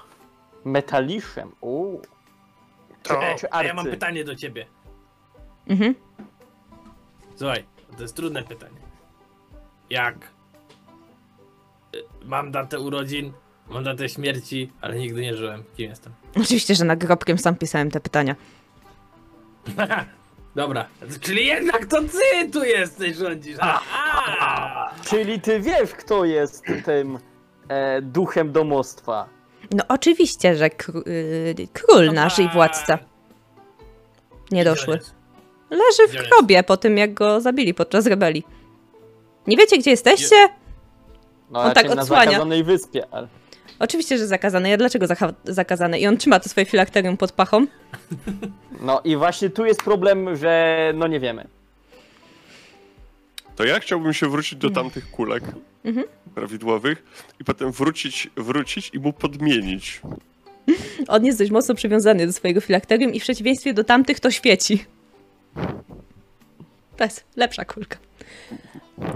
Metaliszem. 0.65 1.53
Uuu. 1.61 2.03
To 3.03 3.21
czy 3.39 3.51
a 3.51 3.63
ja 3.63 3.75
mam 3.75 3.87
arcy? 3.87 3.91
pytanie 3.91 4.25
do 4.25 4.37
ciebie. 4.37 4.67
Mhm. 5.69 5.95
Słuchaj, 7.37 7.65
to 7.97 8.03
jest 8.03 8.17
trudne 8.17 8.43
pytanie. 8.43 8.81
Jak 9.91 10.15
y, 11.95 12.03
mam 12.25 12.51
datę 12.51 12.81
urodzin, 12.81 13.33
mam 13.69 13.85
datę 13.85 14.09
śmierci, 14.09 14.73
ale 14.81 14.97
nigdy 14.97 15.21
nie 15.21 15.37
żyłem. 15.37 15.65
Kim 15.77 15.91
jestem? 15.91 16.13
Oczywiście, 16.37 16.75
że 16.75 16.85
nagrobkiem 16.85 17.39
sam 17.39 17.57
pisałem 17.57 17.91
te 17.91 18.01
pytania. 18.01 18.37
Dobra, 20.57 20.87
czyli 21.21 21.47
jednak 21.47 21.87
to 21.87 22.03
ty 22.03 22.51
tu 22.53 22.65
jesteś 22.65 23.17
rządzisz. 23.17 23.57
Aha! 23.61 24.95
Czyli 25.05 25.41
ty 25.41 25.61
wiesz, 25.61 25.93
kto 25.93 26.25
jest 26.25 26.65
tym 26.85 27.19
e, 27.69 28.03
duchem 28.03 28.53
domostwa. 28.53 29.29
No 29.71 29.85
oczywiście, 29.89 30.57
że 30.57 30.69
kró- 30.69 31.09
yy, 31.09 31.69
król 31.73 32.13
nasz 32.13 32.39
i 32.39 32.49
władca. 32.49 32.99
Niedoszły. 34.51 34.99
Leży 35.71 36.09
w 36.19 36.29
grobie 36.29 36.63
po 36.63 36.77
tym, 36.77 36.99
jak 36.99 37.15
go 37.15 37.41
zabili 37.41 37.75
podczas 37.75 38.07
rebelii. 38.07 38.45
Nie 39.47 39.57
wiecie, 39.57 39.79
gdzie 39.79 39.91
jesteście? 39.91 40.37
No, 41.51 41.61
On 41.61 41.73
tak 41.73 41.95
na 41.95 42.03
odsłania. 42.03 42.31
zakazanej 42.31 42.65
wyspie, 42.65 43.07
ale... 43.11 43.29
Oczywiście, 43.79 44.19
że 44.19 44.27
zakazane. 44.27 44.69
Ja 44.71 44.77
dlaczego 44.77 45.07
zaka- 45.07 45.33
zakazane? 45.45 45.99
I 45.99 46.07
on 46.07 46.17
trzyma 46.17 46.41
to 46.41 46.49
swoje 46.49 46.67
filakterium 46.67 47.17
pod 47.17 47.33
pachą. 47.33 47.67
No 48.81 49.01
i 49.05 49.17
właśnie 49.17 49.51
tu 49.51 49.65
jest 49.67 49.83
problem, 49.83 50.37
że 50.37 50.93
no 50.95 51.07
nie 51.07 51.21
wiemy. 51.21 51.49
To 53.57 53.65
ja 53.65 53.81
chciałbym 53.81 54.13
się 54.13 54.29
wrócić 54.29 54.59
do 54.59 54.71
tamtych 54.71 55.11
kulek 55.11 55.45
Mhm. 55.89 56.07
prawidłowych 56.35 57.03
i 57.41 57.45
potem 57.45 57.73
wrócić, 57.73 58.31
wrócić 58.37 58.91
i 58.95 58.99
mu 58.99 59.13
podmienić. 59.13 60.01
On 61.09 61.25
jest 61.25 61.39
dość 61.39 61.51
mocno 61.51 61.75
przywiązany 61.75 62.27
do 62.27 62.33
swojego 62.33 62.61
filakterium 62.61 63.15
i 63.15 63.21
w 63.21 63.23
przeciwieństwie 63.23 63.75
do 63.75 63.85
tamtych 63.85 64.21
to 64.21 64.31
świeci. 64.31 64.85
To 66.97 67.05
jest 67.05 67.25
lepsza 67.37 67.65
kulka. 67.65 67.99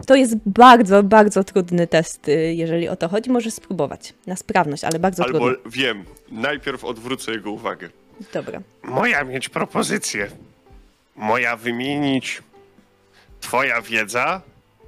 To 0.06 0.14
jest 0.14 0.34
bardzo, 0.46 1.02
bardzo 1.02 1.44
trudny 1.44 1.86
test, 1.86 2.28
y, 2.28 2.54
jeżeli 2.54 2.88
o 2.88 2.96
to 2.96 3.08
chodzi. 3.08 3.30
Możesz 3.30 3.54
spróbować 3.54 4.14
na 4.26 4.36
sprawność, 4.36 4.84
ale 4.84 4.98
bardzo 4.98 5.24
Albo 5.24 5.38
trudny. 5.38 5.70
wiem, 5.70 6.04
najpierw 6.30 6.84
odwrócę 6.84 7.32
jego 7.32 7.50
uwagę. 7.50 7.88
Dobra. 8.32 8.60
Moja 8.82 9.24
mieć 9.24 9.48
propozycję. 9.48 10.30
Moja 11.16 11.56
wymienić 11.56 12.42
twoja 13.40 13.82
wiedza 13.82 14.42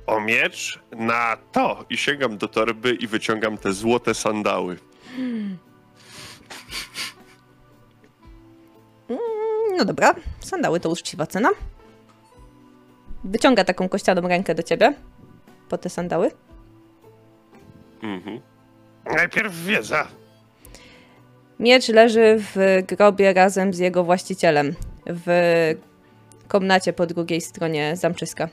o 0.07 0.21
miecz 0.21 0.81
na 0.93 1.37
to. 1.53 1.85
I 1.91 1.97
sięgam 1.97 2.39
do 2.39 2.49
torby 2.49 2.95
i 2.95 3.07
wyciągam 3.07 3.59
te 3.59 3.73
złote 3.73 4.15
sandały. 4.15 4.77
No 9.77 9.85
dobra, 9.85 10.15
sandały 10.41 10.81
to 10.81 10.91
uczciwa 10.91 11.27
cena. 11.27 11.51
Wyciąga 13.25 13.65
taką 13.65 13.89
kościaną 13.89 14.29
rękę 14.29 14.55
do 14.55 14.63
ciebie. 14.63 14.95
Po 15.69 15.79
te 15.79 15.91
sandały. 15.91 16.31
Mhm. 18.03 18.41
Najpierw 19.05 19.65
wiedza. 19.65 20.09
Miecz 21.61 21.89
leży 21.89 22.37
w 22.39 22.83
grobie 22.87 23.33
razem 23.33 23.75
z 23.75 23.79
jego 23.79 24.05
właścicielem. 24.05 24.75
W 25.07 25.27
komnacie 26.49 26.93
po 26.93 27.07
drugiej 27.07 27.41
stronie 27.41 27.97
zamczyska. 27.97 28.49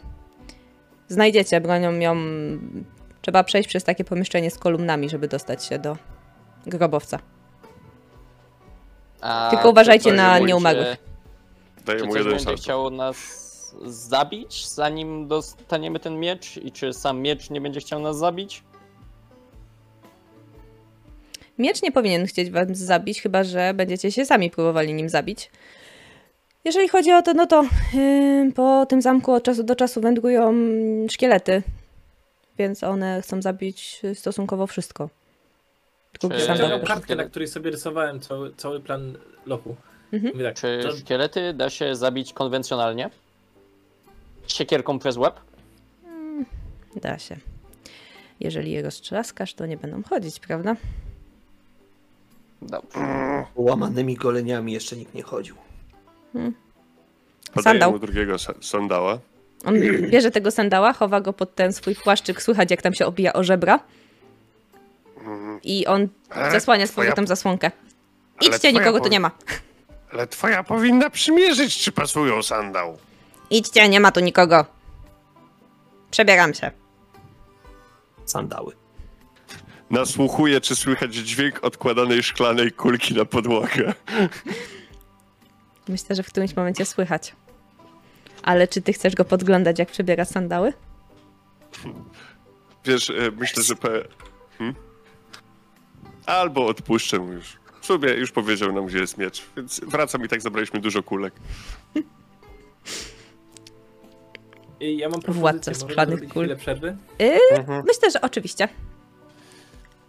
Znajdziecie 1.16 1.62
bronią 1.62 1.92
ją. 2.00 2.16
Trzeba 3.22 3.44
przejść 3.44 3.70
przez 3.70 3.84
takie 3.84 4.04
pomieszczenie 4.04 4.52
z 4.52 4.58
kolumnami, 4.58 5.10
żeby 5.10 5.28
dostać 5.28 5.66
się 5.66 5.80
do 5.80 5.98
grobowca. 6.66 7.20
A 9.22 9.48
Tylko 9.52 9.70
uważajcie 9.70 10.14
na 10.14 10.32
będzie- 10.34 10.48
nieumarłych. 10.48 10.98
Daję 11.86 12.00
Czy 12.00 12.06
mu 12.06 12.12
coś 12.12 12.20
jeden 12.20 12.34
będzie 12.34 12.46
sans. 12.50 12.62
chciało 12.62 12.90
nas 12.90 13.18
zabić, 13.86 14.68
zanim 14.68 15.28
dostaniemy 15.28 16.00
ten 16.00 16.20
miecz? 16.20 16.58
I 16.58 16.72
czy 16.72 16.94
sam 16.94 17.22
miecz 17.22 17.50
nie 17.50 17.62
będzie 17.62 17.80
chciał 17.80 18.00
nas 18.00 18.18
zabić? 18.18 18.64
Miecz 21.58 21.82
nie 21.82 21.92
powinien 21.92 22.26
chcieć 22.28 22.52
was 22.52 22.68
zabić, 22.78 23.22
chyba 23.22 23.44
że 23.44 23.74
będziecie 23.74 24.12
się 24.12 24.26
sami 24.26 24.52
próbowali 24.52 24.94
nim 24.94 25.10
zabić. 25.10 25.52
Jeżeli 26.66 26.88
chodzi 26.90 27.12
o 27.12 27.22
to, 27.22 27.34
no 27.34 27.48
to 27.48 27.64
yy, 27.94 28.52
po 28.56 28.86
tym 28.86 29.02
zamku 29.02 29.32
od 29.32 29.44
czasu 29.44 29.64
do 29.64 29.76
czasu 29.76 30.02
wędrują 30.02 30.50
mm, 30.50 31.10
szkielety, 31.10 31.64
więc 32.58 32.84
one 32.84 33.22
chcą 33.22 33.42
zabić 33.42 34.02
stosunkowo 34.14 34.68
wszystko. 34.68 35.10
Czy- 36.20 36.28
Ja 36.48 36.58
też. 36.58 36.88
kartkę, 36.88 37.16
na 37.16 37.24
której 37.24 37.48
sobie 37.48 37.72
rysowałem 37.72 38.20
cały, 38.20 38.54
cały 38.56 38.80
plan 38.80 39.18
lochu. 39.46 39.76
Mhm. 40.14 40.40
Tak, 40.44 40.56
Czy 40.56 40.80
to, 40.84 40.92
szkielety 40.98 41.54
da 41.54 41.70
się 41.70 41.96
zabić 41.96 42.34
konwencjonalnie? 42.34 43.10
Siekierką 44.48 45.00
przez 45.00 45.18
łeb? 45.18 45.36
Da 46.96 47.20
się. 47.20 47.38
Jeżeli 48.40 48.72
je 48.72 48.82
roztrzaskasz, 48.82 49.54
to 49.54 49.66
nie 49.66 49.78
będą 49.78 50.04
chodzić, 50.04 50.40
prawda? 50.40 50.76
Dobrze. 52.62 53.00
Łamanymi 53.56 54.16
goleniami 54.16 54.74
jeszcze 54.74 54.96
nikt 54.96 55.14
nie 55.14 55.24
chodził. 55.24 55.56
Podaję 56.34 57.64
Sandał. 57.64 57.92
mu 57.92 58.00
drugiego 58.00 58.36
sa- 58.36 58.54
sandała. 58.62 59.20
On 59.66 59.76
bierze 60.10 60.32
tego 60.32 60.52
sandała, 60.52 60.94
chowa 60.94 61.22
go 61.22 61.34
pod 61.34 61.56
ten 61.56 61.74
swój 61.74 61.96
płaszczyk, 61.96 62.42
słychać 62.42 62.72
jak 62.72 62.82
tam 62.82 62.94
się 62.94 63.06
obija 63.06 63.34
o 63.34 63.44
żebra. 63.44 63.80
I 65.64 65.88
on 65.88 66.08
zasłania 66.52 66.88
z 66.88 66.92
powrotem 66.92 67.28
zasłonkę. 67.28 67.72
Idźcie, 68.42 68.74
nikogo 68.74 69.00
tu 69.00 69.10
nie 69.10 69.20
ma. 69.20 69.32
Ale 70.14 70.28
twoja 70.28 70.64
powinna 70.64 71.10
przymierzyć, 71.10 71.78
czy 71.78 71.92
pasują 71.92 72.44
sandał. 72.44 72.98
Idźcie, 73.50 73.90
nie 73.90 74.00
ma 74.00 74.12
tu 74.12 74.20
nikogo. 74.20 74.66
Przebieram 76.12 76.54
się. 76.54 76.72
Sandały. 78.26 78.76
Nasłuchuję, 79.90 80.62
czy 80.62 80.76
słychać 80.76 81.16
dźwięk 81.16 81.64
odkładanej 81.64 82.24
szklanej 82.24 82.72
kulki 82.72 83.14
na 83.14 83.26
podłogę. 83.26 83.94
Myślę, 85.88 86.16
że 86.16 86.24
w 86.24 86.28
którymś 86.28 86.56
momencie 86.56 86.86
słychać. 86.86 87.36
Ale 88.44 88.68
czy 88.68 88.82
ty 88.82 88.94
chcesz 88.94 89.16
go 89.16 89.26
podglądać, 89.26 89.80
jak 89.80 89.92
przebiera 89.92 90.26
sandały? 90.26 90.74
Wiesz, 92.86 93.10
e, 93.10 93.14
myślę, 93.38 93.64
że... 93.64 93.76
Pe... 93.76 94.04
Hmm? 94.58 94.76
Albo 96.26 96.68
odpuszczę 96.68 97.20
mu 97.20 97.34
już. 97.34 97.58
W 97.82 97.86
sumie 97.86 98.10
już 98.10 98.32
powiedział 98.32 98.74
nam, 98.74 98.86
gdzie 98.86 99.00
jest 99.00 99.18
miecz, 99.18 99.46
więc 99.58 99.82
wracam 99.88 100.26
i 100.26 100.28
tak 100.28 100.42
zabraliśmy 100.42 100.80
dużo 100.80 101.04
kulek. 101.04 101.34
I 104.80 104.98
ja 104.98 105.10
mam 105.10 105.22
Władca 105.28 105.72
kul. 106.34 106.56
przerwy? 106.58 106.98
Myślę, 107.88 108.12
że 108.12 108.22
oczywiście. 108.22 108.68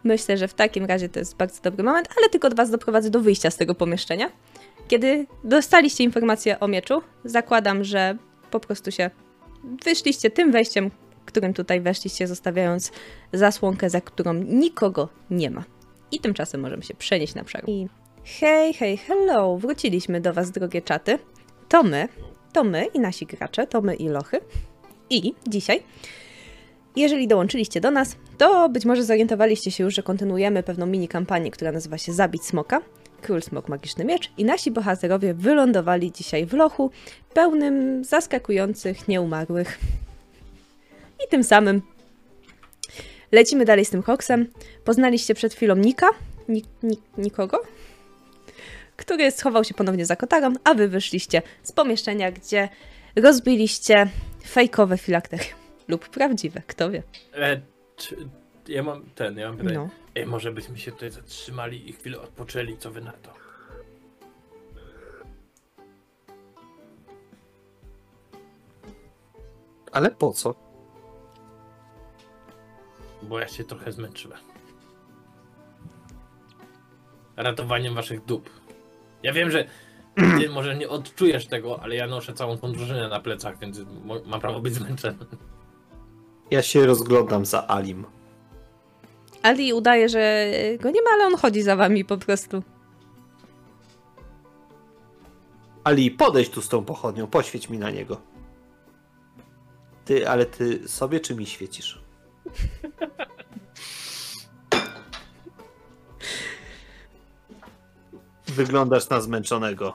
Myślę, 0.05 0.37
że 0.37 0.49
w 0.49 0.55
takim 0.55 0.85
razie 0.85 1.09
to 1.09 1.19
jest 1.19 1.37
bardzo 1.37 1.63
dobry 1.63 1.85
moment, 1.85 2.09
ale 2.19 2.29
tylko 2.29 2.51
was 2.51 2.71
doprowadzę 2.71 3.11
do 3.11 3.21
wyjścia 3.21 3.51
z 3.51 3.57
tego 3.57 3.75
pomieszczenia. 3.75 4.31
Kiedy 4.89 5.27
dostaliście 5.45 6.05
informację 6.05 6.61
o 6.61 6.69
mieczu, 6.69 7.03
zakładam, 7.25 7.85
że 7.85 8.17
po 8.51 8.61
prostu 8.61 8.91
się 8.91 9.11
wyszliście 9.85 10.31
tym 10.31 10.53
wejściem, 10.53 10.91
którym 11.25 11.55
tutaj 11.55 11.81
weszliście, 11.81 12.27
zostawiając 12.27 12.93
zasłonkę, 13.33 13.91
za 13.91 14.01
którą 14.01 14.35
nikogo 14.35 15.09
nie 15.31 15.51
ma. 15.51 15.65
I 16.11 16.21
tymczasem 16.21 16.61
możemy 16.61 16.83
się 16.83 16.95
przenieść 16.95 17.35
na 17.35 17.45
przerwę. 17.45 17.73
I 17.73 17.89
hej, 18.25 18.75
hej, 18.75 18.97
hello! 18.97 19.57
Wróciliśmy 19.57 20.21
do 20.21 20.33
was, 20.33 20.51
drogie 20.51 20.83
czaty. 20.83 21.19
To 21.69 21.83
my, 21.83 22.09
to 22.53 22.65
my 22.65 22.85
i 22.85 23.01
nasi 23.01 23.27
gracze, 23.27 23.67
to 23.67 23.81
my 23.81 23.95
i 23.95 24.09
lochy. 24.09 24.41
I 25.11 25.35
dzisiaj 25.47 25.83
jeżeli 26.97 27.29
dołączyliście 27.29 27.81
do 27.81 27.91
nas, 27.91 28.17
to 28.39 28.69
być 28.69 28.85
może 28.85 29.05
zorientowaliście 29.05 29.71
się 29.71 29.85
już, 29.85 29.95
że 29.95 30.03
kontynuujemy 30.03 30.63
pewną 30.63 30.87
mini 30.87 31.09
kampanię, 31.09 31.51
która 31.51 31.73
nazywa 31.73 31.99
się 31.99 32.13
Zabić 32.13 32.45
Smoka. 32.45 32.81
Król 33.23 33.43
Smok 33.43 33.69
Magiczny 33.69 34.05
Miecz 34.05 34.31
i 34.39 34.45
nasi 34.45 34.71
bohaterowie 34.71 35.35
wylądowali 35.35 36.13
dzisiaj 36.13 36.47
w 36.47 36.53
lochu 36.53 36.91
pełnym 37.35 38.05
zaskakujących 38.05 39.09
nieumarłych. 39.09 39.79
I 41.27 41.29
tym 41.31 41.45
samym 41.45 41.83
lecimy 43.33 43.65
dalej 43.65 43.85
z 43.85 43.91
tym 43.91 44.03
koksem. 44.03 44.49
Poznaliście 44.85 45.35
przed 45.35 45.55
chwilą 45.55 45.77
Nika, 45.77 46.09
Nik, 46.49 46.67
Nik, 46.83 47.01
nikogo, 47.19 47.63
który 48.97 49.31
schował 49.31 49.65
się 49.65 49.75
ponownie 49.75 50.07
za 50.07 50.17
kotarą, 50.17 50.53
a 50.65 50.75
wy 50.75 50.89
wyszliście 50.89 51.43
z 51.63 51.73
pomieszczenia, 51.73 52.33
gdzie 52.33 52.69
rozbiliście 53.17 54.09
fejkowe 54.47 54.99
filakterie. 54.99 55.47
Lub 55.89 56.09
prawdziwe, 56.09 56.63
kto 56.67 56.91
wie. 56.91 57.03
E, 57.35 57.61
czy, 57.97 58.17
ja 58.69 58.83
mam 58.83 59.05
ten, 59.15 59.39
ja 59.39 59.49
mam 59.49 59.57
pytanie. 59.57 59.77
No. 59.77 60.02
Ej, 60.15 60.27
może 60.27 60.53
byśmy 60.53 60.79
się 60.79 60.93
tutaj 60.93 61.11
zatrzymali 61.11 61.91
i 61.91 61.93
chwilę 61.93 62.21
odpoczęli, 62.21 62.77
co 62.77 62.91
wy 62.91 63.01
na 63.01 63.13
to? 63.13 63.33
Ale 69.93 70.11
po 70.11 70.33
co? 70.33 70.55
Bo 73.23 73.39
ja 73.39 73.49
się 73.49 73.65
trochę 73.65 73.93
zmęczyłem. 73.93 74.39
Ratowaniem 77.37 77.95
waszych 77.95 78.25
dup. 78.25 78.51
Ja 79.23 79.33
wiem, 79.33 79.51
że 79.51 79.65
ty 80.17 80.49
może 80.55 80.77
nie 80.77 80.89
odczujesz 80.89 81.47
tego, 81.47 81.83
ale 81.83 81.97
ja 81.97 82.07
noszę 82.07 82.33
całą 82.33 82.59
tą 82.59 82.73
drużynę 82.73 83.09
na 83.09 83.21
plecach, 83.21 83.59
więc 83.59 83.81
mam 84.27 84.41
prawo 84.41 84.61
być 84.61 84.75
zmęczony. 84.75 85.17
Ja 86.51 86.63
się 86.63 86.87
rozglądam 86.87 87.45
za 87.47 87.69
Alim. 87.69 88.05
Ali 89.43 89.73
udaje, 89.73 90.09
że 90.09 90.51
go 90.81 90.91
nie 90.91 91.03
ma, 91.03 91.11
ale 91.11 91.27
on 91.27 91.37
chodzi 91.37 91.63
za 91.63 91.77
wami 91.77 92.05
po 92.05 92.17
prostu. 92.17 92.63
Ali, 95.85 96.11
podejdź 96.11 96.51
tu 96.51 96.63
z 96.63 96.69
tą 96.69 96.85
pochodnią, 96.85 97.27
poświeć 97.27 97.69
mi 97.69 97.79
na 97.79 97.91
niego. 97.91 98.21
Ty, 100.05 100.29
ale 100.29 100.47
ty 100.47 100.89
sobie 100.89 101.21
czy 101.21 101.35
mi 101.35 101.47
świecisz? 101.47 102.03
Wyglądasz 108.47 109.09
na 109.09 109.21
zmęczonego. 109.21 109.95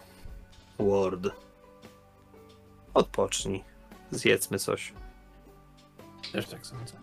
Ward. 0.80 1.28
Odpocznij. 2.94 3.64
Zjedzmy 4.12 4.60
coś. 4.60 4.94
Też 6.32 6.48
tak 6.48 6.66
sądzę. 6.66 6.94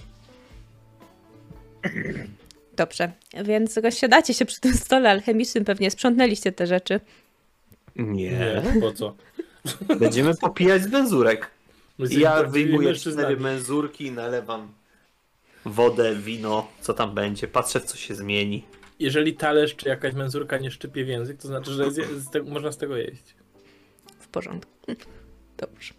Dobrze, 2.77 3.13
więc 3.45 3.77
rozsiadacie 3.77 4.35
się 4.35 4.45
przy 4.45 4.61
tym 4.61 4.75
stole 4.75 5.11
alchemicznym, 5.11 5.65
pewnie 5.65 5.91
sprzątnęliście 5.91 6.53
te 6.53 6.67
rzeczy. 6.67 7.01
Nie. 7.97 8.31
Nie, 8.31 8.81
po 8.81 8.93
co? 8.93 9.15
Będziemy 9.99 10.35
popijać 10.37 10.83
z 10.83 10.91
jesteśmy 11.99 12.23
ja 12.23 12.43
wyjmuję 12.43 12.95
cztery 12.95 13.37
menzurki, 13.37 14.11
nalewam 14.11 14.73
wodę, 15.65 16.15
wino, 16.15 16.69
co 16.81 16.95
tam 16.95 17.15
będzie. 17.15 17.49
Patrzę, 17.49 17.81
co 17.81 17.97
się 17.97 18.15
zmieni. 18.15 18.65
Jeżeli 18.99 19.35
talerz 19.35 19.77
czy 19.77 19.89
jakaś 19.89 20.15
menzurka 20.15 20.59
nie 20.59 20.71
szczypie 20.71 21.05
w 21.05 21.09
język, 21.09 21.41
to 21.41 21.49
znaczy, 21.49 21.71
że 21.71 21.91
z 21.91 22.31
tego, 22.31 22.51
można 22.51 22.73
z 22.73 22.79
tego 22.79 22.97
jeść. 22.97 23.35
W 24.19 24.29
porządku. 24.29 24.73
Dobrze. 25.57 25.95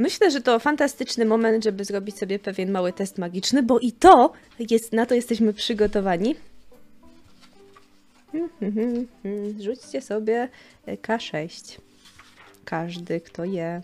Myślę, 0.00 0.30
że 0.30 0.40
to 0.40 0.58
fantastyczny 0.58 1.24
moment, 1.24 1.64
żeby 1.64 1.84
zrobić 1.84 2.18
sobie 2.18 2.38
pewien 2.38 2.70
mały 2.70 2.92
test 2.92 3.18
magiczny, 3.18 3.62
bo 3.62 3.78
i 3.78 3.92
to 3.92 4.32
jest, 4.70 4.92
na 4.92 5.06
to 5.06 5.14
jesteśmy 5.14 5.52
przygotowani. 5.52 6.34
Rzućcie 9.64 10.00
sobie 10.00 10.48
e, 10.86 10.96
K6. 10.96 11.78
Każdy, 12.64 13.20
kto 13.20 13.44
je. 13.44 13.82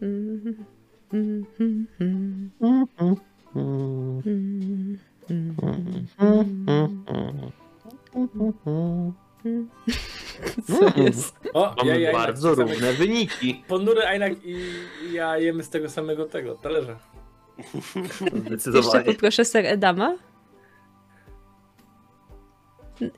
Co 10.66 11.00
jest? 11.00 11.40
O, 11.54 11.74
Mamy 11.78 11.90
ja, 11.90 12.10
ja, 12.10 12.12
bardzo 12.12 12.48
ja, 12.48 12.54
równe 12.54 12.92
wyniki. 12.92 13.64
Ponury 13.68 14.02
Ainak 14.06 14.32
i 14.44 14.56
ja 15.12 15.38
jemy 15.38 15.62
z 15.62 15.68
tego 15.70 15.90
samego 15.90 16.24
tego 16.26 16.54
talerza. 16.54 16.98
Jeszcze 18.34 18.40
Zdecydowanie. 18.46 19.04
poproszę 19.04 19.44
ser 19.44 19.66
Edama. 19.66 20.16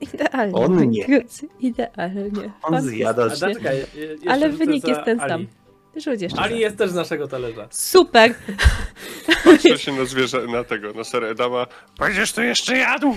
Idealnie. 0.01 0.55
On 0.55 0.89
nie. 0.89 1.05
Idealnie. 1.59 2.51
On 2.63 2.81
zjada 2.81 3.25
jeszcze 3.25 3.51
Ale 4.27 4.49
wynik 4.49 4.87
jest 4.87 5.01
ten 5.05 5.19
Ali. 5.19 5.29
sam. 5.29 5.47
Rzuć 5.95 6.21
jeszcze. 6.21 6.41
Ali 6.41 6.59
jest 6.59 6.77
też 6.77 6.89
z 6.89 6.93
naszego 6.95 7.27
talerza. 7.27 7.67
Super! 7.71 8.33
Patrzę 9.43 9.77
się 9.77 9.91
na 9.91 10.05
zwierzę, 10.05 10.47
na 10.47 10.63
tego, 10.63 10.93
na 10.93 11.03
ser 11.03 11.23
Edama. 11.23 11.67
Będziesz 11.99 12.33
to 12.33 12.41
jeszcze 12.41 12.77
jadł! 12.77 13.13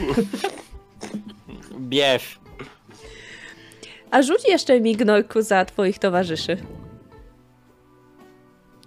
Bierz. 1.81 2.41
A 4.11 4.23
rzuć 4.23 4.49
jeszcze 4.49 4.81
mi 4.81 4.97
gnorku 4.97 5.43
za 5.43 5.65
twoich 5.65 5.99
towarzyszy. 5.99 6.57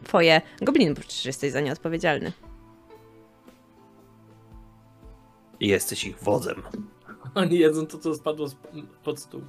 Twoje 0.04 0.42
gobliny, 0.62 0.94
bo 0.94 1.02
przecież 1.02 1.26
jesteś 1.26 1.52
za 1.52 1.62
nie 1.62 1.72
odpowiedzialny. 1.72 2.32
Jesteś 5.60 6.04
ich 6.04 6.20
wodzem. 6.20 6.62
Oni 7.36 7.60
jedzą 7.60 7.88
to, 7.88 7.98
co 7.98 8.16
spadło 8.16 8.48
z, 8.48 8.56
pod 9.04 9.20
stół. 9.20 9.42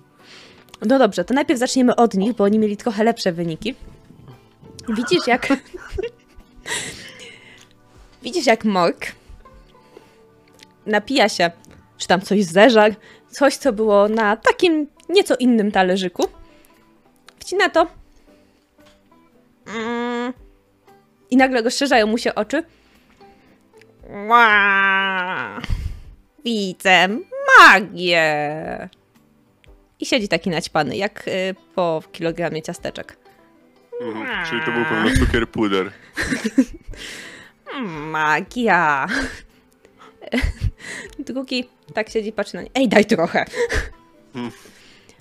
No 0.86 0.98
dobrze, 0.98 1.24
to 1.24 1.34
najpierw 1.34 1.60
zaczniemy 1.60 1.96
od 1.96 2.14
nich, 2.14 2.32
bo 2.32 2.44
oni 2.44 2.58
mieli 2.58 2.76
trochę 2.76 3.04
lepsze 3.04 3.32
wyniki. 3.32 3.74
Widzisz 4.88 5.26
jak... 5.26 5.48
Widzisz 8.22 8.46
jak 8.46 8.64
Mork 8.64 9.06
napija 10.86 11.28
się, 11.28 11.50
czy 11.98 12.08
tam 12.08 12.20
coś 12.20 12.44
zeżar, 12.44 12.94
coś 13.30 13.56
co 13.56 13.72
było 13.72 14.08
na 14.08 14.36
takim 14.36 14.86
nieco 15.12 15.34
innym 15.38 15.72
talerzyku. 15.72 16.28
Wcina 17.38 17.70
to. 17.70 17.86
Mm. 19.66 20.32
I 21.30 21.36
nagle 21.36 21.62
rozszerzają 21.62 22.06
mu 22.06 22.18
się 22.18 22.34
oczy. 22.34 22.62
Widzę 26.44 27.08
magię. 27.58 28.88
I 30.00 30.06
siedzi 30.06 30.28
taki 30.28 30.50
naćpany, 30.50 30.96
jak 30.96 31.28
y, 31.28 31.54
po 31.74 32.02
kilogramie 32.12 32.62
ciasteczek. 32.62 33.16
Mhm, 34.00 34.46
czyli 34.46 34.60
to 34.60 34.72
był 34.72 34.84
pewno 34.84 35.26
cukier 35.26 35.48
puder. 35.48 35.90
Magia. 38.12 39.06
Drugi 41.26 41.68
tak 41.94 42.08
siedzi, 42.10 42.32
patrzy 42.32 42.56
na 42.56 42.62
nie. 42.62 42.70
Ej, 42.74 42.88
daj 42.88 43.04
trochę. 43.04 43.44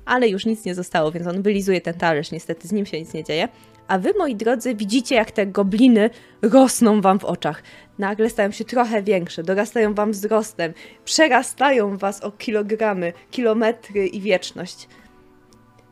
Ale 0.06 0.30
już 0.30 0.46
nic 0.46 0.66
nie 0.66 0.76
zostało, 0.76 1.12
więc 1.12 1.28
on 1.28 1.42
wylizuje 1.42 1.82
ten 1.82 1.94
talerz. 1.94 2.32
Niestety 2.32 2.68
z 2.68 2.72
nim 2.72 2.86
się 2.86 3.00
nic 3.00 3.14
nie 3.14 3.24
dzieje. 3.24 3.48
A 3.88 4.00
wy, 4.00 4.14
moi 4.18 4.36
drodzy, 4.36 4.76
widzicie, 4.76 5.16
jak 5.16 5.32
te 5.32 5.48
gobliny 5.48 6.10
rosną 6.42 7.02
wam 7.02 7.20
w 7.20 7.26
oczach. 7.26 7.64
Nagle 8.00 8.30
stają 8.30 8.52
się 8.52 8.66
trochę 8.66 9.04
większe, 9.04 9.44
dorastają 9.44 9.94
wam 9.94 10.12
wzrostem, 10.12 10.74
przerastają 11.06 11.98
was 11.98 12.22
o 12.24 12.32
kilogramy, 12.32 13.14
kilometry 13.32 14.08
i 14.08 14.22
wieczność. 14.22 14.88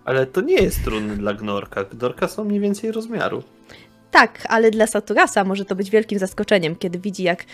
Ale 0.05 0.25
to 0.25 0.41
nie 0.41 0.55
jest 0.55 0.83
trudne 0.83 1.15
dla 1.15 1.33
Gnorka. 1.33 1.83
Gnorka 1.83 2.27
są 2.27 2.43
mniej 2.43 2.59
więcej 2.59 2.91
rozmiaru. 2.91 3.43
Tak, 4.11 4.47
ale 4.49 4.71
dla 4.71 4.87
Saturasa 4.87 5.43
może 5.43 5.65
to 5.65 5.75
być 5.75 5.89
wielkim 5.89 6.19
zaskoczeniem, 6.19 6.75
kiedy 6.75 6.99
widzi, 6.99 7.23
jak 7.23 7.45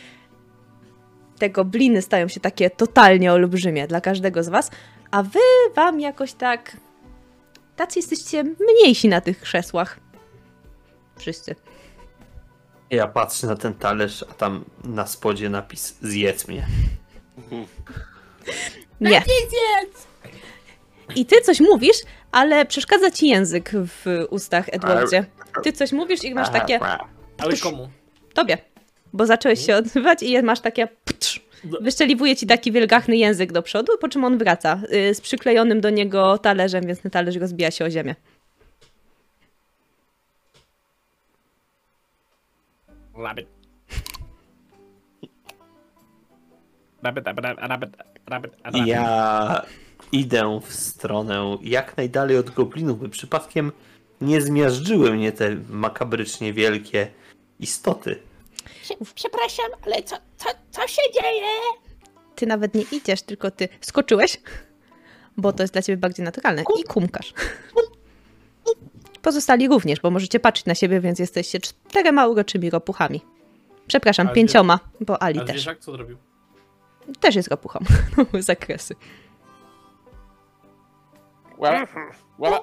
te 1.40 1.50
gobliny 1.50 2.02
stają 2.02 2.28
się 2.28 2.40
takie 2.40 2.70
totalnie 2.70 3.34
olbrzymie 3.34 3.88
dla 3.88 4.02
każdego 4.02 4.44
z 4.44 4.50
was, 4.50 4.72
a 5.16 5.24
wy 5.24 5.40
wam 5.76 6.00
jakoś 6.00 6.34
tak. 6.34 6.78
Tacy 7.76 8.00
jesteście 8.00 8.44
mniejsi 8.44 9.08
na 9.08 9.22
tych 9.22 9.42
krzesłach. 9.42 10.00
Wszyscy. 11.18 11.56
Ja 12.90 13.08
patrzę 13.08 13.48
na 13.48 13.56
ten 13.56 13.74
talerz, 13.74 14.26
a 14.30 14.34
tam 14.34 14.66
na 14.84 15.08
spodzie 15.08 15.50
napis 15.50 15.98
zjedz 16.02 16.48
mnie. 16.48 16.68
Nie. 19.02 19.24
I 21.16 21.26
ty 21.26 21.42
coś 21.42 21.60
mówisz, 21.60 21.98
ale 22.32 22.66
przeszkadza 22.66 23.12
ci 23.12 23.28
język 23.28 23.72
w 23.74 24.26
ustach, 24.30 24.66
Edwardzie. 24.72 25.26
Ty 25.64 25.74
coś 25.74 25.92
mówisz 25.92 26.24
i 26.24 26.34
masz 26.34 26.50
takie. 26.50 26.80
Ale 27.38 27.58
komu? 27.64 27.90
Tobie. 28.34 28.58
Bo 29.14 29.26
zacząłeś 29.26 29.66
się 29.66 29.76
odzywać 29.76 30.24
i 30.24 30.44
masz 30.44 30.60
takie. 30.60 30.88
ptsz. 30.88 31.42
Wyszczeliwuje 31.82 32.36
ci 32.36 32.48
taki 32.48 32.72
wielgachny 32.72 33.18
język 33.18 33.52
do 33.52 33.62
przodu, 33.62 33.98
po 33.98 34.10
czym 34.10 34.24
on 34.24 34.38
wraca 34.38 34.82
y, 34.94 35.14
z 35.14 35.22
przyklejonym 35.22 35.82
do 35.82 35.90
niego 35.90 36.38
talerzem, 36.38 36.88
więc 36.88 37.02
ten 37.02 37.12
talerz 37.12 37.36
rozbija 37.36 37.72
się 37.72 37.86
o 37.86 37.90
ziemię. 37.90 38.16
Rabbit. 43.18 43.48
Rabbit, 47.04 47.26
rabbit, 47.28 47.46
rabbit, 47.58 47.90
rabbit, 48.28 48.52
rabbit. 48.64 48.88
Ja 48.88 49.62
idę 50.12 50.60
w 50.64 50.74
stronę 50.74 51.58
jak 51.62 51.98
najdalej 51.98 52.38
od 52.38 52.50
goblinów, 52.50 53.00
by 53.00 53.10
przypadkiem 53.10 53.72
nie 54.22 54.42
zmiażdżyły 54.42 55.12
mnie 55.12 55.32
te 55.32 55.56
makabrycznie 55.70 56.54
wielkie 56.54 57.08
istoty. 57.60 58.20
Przepraszam, 59.16 59.66
ale 59.86 60.04
co, 60.04 60.16
co, 60.38 60.50
co 60.72 60.88
się 60.88 61.02
dzieje? 61.14 61.48
Ty 62.36 62.46
nawet 62.46 62.74
nie 62.74 62.82
idziesz, 62.92 63.22
tylko 63.22 63.52
ty 63.52 63.70
skoczyłeś, 63.82 64.42
bo 65.38 65.54
to 65.54 65.64
jest 65.64 65.74
dla 65.74 65.82
ciebie 65.82 65.98
bardziej 65.98 66.26
naturalne 66.26 66.64
i 66.80 66.84
kumkasz. 66.84 67.34
Pozostali 69.22 69.68
również, 69.68 70.00
bo 70.00 70.12
możecie 70.12 70.40
patrzeć 70.40 70.66
na 70.66 70.76
siebie, 70.76 71.00
więc 71.00 71.20
jesteście 71.20 71.60
czterema 71.60 72.28
uroczymi 72.28 72.70
ropuchami. 72.70 73.22
Przepraszam, 73.88 74.30
pięcioma, 74.30 74.80
bo 75.02 75.22
Ali 75.24 75.40
A 75.40 75.44
też. 75.44 75.50
zwierzak 75.52 75.80
co 75.80 75.92
zrobił? 75.92 76.18
Też 77.20 77.36
jest 77.36 77.48
ropuchą. 77.48 77.80
Zakresy. 78.40 78.96
Ła- 81.58 81.88
ła- 82.40 82.62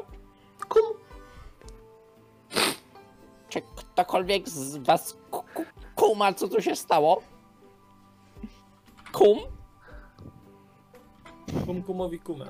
Czy 3.49 3.63
ktokolwiek 3.77 4.49
z 4.49 4.77
was 4.77 5.17
kuma, 5.95 6.33
co 6.33 6.49
tu 6.49 6.63
się 6.63 6.77
stało? 6.77 7.23
Kum? 9.13 9.39
Kum 11.67 11.83
kumowi 11.83 12.19
kumę. 12.19 12.47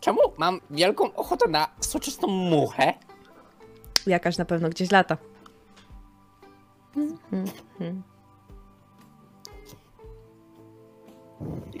Czemu 0.00 0.20
mam 0.38 0.60
wielką 0.70 1.14
ochotę 1.14 1.48
na 1.48 1.68
soczystą 1.80 2.26
muchę? 2.26 2.94
Jakaś 4.06 4.38
na 4.38 4.44
pewno 4.44 4.68
gdzieś 4.68 4.90
lata. 4.90 5.16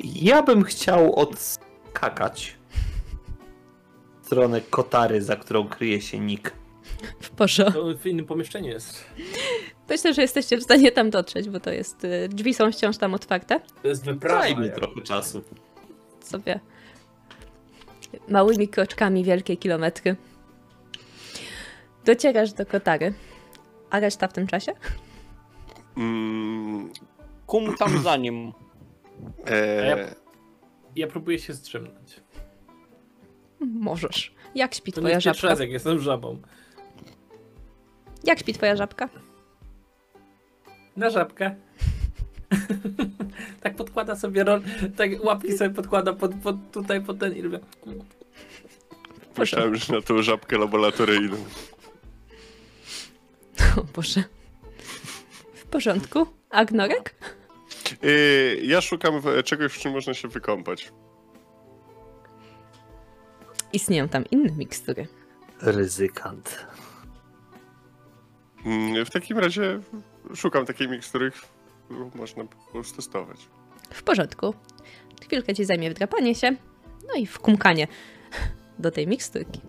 Ja 0.04 0.42
bym 0.42 0.64
chciał 0.64 1.14
odskakać 1.14 2.58
w 4.22 4.26
stronę 4.26 4.60
kotary, 4.60 5.22
za 5.22 5.36
którą 5.36 5.68
kryje 5.68 6.00
się 6.00 6.18
Nick. 6.18 6.59
W 7.20 7.30
porządku. 7.30 7.80
To 7.92 7.98
w 7.98 8.06
innym 8.06 8.26
pomieszczeniu 8.26 8.68
jest. 8.68 9.04
Myślę, 9.88 10.14
że 10.14 10.22
jesteście 10.22 10.56
w 10.56 10.62
stanie 10.62 10.92
tam 10.92 11.10
dotrzeć, 11.10 11.48
bo 11.48 11.60
to 11.60 11.70
jest. 11.70 12.04
y, 12.04 12.28
Drzwi 12.28 12.54
są 12.54 12.72
wciąż 12.72 12.96
tam 12.98 13.14
otwarte. 13.14 13.60
To 13.82 13.88
jest 13.88 14.04
wyprawa. 14.04 14.46
Trochę 14.74 15.00
czasu. 15.02 15.42
Sobie 16.20 16.60
małymi 18.28 18.68
kroczkami 18.68 19.24
wielkie 19.24 19.56
kilometry. 19.56 20.16
Docierasz 22.04 22.52
do 22.52 22.66
kotary. 22.66 23.14
A 23.90 24.00
reszta 24.00 24.28
w 24.28 24.32
tym 24.32 24.46
czasie? 24.46 24.72
Mm, 25.96 26.90
Kum 27.46 27.76
tam 27.76 28.02
za 28.02 28.16
nim. 28.16 28.52
e, 29.46 30.14
Ja 30.96 31.06
próbuję 31.06 31.38
się 31.38 31.54
strzemnąć. 31.54 32.20
Możesz. 33.60 34.34
Jak 34.54 34.74
śpi 34.74 34.92
To 34.92 35.00
nie 35.00 35.02
twoja 35.02 35.14
jest 35.14 35.24
pierwszy 35.24 35.40
żabka? 35.40 35.52
raz, 35.52 35.60
jak 35.60 35.70
jestem 35.70 35.98
żabą. 36.00 36.42
Jak 38.24 38.38
śpi 38.38 38.52
twoja 38.54 38.76
żabka? 38.76 39.08
Na 40.96 41.10
żabkę. 41.10 41.54
tak 43.62 43.76
podkłada 43.76 44.16
sobie 44.16 44.44
rol, 44.44 44.62
tak 44.96 45.10
łapki 45.24 45.58
sobie 45.58 45.70
podkłada 45.70 46.12
pod, 46.12 46.34
pod, 46.34 46.56
tutaj 46.72 47.00
pod 47.00 47.18
ten 47.18 47.36
i 47.36 47.42
robię. 47.42 47.60
myślałem, 49.38 49.76
że 49.76 49.92
na 49.92 50.02
tą 50.02 50.22
żabkę 50.22 50.58
laboratoryjną. 50.58 51.36
O 53.76 53.82
Boże. 53.94 54.24
W 55.54 55.64
porządku? 55.64 56.26
A 56.50 56.64
Gnorek? 56.64 57.14
Yy, 58.02 58.60
ja 58.62 58.80
szukam 58.80 59.22
czegoś, 59.44 59.72
w 59.72 59.78
czym 59.78 59.92
można 59.92 60.14
się 60.14 60.28
wykąpać. 60.28 60.92
Istnieją 63.72 64.08
tam 64.08 64.24
inne 64.30 64.52
mikstury. 64.52 65.06
Ryzykant. 65.60 66.66
Mm, 68.66 69.04
W 69.04 69.10
takim 69.10 69.38
razie 69.38 69.80
szukam 70.34 70.66
takiej 70.66 70.88
mikstury, 70.88 71.32
którą 71.84 72.10
można 72.14 72.44
po 72.44 72.72
prostu 72.72 72.96
testować. 72.96 73.38
W 73.90 74.02
porządku. 74.02 74.54
Chwilkę 75.22 75.54
ci 75.54 75.64
zajmie 75.64 75.90
wdrapanie 75.90 76.34
się, 76.34 76.50
no 77.08 77.14
i 77.14 77.26
wkumkanie 77.26 77.86
do 78.78 78.90
tej 78.90 79.06
miksturki. 79.06 79.60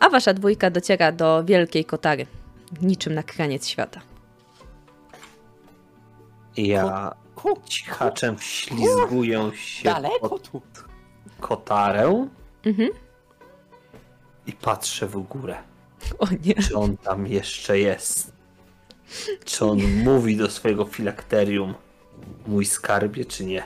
A 0.00 0.08
wasza 0.08 0.34
dwójka 0.34 0.70
dociera 0.70 1.12
do 1.12 1.44
wielkiej 1.44 1.84
kotary, 1.84 2.26
niczym 2.82 3.14
na 3.14 3.22
kraniec 3.22 3.68
świata. 3.68 4.00
Ja 6.56 7.14
cichaczem 7.64 8.36
ślizguję 8.38 9.50
się 9.54 9.84
daleko 9.84 10.28
pod 10.28 10.50
tu. 10.50 10.62
kotarę 11.40 12.26
Mhm. 12.66 12.88
i 14.46 14.52
patrzę 14.52 15.06
w 15.06 15.16
górę. 15.20 15.56
O 16.18 16.26
nie. 16.44 16.54
Czy 16.54 16.76
on 16.76 16.96
tam 16.96 17.26
jeszcze 17.26 17.78
jest? 17.78 18.32
Czy 19.44 19.64
on 19.64 19.78
mówi 20.04 20.36
do 20.36 20.50
swojego 20.50 20.84
filakterium 20.84 21.74
mój 22.46 22.66
skarbie, 22.66 23.24
czy 23.24 23.44
nie? 23.44 23.62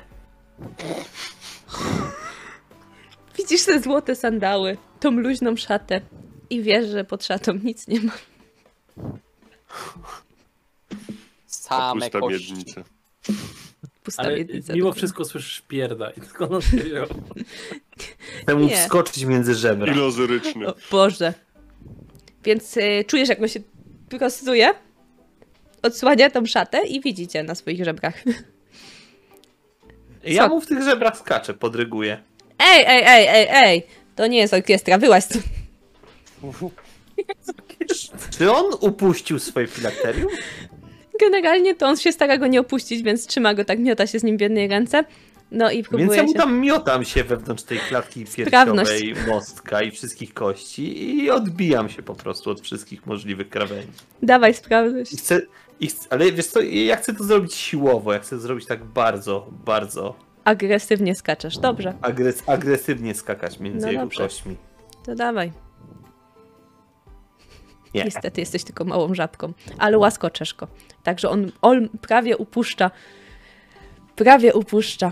Widzisz 3.38 3.64
te 3.64 3.80
złote 3.80 4.16
sandały, 4.16 4.76
tą 5.00 5.10
luźną 5.10 5.56
szatę 5.56 6.00
i 6.50 6.62
wiesz, 6.62 6.88
że 6.88 7.04
pod 7.04 7.24
szatą 7.24 7.52
nic 7.54 7.88
nie 7.88 8.00
ma. 8.00 8.12
Same 11.46 12.00
pusta 12.00 12.20
kości. 12.20 12.54
Pusta 14.02 14.22
Ale 14.22 14.36
miednica. 14.36 14.72
mimo 14.72 14.84
dokładnie. 14.84 14.98
wszystko 14.98 15.24
słyszysz 15.24 15.62
pierda 15.68 16.10
i 16.10 16.20
on 16.50 16.62
się 16.62 16.76
wziął? 16.76 17.06
Chcę 18.42 18.54
mu 18.54 18.64
Nie. 18.66 18.76
wskoczyć 18.76 19.24
między 19.24 19.54
żebra. 19.54 19.92
Ilozoryczny. 19.92 20.66
O 20.68 20.74
Boże. 20.90 21.34
Więc 22.44 22.76
y, 22.76 23.04
czujesz, 23.06 23.28
jak 23.28 23.42
on 23.42 23.48
się 23.48 23.60
prostuje, 24.08 24.74
odsłania 25.82 26.30
tą 26.30 26.46
szatę 26.46 26.86
i 26.86 27.00
widzicie 27.00 27.42
na 27.42 27.54
swoich 27.54 27.84
żebrach. 27.84 28.14
Ja 30.24 30.48
mu 30.48 30.60
w 30.60 30.66
tych 30.66 30.82
żebrach 30.82 31.18
skaczę, 31.18 31.54
podryguję. 31.54 32.18
Ej, 32.58 32.84
ej, 32.86 33.02
ej, 33.06 33.26
ej, 33.28 33.48
ej! 33.50 33.82
To 34.16 34.26
nie 34.26 34.38
jest 34.38 34.54
orkiestra, 34.54 34.98
wyłaź 34.98 35.26
tu. 35.28 35.38
Czy 38.38 38.52
on 38.52 38.64
upuścił 38.80 39.38
swoje 39.38 39.66
filakterium? 39.66 40.28
Generalnie 41.20 41.74
to 41.74 41.86
on 41.86 41.96
się 41.96 42.12
stara 42.12 42.38
go 42.38 42.46
nie 42.46 42.60
opuścić, 42.60 43.02
więc 43.02 43.26
trzyma 43.26 43.54
go 43.54 43.64
tak, 43.64 43.78
miota 43.78 44.06
się 44.06 44.18
z 44.18 44.24
nim 44.24 44.36
w 44.36 44.40
jednej 44.40 44.68
ręce. 44.68 45.04
No 45.50 45.70
i 45.70 45.76
Więc 45.76 45.88
próbuje 45.88 46.16
ja 46.16 46.22
mu 46.22 46.28
się... 46.32 46.38
tam 46.38 46.58
miotam 46.58 47.04
się 47.04 47.24
wewnątrz 47.24 47.62
tej 47.62 47.78
klatki 47.78 48.26
Sprawność. 48.26 48.90
piersiowej, 48.90 49.28
mostka 49.28 49.82
i 49.82 49.90
wszystkich 49.90 50.34
kości 50.34 51.14
i 51.16 51.30
odbijam 51.30 51.88
się 51.88 52.02
po 52.02 52.14
prostu 52.14 52.50
od 52.50 52.60
wszystkich 52.60 53.06
możliwych 53.06 53.48
krawędzi. 53.48 53.92
Dawaj, 54.22 54.54
sprawdzać. 54.54 55.12
I 55.12 55.16
chcę, 55.16 55.40
i 55.80 55.86
chcę, 55.86 56.06
ale 56.10 56.32
wiesz 56.32 56.46
co, 56.46 56.60
ja 56.62 56.96
chcę 56.96 57.14
to 57.14 57.24
zrobić 57.24 57.54
siłowo, 57.54 58.12
ja 58.12 58.18
chcę 58.18 58.38
zrobić 58.38 58.66
tak 58.66 58.84
bardzo, 58.84 59.50
bardzo 59.64 60.14
Agresywnie 60.44 61.14
skaczesz. 61.14 61.58
Dobrze, 61.58 61.94
agres, 62.02 62.42
agresywnie 62.46 63.14
skakać 63.14 63.60
między 63.60 63.86
No 63.86 63.92
jego 63.92 64.02
dobrze. 64.04 64.22
kośćmi. 64.22 64.56
to 65.06 65.14
dawaj. 65.14 65.52
Nie. 67.94 68.04
Niestety 68.04 68.40
jesteś 68.40 68.64
tylko 68.64 68.84
małą 68.84 69.14
żabką, 69.14 69.52
ale 69.78 69.98
łaskoczesz 69.98 70.54
go. 70.54 70.68
Także 71.02 71.30
on, 71.30 71.52
on 71.62 71.88
prawie 71.88 72.36
upuszcza. 72.36 72.90
Prawie 74.16 74.54
upuszcza, 74.54 75.10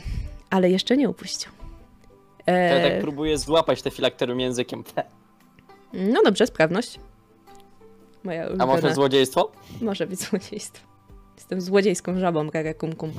ale 0.53 0.71
jeszcze 0.71 0.97
nie 0.97 1.09
upuścił. 1.09 1.53
Ja 2.47 2.55
E, 2.55 2.91
tak 2.91 3.01
próbuję 3.01 3.39
złapać 3.39 3.83
te 3.83 3.91
filakterium 3.91 4.41
językiem. 4.41 4.85
no 5.93 6.23
dobrze, 6.25 6.47
sprawność. 6.47 7.01
Moja 8.25 8.49
A 8.59 8.67
może 8.67 8.95
złodziejstwo? 8.95 9.53
Może 9.81 10.07
być 10.07 10.21
złodziejstwo. 10.21 10.87
Jestem 11.37 11.61
złodziejską 11.61 12.19
żabą, 12.19 12.51
Rere 12.51 12.75
Kum 12.75 12.93
Kum. 12.93 13.13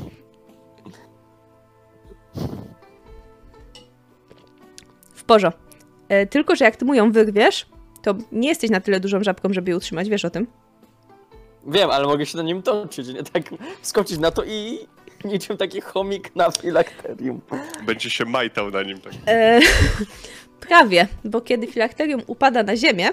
W 5.14 5.24
porządku. 5.24 5.62
E, 6.10 6.28
tylko, 6.28 6.56
że 6.56 6.66
jak 6.66 6.76
ty 6.76 6.86
mu 6.86 6.94
ją 6.94 7.12
wyrwiesz, 7.12 7.66
to 8.02 8.16
nie 8.32 8.48
jesteś 8.50 8.70
na 8.70 8.80
tyle 8.82 9.00
dużą 9.00 9.24
żabką, 9.24 9.54
żeby 9.54 9.72
ją 9.72 9.78
utrzymać, 9.78 10.10
wiesz 10.10 10.26
o 10.26 10.30
tym? 10.30 10.48
Wiem, 11.68 11.90
ale 11.90 12.08
mogę 12.08 12.26
się 12.26 12.38
na 12.38 12.44
nim 12.44 12.62
toczyć, 12.62 13.08
nie 13.08 13.24
tak 13.24 13.44
skoczyć 13.82 14.20
na 14.20 14.32
to 14.32 14.44
i 14.44 14.80
niczym 15.26 15.58
taki 15.58 15.82
chomik 15.82 16.36
na 16.36 16.52
filakterium. 16.52 17.42
Będzie 17.86 18.10
się 18.10 18.26
majtał 18.26 18.72
na 18.72 18.84
nim. 18.84 19.00
Tak. 19.00 19.14
E, 19.28 19.60
prawie, 20.68 21.08
bo 21.26 21.42
kiedy 21.42 21.68
filakterium 21.68 22.22
upada 22.28 22.64
na 22.64 22.78
ziemię, 22.78 23.10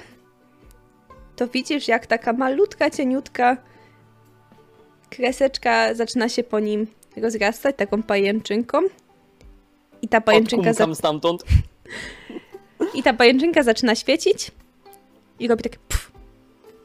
to 1.37 1.49
widzisz, 1.49 1.89
jak 1.89 2.07
taka 2.07 2.33
malutka, 2.33 2.91
cieniutka 2.91 3.57
kreseczka 5.11 5.95
zaczyna 5.95 6.29
się 6.29 6.43
po 6.43 6.61
nim 6.61 6.87
rozrastać 7.17 7.77
taką 7.77 8.03
pajęczynką. 8.03 8.79
I 10.03 10.09
ta 10.09 10.21
pajęczynka, 10.21 10.73
za... 10.73 10.95
Stamtąd. 10.95 11.45
I 12.95 13.03
ta 13.03 13.13
pajęczynka 13.13 13.63
zaczyna 13.63 13.95
świecić 13.95 14.51
i 15.39 15.49
robi 15.49 15.63
takie 15.63 15.79
pff. 15.89 16.11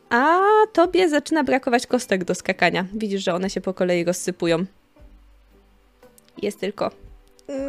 A 0.10 0.40
tobie 0.74 1.10
zaczyna 1.10 1.44
brakować 1.44 1.88
kostek 1.88 2.24
do 2.24 2.36
skakania. 2.36 2.86
Widzisz, 2.94 3.24
że 3.24 3.34
one 3.34 3.50
się 3.50 3.62
po 3.62 3.74
kolei 3.74 4.04
rozsypują. 4.04 4.66
Jest 6.42 6.60
tylko. 6.60 6.92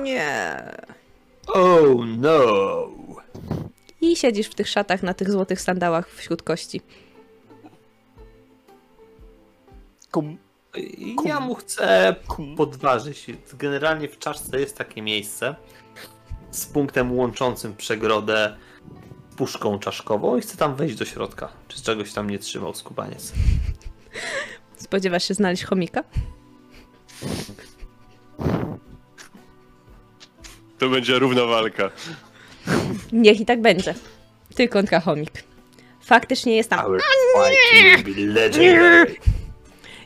Nie. 0.02 0.56
Oh 1.46 2.04
no! 2.18 2.88
I 4.00 4.16
siedzisz 4.16 4.46
w 4.46 4.54
tych 4.54 4.68
szatach 4.68 5.02
na 5.02 5.14
tych 5.14 5.30
złotych 5.30 5.60
sandałach 5.60 6.10
wśród 6.10 6.42
kości. 6.42 6.80
Kum. 10.10 10.38
I 10.76 11.16
Ja 11.24 11.40
mu 11.40 11.54
chcę 11.54 12.16
podważyć. 12.56 13.26
Generalnie 13.58 14.08
w 14.08 14.18
czaszce 14.18 14.60
jest 14.60 14.78
takie 14.78 15.02
miejsce 15.02 15.54
z 16.50 16.66
punktem 16.66 17.12
łączącym 17.18 17.76
przegrodę 17.76 18.56
z 19.32 19.34
puszką 19.36 19.78
czaszkową 19.78 20.36
i 20.36 20.40
chcę 20.40 20.56
tam 20.56 20.74
wejść 20.74 20.96
do 20.96 21.04
środka. 21.04 21.48
Czy 21.68 21.82
czegoś 21.82 22.12
tam 22.12 22.30
nie 22.30 22.38
trzymał 22.38 22.74
skubaniec. 22.74 23.32
Spodziewasz 24.76 25.24
się 25.28 25.34
znaleźć 25.34 25.64
chomika? 25.64 26.04
To 30.78 30.88
będzie 30.88 31.18
równa 31.18 31.44
walka. 31.44 31.90
Niech 33.12 33.40
i 33.40 33.46
tak 33.46 33.60
będzie. 33.60 33.94
Ty 34.54 34.68
kontra 34.68 35.00
chomik. 35.00 35.44
Faktycznie 36.02 36.56
jest 36.56 36.70
tam. 36.70 36.86
Our 36.86 37.00
fight 37.02 38.04
will 38.06 38.14
be 38.26 38.32
legendary. 38.40 39.16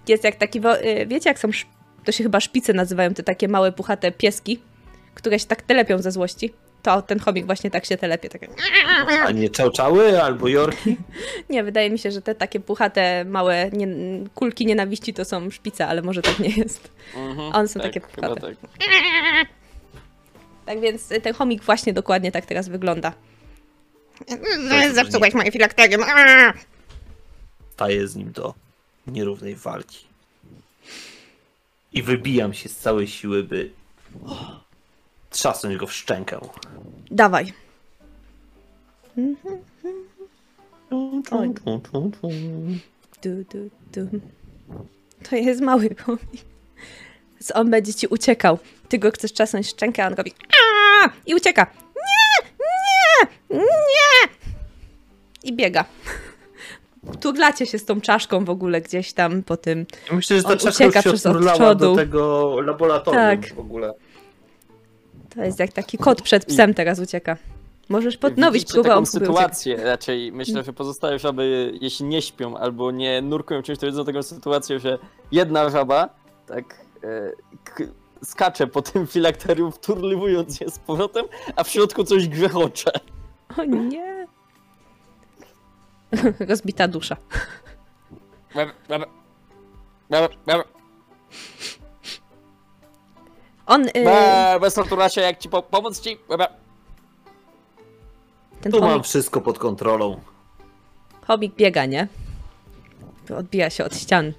Jest 0.08 0.24
jak 0.24 0.36
taki. 0.36 0.60
wo- 0.60 0.80
y, 0.84 1.06
Wiecie, 1.06 1.30
jak 1.30 1.38
są. 1.38 1.48
sz- 1.48 1.66
To 2.04 2.12
się 2.12 2.24
chyba 2.24 2.40
szpice 2.40 2.72
nazywają, 2.72 3.14
te 3.14 3.22
takie 3.22 3.48
małe, 3.48 3.72
puchate 3.72 4.12
pieski, 4.12 4.60
które 5.14 5.38
się 5.38 5.46
tak 5.46 5.62
telepią 5.62 5.98
ze 5.98 6.10
złości. 6.12 6.52
To 6.82 7.02
ten 7.02 7.18
chomik 7.20 7.46
właśnie 7.46 7.70
tak 7.70 7.84
się 7.84 7.96
telepie. 7.96 8.28
Tak. 8.28 8.40
A 9.26 9.30
nie 9.30 9.50
czałczały 9.50 10.22
albo 10.22 10.48
jorki? 10.48 10.96
Nie, 11.50 11.64
wydaje 11.64 11.90
mi 11.90 11.98
się, 11.98 12.10
że 12.10 12.22
te 12.22 12.34
takie 12.34 12.60
puchate, 12.60 13.24
małe 13.24 13.70
nie, 13.72 13.88
kulki 14.34 14.66
nienawiści 14.66 15.14
to 15.14 15.24
są 15.24 15.50
szpice, 15.50 15.86
ale 15.86 16.02
może 16.02 16.22
tak 16.22 16.38
nie 16.38 16.48
jest. 16.48 16.90
Mhm, 17.16 17.54
One 17.54 17.68
są 17.68 17.80
tak, 17.80 17.92
takie 17.92 18.00
puchate. 18.00 18.40
tak. 18.40 18.54
Tak 20.66 20.80
więc 20.80 21.12
y, 21.12 21.20
ten 21.20 21.34
chomik 21.34 21.62
właśnie 21.62 21.92
dokładnie 21.92 22.32
tak 22.32 22.46
teraz 22.46 22.68
wygląda. 22.68 23.12
Zepsułeś 24.92 25.34
moje 25.34 25.52
filakterium. 25.52 26.04
Staję 27.72 28.08
z 28.08 28.16
nim 28.16 28.32
do 28.32 28.54
nierównej 29.06 29.54
walki. 29.56 30.06
I 31.92 32.02
wybijam 32.02 32.54
się 32.54 32.68
z 32.68 32.76
całej 32.76 33.06
siły, 33.06 33.42
by 33.42 33.70
trzasnąć 35.30 35.76
go 35.76 35.86
w 35.86 35.92
szczękę. 35.92 36.40
Dawaj. 37.10 37.52
Oj. 41.30 41.54
Du, 43.22 43.44
du, 43.44 43.70
du. 43.92 44.20
To 45.30 45.36
jest 45.36 45.60
mały 45.60 45.94
chomik. 46.06 46.44
Więc 47.32 47.52
on 47.54 47.70
będzie 47.70 47.94
ci 47.94 48.06
uciekał. 48.06 48.58
Ty 48.88 48.98
go 48.98 49.10
chcesz 49.10 49.32
czasnąć 49.32 49.66
w 49.66 49.70
szczękę, 49.70 50.04
a 50.04 50.06
on 50.06 50.14
robi 50.14 50.32
i 51.26 51.34
ucieka. 51.34 51.66
Nie, 51.96 53.28
nie, 53.50 53.64
nie. 53.64 54.28
I 55.42 55.52
biega. 55.56 55.84
Turlacie 57.20 57.66
się 57.66 57.78
z 57.78 57.84
tą 57.84 58.00
czaszką 58.00 58.44
w 58.44 58.50
ogóle 58.50 58.80
gdzieś 58.80 59.12
tam 59.12 59.42
po 59.42 59.56
tym. 59.56 59.86
Myślę, 60.12 60.36
że 60.36 60.42
ta 60.42 60.48
On 60.48 60.58
czaszka 60.58 60.84
już 60.84 60.94
ucieka 60.94 61.02
się 61.02 61.12
przez 61.12 61.22
do 61.76 61.94
tego 61.96 62.60
laboratorium 62.60 63.22
Tak. 63.40 63.54
w 63.54 63.58
ogóle. 63.58 63.94
To 65.34 65.44
jest 65.44 65.58
jak 65.58 65.72
taki 65.72 65.98
kot 65.98 66.22
przed 66.22 66.44
psem 66.44 66.74
teraz 66.74 66.98
ucieka. 66.98 67.36
Możesz 67.88 68.16
podnowić 68.16 68.62
Widzicie 68.62 68.74
próbę, 68.74 68.88
taką 68.88 69.02
uciekać. 69.02 69.20
sytuację 69.20 69.76
raczej. 69.76 70.32
Myślę, 70.32 70.64
że 70.64 70.72
pozostałe 70.72 71.18
żaby, 71.18 71.72
jeśli 71.80 72.06
nie 72.06 72.22
śpią 72.22 72.56
albo 72.56 72.90
nie 72.90 73.22
nurkują 73.22 73.62
czymś, 73.62 73.78
to 73.78 73.86
widzą 73.86 74.04
taką 74.04 74.22
sytuację, 74.22 74.78
że 74.78 74.98
jedna 75.32 75.70
żaba 75.70 76.08
tak 76.46 76.80
e, 77.04 77.32
skacze 78.24 78.66
po 78.66 78.82
tym 78.82 79.06
filakterium, 79.06 79.72
wturliwując 79.72 80.60
je 80.60 80.70
z 80.70 80.78
powrotem, 80.78 81.26
a 81.56 81.64
w 81.64 81.68
środku 81.68 82.04
coś 82.04 82.28
grzechocze. 82.28 82.90
O 83.58 83.64
nie. 83.64 84.26
Rozbita 86.48 86.88
dusza. 86.88 87.16
Bebe, 88.54 88.72
bebe. 88.88 89.06
Bebe, 90.10 90.28
bebe. 90.46 90.64
On, 93.70 93.88
y, 93.88 93.92
Be, 94.04 94.58
bez 94.60 94.74
torturacie, 94.74 95.20
jak 95.20 95.38
ci 95.38 95.48
po 95.48 95.62
pomóc 95.62 96.00
ci? 96.00 96.18
Ten 98.60 98.72
Tu 98.72 98.80
mam 98.80 98.90
chomik, 98.90 99.04
wszystko 99.04 99.40
pod 99.40 99.58
kontrolą. 99.58 100.20
chomik 101.26 101.54
biega, 101.54 101.86
nie? 101.86 102.08
Odbija 103.38 103.70
się 103.70 103.84
od 103.84 103.96
ścian. 103.96 104.32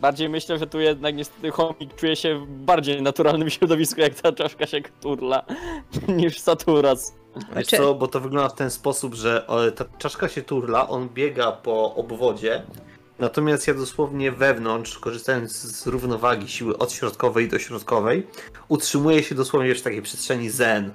Bardziej 0.00 0.28
myślę, 0.28 0.58
że 0.58 0.66
tu 0.66 0.80
jednak 0.80 1.14
niestety 1.16 1.50
chomik 1.50 1.94
czuje 1.96 2.16
się 2.16 2.38
w 2.38 2.46
bardziej 2.46 3.02
naturalnym 3.02 3.50
środowisku, 3.56 4.00
jak 4.00 4.14
ta 4.14 4.32
czaszka 4.32 4.66
się 4.66 4.80
turla, 5.00 5.42
niż 6.08 6.38
Saturas. 6.40 7.14
Wiesz 7.36 7.44
Znaczy- 7.52 7.76
co, 7.76 7.94
bo 7.94 8.08
to 8.08 8.20
wygląda 8.20 8.48
w 8.48 8.54
ten 8.54 8.70
sposób, 8.70 9.14
że 9.14 9.46
o, 9.46 9.70
ta 9.70 9.84
czaszka 9.98 10.28
się 10.28 10.42
turla, 10.42 10.88
on 10.88 11.08
biega 11.08 11.52
po 11.52 11.94
obwodzie, 11.94 12.62
natomiast 13.18 13.66
ja 13.66 13.74
dosłownie 13.74 14.32
wewnątrz, 14.32 14.98
korzystając 14.98 15.52
z 15.52 15.86
równowagi 15.86 16.48
siły 16.48 16.78
od 16.78 16.92
środkowej 16.92 17.48
do 17.48 17.58
środkowej, 17.58 18.26
utrzymuję 18.68 19.22
się 19.22 19.34
dosłownie 19.34 19.74
w 19.74 19.82
takiej 19.82 20.02
przestrzeni 20.02 20.50
zen. 20.50 20.92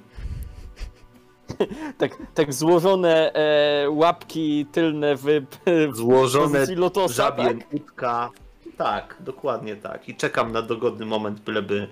Tak, 1.98 2.16
tak 2.34 2.52
złożone 2.54 3.32
e, 3.34 3.90
łapki 3.90 4.66
tylne 4.72 5.16
w, 5.16 5.24
w 5.92 5.96
Złożone 5.96 6.66
lotosa, 6.76 7.14
żabie 7.14 7.44
tak? 7.44 7.72
łódka. 7.72 8.30
Tak, 8.78 9.16
dokładnie 9.20 9.76
tak. 9.76 10.08
I 10.08 10.14
czekam 10.14 10.52
na 10.52 10.62
dogodny 10.62 11.06
moment, 11.06 11.40
byleby 11.40 11.88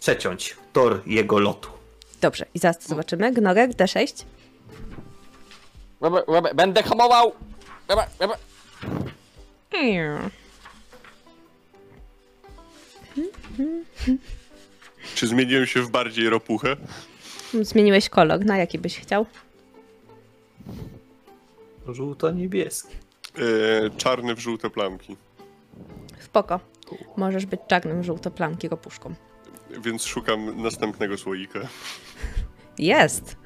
przeciąć 0.00 0.56
tor 0.72 1.00
jego 1.06 1.38
lotu. 1.38 1.70
Dobrze, 2.20 2.46
i 2.54 2.58
zaraz 2.58 2.78
to 2.78 2.88
zobaczymy. 2.88 3.32
Gnorek, 3.32 3.70
D6. 3.70 4.24
Bebe, 6.00 6.22
bebe. 6.28 6.54
Będę 6.54 6.82
hamował! 6.82 7.32
Bebe, 7.88 8.06
bebe. 8.18 8.34
Czy 15.14 15.26
zmieniłem 15.26 15.66
się 15.66 15.82
w 15.82 15.90
bardziej 15.90 16.30
ropuchę? 16.30 16.76
Zmieniłeś 17.62 18.08
kolor. 18.08 18.44
Na 18.44 18.58
jaki 18.58 18.78
byś 18.78 19.00
chciał? 19.00 19.26
Żółto-niebieski. 21.88 22.94
E, 23.38 23.90
czarny 23.90 24.34
w 24.34 24.38
żółte 24.38 24.70
plamki. 24.70 25.16
Spoko. 26.20 26.60
Możesz 27.16 27.46
być 27.46 27.60
czarnym 27.68 28.04
żółtoplamki 28.04 28.68
ropuszką. 28.68 29.14
Więc 29.80 30.04
szukam 30.04 30.62
następnego 30.62 31.18
słoika. 31.18 31.60
Jest! 32.78 33.36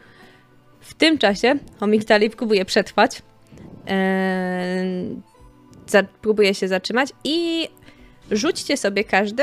W 0.80 0.94
tym 0.94 1.18
czasie 1.18 1.58
chomik 1.80 2.04
dalej 2.04 2.30
próbuje 2.30 2.64
przetrwać. 2.64 3.22
Eee, 3.86 5.16
za, 5.86 6.02
próbuje 6.02 6.54
się 6.54 6.68
zatrzymać 6.68 7.12
i 7.24 7.68
rzućcie 8.30 8.76
sobie 8.76 9.04
każdy 9.04 9.42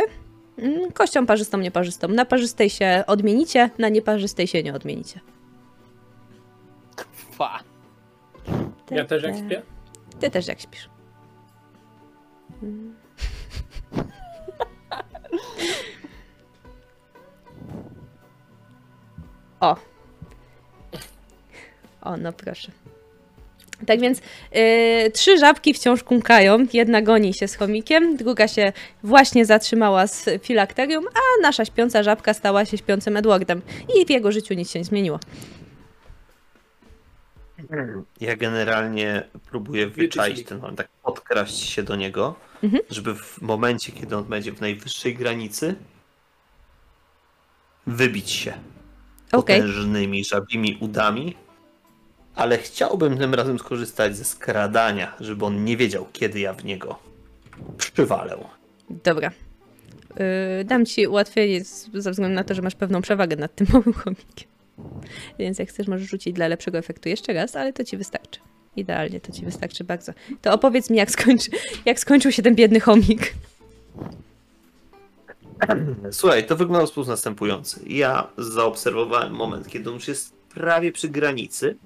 mm, 0.57 0.91
kością 0.91 1.25
parzystą, 1.25 1.57
nieparzystą. 1.57 2.07
Na 2.07 2.25
parzystej 2.25 2.69
się 2.69 3.03
odmienicie, 3.07 3.69
na 3.79 3.89
nieparzystej 3.89 4.47
się 4.47 4.63
nie 4.63 4.73
odmienicie. 4.73 5.19
Fa. 7.31 7.59
Ja 8.91 9.05
też 9.05 9.23
jak 9.23 9.35
śpię? 9.37 9.61
Ty 10.19 10.29
też 10.29 10.47
jak 10.47 10.61
śpisz. 10.61 10.89
O. 19.59 19.75
O, 22.01 22.17
no 22.17 22.33
proszę. 22.33 22.71
Tak 23.85 23.99
więc 23.99 24.21
yy, 24.51 25.11
trzy 25.11 25.37
żabki 25.37 25.73
wciąż 25.73 26.03
kunkają. 26.03 26.65
Jedna 26.73 27.01
goni 27.01 27.33
się 27.33 27.47
z 27.47 27.55
chomikiem, 27.55 28.17
druga 28.17 28.47
się 28.47 28.73
właśnie 29.03 29.45
zatrzymała 29.45 30.07
z 30.07 30.25
filakterium, 30.41 31.05
a 31.07 31.41
nasza 31.41 31.65
śpiąca 31.65 32.03
żabka 32.03 32.33
stała 32.33 32.65
się 32.65 32.77
śpiącym 32.77 33.17
Edwardem. 33.17 33.61
I 34.01 34.05
w 34.05 34.09
jego 34.09 34.31
życiu 34.31 34.53
nic 34.53 34.71
się 34.71 34.79
nie 34.79 34.85
zmieniło. 34.85 35.19
Ja 38.21 38.35
generalnie 38.35 39.23
próbuję 39.49 39.87
wyczaić 39.87 40.43
ten 40.45 40.59
moment, 40.59 40.77
tak 40.77 40.87
podkraść 41.03 41.69
się 41.69 41.83
do 41.83 41.95
niego, 41.95 42.35
Mhm. 42.63 42.83
żeby 42.89 43.15
w 43.15 43.41
momencie, 43.41 43.91
kiedy 43.91 44.17
on 44.17 44.23
będzie 44.23 44.51
w 44.51 44.61
najwyższej 44.61 45.15
granicy, 45.15 45.75
wybić 47.87 48.29
się 48.31 48.53
Okej. 49.31 49.61
potężnymi 49.61 50.25
żabimi 50.25 50.77
udami, 50.81 51.35
ale 52.37 52.57
chciałbym 52.57 53.17
tym 53.17 53.33
razem 53.33 53.59
skorzystać 53.59 54.17
ze 54.17 54.23
skradania, 54.23 55.13
żeby 55.19 55.45
on 55.45 55.63
nie 55.63 55.77
wiedział, 55.77 56.07
kiedy 56.13 56.39
ja 56.39 56.53
w 56.53 56.65
niego 56.65 56.99
przywalę. 57.77 58.37
Dobra. 58.89 59.31
Yy, 60.57 60.65
dam 60.65 60.85
ci 60.85 61.07
ułatwienie 61.07 61.63
ze 61.93 62.11
względu 62.11 62.35
na 62.35 62.43
to, 62.43 62.53
że 62.53 62.61
masz 62.61 62.75
pewną 62.75 63.01
przewagę 63.01 63.35
nad 63.35 63.55
tym 63.55 63.67
małym 63.73 63.93
chomikiem. 63.93 64.47
Więc 65.39 65.59
jak 65.59 65.69
chcesz, 65.69 65.87
możesz 65.87 66.09
rzucić 66.09 66.33
dla 66.33 66.47
lepszego 66.47 66.77
efektu 66.77 67.09
jeszcze 67.09 67.33
raz, 67.33 67.55
ale 67.55 67.73
to 67.73 67.83
ci 67.83 67.97
wystarczy. 67.97 68.39
Idealnie, 68.75 69.19
to 69.19 69.31
ci 69.31 69.45
wystarczy 69.45 69.83
bardzo. 69.83 70.11
To 70.41 70.53
opowiedz 70.53 70.89
mi, 70.89 70.97
jak, 70.97 71.11
skończy, 71.11 71.51
jak 71.85 71.99
skończył 71.99 72.31
się 72.31 72.43
ten 72.43 72.55
biedny 72.55 72.79
chomik. 72.79 73.33
Słuchaj, 76.11 76.45
to 76.45 76.55
wygląda 76.55 76.85
w 76.85 76.89
sposób 76.89 77.09
następujący. 77.09 77.79
Ja 77.87 78.27
zaobserwowałem 78.37 79.33
moment, 79.33 79.67
kiedy 79.67 79.89
on 79.89 79.95
już 79.95 80.07
jest 80.07 80.33
prawie 80.53 80.91
przy 80.91 81.09
granicy 81.09 81.77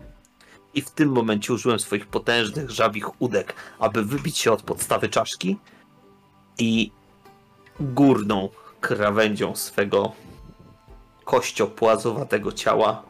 i 0.74 0.82
w 0.82 0.90
tym 0.90 1.10
momencie 1.10 1.54
użyłem 1.54 1.80
swoich 1.80 2.08
potężnych 2.08 2.70
żabich 2.70 3.22
udek, 3.22 3.56
aby 3.80 4.06
wybić 4.06 4.38
się 4.38 4.52
od 4.52 4.62
podstawy 4.62 5.10
czaszki 5.10 5.58
i 6.58 6.92
górną 7.80 8.50
krawędzią 8.82 9.56
swego 9.56 10.12
kościopłazowatego 11.26 12.52
ciała 12.52 13.04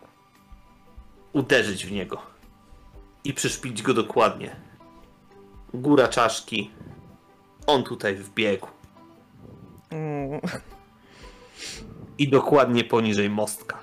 uderzyć 1.33 1.85
w 1.85 1.91
niego 1.91 2.21
i 3.23 3.33
przyszpić 3.33 3.81
go 3.81 3.93
dokładnie. 3.93 4.55
Góra 5.73 6.07
czaszki, 6.07 6.71
on 7.67 7.83
tutaj 7.83 8.15
wbiegł. 8.15 8.67
I 12.17 12.29
dokładnie 12.29 12.83
poniżej 12.83 13.29
mostka. 13.29 13.77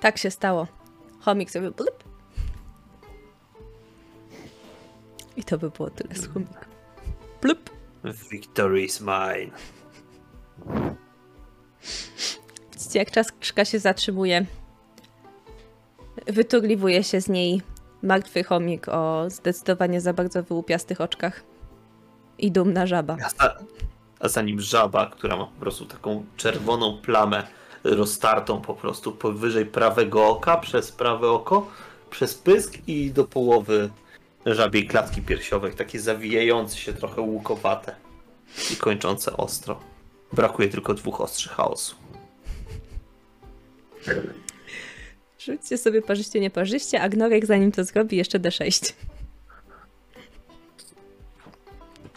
Tak 0.00 0.18
się 0.18 0.30
stało. 0.30 0.79
Chomik 1.20 1.50
sobie 1.50 1.70
blup. 1.70 2.04
I 5.36 5.44
to 5.44 5.58
by 5.58 5.70
było 5.70 5.90
tyle 5.90 6.14
z 6.14 6.26
chomikiem. 6.26 6.64
Blup. 7.42 7.70
Victory 8.30 8.82
is 8.82 9.00
mine. 9.00 9.50
Widzicie, 12.72 12.98
jak 12.98 13.10
czaszka 13.10 13.64
się 13.64 13.78
zatrzymuje. 13.78 14.46
Wyturliwuje 16.26 17.04
się 17.04 17.20
z 17.20 17.28
niej 17.28 17.62
martwy 18.02 18.44
chomik 18.44 18.88
o 18.88 19.24
zdecydowanie 19.30 20.00
za 20.00 20.12
bardzo 20.12 20.42
wyłupiastych 20.42 21.00
oczkach. 21.00 21.42
I 22.38 22.52
dumna 22.52 22.86
żaba. 22.86 23.16
A 23.24 23.28
za, 23.28 23.58
a 24.20 24.28
za 24.28 24.42
nim 24.42 24.60
żaba, 24.60 25.06
która 25.06 25.36
ma 25.36 25.46
po 25.46 25.60
prostu 25.60 25.84
taką 25.84 26.24
czerwoną 26.36 26.98
plamę 27.02 27.46
roztartą 27.84 28.60
po 28.60 28.74
prostu 28.74 29.12
powyżej 29.12 29.66
prawego 29.66 30.26
oka, 30.28 30.56
przez 30.56 30.92
prawe 30.92 31.30
oko, 31.30 31.70
przez 32.10 32.34
pysk 32.34 32.78
i 32.86 33.10
do 33.10 33.24
połowy 33.24 33.90
żabiej 34.46 34.86
klatki 34.86 35.22
piersiowej, 35.22 35.74
takie 35.74 36.00
zawijające 36.00 36.76
się 36.76 36.92
trochę 36.92 37.20
łukowate 37.20 37.96
i 38.72 38.76
kończące 38.76 39.36
ostro. 39.36 39.80
Brakuje 40.32 40.68
tylko 40.68 40.94
dwóch 40.94 41.20
ostrzy 41.20 41.48
chaosu. 41.48 41.96
Rzućcie 45.38 45.78
sobie 45.78 46.02
parzyście, 46.02 46.40
nieparzyście, 46.40 47.00
a 47.00 47.08
Gnorek 47.08 47.46
zanim 47.46 47.72
to 47.72 47.84
zrobi 47.84 48.16
jeszcze 48.16 48.40
D6. 48.40 48.92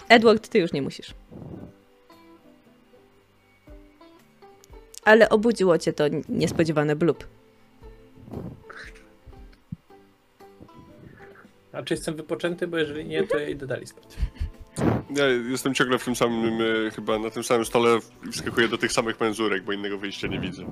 Edward, 0.09 0.49
ty 0.49 0.59
już 0.59 0.73
nie 0.73 0.81
musisz. 0.81 1.13
Ale 5.05 5.29
obudziło 5.29 5.77
cię 5.77 5.93
to 5.93 6.03
niespodziewane 6.29 6.95
blub. 6.95 7.27
A 11.73 11.83
czy 11.83 11.93
jestem 11.93 12.15
wypoczęty? 12.15 12.67
Bo 12.67 12.77
jeżeli 12.77 13.05
nie, 13.05 13.27
to 13.27 13.39
ja 13.39 13.49
idę 13.49 13.67
dalej 13.67 13.87
spać. 13.87 14.17
Ja 15.15 15.27
jestem 15.27 15.73
ciągle 15.73 15.99
w 15.99 16.05
tym 16.05 16.15
samym, 16.15 16.61
e, 16.61 16.91
chyba 16.91 17.19
na 17.19 17.29
tym 17.29 17.43
samym 17.43 17.65
stole 17.65 17.99
i 18.29 18.31
wskakuję 18.31 18.67
do 18.67 18.77
tych 18.77 18.91
samych 18.91 19.19
menzurek, 19.19 19.63
bo 19.63 19.71
innego 19.71 19.97
wyjścia 19.97 20.27
nie 20.27 20.39
widzę. 20.39 20.63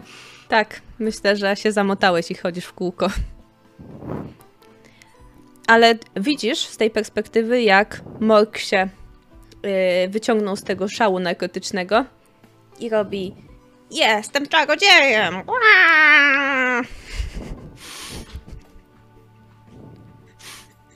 Tak, 0.47 0.81
myślę, 0.99 1.35
że 1.35 1.55
się 1.55 1.71
zamotałeś 1.71 2.31
i 2.31 2.35
chodzisz 2.35 2.65
w 2.65 2.73
kółko. 2.73 3.07
Ale 5.67 5.95
widzisz 6.15 6.59
z 6.59 6.77
tej 6.77 6.89
perspektywy, 6.89 7.61
jak 7.61 8.01
Mork 8.19 8.57
się 8.57 8.89
yy, 9.63 10.09
wyciągnął 10.09 10.55
z 10.55 10.63
tego 10.63 10.87
szału 10.87 11.19
narkotycznego 11.19 12.05
i 12.79 12.89
robi 12.89 13.33
Jestem 13.91 14.47
czarodziejem! 14.47 15.35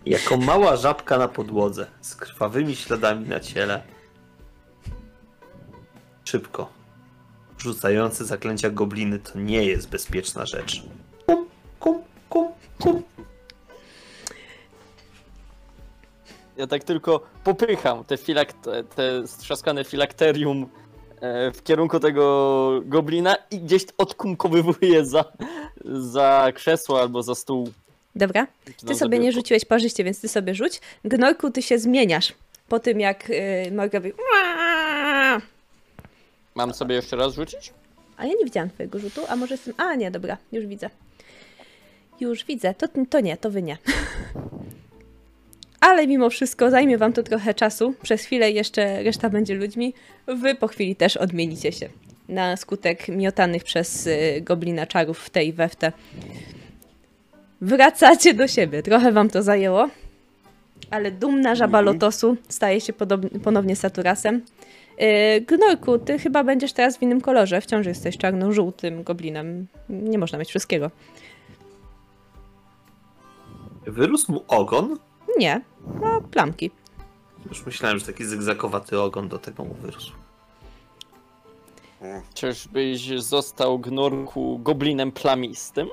Jako 0.05 0.37
mała 0.37 0.75
żabka 0.75 1.17
na 1.17 1.27
podłodze, 1.27 1.87
z 2.01 2.15
krwawymi 2.15 2.75
śladami 2.75 3.27
na 3.29 3.39
ciele. 3.39 3.83
Szybko. 6.25 6.69
Rzucające 7.57 8.25
zaklęcia 8.25 8.69
gobliny 8.69 9.19
to 9.19 9.39
nie 9.39 9.65
jest 9.65 9.89
bezpieczna 9.89 10.45
rzecz. 10.45 10.83
Kum, 11.25 11.45
kum, 11.79 12.03
kum, 12.29 12.47
kum. 12.81 13.03
Ja 16.57 16.67
tak 16.67 16.83
tylko 16.83 17.19
popycham 17.43 18.03
te, 18.03 18.15
filak- 18.15 18.83
te, 18.95 19.27
strzaskane 19.27 19.83
filakterium 19.83 20.69
w 21.53 21.63
kierunku 21.63 21.99
tego 21.99 22.81
goblina 22.85 23.35
i 23.51 23.59
gdzieś 23.59 23.83
odkumkowywuję 23.97 25.05
za, 25.05 25.25
za 25.85 26.51
krzesło 26.55 27.01
albo 27.01 27.23
za 27.23 27.35
stół. 27.35 27.69
Dobra, 28.15 28.47
ty 28.87 28.95
sobie 28.95 29.19
nie 29.19 29.31
rzuciłeś 29.31 29.65
parzyście, 29.65 30.03
więc 30.03 30.21
ty 30.21 30.27
sobie 30.27 30.55
rzuć. 30.55 30.81
Gnorku, 31.05 31.51
ty 31.51 31.61
się 31.61 31.79
zmieniasz 31.79 32.33
po 32.69 32.79
tym, 32.79 32.99
jak 32.99 33.29
yy, 33.29 34.13
"Ua!" 34.31 35.41
Mam 36.55 36.73
sobie 36.73 36.95
jeszcze 36.95 37.15
raz 37.15 37.33
rzucić? 37.33 37.73
A 38.17 38.25
ja 38.25 38.33
nie 38.33 38.45
widziałam 38.45 38.69
twojego 38.69 38.99
rzutu, 38.99 39.21
a 39.27 39.35
może 39.35 39.53
jestem... 39.53 39.73
A, 39.77 39.95
nie, 39.95 40.11
dobra, 40.11 40.37
już 40.51 40.65
widzę. 40.65 40.89
Już 42.19 42.45
widzę, 42.45 42.73
to, 42.73 42.87
to 43.09 43.19
nie, 43.19 43.37
to 43.37 43.51
wy 43.51 43.61
nie. 43.61 43.77
Ale 45.85 46.07
mimo 46.07 46.29
wszystko 46.29 46.71
zajmie 46.71 46.97
wam 46.97 47.13
to 47.13 47.23
trochę 47.23 47.53
czasu. 47.53 47.93
Przez 48.01 48.23
chwilę 48.23 48.51
jeszcze 48.51 49.03
reszta 49.03 49.29
będzie 49.29 49.55
ludźmi. 49.55 49.93
Wy 50.27 50.55
po 50.55 50.67
chwili 50.67 50.95
też 50.95 51.17
odmienicie 51.17 51.71
się. 51.71 51.89
Na 52.29 52.57
skutek 52.57 53.07
miotanych 53.07 53.63
przez 53.63 54.07
y, 54.07 54.41
goblina 54.41 54.85
czarów 54.85 55.19
w 55.19 55.29
tej 55.29 55.53
we 55.53 55.69
w 55.69 55.75
te. 55.75 55.91
Wracacie 57.61 58.33
do 58.33 58.47
siebie. 58.47 58.83
Trochę 58.83 59.11
wam 59.11 59.29
to 59.29 59.43
zajęło. 59.43 59.89
Ale 60.91 61.11
dumna 61.11 61.55
żaba 61.55 61.81
lotosu 61.81 62.37
staje 62.49 62.81
się 62.81 62.93
ponownie 63.43 63.75
Saturasem. 63.75 64.41
Yy, 64.97 65.41
Gnorku, 65.41 65.99
ty 65.99 66.19
chyba 66.19 66.43
będziesz 66.43 66.73
teraz 66.73 66.97
w 66.97 67.01
innym 67.01 67.21
kolorze. 67.21 67.61
Wciąż 67.61 67.85
jesteś 67.85 68.17
czarno-żółtym 68.17 69.03
goblinem. 69.03 69.67
Nie 69.89 70.17
można 70.17 70.39
mieć 70.39 70.49
wszystkiego. 70.49 70.91
Wyrósł 73.87 74.31
mu 74.31 74.43
ogon? 74.47 74.97
Nie, 75.37 75.61
ma 76.01 76.21
plamki. 76.21 76.71
Już 77.49 77.65
myślałem, 77.65 77.99
że 77.99 78.05
taki 78.05 78.25
zygzakowaty 78.25 79.01
ogon 79.01 79.27
do 79.27 79.37
tego 79.39 79.63
mu 79.63 79.73
wyrósł. 79.73 80.11
Czyżbyś 82.33 83.19
został 83.21 83.79
gnorku 83.79 84.59
goblinem 84.59 85.11
plamistym? 85.11 85.87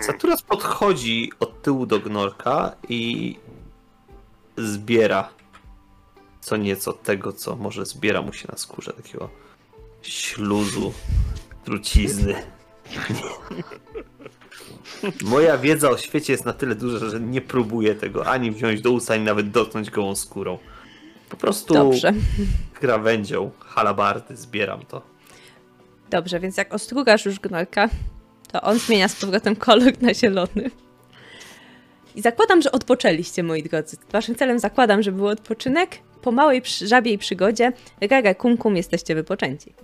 Saturas 0.00 0.42
podchodzi 0.42 1.32
od 1.40 1.62
tyłu 1.62 1.86
do 1.86 2.00
gnorka 2.00 2.76
i 2.88 3.36
zbiera 4.56 5.28
co 6.40 6.56
nieco 6.56 6.92
tego, 6.92 7.32
co 7.32 7.56
może 7.56 7.86
zbiera 7.86 8.22
mu 8.22 8.32
się 8.32 8.48
na 8.52 8.58
skórze, 8.58 8.92
takiego 8.92 9.30
śluzu, 10.02 10.92
trucizny. 11.64 12.34
Moja 15.24 15.58
wiedza 15.58 15.90
o 15.90 15.98
świecie 15.98 16.32
jest 16.32 16.44
na 16.44 16.52
tyle 16.52 16.74
duża, 16.74 17.08
że 17.08 17.20
nie 17.20 17.40
próbuję 17.40 17.94
tego 17.94 18.26
ani 18.26 18.50
wziąć 18.50 18.80
do 18.80 18.92
usta, 18.92 19.14
ani 19.14 19.24
nawet 19.24 19.50
dotknąć 19.50 19.90
gołą 19.90 20.14
skórą. 20.14 20.58
Po 21.28 21.36
prostu 21.36 21.74
Dobrze. 21.74 22.12
krawędzią, 22.74 23.50
halabardy 23.60 24.36
zbieram 24.36 24.82
to. 24.82 25.02
Dobrze, 26.10 26.40
więc 26.40 26.56
jak 26.56 26.74
ostrugasz 26.74 27.24
już 27.24 27.40
gnorka, 27.40 27.88
to 28.52 28.60
on 28.62 28.78
zmienia 28.78 29.08
z 29.08 29.20
powrotem 29.20 29.56
kolor 29.56 30.02
na 30.02 30.14
zielony. 30.14 30.70
I 32.14 32.22
zakładam, 32.22 32.62
że 32.62 32.72
odpoczęliście, 32.72 33.42
moi 33.42 33.62
drodzy. 33.62 33.96
Waszym 34.12 34.34
celem 34.34 34.58
zakładam, 34.58 35.02
że 35.02 35.12
był 35.12 35.26
odpoczynek. 35.26 35.98
Po 36.22 36.32
małej 36.32 36.62
żabiej 36.86 37.18
przygodzie, 37.18 37.72
rere 38.00 38.34
kum 38.34 38.56
kum, 38.56 38.76
jesteście 38.76 39.14
wypoczęci. 39.14 39.74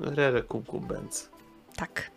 Rere 0.00 0.42
kuku 0.42 0.80
benz. 0.80 1.30
Tak. 1.76 2.10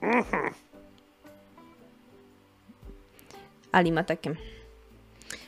Ali 3.72 3.92
ma 3.92 4.04
takie. 4.04 4.36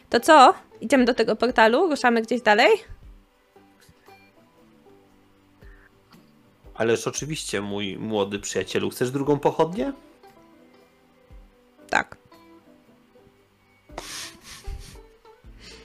To 0.09 0.19
co? 0.19 0.53
Idziemy 0.81 1.05
do 1.05 1.13
tego 1.13 1.35
portalu? 1.35 1.89
Ruszamy 1.89 2.21
gdzieś 2.21 2.41
dalej? 2.41 2.69
Ależ 6.75 7.07
oczywiście, 7.07 7.61
mój 7.61 7.97
młody 7.97 8.39
przyjacielu, 8.39 8.89
chcesz 8.89 9.11
drugą 9.11 9.39
pochodnię? 9.39 9.93
Tak. 11.89 12.17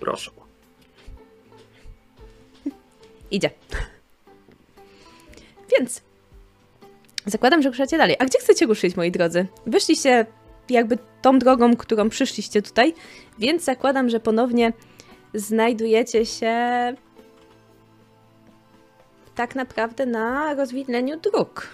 Proszę. 0.00 0.30
Idzie. 3.30 3.50
Więc 5.78 6.02
zakładam, 7.26 7.62
że 7.62 7.68
ruszacie 7.68 7.98
dalej. 7.98 8.16
A 8.18 8.24
gdzie 8.24 8.38
chcecie 8.38 8.66
ruszyć, 8.66 8.96
moi 8.96 9.10
drodzy? 9.10 9.46
Wyszliście 9.66 10.26
jakby 10.70 10.98
tą 11.22 11.38
drogą, 11.38 11.76
którą 11.76 12.08
przyszliście 12.08 12.62
tutaj, 12.62 12.94
więc 13.38 13.64
zakładam, 13.64 14.08
że 14.08 14.20
ponownie 14.20 14.72
znajdujecie 15.34 16.26
się 16.26 16.54
tak 19.34 19.54
naprawdę 19.54 20.06
na 20.06 20.54
rozwidleniu 20.54 21.20
dróg. 21.20 21.68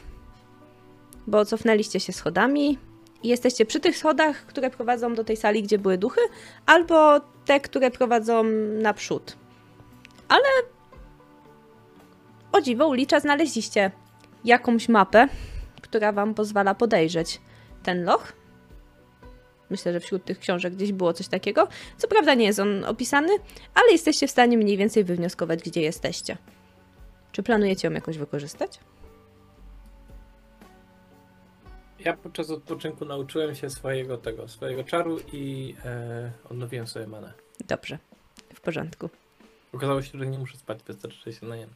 Bo 1.27 1.45
cofnęliście 1.45 2.01
się 2.01 2.13
schodami 2.13 2.79
i 3.23 3.29
jesteście 3.29 3.67
przy 3.67 3.81
tych 3.81 3.97
schodach, 3.97 4.47
które 4.47 4.71
prowadzą 4.71 5.15
do 5.15 5.25
tej 5.25 5.37
sali, 5.37 5.63
gdzie 5.63 5.79
były 5.79 5.99
duchy, 5.99 6.21
albo 6.67 7.21
te, 7.45 7.61
które 7.61 7.91
prowadzą 7.91 8.45
naprzód. 8.83 9.37
O 12.53 12.61
dziwo, 12.61 12.89
ulicza 12.89 13.21
znaleźliście 13.21 13.91
jakąś 14.47 14.89
mapę, 14.89 15.29
która 15.83 16.13
wam 16.13 16.35
pozwala 16.35 16.75
podejrzeć 16.75 17.41
ten 17.83 18.05
loch. 18.05 18.33
Myślę, 19.71 19.93
że 19.93 20.01
wśród 20.01 20.25
tych 20.25 20.39
książek 20.39 20.75
gdzieś 20.75 20.93
było 20.93 21.13
coś 21.13 21.29
takiego. 21.29 21.69
Co 21.97 22.09
prawda 22.09 22.35
nie 22.35 22.45
jest 22.45 22.59
on 22.59 22.85
opisany, 22.85 23.33
ale 23.75 23.93
jesteście 23.93 24.29
w 24.29 24.31
stanie 24.31 24.59
mniej 24.59 24.77
więcej 24.77 25.05
wywnioskować, 25.05 25.63
gdzie 25.63 25.81
jesteście. 25.83 26.37
Czy 27.33 27.43
planujecie 27.43 27.89
ją 27.89 27.95
jakoś 27.95 28.19
wykorzystać? 28.19 28.81
Ja 31.99 32.17
podczas 32.17 32.51
odpoczynku 32.51 33.05
nauczyłem 33.05 33.55
się 33.55 33.71
swojego 33.71 34.19
tego, 34.19 34.49
swojego 34.49 34.85
czaru 34.85 35.19
i 35.33 35.75
e, 35.85 36.33
odnowiłem 36.51 36.87
sobie 36.87 37.07
manę. 37.07 37.33
Dobrze, 37.69 37.99
w 38.55 38.61
porządku. 38.61 39.11
Okazało 39.73 40.03
się, 40.03 40.19
że 40.19 40.27
nie 40.27 40.39
muszę 40.39 40.57
spać, 40.57 40.83
wystarczy, 40.83 41.33
się 41.33 41.47
najem. 41.47 41.71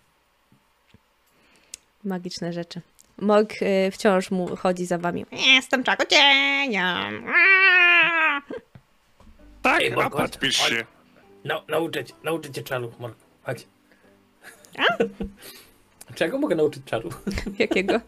Magiczne 2.04 2.52
rzeczy. 2.52 2.80
Morg 3.18 3.62
y, 3.62 3.90
wciąż 3.92 4.30
mu 4.30 4.56
chodzi 4.56 4.86
za 4.86 4.98
wami. 4.98 5.26
Jestem 5.32 5.84
czarodziejem! 5.84 7.24
Aaa! 7.28 8.40
Tak, 9.62 9.80
Ej, 9.80 9.92
a 9.92 9.96
Morgo, 9.96 10.18
podpisz 10.18 10.58
chodź. 10.58 10.68
się. 10.68 10.84
No, 11.44 11.64
nauczę 11.68 12.04
cię, 12.04 12.14
nauczę 12.24 12.50
cię 12.50 12.62
czaru, 12.62 12.92
Morg. 12.98 13.16
Chodź. 13.42 13.66
Czego 16.14 16.38
mogę 16.38 16.56
nauczyć 16.56 16.84
czaru? 16.84 17.10
Jakiego? 17.58 18.00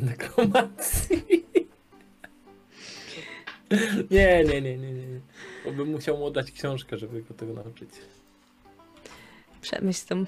Nekromancji. 0.00 1.24
Nie, 4.10 4.44
nie, 4.44 4.60
nie, 4.62 4.78
nie, 4.78 4.92
nie. 4.92 5.20
Bo 5.64 5.72
bym 5.72 5.90
musiał 5.90 6.18
mu 6.18 6.30
dać 6.30 6.50
książkę, 6.52 6.98
żeby 6.98 7.22
go 7.22 7.34
tego 7.34 7.52
nauczyć. 7.52 7.90
Przemyśl 9.60 10.06
tą 10.06 10.24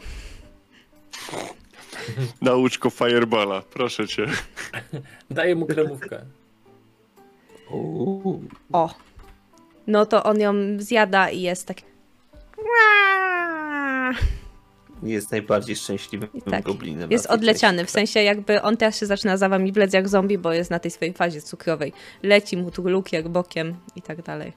Naucz 2.42 2.78
go 2.78 2.90
Fireballa, 2.90 3.62
proszę 3.62 4.08
cię. 4.08 4.26
Daję 5.30 5.54
mu 5.54 5.66
kremówkę. 5.66 6.20
O. 8.72 8.94
No 9.86 10.06
to 10.06 10.24
on 10.24 10.40
ją 10.40 10.54
zjada 10.78 11.30
i 11.30 11.40
jest 11.40 11.66
tak. 11.66 11.76
Jest 15.02 15.32
najbardziej 15.32 15.76
szczęśliwym 15.76 16.28
tak, 16.50 16.64
goblinem. 16.64 17.10
Jest 17.10 17.26
odleciany, 17.26 17.76
w 17.76 17.86
części. 17.86 17.92
sensie 17.92 18.22
jakby 18.22 18.62
on 18.62 18.76
teraz 18.76 18.98
się 18.98 19.06
zaczyna 19.06 19.36
za 19.36 19.48
wami 19.48 19.72
wlec 19.72 19.92
jak 19.92 20.08
zombie, 20.08 20.38
bo 20.38 20.52
jest 20.52 20.70
na 20.70 20.78
tej 20.78 20.90
swojej 20.90 21.14
fazie 21.14 21.42
cukrowej. 21.42 21.92
Leci 22.22 22.56
mu 22.56 22.70
tu 22.70 22.88
lukier 22.88 23.28
bokiem 23.28 23.76
i 23.96 24.02
tak 24.02 24.22
dalej. 24.22 24.52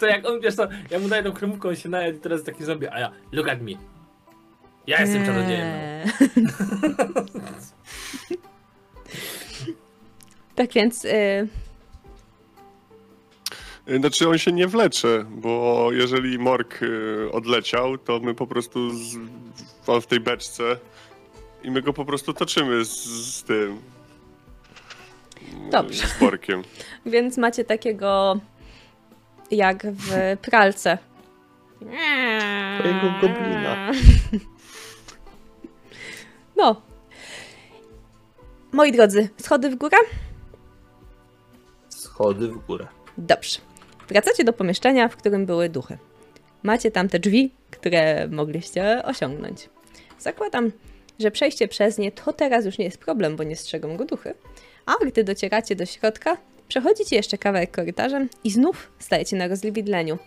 To 0.00 0.06
jak 0.06 0.26
on, 0.28 0.40
wiesz 0.40 0.54
co, 0.54 0.68
ja 0.90 0.98
mu 0.98 1.08
daję 1.08 1.22
tą 1.22 1.32
kremówkę, 1.32 1.68
on 1.68 1.76
się 1.76 1.88
najadł 1.88 2.18
i 2.18 2.20
teraz 2.20 2.42
taki 2.42 2.64
zombie, 2.64 2.88
a 2.88 3.00
ja, 3.00 3.12
look 3.32 3.48
at 3.48 3.62
me. 3.62 3.72
Ja 4.86 5.00
jestem 5.00 5.26
czarodziejem. 5.26 5.68
no. 6.36 7.22
Eee. 8.30 8.38
Tak 10.54 10.72
więc 10.72 11.04
y, 11.04 11.48
Znaczy 13.98 14.28
on 14.28 14.38
się 14.38 14.52
nie 14.52 14.66
wlecze, 14.66 15.24
bo 15.30 15.88
jeżeli 15.92 16.38
Mork 16.38 16.82
y, 16.82 17.28
odleciał, 17.32 17.98
to 17.98 18.20
my 18.20 18.34
po 18.34 18.46
prostu 18.46 18.90
z, 18.90 19.16
on 19.86 20.00
w 20.00 20.06
tej 20.06 20.20
beczce 20.20 20.76
i 21.62 21.70
my 21.70 21.82
go 21.82 21.92
po 21.92 22.04
prostu 22.04 22.32
toczymy 22.32 22.84
z, 22.84 23.04
z 23.36 23.42
tym. 23.42 23.80
Dobrze. 25.70 26.06
Z 26.06 26.18
Borkiem. 26.20 26.62
Więc 27.06 27.38
macie 27.38 27.64
takiego 27.64 28.40
jak 29.50 29.86
w 29.86 30.36
pralce. 30.42 30.98
Twojego 32.78 33.14
goblina. 33.20 33.90
No. 36.56 36.82
Moi 38.72 38.92
drodzy, 38.92 39.28
schody 39.40 39.70
w 39.70 39.76
górę? 39.76 39.96
Schody 41.88 42.48
w 42.48 42.66
górę. 42.66 42.86
Dobrze. 43.18 43.58
Wracacie 44.08 44.44
do 44.44 44.52
pomieszczenia, 44.52 45.08
w 45.08 45.16
którym 45.16 45.46
były 45.46 45.68
duchy. 45.68 45.98
Macie 46.62 46.90
tam 46.90 47.08
te 47.08 47.18
drzwi, 47.18 47.54
które 47.70 48.28
mogliście 48.28 49.02
osiągnąć. 49.04 49.68
Zakładam, 50.18 50.72
że 51.18 51.30
przejście 51.30 51.68
przez 51.68 51.98
nie 51.98 52.12
to 52.12 52.32
teraz 52.32 52.64
już 52.64 52.78
nie 52.78 52.84
jest 52.84 52.98
problem, 52.98 53.36
bo 53.36 53.44
nie 53.44 53.56
strzegą 53.56 53.96
go 53.96 54.04
duchy. 54.04 54.34
A 54.86 55.04
gdy 55.06 55.24
docieracie 55.24 55.76
do 55.76 55.86
środka, 55.86 56.36
przechodzicie 56.68 57.16
jeszcze 57.16 57.38
kawałek 57.38 57.70
korytarzem 57.70 58.28
i 58.44 58.50
znów 58.50 58.92
stajecie 58.98 59.36
na 59.36 59.48
rozliwidleniu. 59.48 60.18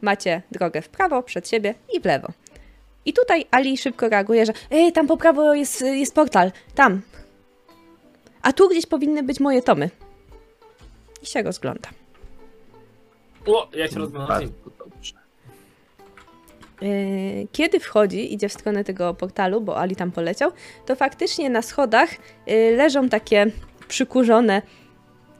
Macie 0.00 0.42
drogę 0.50 0.82
w 0.82 0.88
prawo, 0.88 1.22
przed 1.22 1.48
siebie 1.48 1.74
i 1.94 2.00
w 2.00 2.04
lewo. 2.04 2.28
I 3.04 3.12
tutaj 3.12 3.44
Ali 3.50 3.78
szybko 3.78 4.08
reaguje, 4.08 4.46
że 4.46 4.52
Ej, 4.70 4.92
tam 4.92 5.06
po 5.06 5.16
prawo 5.16 5.54
jest, 5.54 5.80
jest 5.80 6.14
portal, 6.14 6.52
tam. 6.74 7.02
A 8.42 8.52
tu 8.52 8.68
gdzieś 8.68 8.86
powinny 8.86 9.22
być 9.22 9.40
moje 9.40 9.62
tomy. 9.62 9.90
I 11.22 11.26
się 11.26 11.42
rozgląda. 11.42 11.88
O, 13.46 13.68
ja 13.72 13.88
się 13.88 13.98
rozglądam. 13.98 14.42
Yy, 16.80 17.48
Kiedy 17.52 17.80
wchodzi, 17.80 18.34
idzie 18.34 18.48
w 18.48 18.52
stronę 18.52 18.84
tego 18.84 19.14
portalu, 19.14 19.60
bo 19.60 19.78
Ali 19.78 19.96
tam 19.96 20.12
poleciał, 20.12 20.52
to 20.86 20.96
faktycznie 20.96 21.50
na 21.50 21.62
schodach 21.62 22.10
yy, 22.46 22.76
leżą 22.76 23.08
takie 23.08 23.46
przykurzone 23.88 24.62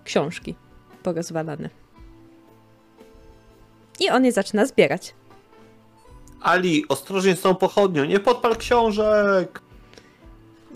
książki 0.05 0.55
porozwalane. 1.03 1.69
I 4.01 4.11
on 4.11 4.25
je 4.25 4.33
zaczyna 4.33 4.67
zbierać. 4.67 5.15
Ali, 6.43 6.89
ostrożnie 6.89 7.37
z 7.37 7.41
tą 7.41 7.55
pochodnią, 7.55 8.05
nie 8.05 8.21
podpal 8.21 8.57
książek! 8.57 9.61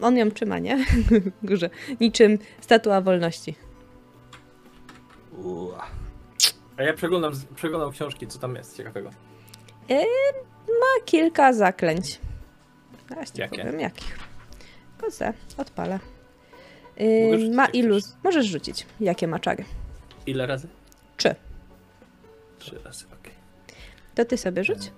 On 0.02 0.16
ją 0.16 0.30
trzyma, 0.30 0.58
nie? 0.58 0.84
W 1.42 1.46
Górze. 1.46 1.70
Niczym 2.00 2.38
statua 2.60 3.00
wolności. 3.00 3.54
Ua. 5.44 5.86
A 6.76 6.82
ja 6.82 6.94
przeglądam, 6.94 7.32
przeglądam 7.56 7.90
książki, 7.92 8.26
co 8.26 8.38
tam 8.38 8.56
jest 8.56 8.76
ciekawego. 8.76 9.10
Ma 10.68 11.04
kilka 11.04 11.52
zaklęć. 11.52 12.20
Zaraz 13.08 13.32
ci 13.32 13.40
Jakie? 13.40 13.58
powiem 13.58 13.80
jakich. 13.80 14.18
Kozę, 15.00 15.32
odpalę. 15.56 15.98
Rzucić 17.32 17.54
ma 17.54 17.66
iluz. 17.66 18.16
Możesz 18.24 18.46
rzucić. 18.46 18.86
Jakie 19.00 19.28
ma 19.28 19.38
czary? 19.38 19.64
Ile 20.26 20.46
razy? 20.46 20.68
Trzy. 21.16 21.34
Trzy 22.58 22.78
razy, 22.84 23.04
okej. 23.20 23.32
To 24.14 24.24
ty 24.24 24.36
sobie 24.36 24.64
rzuć. 24.64 24.90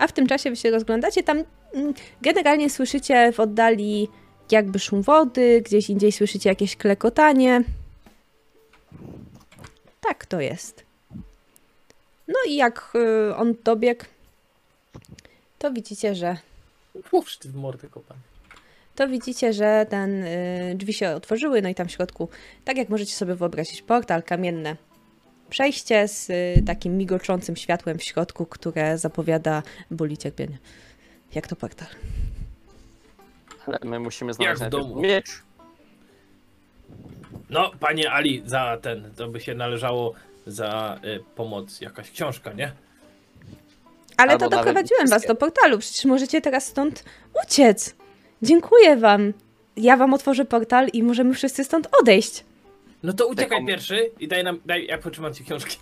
A 0.00 0.06
w 0.06 0.12
tym 0.12 0.26
czasie 0.26 0.50
wy 0.50 0.56
się 0.56 0.70
rozglądacie. 0.70 1.22
Tam 1.22 1.44
mm, 1.74 1.94
generalnie 2.22 2.70
słyszycie 2.70 3.32
w 3.32 3.40
oddali 3.40 4.08
jakby 4.50 4.78
szum 4.78 5.02
wody, 5.02 5.62
gdzieś 5.66 5.90
indziej 5.90 6.12
słyszycie 6.12 6.48
jakieś 6.48 6.76
klekotanie. 6.76 7.62
Tak 10.00 10.26
to 10.26 10.40
jest. 10.40 10.84
No 12.28 12.34
i 12.48 12.56
jak 12.56 12.92
y, 13.30 13.36
on 13.36 13.54
dobiegł, 13.64 14.04
to 15.58 15.72
widzicie, 15.72 16.14
że 16.14 16.36
Uż, 17.12 17.38
ty 17.38 17.48
w 17.48 17.54
mordę 17.54 17.88
kopam. 17.88 18.16
to 18.96 19.08
widzicie, 19.08 19.52
że 19.52 19.86
ten 19.90 20.24
y, 20.24 20.74
drzwi 20.76 20.92
się 20.94 21.10
otworzyły, 21.10 21.62
no 21.62 21.68
i 21.68 21.74
tam 21.74 21.88
w 21.88 21.92
środku, 21.92 22.28
tak 22.64 22.76
jak 22.76 22.88
możecie 22.88 23.12
sobie 23.12 23.34
wyobrazić, 23.34 23.82
portal 23.82 24.22
kamienne. 24.22 24.76
Przejście 25.50 26.08
z 26.08 26.30
y, 26.30 26.62
takim 26.66 26.96
migoczącym 26.96 27.56
światłem 27.56 27.98
w 27.98 28.02
środku, 28.02 28.46
które 28.46 28.98
zapowiada 28.98 29.62
ból 29.90 30.10
i 30.10 30.16
cierpienie. 30.18 30.58
Jak 31.34 31.46
to 31.46 31.56
portal? 31.56 31.88
Ale 33.66 33.78
my 33.84 34.00
musimy 34.00 34.34
znaleźć 34.34 34.58
w 34.58 34.60
najpierw 34.60 34.82
domu. 34.82 35.00
miecz. 35.00 35.42
No, 37.50 37.70
panie 37.80 38.12
Ali, 38.12 38.42
za 38.46 38.78
ten, 38.82 39.10
to 39.16 39.28
by 39.28 39.40
się 39.40 39.54
należało 39.54 40.14
za 40.46 41.00
y, 41.04 41.20
pomoc 41.34 41.80
jakaś 41.80 42.10
książka, 42.10 42.52
nie? 42.52 42.72
Ale 44.16 44.32
Albo 44.32 44.48
to 44.48 44.56
doprowadziłem 44.56 45.08
was 45.08 45.26
do 45.26 45.34
portalu, 45.34 45.78
przecież 45.78 46.04
możecie 46.04 46.40
teraz 46.40 46.66
stąd 46.66 47.04
uciec. 47.44 47.94
Dziękuję 48.42 48.96
wam. 48.96 49.32
Ja 49.76 49.96
wam 49.96 50.14
otworzę 50.14 50.44
portal 50.44 50.88
i 50.92 51.02
możemy 51.02 51.34
wszyscy 51.34 51.64
stąd 51.64 51.88
odejść. 52.00 52.44
No 53.02 53.12
to 53.12 53.26
uciekaj 53.26 53.58
Taką- 53.58 53.66
pierwszy 53.66 54.10
i 54.20 54.28
daj 54.28 54.44
nam, 54.44 54.60
daj, 54.66 54.86
ja 54.86 54.98
potrzymam 54.98 55.34
ci 55.34 55.44
książki. 55.44 55.78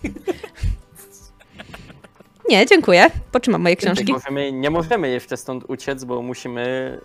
Nie, 2.49 2.65
dziękuję. 2.65 3.07
Potrzymam 3.31 3.61
moje 3.61 3.73
Nie 3.73 3.77
książki. 3.77 4.13
możemy, 4.13 4.51
nie 4.51 4.69
możemy 4.69 5.09
jeszcze 5.09 5.37
stąd 5.37 5.63
uciec, 5.67 6.03
bo 6.03 6.21
musimy 6.21 6.97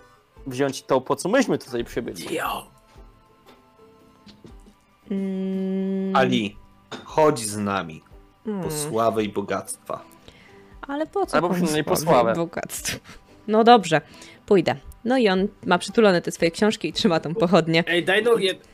wziąć 0.47 0.83
to, 0.83 1.01
po 1.01 1.15
co 1.15 1.29
myśmy 1.29 1.57
tutaj 1.57 1.83
przybyli. 1.83 2.33
Jo! 2.33 2.67
Mm, 5.11 6.15
Ali, 6.15 6.57
chodź 7.03 7.39
z 7.39 7.57
nami 7.57 8.03
po 8.43 8.51
mm. 8.51 8.71
sławę 8.71 9.23
i 9.23 9.29
bogactwa. 9.29 10.01
Ale 10.81 11.07
po 11.07 11.25
co? 11.25 11.35
Albo 11.35 11.49
przynajmniej 11.49 11.83
po 11.83 11.95
sławy 11.95 12.09
i 12.09 12.13
sławę. 12.13 12.33
Bogactwo. 12.35 12.97
No 13.47 13.63
dobrze, 13.63 14.01
pójdę. 14.45 14.75
No 15.05 15.17
i 15.17 15.29
on 15.29 15.47
ma 15.65 15.77
przytulone 15.77 16.21
te 16.21 16.31
swoje 16.31 16.51
książki 16.51 16.87
i 16.87 16.93
trzyma 16.93 17.19
tą 17.19 17.35
pochodnię. 17.35 17.83
Ej, 17.87 18.05
daj 18.05 18.23
no 18.23 18.37
jed... 18.37 18.67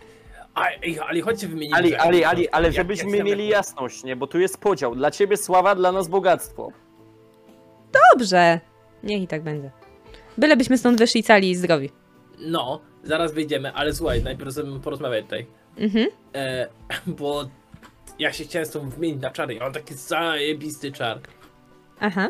A, 0.55 0.65
ej, 0.83 0.99
Ali, 0.99 1.21
chodźcie 1.21 1.47
wymienimy. 1.47 1.77
Ali, 1.77 1.89
rzeczy. 1.89 2.01
Ali, 2.01 2.25
Ali, 2.25 2.49
ale 2.49 2.67
Jak- 2.67 2.73
żebyśmy 2.75 3.09
chcemy- 3.11 3.23
mieli 3.23 3.47
jasność, 3.47 4.03
nie? 4.03 4.15
Bo 4.15 4.27
tu 4.27 4.39
jest 4.39 4.57
podział. 4.57 4.95
Dla 4.95 5.11
ciebie 5.11 5.37
sława, 5.37 5.75
dla 5.75 5.91
nas 5.91 6.07
bogactwo. 6.07 6.71
Dobrze, 8.13 8.59
niech 9.03 9.21
i 9.21 9.27
tak 9.27 9.43
będzie. 9.43 9.71
Bylebyśmy 10.37 10.77
stąd 10.77 10.99
wyszli 10.99 11.23
cali 11.23 11.49
i 11.49 11.55
zdrowi. 11.55 11.89
No, 12.39 12.81
zaraz 13.03 13.33
wyjdziemy, 13.33 13.73
ale 13.73 13.93
słuchaj, 13.93 14.23
najpierw 14.23 14.53
sobie 14.53 14.79
porozmawiać 14.79 15.23
tutaj. 15.25 15.45
Mhm. 15.77 16.07
E, 16.35 16.67
bo 17.19 17.43
ja 18.19 18.33
się 18.33 18.43
chciałem 18.43 18.65
z 18.65 18.71
tobą 18.71 18.89
wymienić 18.89 19.21
na 19.21 19.29
czary. 19.29 19.53
Ja 19.53 19.63
mam 19.63 19.73
taki 19.73 19.93
zajebisty 19.93 20.91
czar. 20.91 21.19
Aha. 21.99 22.27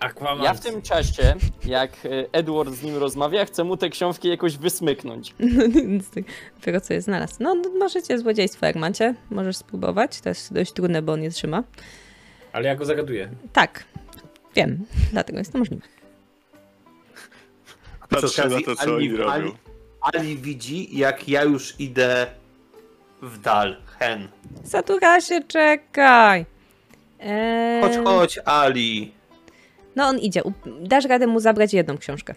Aquaman. 0.00 0.44
Ja 0.44 0.54
w 0.54 0.60
tym 0.60 0.82
czasie, 0.82 1.34
jak 1.64 1.90
e, 2.04 2.08
Edward 2.32 2.70
z 2.74 2.82
nim 2.82 2.96
rozmawia, 2.96 3.44
chcę 3.44 3.64
mu 3.64 3.76
te 3.76 3.88
książki 3.88 4.28
jakoś 4.28 4.56
wysmyknąć. 4.56 5.34
No, 5.38 6.00
z 6.02 6.10
tego- 6.60 6.80
co 6.80 6.92
je 6.94 7.02
znalazł. 7.02 7.34
No, 7.40 7.54
możecie 7.78 8.18
złodziejstwo, 8.18 8.66
jak 8.66 8.76
macie. 8.76 9.14
Możesz 9.30 9.56
spróbować. 9.56 10.20
To 10.20 10.28
jest 10.28 10.52
dość 10.54 10.72
trudne, 10.72 11.02
bo 11.02 11.12
on 11.12 11.20
nie 11.20 11.30
trzyma. 11.30 11.62
Ale 12.52 12.68
ja 12.68 12.76
go 12.76 12.84
zagaduję. 12.84 13.28
Tak, 13.52 13.84
wiem. 14.56 14.84
Dlatego 15.12 15.38
jest 15.38 15.52
to 15.52 15.58
możliwe. 15.58 15.82
Patrzę 18.08 18.48
na 18.48 18.60
to, 18.60 18.76
co 18.76 18.82
Ali- 18.82 18.92
oni 18.92 19.16
robią. 19.16 19.30
Ali- 19.32 19.52
Ali 20.00 20.36
widzi, 20.36 20.98
jak 20.98 21.28
ja 21.28 21.44
już 21.44 21.74
idę 21.80 22.26
w 23.22 23.38
dal. 23.40 23.76
Hen. 23.98 24.28
Saturasie, 24.64 25.40
czekaj. 25.48 26.46
Eee, 27.20 27.82
Chodź, 27.82 27.96
chodź, 28.04 28.38
Ali. 28.44 29.12
No, 29.98 30.06
on 30.06 30.18
idzie. 30.18 30.42
Dasz 30.80 31.04
radę 31.04 31.26
mu 31.26 31.40
zabrać 31.40 31.74
jedną 31.74 31.98
książkę. 31.98 32.34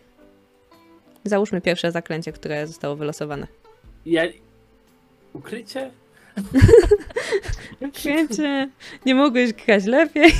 Załóżmy 1.24 1.62
pierwsze 1.62 1.92
zaklęcie, 1.92 2.32
które 2.32 2.68
zostało 2.68 2.96
wylosowane. 2.96 3.48
Ja... 4.06 4.24
Ukrycie? 5.34 5.92
Wiecie, 8.06 8.70
nie 9.06 9.16
mogłeś 9.16 9.54
grać 9.54 9.86
lepiej. 9.86 10.32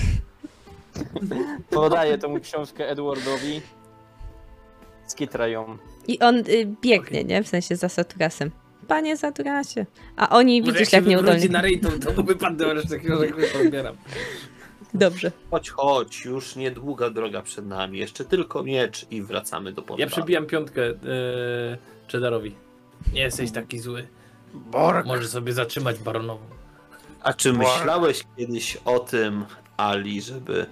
Podaję 1.70 2.18
tą 2.18 2.40
książkę 2.40 2.90
Edwardowi. 2.90 3.62
Skitra 5.08 5.48
ją. 5.48 5.78
I 6.08 6.20
on 6.20 6.38
y, 6.38 6.68
biegnie, 6.82 7.24
nie? 7.24 7.44
W 7.44 7.48
sensie 7.48 7.76
za 7.76 7.90
Saturasem. 7.90 8.52
Panie 8.88 9.18
Saturasie. 9.18 9.86
A 10.16 10.30
oni, 10.30 10.62
Może 10.62 10.72
widzisz, 10.74 10.94
jak 10.94 11.04
jak 11.04 11.10
nieudolnie. 11.10 11.50
na 11.50 11.62
ryj, 11.62 11.80
to, 11.80 12.12
to 12.16 12.24
wypadnę, 12.24 12.74
resztę 12.74 13.00
książek 13.00 13.36
pozbieram. 13.54 13.96
Dobrze. 14.94 15.32
Chodź, 15.52 15.70
chodź, 15.70 16.26
już 16.26 16.56
niedługa 16.56 17.10
droga 17.10 17.42
przed 17.42 17.66
nami. 17.66 18.00
Jeszcze 18.00 18.26
tylko 18.26 18.64
miecz 18.64 19.06
i 19.12 19.22
wracamy 19.22 19.72
do 19.72 19.82
portalu. 19.82 20.00
Ja 20.00 20.08
przebijam 20.08 20.46
piątkę 20.46 20.82
yy, 20.82 20.98
Cheddarowi. 22.12 22.56
Nie 23.14 23.22
jesteś 23.22 23.52
taki 23.52 23.80
zły. 23.80 24.08
Bork! 24.54 25.06
Może 25.06 25.28
sobie 25.28 25.54
zatrzymać 25.54 26.00
baronową. 26.00 26.44
A 27.22 27.34
czy 27.34 27.54
myślałeś 27.54 28.24
kiedyś 28.38 28.78
o 28.86 29.00
tym, 29.00 29.46
Ali, 29.78 30.22
żeby 30.22 30.66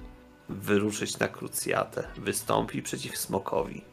wyruszyć 0.50 1.20
na 1.20 1.28
krucjatę, 1.28 2.08
wystąpi 2.18 2.82
przeciw 2.82 3.18
smokowi? 3.18 3.84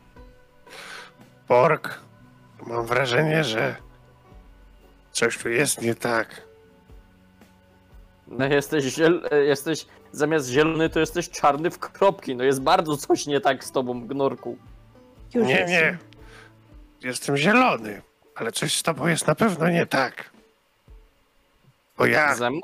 Bork! 1.48 2.00
Mam 2.66 2.86
wrażenie, 2.86 3.44
że 3.44 3.76
Coś 5.16 5.38
tu 5.38 5.48
jest 5.48 5.82
nie 5.82 5.94
tak. 5.94 6.45
No 8.26 8.46
jesteś, 8.46 8.84
ziel... 8.84 9.28
jesteś 9.46 9.86
zamiast 10.12 10.48
zielony, 10.48 10.90
to 10.90 11.00
jesteś 11.00 11.30
czarny 11.30 11.70
w 11.70 11.78
kropki. 11.78 12.36
No 12.36 12.44
jest 12.44 12.62
bardzo 12.62 12.96
coś 12.96 13.26
nie 13.26 13.40
tak 13.40 13.64
z 13.64 13.72
tobą, 13.72 14.06
Gnorku. 14.06 14.58
Już 15.34 15.46
Nie, 15.46 15.54
jest. 15.54 15.70
nie. 15.72 15.98
Jestem 17.02 17.36
zielony, 17.36 18.02
ale 18.34 18.52
coś 18.52 18.76
z 18.78 18.82
tobą 18.82 19.06
jest 19.06 19.26
na 19.26 19.34
pewno 19.34 19.68
nie 19.68 19.86
tak. 19.86 20.30
Bo 21.98 22.06
ja, 22.06 22.34
Ze 22.34 22.50
mną? 22.50 22.60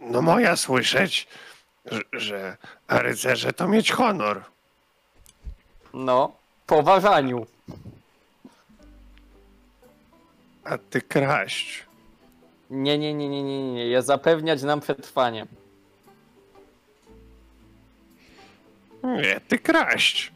no 0.00 0.22
moja 0.22 0.56
słyszeć, 0.56 1.28
że, 1.84 2.00
że 2.12 2.56
a 2.88 2.98
rycerze 2.98 3.52
to 3.52 3.68
mieć 3.68 3.92
honor. 3.92 4.44
No, 5.94 6.32
po 6.66 6.82
ważaniu. 6.82 7.46
A 10.64 10.78
ty 10.78 11.02
kraść. 11.02 11.87
Nie, 12.70 12.98
nie, 12.98 13.14
nie, 13.14 13.28
nie, 13.28 13.42
nie, 13.42 13.62
nie, 13.62 13.72
nie. 13.72 13.88
Ja 13.88 14.02
zapewniać 14.02 14.62
nam 14.62 14.80
przetrwanie. 14.80 15.46
Nie, 19.02 19.40
ty 19.48 19.58
kraść. 19.58 20.32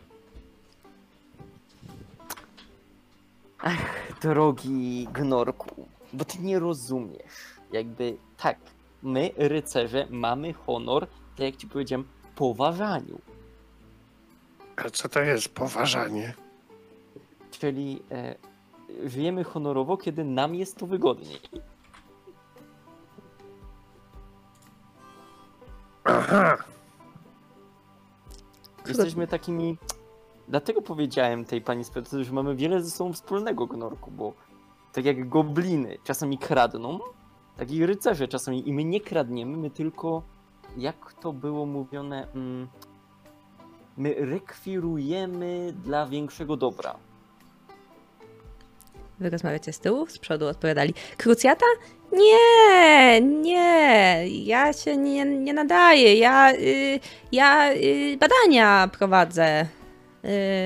Drogi 4.22 5.09
Gnorku, 5.12 5.86
bo 6.12 6.24
ty 6.24 6.38
nie 6.38 6.59
rozumiesz. 6.59 7.59
Jakby 7.72 8.16
tak, 8.36 8.59
my, 9.02 9.30
rycerze, 9.36 10.06
mamy 10.10 10.52
honor, 10.52 11.06
tak 11.36 11.46
jak 11.46 11.56
ci 11.56 11.66
powiedziałem, 11.66 12.04
po 12.34 12.54
ważaniu. 12.54 13.20
A 14.76 14.90
co 14.90 15.09
to 15.09 15.20
jest 15.20 15.48
poważanie? 15.48 16.34
Czyli 17.50 18.02
e, 18.10 18.34
żyjemy 19.04 19.44
honorowo, 19.44 19.96
kiedy 19.96 20.24
nam 20.24 20.54
jest 20.54 20.76
to 20.76 20.86
wygodniej. 20.86 21.40
Aha, 26.04 26.56
Jesteśmy 28.88 29.26
takimi. 29.26 29.78
Dlatego 30.48 30.82
powiedziałem 30.82 31.44
tej 31.44 31.60
pani 31.60 31.84
specjalistce, 31.84 32.24
że 32.24 32.32
mamy 32.32 32.56
wiele 32.56 32.82
ze 32.82 32.90
sobą 32.90 33.12
wspólnego, 33.12 33.66
Gnorku, 33.66 34.10
bo 34.10 34.32
tak 34.92 35.04
jak 35.04 35.28
gobliny 35.28 35.98
czasami 36.04 36.38
kradną, 36.38 36.98
tak 37.56 37.70
i 37.70 37.86
rycerze 37.86 38.28
czasami. 38.28 38.68
I 38.68 38.72
my 38.72 38.84
nie 38.84 39.00
kradniemy, 39.00 39.56
my 39.56 39.70
tylko. 39.70 40.22
Jak 40.76 41.12
to 41.12 41.32
było 41.32 41.66
mówione? 41.66 42.28
Mm, 42.34 42.68
my 43.96 44.14
rekwirujemy 44.14 45.72
dla 45.84 46.06
większego 46.06 46.56
dobra. 46.56 46.96
Wy 49.23 49.31
rozmawiacie 49.31 49.73
z 49.73 49.81
tyłu, 49.81 50.07
z 50.07 50.19
przodu 50.19 50.47
odpowiadali. 50.47 50.94
Krucjata? 51.16 51.66
Nie, 52.12 53.20
nie, 53.20 54.24
ja 54.28 54.73
się 54.73 54.97
nie, 54.97 55.24
nie 55.24 55.55
nadaję. 55.55 56.15
Ja, 56.15 56.53
y, 56.53 57.01
ja 57.32 57.73
y, 57.73 58.19
badania 58.20 58.90
prowadzę. 58.99 59.66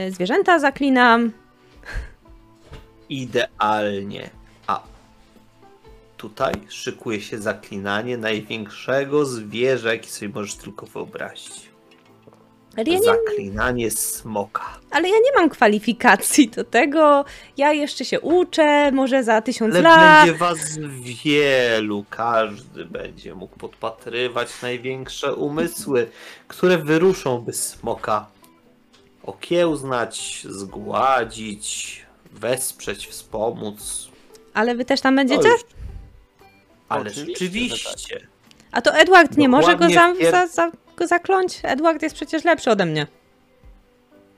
Y, 0.08 0.12
zwierzęta 0.12 0.58
zaklinam. 0.58 1.32
Idealnie. 3.08 4.30
A 4.66 4.82
tutaj 6.16 6.54
szykuje 6.68 7.20
się 7.20 7.38
zaklinanie 7.38 8.16
największego 8.16 9.24
zwierza, 9.24 9.92
jaki 9.92 10.10
sobie 10.10 10.28
możesz 10.34 10.54
tylko 10.54 10.86
wyobrazić. 10.86 11.75
Ale 12.76 12.84
ja, 12.92 12.98
nie, 12.98 13.04
Zaklinanie 13.04 13.90
smoka. 13.90 14.64
ale 14.90 15.08
ja 15.08 15.14
nie 15.16 15.32
mam 15.40 15.48
kwalifikacji 15.50 16.48
do 16.48 16.64
tego. 16.64 17.24
Ja 17.56 17.72
jeszcze 17.72 18.04
się 18.04 18.20
uczę, 18.20 18.92
może 18.92 19.24
za 19.24 19.42
tysiąc 19.42 19.74
Ale 19.74 19.82
lat. 19.82 20.24
będzie 20.26 20.38
was 20.38 20.58
wielu, 21.24 22.04
każdy 22.10 22.84
będzie 22.84 23.34
mógł 23.34 23.56
podpatrywać 23.58 24.48
największe 24.62 25.34
umysły, 25.34 26.08
które 26.48 26.78
wyruszą, 26.78 27.38
by 27.38 27.52
smoka 27.52 28.26
okiełznać, 29.22 30.46
zgładzić, 30.50 32.00
wesprzeć, 32.32 33.06
wspomóc. 33.06 34.08
Ale 34.54 34.74
wy 34.74 34.84
też 34.84 35.00
tam 35.00 35.14
No 35.14 35.20
będziecie? 35.20 35.48
już. 35.48 35.60
Ale 36.88 37.00
Oczywiście, 37.10 37.44
rzeczywiście. 37.44 38.26
A 38.72 38.82
to 38.82 38.94
Edward 38.94 39.36
nie 39.36 39.48
może 39.48 39.76
go, 39.76 39.84
za, 39.84 39.88
Dokładnie 39.88 40.26
pier- 40.26 40.30
za, 40.30 40.46
za, 40.46 40.70
go 40.96 41.06
zakląć? 41.06 41.60
Edward 41.62 42.02
jest 42.02 42.14
przecież 42.14 42.44
lepszy 42.44 42.70
ode 42.70 42.86
mnie. 42.86 43.06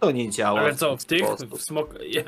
To 0.01 0.11
nie 0.11 0.31
działa. 0.31 0.61
Ale 0.61 0.75
co, 0.75 0.97
w 0.97 1.05
tych? 1.05 1.25
W 1.29 1.63
smok... 1.63 1.95
Ja, 2.09 2.23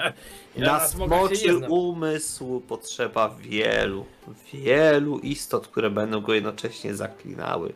ja 0.57 0.66
Na 0.66 0.73
na 0.73 0.89
smoczy 0.89 1.59
umysł 1.69 2.61
potrzeba 2.61 3.35
wielu, 3.40 4.07
wielu 4.52 5.19
istot, 5.19 5.69
które 5.69 5.90
będą 5.90 6.20
go 6.20 6.35
jednocześnie 6.35 6.94
zaklinały. 6.94 7.73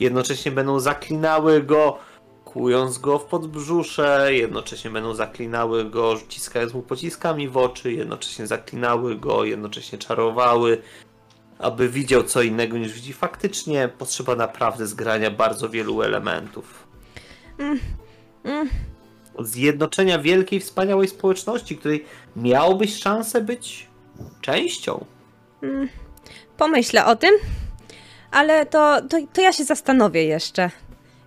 Jednocześnie 0.00 0.52
będą 0.52 0.80
zaklinały 0.80 1.62
go, 1.62 1.98
kując 2.44 2.98
go 2.98 3.18
w 3.18 3.24
podbrzusze, 3.24 4.34
jednocześnie 4.34 4.90
będą 4.90 5.14
zaklinały 5.14 5.84
go, 5.84 6.16
ściskając 6.18 6.74
mu 6.74 6.82
pociskami 6.82 7.48
w 7.48 7.56
oczy, 7.56 7.92
jednocześnie 7.92 8.46
zaklinały 8.46 9.16
go, 9.16 9.44
jednocześnie 9.44 9.98
czarowały. 9.98 10.82
Aby 11.62 11.88
widział 11.88 12.22
co 12.22 12.42
innego 12.42 12.78
niż 12.78 12.92
widzi 12.92 13.12
faktycznie, 13.12 13.88
potrzeba 13.98 14.36
naprawdę 14.36 14.86
zgrania 14.86 15.30
bardzo 15.30 15.68
wielu 15.68 16.02
elementów. 16.02 16.86
mm. 18.44 18.68
Zjednoczenia 19.38 20.18
wielkiej, 20.18 20.60
wspaniałej 20.60 21.08
społeczności, 21.08 21.76
której 21.76 22.04
miałbyś 22.36 22.98
szansę 22.98 23.40
być 23.40 23.86
częścią. 24.40 25.04
Pomyślę 26.56 27.06
o 27.06 27.16
tym, 27.16 27.30
ale 28.30 28.66
to, 28.66 29.02
to, 29.08 29.16
to 29.32 29.40
ja 29.40 29.52
się 29.52 29.64
zastanowię 29.64 30.24
jeszcze. 30.24 30.70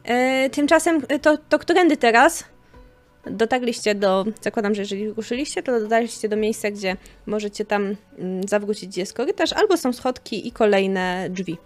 E, 0.03 0.49
tymczasem 0.49 1.01
e, 1.07 1.19
to, 1.19 1.37
to 1.37 1.59
którędy 1.59 1.97
teraz? 1.97 2.43
Dotarliście 3.31 3.95
do, 3.95 4.25
zakładam, 4.41 4.75
że 4.75 4.81
jeżeli 4.81 5.09
ruszyliście, 5.09 5.63
to 5.63 5.79
dotarliście 5.79 6.29
do 6.29 6.35
miejsca, 6.35 6.71
gdzie 6.71 6.97
możecie 7.25 7.65
tam 7.65 7.95
mm, 8.17 8.47
zawrócić, 8.47 8.89
gdzie 8.89 9.01
jest 9.01 9.13
korytarz, 9.13 9.53
albo 9.53 9.77
są 9.77 9.93
schodki 9.93 10.47
i 10.47 10.51
kolejne 10.51 11.27
drzwi. 11.29 11.57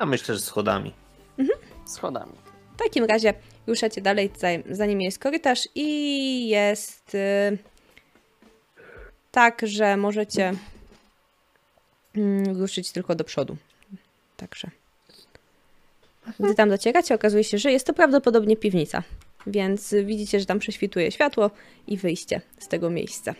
Ja 0.00 0.06
myślę, 0.06 0.34
że 0.34 0.40
schodami. 0.40 0.92
Schodami. 1.86 2.32
W 2.74 2.78
takim 2.78 3.04
razie 3.04 3.34
ruszacie 3.66 4.00
dalej, 4.00 4.30
za, 4.38 4.48
za 4.70 4.86
nimi 4.86 5.04
jest 5.04 5.18
korytarz 5.18 5.68
i 5.74 6.48
jest 6.48 7.14
y, 7.14 7.58
tak, 9.30 9.62
że 9.64 9.96
możecie 9.96 10.52
mm, 12.16 12.60
ruszyć 12.60 12.92
tylko 12.92 13.14
do 13.14 13.24
przodu. 13.24 13.56
Także. 14.36 14.70
Gdy 16.40 16.54
tam 16.54 16.68
docieracie, 16.68 17.14
okazuje 17.14 17.44
się, 17.44 17.58
że 17.58 17.72
jest 17.72 17.86
to 17.86 17.92
prawdopodobnie 17.92 18.56
piwnica. 18.56 19.02
Więc 19.46 19.94
widzicie, 20.04 20.40
że 20.40 20.46
tam 20.46 20.58
prześwituje 20.58 21.12
światło 21.12 21.50
i 21.86 21.96
wyjście 21.96 22.40
z 22.58 22.68
tego 22.68 22.90
miejsca. 22.90 23.34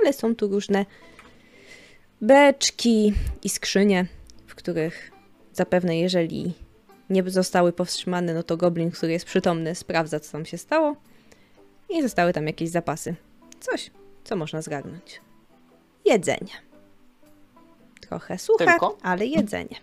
Ale 0.00 0.12
są 0.12 0.34
tu 0.34 0.48
różne 0.48 0.86
beczki 2.20 3.12
i 3.44 3.48
skrzynie, 3.48 4.06
w 4.46 4.54
których 4.54 5.10
zapewne 5.52 5.98
jeżeli 5.98 6.52
nie 7.10 7.30
zostały 7.30 7.72
powstrzymane, 7.72 8.34
no 8.34 8.42
to 8.42 8.56
goblin, 8.56 8.90
który 8.90 9.12
jest 9.12 9.24
przytomny, 9.24 9.74
sprawdza, 9.74 10.20
co 10.20 10.32
tam 10.32 10.46
się 10.46 10.58
stało. 10.58 10.96
I 11.88 12.02
zostały 12.02 12.32
tam 12.32 12.46
jakieś 12.46 12.68
zapasy. 12.68 13.14
Coś, 13.60 13.90
co 14.24 14.36
można 14.36 14.62
zgarnąć. 14.62 15.20
Jedzenie. 16.04 16.52
Trochę 18.00 18.38
suche, 18.38 18.66
Tylko? 18.66 18.98
ale 19.02 19.26
jedzenie. 19.26 19.76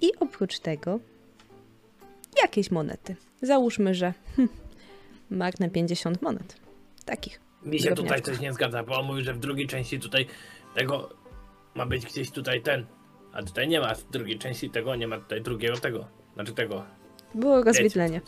I 0.00 0.10
oprócz 0.20 0.58
tego 0.58 1.00
jakieś 2.42 2.70
monety. 2.70 3.16
Załóżmy, 3.42 3.94
że 3.94 4.14
hm, 4.36 4.48
marne 5.30 5.70
50 5.70 6.22
monet. 6.22 6.56
Takich. 7.04 7.40
Mi 7.62 7.80
się 7.80 7.94
tutaj 7.94 8.22
coś 8.22 8.40
nie 8.40 8.52
zgadza, 8.52 8.82
bo 8.82 9.00
on 9.00 9.06
mówi, 9.06 9.24
że 9.24 9.34
w 9.34 9.38
drugiej 9.38 9.66
części 9.66 10.00
tutaj 10.00 10.26
tego 10.74 11.08
ma 11.74 11.86
być 11.86 12.06
gdzieś 12.06 12.30
tutaj 12.30 12.62
ten. 12.62 12.86
A 13.32 13.42
tutaj 13.42 13.68
nie 13.68 13.80
ma 13.80 13.94
w 13.94 14.10
drugiej 14.10 14.38
części 14.38 14.70
tego, 14.70 14.96
nie 14.96 15.08
ma 15.08 15.18
tutaj 15.18 15.42
drugiego 15.42 15.76
tego. 15.76 16.06
Znaczy 16.34 16.52
tego. 16.52 16.84
Było 17.34 17.62
rozwidlenie. 17.62 18.20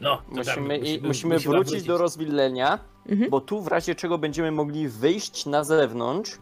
No, 0.00 0.22
to 0.36 0.44
tam 0.44 0.60
Musimy, 0.60 0.78
i, 0.78 0.80
musimy- 0.80 1.08
musimy 1.08 1.38
wrócić 1.38 1.82
do 1.82 1.98
rozwidlenia, 1.98 2.78
Mhm. 3.08 3.30
bo 3.30 3.40
tu 3.40 3.62
w 3.62 3.66
razie 3.66 3.94
czego 3.94 4.18
będziemy 4.18 4.50
mogli 4.50 4.88
wyjść 4.88 5.46
na 5.46 5.64
zewnątrz. 5.64 6.38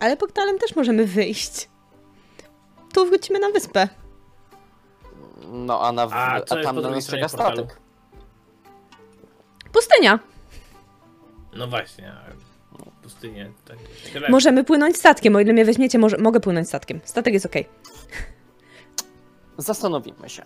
Ale 0.00 0.16
portalem 0.16 0.58
też 0.58 0.76
możemy 0.76 1.06
wyjść. 1.06 1.68
Tu 2.94 3.06
wrócimy 3.06 3.38
na 3.38 3.50
wyspę. 3.50 3.88
No 5.48 5.80
a, 5.80 5.92
na, 5.92 6.02
A 6.02 6.32
a, 6.32 6.36
jest 6.36 6.48
tam 6.62 6.80
na 6.80 6.90
nas 6.90 7.06
czeka 7.06 7.28
statek. 7.28 7.80
Pustynia. 9.72 10.18
No 11.52 11.66
właśnie, 11.66 12.12
a 12.12 12.24
pustynię. 13.02 13.52
Tak, 13.64 13.76
tyle. 14.12 14.28
Możemy 14.28 14.64
płynąć 14.64 14.96
statkiem, 14.96 15.36
o 15.36 15.40
ile 15.40 15.52
mnie 15.52 15.64
weźmiecie, 15.64 15.98
może, 15.98 16.18
mogę 16.18 16.40
płynąć 16.40 16.68
statkiem. 16.68 17.00
Statek 17.04 17.34
jest 17.34 17.46
okej. 17.46 17.68
Zastanowimy 19.58 20.28
się. 20.28 20.42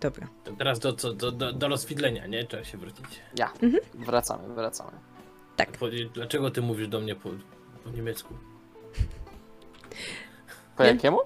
Dobra. 0.00 0.28
To 0.44 0.52
teraz 0.52 0.78
do, 0.78 0.92
co, 0.92 1.12
do, 1.12 1.32
do, 1.32 1.52
do 1.52 1.68
rozwidlenia, 1.68 2.26
nie? 2.26 2.44
Trzeba 2.44 2.64
się 2.64 2.78
wrócić. 2.78 3.06
Ja. 3.38 3.52
Wracamy, 3.94 4.54
wracamy. 4.54 4.92
Po, 5.78 5.86
dlaczego 6.14 6.50
ty 6.50 6.62
mówisz 6.62 6.88
do 6.88 7.00
mnie 7.00 7.14
po, 7.14 7.30
po 7.84 7.90
niemiecku? 7.90 8.34
Po 10.76 10.82
Nie. 10.82 10.88
jakiemu? 10.90 11.18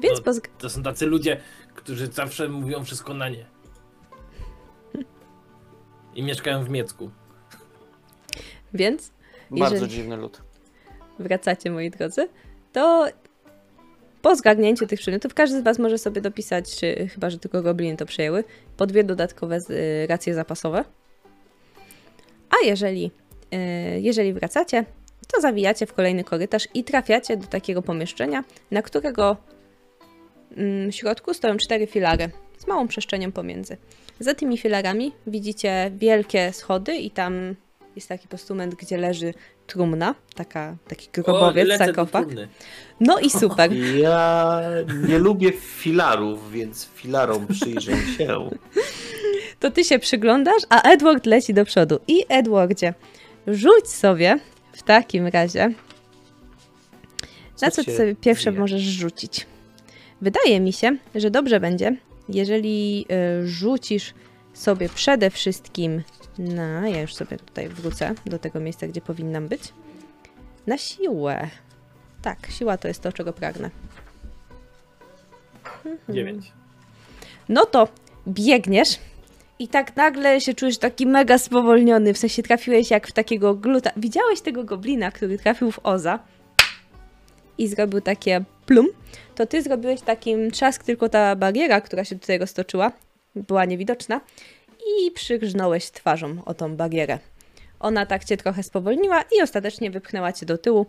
Więc 0.00 0.18
No. 0.18 0.32
pozg- 0.32 0.48
To 0.58 0.70
są 0.70 0.82
tacy 0.82 1.06
ludzie, 1.06 1.40
którzy 1.74 2.06
zawsze 2.06 2.48
mówią 2.48 2.84
wszystko 2.84 3.14
na 3.14 3.28
nie. 3.28 3.46
I 6.14 6.22
mieszkają 6.22 6.64
w 6.64 6.68
Miecku. 6.70 7.10
więc 8.74 9.10
Bardzo 9.50 9.86
dziwny 9.86 10.16
lud. 10.16 10.42
wracacie, 11.18 11.70
moi 11.70 11.90
drodzy, 11.90 12.28
to 12.72 13.06
po 14.22 14.36
zgarnięciu 14.36 14.86
tych 14.86 15.00
przedmiotów 15.00 15.34
każdy 15.34 15.60
z 15.60 15.64
Was 15.64 15.78
może 15.78 15.98
sobie 15.98 16.20
dopisać, 16.20 16.76
czy 16.76 17.08
chyba, 17.14 17.30
że 17.30 17.38
tylko 17.38 17.62
gobliny 17.62 17.96
to 17.96 18.06
przejęły, 18.06 18.44
po 18.76 18.86
dwie 18.86 19.04
dodatkowe 19.04 19.60
z- 19.60 19.70
y, 19.70 20.06
racje 20.08 20.34
zapasowe. 20.34 20.84
A 22.50 22.66
jeżeli, 22.66 23.10
y, 23.96 24.00
jeżeli 24.00 24.32
wracacie, 24.32 24.84
to 25.32 25.40
zawijacie 25.40 25.86
w 25.86 25.92
kolejny 25.92 26.24
korytarz 26.24 26.68
i 26.74 26.84
trafiacie 26.84 27.36
do 27.36 27.46
takiego 27.46 27.82
pomieszczenia, 27.82 28.44
na 28.70 28.82
którego 28.82 29.36
mm, 30.56 30.92
środku 30.92 31.34
stoją 31.34 31.56
cztery 31.56 31.86
filary 31.86 32.30
z 32.58 32.66
małą 32.66 32.88
przestrzenią 32.88 33.32
pomiędzy. 33.32 33.76
Za 34.20 34.34
tymi 34.34 34.58
filarami 34.58 35.12
widzicie 35.26 35.90
wielkie 35.96 36.52
schody 36.52 36.96
i 36.96 37.10
tam 37.10 37.54
jest 37.96 38.08
taki 38.08 38.28
postument, 38.28 38.74
gdzie 38.74 38.98
leży 38.98 39.34
trumna, 39.66 40.14
taka, 40.34 40.76
taki 40.88 41.08
grobowiec, 41.12 41.68
do 41.68 41.78
sarkofag. 41.78 42.28
No 43.00 43.18
i 43.18 43.30
super. 43.30 43.70
Ja 44.02 44.60
nie 45.08 45.18
lubię 45.18 45.52
filarów, 45.52 46.52
więc 46.52 46.88
filarom 46.94 47.46
przyjrzę 47.46 47.92
się. 48.18 48.50
To 49.60 49.70
ty 49.70 49.84
się 49.84 49.98
przyglądasz, 49.98 50.62
a 50.68 50.82
Edward 50.82 51.26
leci 51.26 51.54
do 51.54 51.64
przodu. 51.64 51.98
I 52.08 52.24
Edwardzie, 52.28 52.94
rzuć 53.46 53.88
sobie 53.88 54.38
w 54.76 54.82
takim 54.82 55.26
razie. 55.26 55.72
Na 57.62 57.70
co 57.70 57.84
ty 57.84 57.96
sobie 57.96 58.14
pierwsze 58.14 58.52
możesz 58.52 58.82
rzucić? 58.82 59.46
Wydaje 60.20 60.60
mi 60.60 60.72
się, 60.72 60.96
że 61.14 61.30
dobrze 61.30 61.60
będzie, 61.60 61.96
jeżeli 62.28 63.06
y, 63.42 63.48
rzucisz 63.48 64.14
sobie 64.54 64.88
przede 64.88 65.30
wszystkim 65.30 66.02
na. 66.38 66.88
Ja 66.88 67.00
już 67.00 67.14
sobie 67.14 67.36
tutaj 67.36 67.68
wrócę 67.68 68.14
do 68.26 68.38
tego 68.38 68.60
miejsca, 68.60 68.86
gdzie 68.88 69.00
powinnam 69.00 69.48
być. 69.48 69.62
Na 70.66 70.78
siłę. 70.78 71.48
Tak, 72.22 72.46
siła 72.50 72.78
to 72.78 72.88
jest 72.88 73.02
to, 73.02 73.12
czego 73.12 73.32
pragnę. 73.32 73.70
Dziewięć. 76.08 76.52
No 77.48 77.66
to 77.66 77.88
biegniesz 78.28 78.98
i 79.58 79.68
tak 79.68 79.96
nagle 79.96 80.40
się 80.40 80.54
czujesz 80.54 80.78
taki 80.78 81.06
mega 81.06 81.38
spowolniony, 81.38 82.14
w 82.14 82.18
sensie 82.18 82.42
trafiłeś 82.42 82.90
jak 82.90 83.06
w 83.06 83.12
takiego 83.12 83.54
gluta. 83.54 83.90
Widziałeś 83.96 84.40
tego 84.40 84.64
goblina, 84.64 85.10
który 85.10 85.38
trafił 85.38 85.70
w 85.70 85.80
Oza 85.82 86.18
i 87.58 87.68
zrobił 87.68 88.00
takie 88.00 88.44
plum, 88.66 88.86
to 89.34 89.46
ty 89.46 89.62
zrobiłeś 89.62 90.00
takim 90.00 90.50
trzask, 90.50 90.84
tylko 90.84 91.08
ta 91.08 91.36
bariera, 91.36 91.80
która 91.80 92.04
się 92.04 92.18
tutaj 92.18 92.38
roztoczyła, 92.38 92.92
była 93.34 93.64
niewidoczna 93.64 94.20
i 94.86 95.10
przygrznąłeś 95.10 95.90
twarzą 95.90 96.36
o 96.44 96.54
tą 96.54 96.76
barierę. 96.76 97.18
Ona 97.80 98.06
tak 98.06 98.24
cię 98.24 98.36
trochę 98.36 98.62
spowolniła 98.62 99.22
i 99.38 99.42
ostatecznie 99.42 99.90
wypchnęła 99.90 100.32
cię 100.32 100.46
do 100.46 100.58
tyłu 100.58 100.86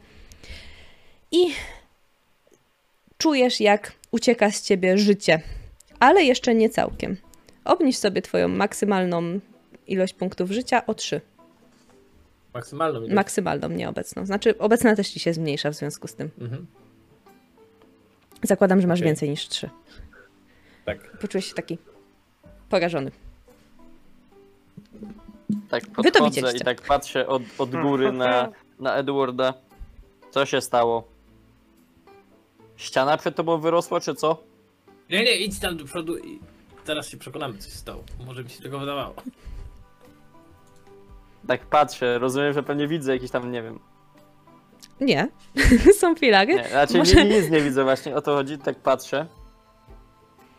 i 1.31 1.53
czujesz 3.17 3.59
jak 3.59 3.91
ucieka 4.11 4.51
z 4.51 4.61
ciebie 4.61 4.97
życie 4.97 5.41
ale 5.99 6.23
jeszcze 6.23 6.55
nie 6.55 6.69
całkiem. 6.69 7.17
Obniż 7.67 7.97
sobie 7.97 8.21
twoją 8.21 8.47
maksymalną 8.47 9.39
ilość 9.87 10.13
punktów 10.13 10.51
życia 10.51 10.85
o 10.85 10.93
3. 10.93 11.21
Maksymalną 12.53 12.99
ilość. 12.99 13.13
Maksymalną, 13.13 13.69
nie 13.69 13.89
obecną. 13.89 14.25
Znaczy, 14.25 14.57
obecna 14.57 14.95
też 14.95 15.09
ci 15.09 15.19
się 15.19 15.33
zmniejsza 15.33 15.71
w 15.71 15.75
związku 15.75 16.07
z 16.07 16.13
tym. 16.15 16.29
Mhm. 16.41 16.65
Zakładam, 18.43 18.81
że 18.81 18.87
masz 18.87 18.99
Okej. 18.99 19.07
więcej 19.07 19.29
niż 19.29 19.47
3. 19.47 19.69
Tak. 20.85 21.17
Poczułeś 21.17 21.45
się 21.45 21.53
taki 21.55 21.77
porażony. 22.69 23.11
Tak 25.69 25.85
to 25.85 25.91
podchodzę 26.03 26.25
widzieliście. 26.25 26.57
i 26.57 26.61
tak 26.65 26.81
patrzę 26.81 27.27
od, 27.27 27.41
od 27.57 27.69
góry 27.71 28.11
na, 28.11 28.51
na 28.79 28.95
Edwarda. 28.95 29.53
Co 30.31 30.45
się 30.45 30.61
stało? 30.61 31.07
Ściana 32.77 33.17
przed 33.17 33.35
tobą 33.35 33.59
wyrosła, 33.59 33.99
czy 33.99 34.15
co? 34.15 34.43
Nie, 35.09 35.23
nie, 35.23 35.35
idź 35.35 35.59
tam 35.59 35.77
do 35.77 35.85
przodu 35.85 36.17
i 36.17 36.39
teraz 36.87 37.09
się 37.09 37.17
przekonamy, 37.17 37.57
co 37.57 37.69
się 37.69 37.75
stało. 37.75 38.03
Może 38.25 38.43
mi 38.43 38.49
się 38.49 38.61
tego 38.63 38.79
wydawało. 38.79 39.13
Tak 41.47 41.65
patrzę, 41.65 42.19
rozumiem, 42.19 42.53
że 42.53 42.63
pewnie 42.63 42.87
widzę 42.87 43.13
jakiś 43.13 43.31
tam, 43.31 43.51
nie 43.51 43.61
wiem. 43.63 43.79
Nie. 45.01 45.27
Są 45.99 46.15
filary. 46.15 46.55
Nie, 46.55 46.69
znaczy 46.69 46.97
Może- 46.97 47.25
nie, 47.25 47.41
nic 47.41 47.49
nie 47.49 47.61
widzę 47.61 47.83
właśnie, 47.83 48.15
o 48.15 48.21
to 48.21 48.35
chodzi, 48.35 48.57
tak 48.57 48.79
patrzę. 48.79 49.25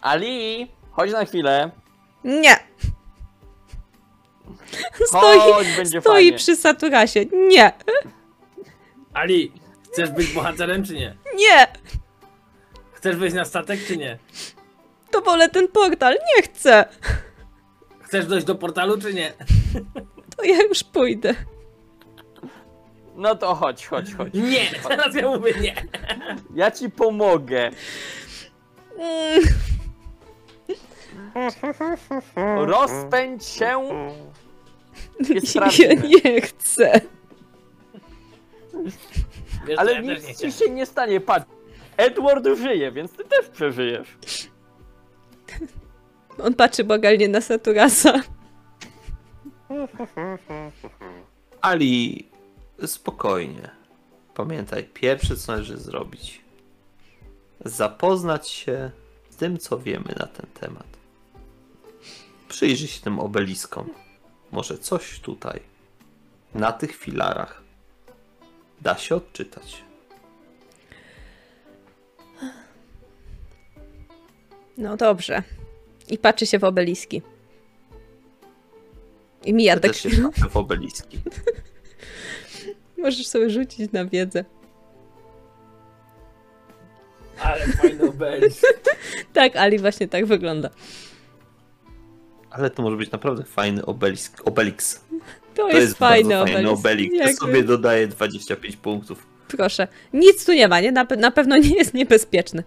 Ali, 0.01 0.69
chodź 0.91 1.13
na 1.13 1.25
chwilę. 1.25 1.71
Nie. 2.25 2.57
Stoi, 5.07 5.39
Chodź, 5.39 5.77
będzie 5.77 6.01
stoi 6.01 6.13
fajnie. 6.15 6.33
przy 6.39 6.57
Saturasie. 6.57 7.25
Nie. 7.49 7.73
Ali, 9.15 9.53
chcesz 9.85 10.11
być 10.11 10.33
bohaterem, 10.33 10.85
czy 10.85 10.95
nie? 10.95 11.17
Nie. 11.37 11.67
Chcesz 12.93 13.17
wejść 13.17 13.37
na 13.37 13.45
statek, 13.45 13.81
czy 13.87 13.97
nie? 13.97 14.19
To 15.10 15.20
wolę 15.20 15.48
ten 15.48 15.68
portal. 15.68 16.12
Nie 16.36 16.43
chcę. 16.43 16.85
Chcesz 18.01 18.26
dojść 18.26 18.47
do 18.47 18.55
portalu, 18.55 19.01
czy 19.01 19.14
nie? 19.14 19.32
To 20.36 20.44
ja 20.44 20.62
już 20.62 20.85
pójdę. 20.85 21.35
No 23.16 23.35
to 23.35 23.55
chodź, 23.55 23.86
chodź, 23.86 24.14
chodź. 24.14 24.35
Nie! 24.35 24.80
Teraz 24.89 25.14
ja 25.14 25.28
mówię 25.28 25.55
nie! 25.60 25.74
Ja 26.55 26.70
ci 26.70 26.90
pomogę. 26.90 27.70
Mm. 28.98 29.43
Rozpędź 32.66 33.44
się. 33.47 33.82
Ja 35.78 35.94
nie 35.94 36.40
chcę. 36.40 37.01
Wiesz, 39.66 39.78
Ale 39.78 39.93
ja 39.93 40.01
nic 40.01 40.28
nie 40.28 40.35
ci 40.35 40.52
się 40.52 40.70
nie 40.70 40.86
stanie, 40.86 41.20
patrz. 41.20 41.47
Edward 41.97 42.47
żyje, 42.59 42.93
więc 42.93 43.12
ty 43.12 43.24
też 43.24 43.48
przeżyjesz. 43.48 44.16
On 46.43 46.55
patrzy 46.55 46.85
bogalnie 46.85 47.28
na 47.28 47.40
Saturasa. 47.40 48.23
Ali, 51.60 52.28
spokojnie. 52.86 53.70
Pamiętaj, 54.35 54.85
pierwsze 54.85 55.36
co 55.36 55.52
należy 55.52 55.77
zrobić. 55.77 56.40
Zapoznać 57.65 58.48
się 58.48 58.90
z 59.31 59.36
tym, 59.36 59.59
co 59.59 59.78
wiemy 59.78 60.15
na 60.19 60.27
ten 60.27 60.47
temat. 60.60 60.86
Przyjrzyj 62.48 62.89
się 62.89 63.01
tym 63.01 63.19
obeliskom. 63.19 63.90
Może 64.52 64.78
coś 64.78 65.20
tutaj, 65.20 65.60
na 66.55 66.73
tych 66.73 66.97
filarach, 66.97 67.62
da 68.81 68.98
się 68.98 69.15
odczytać. 69.15 69.85
No 74.78 74.97
dobrze. 74.97 75.43
I 76.10 76.18
patrzy 76.18 76.47
się 76.47 76.59
w 76.59 76.64
obeliski. 76.64 77.22
I 79.44 79.55
mija 79.55 79.74
Ja 79.74 79.80
tak 79.80 79.93
też 79.93 80.02
się 80.02 80.10
w 80.51 80.56
obeliski. 80.56 81.18
Możesz 82.98 83.26
sobie 83.26 83.51
rzucić 83.51 83.93
na 83.93 84.05
wiedzę. 84.05 84.44
Ale 87.43 87.66
fajny 87.66 88.09
obelisk. 88.09 88.62
Tak, 89.32 89.56
Ali 89.56 89.78
właśnie 89.78 90.09
tak 90.09 90.26
wygląda. 90.26 90.70
Ale 92.51 92.70
to 92.70 92.82
może 92.82 92.97
być 92.97 93.10
naprawdę 93.10 93.44
fajny 93.44 93.85
obelisk. 93.86 94.43
Obelix. 94.44 94.94
To, 95.55 95.62
To 95.62 95.68
jest, 95.68 95.80
jest 95.80 95.98
fajny 95.98 96.35
fajny 96.35 96.70
obelisk. 96.70 97.12
Ja 97.14 97.18
Jakby- 97.26 97.35
sobie 97.36 97.62
dodaję 97.62 98.06
25 98.09 98.76
punktów. 98.76 99.26
Proszę. 99.48 99.89
Nic 100.12 100.44
tu 100.44 100.52
nie 100.52 100.68
ma, 100.68 100.80
nie? 100.80 100.93
Na, 100.93 101.05
pe- 101.05 101.18
na 101.18 101.30
pewno 101.30 101.56
nie 101.59 101.70
jest 101.76 101.94
niebezpieczny. 101.94 102.64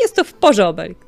Jest 0.00 0.16
to 0.16 0.24
w 0.24 0.32
porze 0.32 0.68
obelik. 0.68 0.98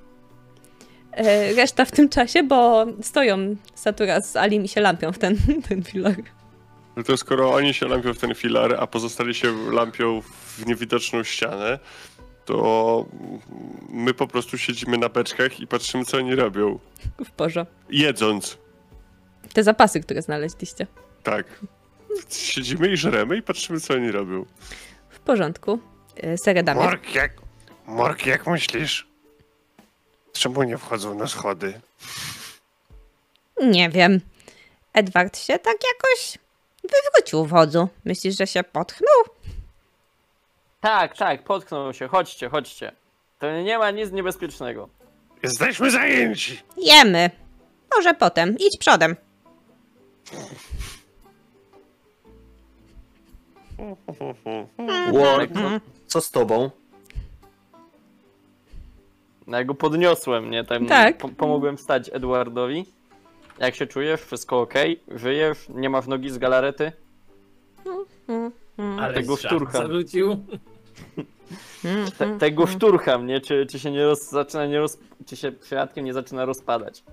E, 1.12 1.52
reszta 1.55 1.85
w 1.85 1.90
tym 1.90 2.09
czasie, 2.09 2.43
bo 2.43 2.86
stoją 3.02 3.56
Satura 3.74 4.20
z 4.20 4.36
Alim 4.36 4.64
i 4.64 4.68
się 4.68 4.80
lampią 4.80 5.12
w 5.12 5.18
ten, 5.18 5.36
ten 5.68 5.82
filar. 5.82 6.14
No 6.97 7.02
to 7.02 7.16
skoro 7.16 7.55
oni 7.55 7.74
się 7.74 7.89
lampią 7.89 8.14
w 8.14 8.18
ten 8.18 8.35
filar, 8.35 8.76
a 8.80 8.86
pozostali 8.86 9.35
się 9.35 9.70
lampią 9.72 10.20
w 10.22 10.66
niewidoczną 10.66 11.24
ścianę, 11.24 11.78
to 12.44 13.06
my 13.89 14.14
po 14.14 14.26
prostu 14.26 14.59
siedzimy 14.59 14.98
na 14.98 15.09
beczkach 15.09 15.60
i 15.60 15.66
patrzymy, 15.66 16.05
co 16.05 16.16
oni 16.16 16.35
robią. 16.35 16.78
W 17.24 17.30
porze. 17.30 17.66
Jedząc. 17.90 18.59
Te 19.52 19.62
zapasy, 19.62 20.01
które 20.01 20.22
znaleźliście. 20.22 20.86
Tak. 21.22 21.47
Siedzimy 22.28 22.89
i 22.89 22.97
żremy 22.97 23.36
i 23.36 23.43
patrzymy, 23.43 23.80
co 23.80 23.94
oni 23.94 24.10
robią. 24.10 24.47
W 25.10 25.20
porządku. 25.20 25.78
E, 26.16 26.39
Seredamie. 26.39 26.80
Mork, 26.80 27.14
jak... 27.14 27.32
Mork, 27.86 28.26
jak 28.26 28.47
myślisz? 28.47 29.07
Czemu 30.39 30.62
nie 30.62 30.78
wchodzą 30.78 31.15
na 31.15 31.27
schody? 31.27 31.81
Nie 33.62 33.90
wiem. 33.90 34.20
Edward 34.93 35.39
się 35.39 35.59
tak 35.59 35.77
jakoś 35.93 36.39
wywrócił 36.82 37.44
w 37.44 37.48
wodzu. 37.48 37.89
Myślisz, 38.05 38.36
że 38.36 38.47
się 38.47 38.62
potknął? 38.65 39.24
Tak, 40.81 41.16
tak, 41.16 41.44
potknął 41.44 41.94
się, 41.94 42.09
chodźcie, 42.09 42.48
chodźcie. 42.48 42.93
To 43.39 43.60
nie 43.62 43.78
ma 43.78 43.90
nic 43.90 44.12
niebezpiecznego. 44.12 44.89
Jesteśmy 45.43 45.90
zajęci! 45.90 46.62
Jemy. 46.77 47.31
Może 47.97 48.15
potem. 48.15 48.56
Idź 48.59 48.78
przodem. 48.78 49.16
Warg, 55.12 55.51
co 56.06 56.20
z 56.20 56.31
tobą? 56.31 56.70
No 59.49 59.57
ja 59.59 59.65
go 59.65 59.75
podniosłem, 59.75 60.51
nie? 60.51 60.65
Tam 60.65 60.87
Tak. 60.87 61.19
po 61.19 61.29
pomogłem 61.29 61.77
wstać 61.77 62.11
Edwardowi. 62.12 62.85
Jak 63.59 63.75
się 63.75 63.87
czujesz? 63.87 64.20
Wszystko 64.20 64.61
ok? 64.61 64.75
Żyjesz? 65.09 65.66
Nie 65.69 65.91
masz 65.91 66.07
nogi 66.07 66.31
z 66.31 66.39
galarety? 66.39 66.93
Ale 69.01 69.15
Tego 69.15 69.37
szaf 69.37 69.51
szturcha. 69.53 69.79
zarzucił. 69.79 70.37
Te, 72.19 72.39
tego 72.39 72.66
szturcham, 72.66 73.27
nie? 73.27 73.41
Czy, 73.41 73.66
czy 73.66 73.79
się 73.79 73.91
nie 73.91 74.05
roz, 74.05 74.31
zaczyna 74.31 74.66
nie 74.66 74.79
roz, 74.79 74.99
czy 75.27 75.37
się 75.37 75.53
przypadkiem 75.53 76.05
nie 76.05 76.15
zaczyna 76.15 76.45
rozpadać? 76.45 77.05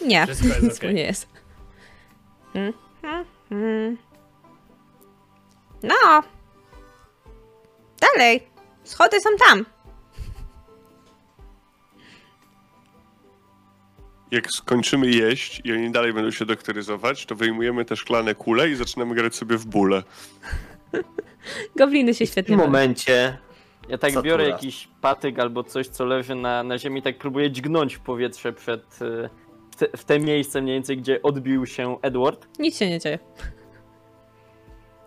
Nie, 0.00 0.26
Wszystko 0.26 0.46
jest 0.66 0.78
okej. 0.82 0.94
nie 0.94 1.02
jest. 1.02 1.28
Mm, 2.54 2.72
mm, 3.02 3.24
mm. 3.50 3.96
No. 5.82 6.22
Dalej. 8.00 8.42
Schody 8.84 9.20
są 9.20 9.30
tam. 9.48 9.64
Jak 14.30 14.50
skończymy 14.50 15.06
jeść 15.10 15.60
i 15.64 15.72
oni 15.72 15.90
dalej 15.90 16.12
będą 16.12 16.30
się 16.30 16.44
doktoryzować, 16.46 17.26
to 17.26 17.34
wyjmujemy 17.34 17.84
te 17.84 17.96
szklane 17.96 18.34
kule 18.34 18.68
i 18.70 18.74
zaczynamy 18.74 19.14
grać 19.14 19.34
sobie 19.34 19.56
w 19.58 19.66
bóle. 19.66 20.02
Gobliny 21.76 22.14
się 22.14 22.26
W 22.26 22.28
świetnie 22.30 22.48
tym 22.48 22.56
bawią. 22.58 22.66
momencie 22.70 23.38
Ja 23.88 23.98
tak 23.98 24.10
Satura. 24.10 24.22
biorę 24.30 24.48
jakiś 24.48 24.88
patyk 25.00 25.38
albo 25.38 25.64
coś, 25.64 25.86
co 25.88 26.04
leży 26.04 26.34
na, 26.34 26.62
na 26.62 26.78
ziemi, 26.78 27.02
tak 27.02 27.18
próbuję 27.18 27.50
dźgnąć 27.50 27.94
w 27.94 28.00
powietrze 28.00 28.52
przed... 28.52 29.02
y, 29.02 29.28
W 29.70 29.76
te, 29.76 29.88
w 29.96 30.04
te 30.04 30.18
miejsce 30.20 30.62
mniej 30.62 30.74
więcej, 30.74 30.96
gdzie 30.98 31.22
odbił 31.22 31.66
się 31.66 31.96
Edward. 32.02 32.48
Nic 32.58 32.76
się 32.78 32.90
nie 32.90 32.98
dzieje. 33.00 33.18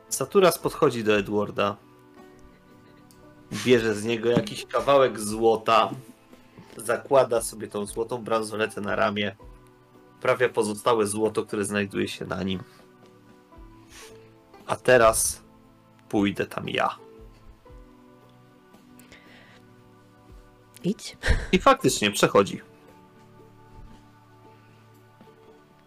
Saturas 0.10 0.60
podchodzi 0.60 1.04
do 1.04 1.18
Edwarda. 1.18 1.78
Bierze 3.66 3.96
z 3.96 4.06
niego 4.06 4.30
jakiś 4.30 4.66
kawałek 4.66 5.20
złota. 5.20 5.90
Zakłada 6.78 7.42
sobie 7.42 7.68
tą 7.68 7.86
złotą 7.86 8.18
bransoletę 8.18 8.82
na 8.82 8.96
ramię. 8.96 9.36
Prawia 10.22 10.50
pozostałe 10.50 11.08
złoto, 11.08 11.46
które 11.46 11.66
znajduje 11.66 12.08
się 12.08 12.26
na 12.26 12.44
nim. 12.44 12.64
A 14.68 14.76
teraz 14.76 15.42
pójdę 16.10 16.46
tam 16.46 16.70
ja. 16.70 16.98
Idź. 20.84 21.18
I 21.52 21.60
faktycznie 21.60 22.12
przechodzi. 22.12 22.62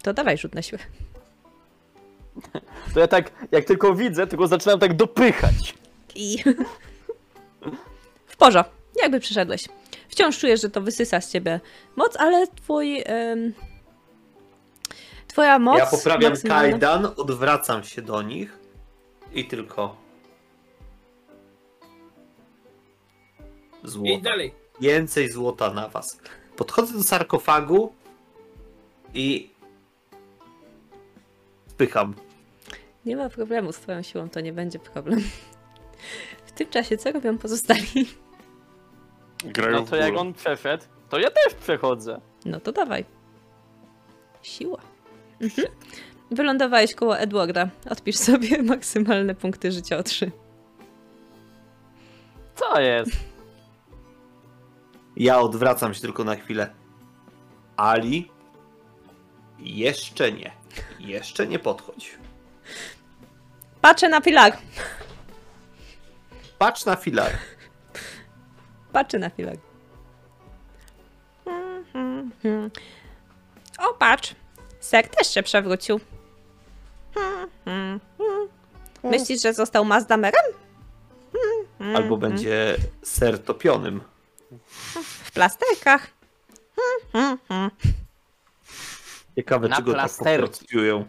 To 0.01 0.13
dawaj 0.13 0.37
rzut 0.37 0.55
na 0.55 0.61
siłę. 0.61 0.81
To 2.93 2.99
ja 2.99 3.07
tak, 3.07 3.31
jak 3.51 3.65
tylko 3.65 3.95
widzę, 3.95 4.27
tylko 4.27 4.47
zaczynam 4.47 4.79
tak 4.79 4.95
dopychać. 4.95 5.75
I... 6.15 6.37
W 8.25 8.37
porządku. 8.37 8.73
Jakby 9.01 9.19
przyszedłeś. 9.19 9.67
Wciąż 10.09 10.39
czujesz, 10.39 10.61
że 10.61 10.69
to 10.69 10.81
wysysa 10.81 11.21
z 11.21 11.31
ciebie 11.31 11.59
moc, 11.95 12.15
ale 12.17 12.47
twój... 12.47 13.03
em, 13.05 13.53
Twoja 15.27 15.59
moc... 15.59 15.77
ja 15.79 15.85
poprawiam 15.85 16.33
maksymalna- 16.33 16.47
kajdan, 16.49 17.05
odwracam 17.17 17.83
się 17.83 18.01
do 18.01 18.21
nich 18.21 18.59
i 19.33 19.45
tylko. 19.45 19.95
I 23.83 23.87
Złoto. 23.87 24.21
dalej. 24.21 24.53
Więcej 24.81 25.31
złota 25.31 25.73
na 25.73 25.87
was. 25.87 26.19
Podchodzę 26.55 26.93
do 26.93 27.03
sarkofagu 27.03 27.93
i 29.13 29.49
wpycham. 31.67 32.13
Nie 33.05 33.15
ma 33.15 33.29
problemu 33.29 33.71
z 33.71 33.77
twoją 33.77 34.01
siłą, 34.01 34.29
to 34.29 34.41
nie 34.41 34.53
będzie 34.53 34.79
problem. 34.79 35.23
W 36.45 36.51
tym 36.51 36.69
czasie 36.69 36.97
co 36.97 37.11
robią 37.11 37.37
pozostali? 37.37 38.07
Grają 39.45 39.77
No 39.77 39.85
w 39.85 39.89
to 39.89 39.95
jak 39.95 40.17
on 40.17 40.33
przeszedł, 40.33 40.83
to 41.09 41.19
ja 41.19 41.29
też 41.31 41.53
przechodzę. 41.53 42.21
No 42.45 42.59
to 42.59 42.71
dawaj. 42.71 43.05
Siła. 44.41 44.81
Mhm. 45.41 45.67
Wylądowałeś 46.31 46.95
koło 46.95 47.17
Edwarda. 47.17 47.69
Odpisz 47.89 48.15
sobie 48.15 48.63
maksymalne 48.73 49.35
punkty 49.35 49.71
życia 49.71 49.97
o 49.97 50.03
3. 50.03 50.31
Co 52.55 52.81
jest? 52.81 53.11
Ja 55.15 55.39
odwracam 55.39 55.93
się 55.93 56.01
tylko 56.01 56.23
na 56.23 56.35
chwilę. 56.35 56.73
Ali, 57.77 58.31
jeszcze 59.59 60.31
nie. 60.31 60.51
Jeszcze 60.99 61.47
nie 61.47 61.59
podchodź. 61.59 62.17
Patrzę 63.81 64.09
na 64.09 64.21
filar. 64.21 64.57
Patrz 66.57 66.85
na 66.85 66.95
filar. 66.95 67.31
Patrzę 68.95 69.19
na 69.19 69.29
mhm. 71.95 72.71
O, 73.77 73.93
patrz. 73.93 74.35
Ser 74.79 75.07
też 75.07 75.33
się 75.33 75.43
przewrócił. 75.43 75.99
Myślisz, 79.03 79.41
że 79.41 79.53
został 79.53 79.85
Mazdamerem? 79.85 80.43
Albo 81.95 82.17
będzie 82.17 82.75
ser 83.03 83.43
topionym. 83.43 84.01
W 85.23 85.31
plasterkach. 85.31 86.07
Ciekawe, 89.35 89.67
Na 89.67 89.75
czy 89.75 89.83
go 89.83 89.93
tak 89.93 90.11
poprostują. 90.11 91.05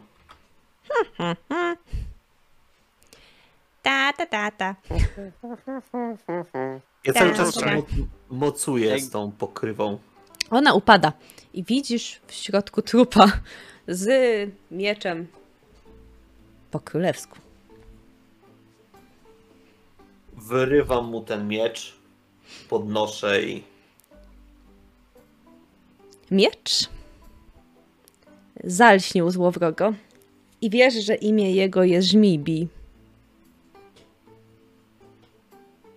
Ta, 3.82 4.12
ta, 4.12 4.26
ta, 4.26 4.50
ta. 4.50 4.74
Ja 7.06 7.12
cały 7.12 7.28
Tak. 7.30 7.36
czas 7.36 7.54
się 7.54 7.76
mo- 7.76 7.82
mocuję 8.30 8.88
Jak- 8.88 9.00
z 9.00 9.10
tą 9.10 9.32
pokrywą. 9.32 9.98
Ona 10.50 10.74
upada 10.74 11.12
i 11.54 11.64
widzisz 11.64 12.20
w 12.26 12.32
środku 12.34 12.82
trupa 12.82 13.32
z 13.88 14.08
mieczem 14.70 15.26
po 16.70 16.80
królewsku. 16.80 17.38
Wyrywam 20.36 21.06
mu 21.10 21.20
ten 21.24 21.48
miecz, 21.48 21.96
podnoszę 22.68 23.42
i 23.42 23.62
Miecz 26.30 26.88
zalśnił 28.64 29.30
złowrogo 29.30 29.92
i 30.60 30.70
wiesz, 30.70 30.94
że 30.94 31.14
imię 31.14 31.52
jego 31.52 31.84
jest 31.84 32.08
Żmibi. 32.08 32.68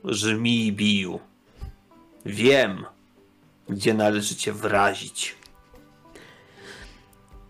Żmij 0.04 0.72
biju. 0.72 1.20
Wiem, 2.26 2.86
gdzie 3.70 3.94
należy 3.94 4.36
cię 4.36 4.54
wrazić. 4.54 5.36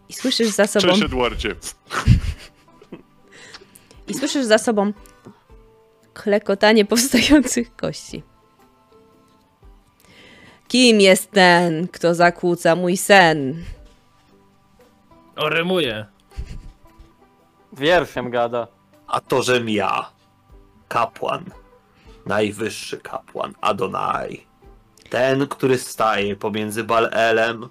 I 0.09 0.13
słyszysz 0.13 0.49
za 0.49 0.67
sobą, 0.67 0.87
Cześć 0.87 1.01
Edwardzie. 1.03 1.55
i 4.07 4.13
słyszysz 4.13 4.45
za 4.45 4.57
sobą 4.57 4.93
klekotanie 6.13 6.85
powstających 6.85 7.75
kości. 7.75 8.23
Kim 10.67 11.01
jest 11.01 11.31
ten, 11.31 11.87
kto 11.87 12.15
zakłóca 12.15 12.75
mój 12.75 12.97
sen? 12.97 13.63
O, 15.35 15.49
rymuje. 15.49 16.05
Wierszem 17.73 18.29
gada. 18.29 18.67
A 19.07 19.21
to, 19.21 19.43
żem 19.43 19.69
ja, 19.69 20.09
kapłan, 20.87 21.45
najwyższy 22.29 22.97
kapłan 22.97 23.53
Adonai. 23.61 24.45
Ten, 25.09 25.47
który 25.47 25.77
staje 25.77 26.35
pomiędzy 26.35 26.83
Balelem 26.83 27.69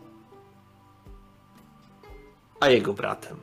a 2.60 2.68
jego 2.68 2.92
bratem. 2.92 3.36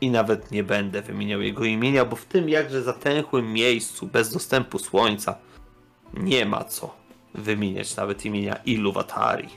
I 0.00 0.10
nawet 0.10 0.50
nie 0.50 0.64
będę 0.64 1.02
wymieniał 1.02 1.42
jego 1.42 1.64
imienia, 1.64 2.04
bo 2.04 2.16
w 2.16 2.24
tym 2.24 2.48
jakże 2.48 2.82
zatęchłym 2.82 3.52
miejscu, 3.52 4.06
bez 4.06 4.32
dostępu 4.32 4.78
słońca, 4.78 5.38
nie 6.14 6.46
ma 6.46 6.64
co 6.64 6.94
wymieniać 7.34 7.96
nawet 7.96 8.24
imienia 8.24 8.54
Iluwatari. 8.54 9.48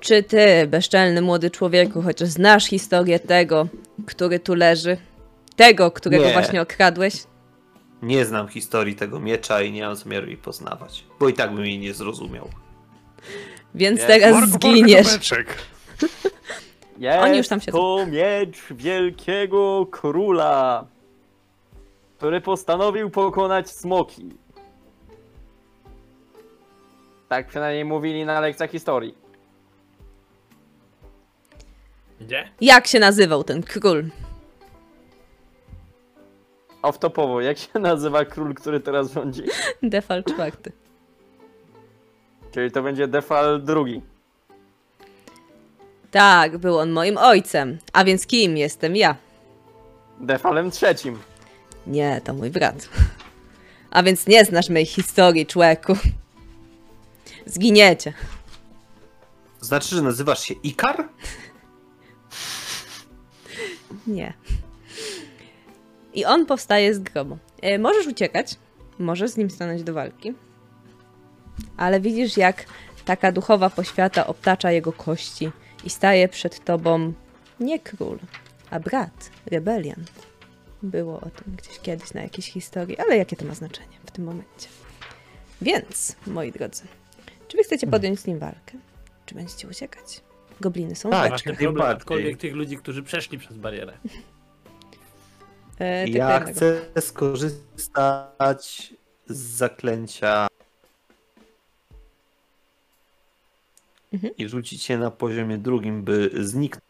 Czy 0.00 0.22
ty, 0.22 0.66
bezczelny 0.66 1.22
młody 1.22 1.50
człowieku, 1.50 2.02
chociaż 2.02 2.28
znasz 2.28 2.66
historię 2.66 3.18
tego, 3.18 3.68
który 4.06 4.40
tu 4.40 4.54
leży? 4.54 4.96
Tego, 5.56 5.90
którego 5.90 6.24
Nie. 6.24 6.32
właśnie 6.32 6.62
okradłeś? 6.62 7.29
Nie 8.02 8.24
znam 8.24 8.48
historii 8.48 8.96
tego 8.96 9.20
miecza 9.20 9.62
i 9.62 9.72
nie 9.72 9.82
mam 9.82 9.96
zamiaru 9.96 10.26
jej 10.26 10.36
poznawać, 10.36 11.04
bo 11.20 11.28
i 11.28 11.32
tak 11.34 11.54
bym 11.54 11.64
jej 11.64 11.78
nie 11.78 11.94
zrozumiał. 11.94 12.48
Więc 13.74 14.00
Nie, 14.00 14.06
teraz 14.06 14.50
zginiesz. 14.50 15.06
Jest 15.12 15.30
Oni 17.20 17.36
już 17.38 17.48
tam 17.48 17.60
siedzą. 17.60 17.78
to 17.78 18.06
miecz 18.06 18.58
wielkiego 18.70 19.86
króla, 19.90 20.86
który 22.18 22.40
postanowił 22.40 23.10
pokonać 23.10 23.70
smoki. 23.70 24.28
Tak 27.28 27.46
przynajmniej 27.46 27.84
mówili 27.84 28.24
na 28.24 28.40
lekcjach 28.40 28.70
historii. 28.70 29.14
Gdzie? 32.20 32.50
Jak 32.60 32.86
się 32.86 32.98
nazywał 32.98 33.44
ten 33.44 33.62
król? 33.62 34.04
Off-topowo, 36.82 37.40
jak 37.40 37.58
się 37.58 37.78
nazywa 37.78 38.24
król, 38.24 38.54
który 38.54 38.80
teraz 38.80 39.12
rządzi? 39.12 39.42
Defal 39.82 40.24
czwarty. 40.24 40.72
Czyli 42.50 42.70
to 42.70 42.82
będzie 42.82 43.08
Defal 43.08 43.62
drugi. 43.62 44.02
Tak, 46.10 46.58
był 46.58 46.78
on 46.78 46.90
moim 46.90 47.18
ojcem. 47.18 47.78
A 47.92 48.04
więc 48.04 48.26
kim 48.26 48.56
jestem 48.56 48.96
ja? 48.96 49.16
Defalem 50.20 50.70
trzecim. 50.70 51.18
Nie, 51.86 52.20
to 52.24 52.34
mój 52.34 52.50
brat. 52.50 52.88
A 53.90 54.02
więc 54.02 54.26
nie 54.26 54.44
znasz 54.44 54.68
mojej 54.68 54.86
historii, 54.86 55.46
człowieku. 55.46 55.96
Zginiecie. 57.46 58.12
Znaczy, 59.60 59.96
że 59.96 60.02
nazywasz 60.02 60.40
się 60.40 60.54
Ikar? 60.54 61.08
Nie. 64.06 64.32
I 66.14 66.24
on 66.24 66.46
powstaje 66.46 66.94
z 66.94 66.98
grobu. 66.98 67.38
E, 67.62 67.78
możesz 67.78 68.06
uciekać, 68.06 68.54
możesz 68.98 69.30
z 69.30 69.36
nim 69.36 69.50
stanąć 69.50 69.82
do 69.82 69.94
walki, 69.94 70.34
ale 71.76 72.00
widzisz, 72.00 72.36
jak 72.36 72.64
taka 73.04 73.32
duchowa 73.32 73.70
poświata 73.70 74.26
obtacza 74.26 74.70
jego 74.72 74.92
kości 74.92 75.50
i 75.84 75.90
staje 75.90 76.28
przed 76.28 76.64
tobą 76.64 77.12
nie 77.60 77.78
król, 77.78 78.18
a 78.70 78.80
brat, 78.80 79.30
rebelian. 79.46 80.04
Było 80.82 81.20
o 81.20 81.30
tym 81.30 81.56
gdzieś 81.56 81.78
kiedyś 81.80 82.14
na 82.14 82.22
jakiejś 82.22 82.52
historii, 82.52 82.98
ale 82.98 83.16
jakie 83.16 83.36
to 83.36 83.44
ma 83.44 83.54
znaczenie 83.54 83.96
w 84.06 84.10
tym 84.10 84.24
momencie? 84.24 84.68
Więc, 85.62 86.16
moi 86.26 86.52
drodzy, 86.52 86.82
czy 87.48 87.56
wy 87.56 87.62
chcecie 87.62 87.86
podjąć 87.86 88.20
z 88.20 88.26
nim 88.26 88.38
walkę? 88.38 88.78
Czy 89.26 89.34
będziecie 89.34 89.68
uciekać? 89.68 90.20
Gobliny 90.60 90.96
są 90.96 91.10
Tak. 91.10 91.30
tak. 91.30 91.46
Najbardziej. 91.46 91.96
aczkolwiek 91.96 92.36
tych 92.38 92.54
ludzi, 92.54 92.76
którzy 92.76 93.02
przeszli 93.02 93.38
przez 93.38 93.56
barierę. 93.56 93.92
E, 95.80 96.08
Ja 96.08 96.40
chcę 96.40 96.80
skorzystać 97.00 98.94
z 99.26 99.36
zaklęcia 99.38 100.46
Mhm. 104.12 104.36
i 104.38 104.48
rzucić 104.48 104.82
się 104.82 104.98
na 104.98 105.10
poziomie 105.10 105.58
drugim, 105.58 106.02
by 106.02 106.30
zniknąć. 106.40 106.84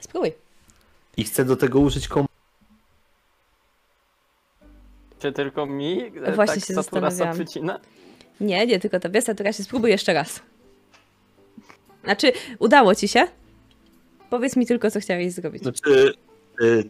Spróbuj. 0.00 0.32
I 1.16 1.24
chcę 1.24 1.44
do 1.44 1.56
tego 1.56 1.80
użyć 1.80 2.08
kom... 2.08 2.26
Czy 5.18 5.32
tylko 5.32 5.66
mi 5.66 6.02
e, 6.24 6.32
Właśnie 6.32 6.54
tak 6.56 6.64
się 6.64 6.74
zastanawiałam. 6.74 7.34
przycina? 7.34 7.80
Nie, 8.40 8.66
nie 8.66 8.80
tylko 8.80 9.00
tobie, 9.00 9.22
Satura 9.22 9.52
się 9.52 9.64
spróbuj 9.64 9.90
jeszcze 9.90 10.12
raz. 10.12 10.40
Znaczy, 12.04 12.32
udało 12.58 12.94
ci 12.94 13.08
się? 13.08 13.24
Powiedz 14.30 14.56
mi 14.56 14.66
tylko, 14.66 14.90
co 14.90 15.00
chciałeś 15.00 15.32
zrobić. 15.32 15.62
Znaczy, 15.62 16.14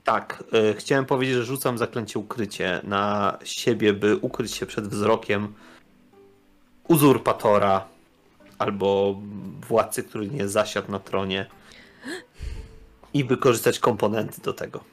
tak, 0.05 0.45
y, 0.55 0.75
chciałem 0.75 1.05
powiedzieć, 1.05 1.37
że 1.37 1.45
rzucam 1.45 1.79
zaklęcie 1.79 2.19
ukrycie 2.19 2.81
na 2.85 3.39
siebie, 3.45 3.93
by 3.93 4.17
ukryć 4.17 4.55
się 4.55 4.67
przed 4.67 4.89
wzrokiem 4.89 5.55
uzurpatora 6.89 7.85
albo 8.59 9.21
władcy, 9.69 10.03
który 10.03 10.29
nie 10.29 10.49
zasiadł 10.49 10.93
na 10.93 10.99
tronie 10.99 11.47
i 13.15 13.25
wykorzystać 13.25 13.79
komponenty 13.79 14.43
do 14.43 14.53
tego. 14.53 14.85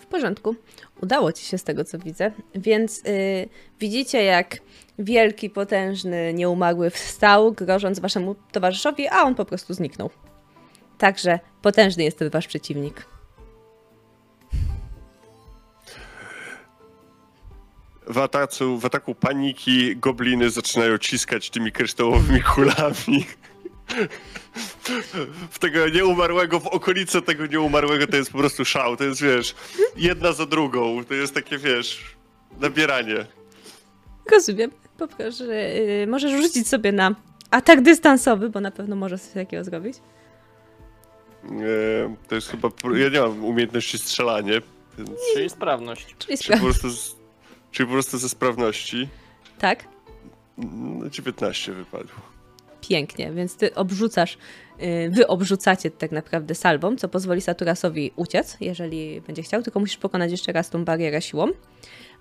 W 0.00 0.06
porządku. 0.06 0.56
Udało 1.02 1.32
ci 1.32 1.44
się 1.44 1.58
z 1.58 1.64
tego, 1.64 1.84
co 1.84 1.98
widzę. 1.98 2.32
Więc 2.54 2.98
y, 2.98 3.48
widzicie, 3.80 4.24
jak 4.24 4.56
wielki, 4.98 5.50
potężny, 5.50 6.34
nieumarły 6.34 6.90
wstał, 6.90 7.52
grożąc 7.52 7.98
waszemu 7.98 8.36
towarzyszowi, 8.52 9.08
a 9.08 9.22
on 9.22 9.34
po 9.34 9.44
prostu 9.44 9.74
zniknął. 9.74 10.10
Także 10.98 11.38
potężny 11.62 12.04
jest 12.04 12.18
ten 12.18 12.30
wasz 12.30 12.46
przeciwnik. 12.46 13.06
W, 18.06 18.18
atacu, 18.18 18.78
w 18.78 18.84
ataku 18.84 19.14
paniki 19.14 19.96
gobliny 19.96 20.50
zaczynają 20.50 20.98
ciskać 20.98 21.50
tymi 21.50 21.72
kryształowymi 21.72 22.42
kulami. 22.54 23.26
W 25.50 25.58
tego 25.58 25.88
nieumarłego, 25.88 26.60
w 26.60 26.66
okolice 26.66 27.22
tego 27.22 27.46
nieumarłego 27.46 28.06
to 28.06 28.16
jest 28.16 28.32
po 28.32 28.38
prostu 28.38 28.64
szał. 28.64 28.96
To 28.96 29.04
jest, 29.04 29.22
wiesz, 29.22 29.54
jedna 29.96 30.32
za 30.32 30.46
drugą. 30.46 31.04
To 31.04 31.14
jest 31.14 31.34
takie, 31.34 31.58
wiesz, 31.58 32.16
nabieranie. 32.60 33.26
Rozumiem. 34.30 34.70
Poproszę, 34.98 35.44
y, 36.02 36.06
możesz 36.06 36.42
rzucić 36.42 36.68
sobie 36.68 36.92
na 36.92 37.14
atak 37.50 37.82
dystansowy, 37.82 38.50
bo 38.50 38.60
na 38.60 38.70
pewno 38.70 38.96
możesz 38.96 39.20
coś 39.20 39.32
takiego 39.32 39.64
zrobić. 39.64 39.96
E, 41.44 42.16
to 42.28 42.34
jest 42.34 42.48
chyba. 42.48 42.68
Ja 42.94 43.08
nie 43.08 43.20
mam 43.20 43.44
umiejętności 43.44 43.98
strzelanie, 43.98 44.60
więc. 44.98 45.10
Czyli 45.34 45.50
sprawność. 45.50 46.14
Czyli 46.18 46.38
Czyli 46.38 46.58
po 46.58 46.64
prostu, 46.64 46.90
z, 46.90 47.16
czyli 47.70 47.86
po 47.86 47.92
prostu 47.92 48.18
ze 48.18 48.28
sprawności. 48.28 49.08
Tak? 49.58 49.84
No, 50.58 51.08
19 51.08 51.72
wypadło. 51.72 52.20
Pięknie, 52.80 53.32
więc 53.32 53.56
ty 53.56 53.74
obrzucasz, 53.74 54.38
y, 54.82 55.10
wy 55.10 55.26
obrzucacie 55.26 55.90
tak 55.90 56.12
naprawdę 56.12 56.54
salwą, 56.54 56.96
co 56.96 57.08
pozwoli 57.08 57.40
Saturasowi 57.40 58.12
uciec, 58.16 58.56
jeżeli 58.60 59.20
będzie 59.20 59.42
chciał, 59.42 59.62
tylko 59.62 59.80
musisz 59.80 59.96
pokonać 59.96 60.30
jeszcze 60.30 60.52
raz 60.52 60.70
tą 60.70 60.84
barierę 60.84 61.22
siłą. 61.22 61.46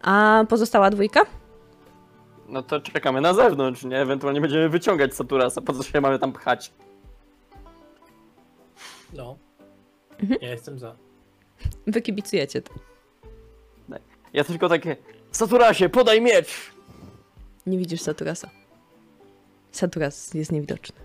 A 0.01 0.43
pozostała 0.49 0.89
dwójka? 0.89 1.21
No 2.47 2.63
to 2.63 2.81
czekamy 2.81 3.21
na 3.21 3.33
zewnątrz, 3.33 3.83
nie? 3.83 4.01
Ewentualnie 4.01 4.41
będziemy 4.41 4.69
wyciągać 4.69 5.15
Saturasa, 5.15 5.61
po 5.61 5.73
co 5.73 5.83
się 5.83 6.01
mamy 6.01 6.19
tam 6.19 6.33
pchać? 6.33 6.71
No. 9.13 9.37
Mhm. 10.21 10.39
Ja 10.41 10.49
jestem 10.49 10.79
za. 10.79 10.95
Wy 11.87 12.01
kibicujecie 12.01 12.61
to. 12.61 12.73
Ja 14.33 14.43
tylko 14.43 14.69
takie, 14.69 14.97
Saturasie, 15.43 15.89
podaj 15.89 16.21
miecz! 16.21 16.71
Nie 17.65 17.77
widzisz 17.77 18.01
Saturasa. 18.01 18.49
Saturas 19.71 20.33
jest 20.33 20.51
niewidoczny. 20.51 20.95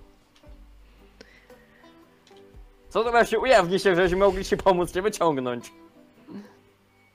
Saturasie, 2.88 3.38
ujawnij 3.38 3.78
się, 3.78 3.96
żebyśmy 3.96 4.16
mogli 4.18 4.44
ci 4.44 4.56
pomóc 4.56 4.92
cię 4.92 5.02
wyciągnąć. 5.02 5.72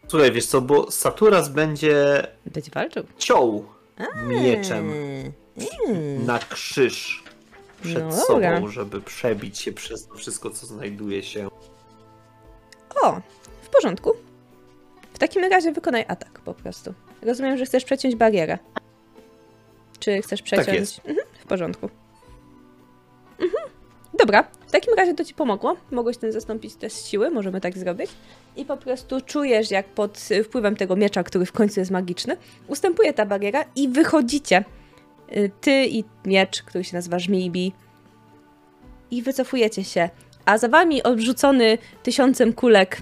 Słuchaj, 0.07 0.31
wiesz 0.31 0.45
co, 0.45 0.61
bo 0.61 0.91
Saturas 0.91 1.49
będzie 1.49 2.27
Będzie 2.45 2.71
walczył. 2.71 3.03
ciął 3.17 3.65
mieczem 4.27 4.91
Mm. 5.87 6.25
na 6.25 6.39
krzyż 6.39 7.23
przed 7.81 8.03
No 8.03 8.11
sobą, 8.11 8.67
żeby 8.67 9.01
przebić 9.01 9.59
się 9.59 9.71
przez 9.71 10.07
to 10.07 10.15
wszystko, 10.15 10.49
co 10.49 10.65
znajduje 10.67 11.23
się. 11.23 11.49
O, 13.01 13.21
w 13.61 13.69
porządku. 13.69 14.13
W 15.13 15.19
takim 15.19 15.43
razie 15.45 15.71
wykonaj 15.71 16.05
atak 16.07 16.39
po 16.39 16.53
prostu. 16.53 16.93
Rozumiem, 17.21 17.57
że 17.57 17.65
chcesz 17.65 17.85
przeciąć 17.85 18.15
barierę. 18.15 18.57
Czy 19.99 20.21
chcesz 20.21 20.41
przeciąć? 20.41 20.79
jest. 20.79 20.99
Mhm, 20.99 21.27
w 21.39 21.45
porządku. 21.45 21.89
Mhm. 23.39 23.69
Dobra, 24.19 24.43
w 24.67 24.71
takim 24.71 24.93
razie 24.93 25.13
to 25.13 25.25
ci 25.25 25.33
pomogło. 25.33 25.75
Mogłeś 25.91 26.17
ten 26.17 26.31
zastąpić 26.31 26.75
test 26.75 27.07
siły, 27.07 27.29
możemy 27.29 27.61
tak 27.61 27.77
zrobić. 27.77 28.11
I 28.55 28.65
po 28.65 28.77
prostu 28.77 29.21
czujesz, 29.21 29.71
jak 29.71 29.85
pod 29.85 30.29
wpływem 30.43 30.75
tego 30.75 30.95
miecza, 30.95 31.23
który 31.23 31.45
w 31.45 31.51
końcu 31.51 31.79
jest 31.79 31.91
magiczny, 31.91 32.37
ustępuje 32.67 33.13
ta 33.13 33.25
bariera 33.25 33.65
i 33.75 33.87
wychodzicie. 33.87 34.63
Y, 35.37 35.51
Ty 35.61 35.85
i 35.85 36.03
miecz, 36.25 36.63
który 36.63 36.83
się 36.83 36.97
nazywa 36.97 37.19
Żmijbi. 37.19 37.73
I 39.11 39.21
wycofujecie 39.21 39.83
się. 39.83 40.09
A 40.45 40.57
za 40.57 40.67
wami 40.67 41.03
odrzucony 41.03 41.77
tysiącem 42.03 42.53
kulek 42.53 43.01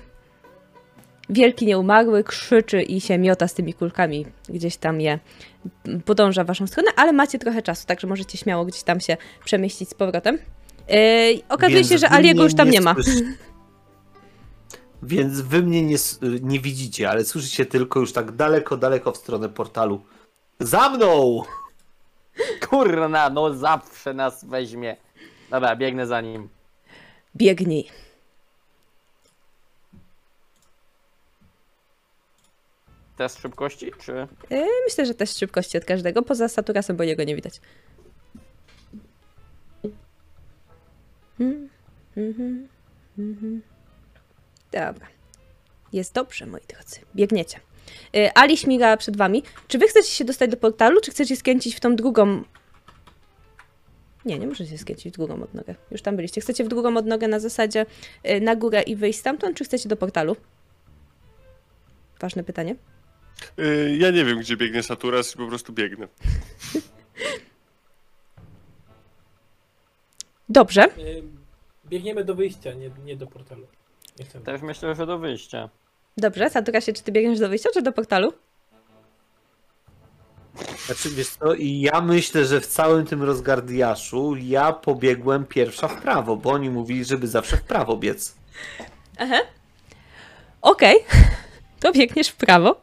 wielki 1.29 1.65
nieumarły 1.65 2.23
krzyczy 2.23 2.81
i 2.81 3.01
się 3.01 3.17
miota 3.17 3.47
z 3.47 3.53
tymi 3.53 3.73
kulkami. 3.73 4.25
Gdzieś 4.49 4.77
tam 4.77 5.01
je 5.01 5.19
podąża 6.05 6.43
w 6.43 6.47
waszą 6.47 6.67
stronę, 6.67 6.91
ale 6.95 7.13
macie 7.13 7.39
trochę 7.39 7.61
czasu, 7.61 7.87
także 7.87 8.07
możecie 8.07 8.37
śmiało 8.37 8.65
gdzieś 8.65 8.83
tam 8.83 8.99
się 8.99 9.17
przemieścić 9.45 9.89
z 9.89 9.93
powrotem. 9.93 10.37
Yy, 10.89 10.95
okazuje 11.49 11.75
Więc 11.77 11.89
się, 11.89 11.97
że 11.97 12.09
Aliego 12.11 12.43
już 12.43 12.55
tam 12.55 12.69
nie 12.69 12.81
ma. 12.81 12.93
słyszy- 12.93 13.37
Więc 15.03 15.41
wy 15.41 15.63
mnie 15.63 15.83
nie, 15.83 15.95
nie 16.41 16.59
widzicie, 16.59 17.09
ale 17.09 17.25
słyszycie 17.25 17.65
tylko 17.65 17.99
już 17.99 18.13
tak 18.13 18.31
daleko, 18.31 18.77
daleko 18.77 19.11
w 19.11 19.17
stronę 19.17 19.49
portalu. 19.49 20.01
Za 20.59 20.89
mną! 20.89 21.41
Kurna, 22.69 23.29
no 23.29 23.53
zawsze 23.53 24.13
nas 24.13 24.45
weźmie. 24.45 24.95
Dobra, 25.49 25.75
biegnę 25.75 26.07
za 26.07 26.21
nim. 26.21 26.49
Biegnij. 27.35 27.87
Test 33.17 33.41
szybkości, 33.41 33.91
czy... 33.99 34.27
Yy, 34.49 34.65
myślę, 34.85 35.05
że 35.05 35.13
też 35.13 35.35
szybkości 35.35 35.77
od 35.77 35.85
każdego, 35.85 36.21
poza 36.21 36.47
Saturasem, 36.47 36.97
bo 36.97 37.03
jego 37.03 37.23
nie 37.23 37.35
widać. 37.35 37.61
Mm, 41.39 41.69
mhm, 42.17 42.67
mhm. 43.17 43.61
Dobra. 44.71 45.07
Jest 45.93 46.13
dobrze, 46.13 46.45
moi 46.45 46.61
drodzy. 46.67 46.99
Biegniecie. 47.15 47.59
Yy, 48.13 48.33
Ali 48.33 48.57
śmiga 48.57 48.97
przed 48.97 49.17
wami. 49.17 49.43
Czy 49.67 49.77
wy 49.77 49.87
chcecie 49.87 50.09
się 50.09 50.25
dostać 50.25 50.51
do 50.51 50.57
portalu, 50.57 51.01
czy 51.01 51.11
chcecie 51.11 51.35
skręcić 51.35 51.75
w 51.75 51.79
tą 51.79 51.95
drugą... 51.95 52.43
Nie, 54.25 54.39
nie 54.39 54.47
możecie 54.47 54.77
skręcić 54.77 55.13
w 55.13 55.17
drugą 55.17 55.43
odnogę. 55.43 55.75
Już 55.91 56.01
tam 56.01 56.15
byliście. 56.15 56.41
Chcecie 56.41 56.63
w 56.63 56.67
drugą 56.67 56.97
odnogę 56.97 57.27
na 57.27 57.39
zasadzie 57.39 57.85
yy, 58.23 58.41
na 58.41 58.55
górę 58.55 58.81
i 58.81 58.95
wyjść 58.95 59.19
stamtąd, 59.19 59.57
czy 59.57 59.63
chcecie 59.63 59.89
do 59.89 59.97
portalu? 59.97 60.35
Ważne 62.19 62.43
pytanie. 62.43 62.75
Y, 63.59 63.97
Ja 63.99 64.11
nie 64.11 64.25
wiem, 64.25 64.39
gdzie 64.39 64.57
biegnie 64.57 64.83
Saturas 64.83 65.35
i 65.35 65.37
po 65.37 65.47
prostu 65.47 65.73
biegnę. 65.73 66.07
Dobrze. 70.49 70.85
Y, 70.97 71.23
Biegniemy 71.85 72.23
do 72.23 72.35
wyjścia, 72.35 72.73
nie, 72.73 72.89
nie 73.05 73.15
do 73.15 73.27
portalu. 73.27 73.67
Nie 74.19 74.25
chcemy. 74.25 74.45
Też 74.45 74.61
myślę, 74.61 74.95
że 74.95 75.05
do 75.05 75.17
wyjścia. 75.19 75.69
Dobrze, 76.17 76.49
Saturasie, 76.49 76.93
czy 76.93 77.03
ty 77.03 77.11
biegniesz 77.11 77.39
do 77.39 77.49
wyjścia, 77.49 77.69
czy 77.73 77.81
do 77.81 77.91
portalu? 77.91 78.33
Znaczy, 80.85 81.09
wiesz 81.09 81.29
co, 81.29 81.53
i 81.53 81.79
ja 81.79 82.01
myślę, 82.01 82.45
że 82.45 82.61
w 82.61 82.67
całym 82.67 83.05
tym 83.05 83.23
rozgardiaszu 83.23 84.35
ja 84.35 84.73
pobiegłem 84.73 85.45
pierwsza 85.45 85.87
w 85.87 86.01
prawo, 86.01 86.37
bo 86.37 86.49
oni 86.51 86.69
mówili, 86.69 87.05
żeby 87.05 87.27
zawsze 87.27 87.57
w 87.57 87.63
prawo 87.63 87.97
biec. 87.97 88.35
Aha. 89.17 89.39
Okej, 90.61 90.95
to 91.79 91.91
biegniesz 91.91 92.29
w 92.29 92.35
prawo. 92.35 92.81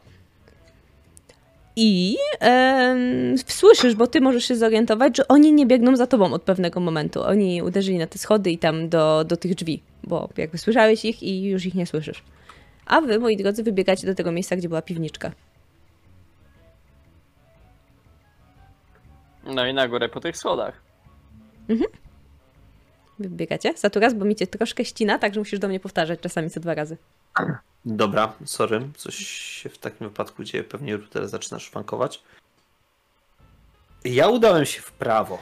I 1.75 2.17
em, 2.39 3.37
słyszysz, 3.37 3.95
bo 3.95 4.07
ty 4.07 4.21
możesz 4.21 4.45
się 4.45 4.55
zorientować, 4.55 5.17
że 5.17 5.27
oni 5.27 5.53
nie 5.53 5.65
biegną 5.65 5.95
za 5.95 6.07
tobą 6.07 6.33
od 6.33 6.41
pewnego 6.41 6.79
momentu. 6.79 7.23
Oni 7.23 7.61
uderzyli 7.61 7.97
na 7.97 8.07
te 8.07 8.19
schody 8.19 8.51
i 8.51 8.57
tam 8.57 8.89
do, 8.89 9.23
do 9.23 9.37
tych 9.37 9.55
drzwi, 9.55 9.81
bo 10.03 10.29
jakby 10.37 10.57
słyszałeś 10.57 11.05
ich 11.05 11.23
i 11.23 11.43
już 11.43 11.65
ich 11.65 11.75
nie 11.75 11.85
słyszysz. 11.85 12.23
A 12.85 13.01
wy, 13.01 13.19
moi 13.19 13.37
drodzy, 13.37 13.63
wybiegacie 13.63 14.07
do 14.07 14.15
tego 14.15 14.31
miejsca, 14.31 14.55
gdzie 14.55 14.69
była 14.69 14.81
piwniczka. 14.81 15.31
No 19.43 19.65
i 19.65 19.73
na 19.73 19.87
górę 19.87 20.09
po 20.09 20.19
tych 20.19 20.37
schodach. 20.37 20.81
Wybiegacie? 23.19 23.77
Saturas, 23.77 24.13
bo 24.13 24.25
mi 24.25 24.35
cię 24.35 24.47
troszkę 24.47 24.85
ścina, 24.85 25.19
także 25.19 25.39
musisz 25.39 25.59
do 25.59 25.67
mnie 25.67 25.79
powtarzać 25.79 26.19
czasami 26.19 26.49
co 26.49 26.59
dwa 26.59 26.73
razy. 26.73 26.97
Dobra, 27.85 28.33
sorry, 28.45 28.89
coś 28.97 29.15
się 29.27 29.69
w 29.69 29.77
takim 29.77 30.07
wypadku 30.07 30.43
dzieje, 30.43 30.63
pewnie 30.63 30.97
router 30.97 31.27
zaczyna 31.27 31.59
szwankować. 31.59 32.23
Ja 34.05 34.27
udałem 34.27 34.65
się 34.65 34.81
w 34.81 34.91
prawo, 34.91 35.39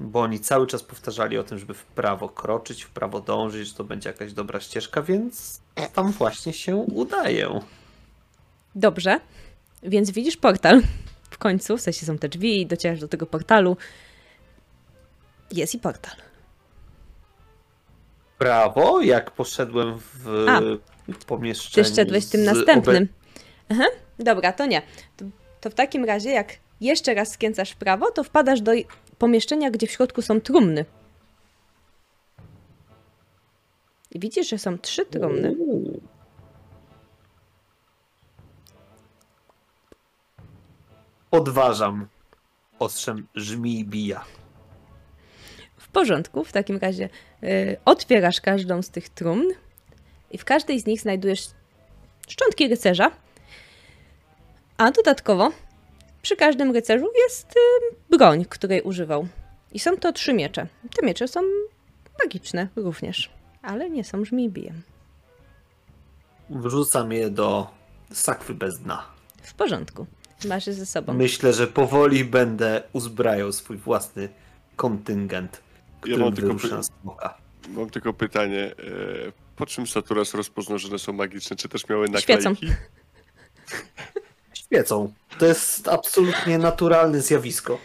bo 0.00 0.20
oni 0.20 0.40
cały 0.40 0.66
czas 0.66 0.82
powtarzali 0.82 1.38
o 1.38 1.44
tym, 1.44 1.58
żeby 1.58 1.74
w 1.74 1.84
prawo 1.84 2.28
kroczyć, 2.28 2.82
w 2.84 2.90
prawo 2.90 3.20
dążyć, 3.20 3.68
że 3.68 3.74
to 3.74 3.84
będzie 3.84 4.08
jakaś 4.08 4.32
dobra 4.32 4.60
ścieżka, 4.60 5.02
więc 5.02 5.60
tam 5.94 6.12
właśnie 6.12 6.52
się 6.52 6.76
udaję. 6.76 7.60
Dobrze, 8.74 9.20
więc 9.82 10.10
widzisz 10.10 10.36
portal 10.36 10.82
w 11.30 11.38
końcu, 11.38 11.76
w 11.76 11.80
sensie 11.80 12.06
są 12.06 12.18
te 12.18 12.28
drzwi 12.28 12.60
i 12.60 12.66
docierasz 12.66 13.00
do 13.00 13.08
tego 13.08 13.26
portalu. 13.26 13.76
Jest 15.50 15.74
i 15.74 15.78
portal. 15.78 16.16
Prawo, 18.38 19.00
jak 19.00 19.30
poszedłem 19.30 19.98
w 19.98 20.46
A, 20.48 20.60
pomieszczeniu 21.26 21.88
Ty 21.88 21.94
szedłeś 21.94 22.26
tym 22.26 22.44
następnym. 22.44 23.08
Aha, 23.68 23.84
dobra, 24.18 24.52
to 24.52 24.66
nie. 24.66 24.82
To, 25.16 25.24
to 25.60 25.70
w 25.70 25.74
takim 25.74 26.04
razie, 26.04 26.30
jak 26.30 26.52
jeszcze 26.80 27.14
raz 27.14 27.32
skręcasz 27.32 27.70
w 27.70 27.76
prawo, 27.76 28.10
to 28.10 28.24
wpadasz 28.24 28.60
do 28.60 28.72
pomieszczenia, 29.18 29.70
gdzie 29.70 29.86
w 29.86 29.90
środku 29.90 30.22
są 30.22 30.40
trumny. 30.40 30.84
I 34.10 34.18
widzisz, 34.18 34.48
że 34.48 34.58
są 34.58 34.78
trzy 34.78 35.06
trumny. 35.06 35.56
Odważam. 41.30 42.08
Ostrzem 42.78 43.26
żmij 43.34 43.84
bija. 43.84 44.24
W 45.76 45.88
porządku, 45.88 46.44
w 46.44 46.52
takim 46.52 46.76
razie 46.76 47.08
y, 47.42 47.76
otwierasz 47.84 48.40
każdą 48.40 48.82
z 48.82 48.90
tych 48.90 49.08
trumn 49.08 49.46
i 50.34 50.38
w 50.38 50.44
każdej 50.44 50.80
z 50.80 50.86
nich 50.86 51.00
znajdujesz 51.00 51.46
szczątki 52.28 52.68
rycerza. 52.68 53.10
A 54.78 54.90
dodatkowo 54.90 55.50
przy 56.22 56.36
każdym 56.36 56.70
rycerzu 56.72 57.06
jest 57.28 57.50
y, 57.56 58.16
broń, 58.16 58.44
której 58.48 58.82
używał. 58.82 59.26
I 59.72 59.78
są 59.78 59.96
to 59.96 60.12
trzy 60.12 60.34
miecze. 60.34 60.66
Te 60.96 61.06
miecze 61.06 61.28
są 61.28 61.40
magiczne 62.24 62.68
również, 62.76 63.30
ale 63.62 63.90
nie 63.90 64.04
są 64.04 64.24
żmibijem. 64.24 64.82
Wrzucam 66.50 67.12
je 67.12 67.30
do 67.30 67.66
sakwy 68.12 68.54
bez 68.54 68.78
dna. 68.80 69.06
W 69.42 69.54
porządku. 69.54 70.06
Masz 70.48 70.66
je 70.66 70.72
ze 70.72 70.86
sobą. 70.86 71.14
Myślę, 71.14 71.52
że 71.52 71.66
powoli 71.66 72.24
będę 72.24 72.82
uzbrajał 72.92 73.52
swój 73.52 73.76
własny 73.76 74.28
kontyngent, 74.76 75.60
którym 76.00 76.20
mam 76.20 76.34
tylko 76.34 76.54
py- 76.54 76.70
na 76.70 76.82
smoka. 76.82 77.38
Mam 77.68 77.90
tylko 77.90 78.12
pytanie. 78.12 78.74
Po 79.56 79.66
czym 79.66 79.86
Saturas 79.86 80.34
rozpoznał, 80.34 80.78
że 80.78 80.88
one 80.88 80.98
są 80.98 81.12
magiczne? 81.12 81.56
Czy 81.56 81.68
też 81.68 81.88
miały 81.88 82.06
Świecą. 82.20 82.50
naklejki? 82.50 82.74
Świecą. 84.54 85.12
To 85.38 85.46
jest 85.46 85.88
absolutnie 85.88 86.58
naturalne 86.58 87.20
zjawisko. 87.20 87.78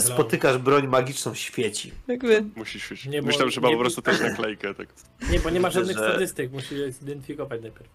Spotykasz 0.00 0.58
broń 0.58 0.86
magiczną, 0.86 1.34
świeci. 1.34 1.92
Jakby 2.08 2.44
Musi 2.56 2.80
świecić. 2.80 3.06
Nie, 3.06 3.22
bo- 3.22 3.26
Myślałem, 3.26 3.50
że 3.50 3.60
ma 3.60 3.68
nie- 3.68 3.74
po 3.74 3.80
prostu 3.80 4.02
też 4.02 4.20
naklejkę. 4.20 4.74
Tak. 4.74 4.88
Nie, 5.30 5.40
bo 5.40 5.50
nie 5.50 5.60
ma 5.60 5.70
żadnych 5.70 5.96
że- 5.98 6.10
statystyk, 6.10 6.52
musisz 6.52 6.70
je 6.72 6.92
zidentyfikować 6.92 7.62
najpierw. 7.62 7.88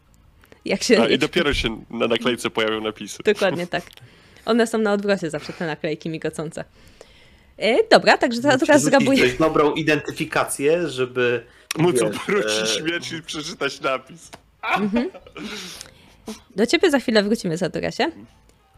jak 0.65 0.83
się... 0.83 1.01
A, 1.01 1.07
I 1.07 1.17
dopiero 1.17 1.53
się 1.53 1.83
na 1.90 2.07
naklejce 2.07 2.49
pojawią 2.49 2.82
napisy. 2.82 3.23
Dokładnie 3.25 3.67
tak. 3.67 3.83
One 4.45 4.67
są 4.67 4.77
na 4.77 4.93
odwrocie 4.93 5.30
zawsze, 5.30 5.53
te 5.53 5.65
naklejki 5.67 6.09
migocące. 6.09 6.64
E, 7.57 7.88
dobra, 7.91 8.17
także 8.17 8.41
teraz 8.41 8.61
Musisz 8.61 8.82
zgabuję. 8.82 9.19
dość 9.23 9.38
dobrą 9.38 9.73
identyfikację, 9.73 10.88
żeby 10.90 11.43
Móc 11.77 11.93
wiesz, 11.93 12.02
obrócić 12.03 12.61
e, 12.61 12.68
śmierć 12.68 13.11
i 13.11 13.24
przeczytać 13.24 13.82
napis. 13.82 14.32
Do 16.56 16.66
ciebie 16.66 16.92
za 16.92 17.00
chwilę 17.00 17.24
wrócimy, 17.24 17.58
Saturasie. 17.58 18.11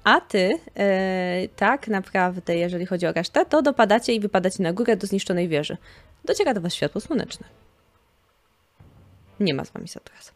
A 0.03 0.21
ty, 0.21 0.59
e, 0.75 1.47
tak 1.55 1.87
naprawdę, 1.87 2.57
jeżeli 2.57 2.85
chodzi 2.85 3.07
o 3.07 3.11
resztę, 3.11 3.45
to 3.45 3.61
dopadacie 3.61 4.13
i 4.13 4.19
wypadacie 4.19 4.63
na 4.63 4.73
górę 4.73 4.97
do 4.97 5.07
zniszczonej 5.07 5.47
wieży. 5.47 5.77
Dociera 6.25 6.53
do 6.53 6.61
was 6.61 6.73
światło 6.73 7.01
słoneczne. 7.01 7.47
Nie 9.39 9.53
ma 9.53 9.65
z 9.65 9.71
wami 9.71 9.87
Saturasa. 9.87 10.31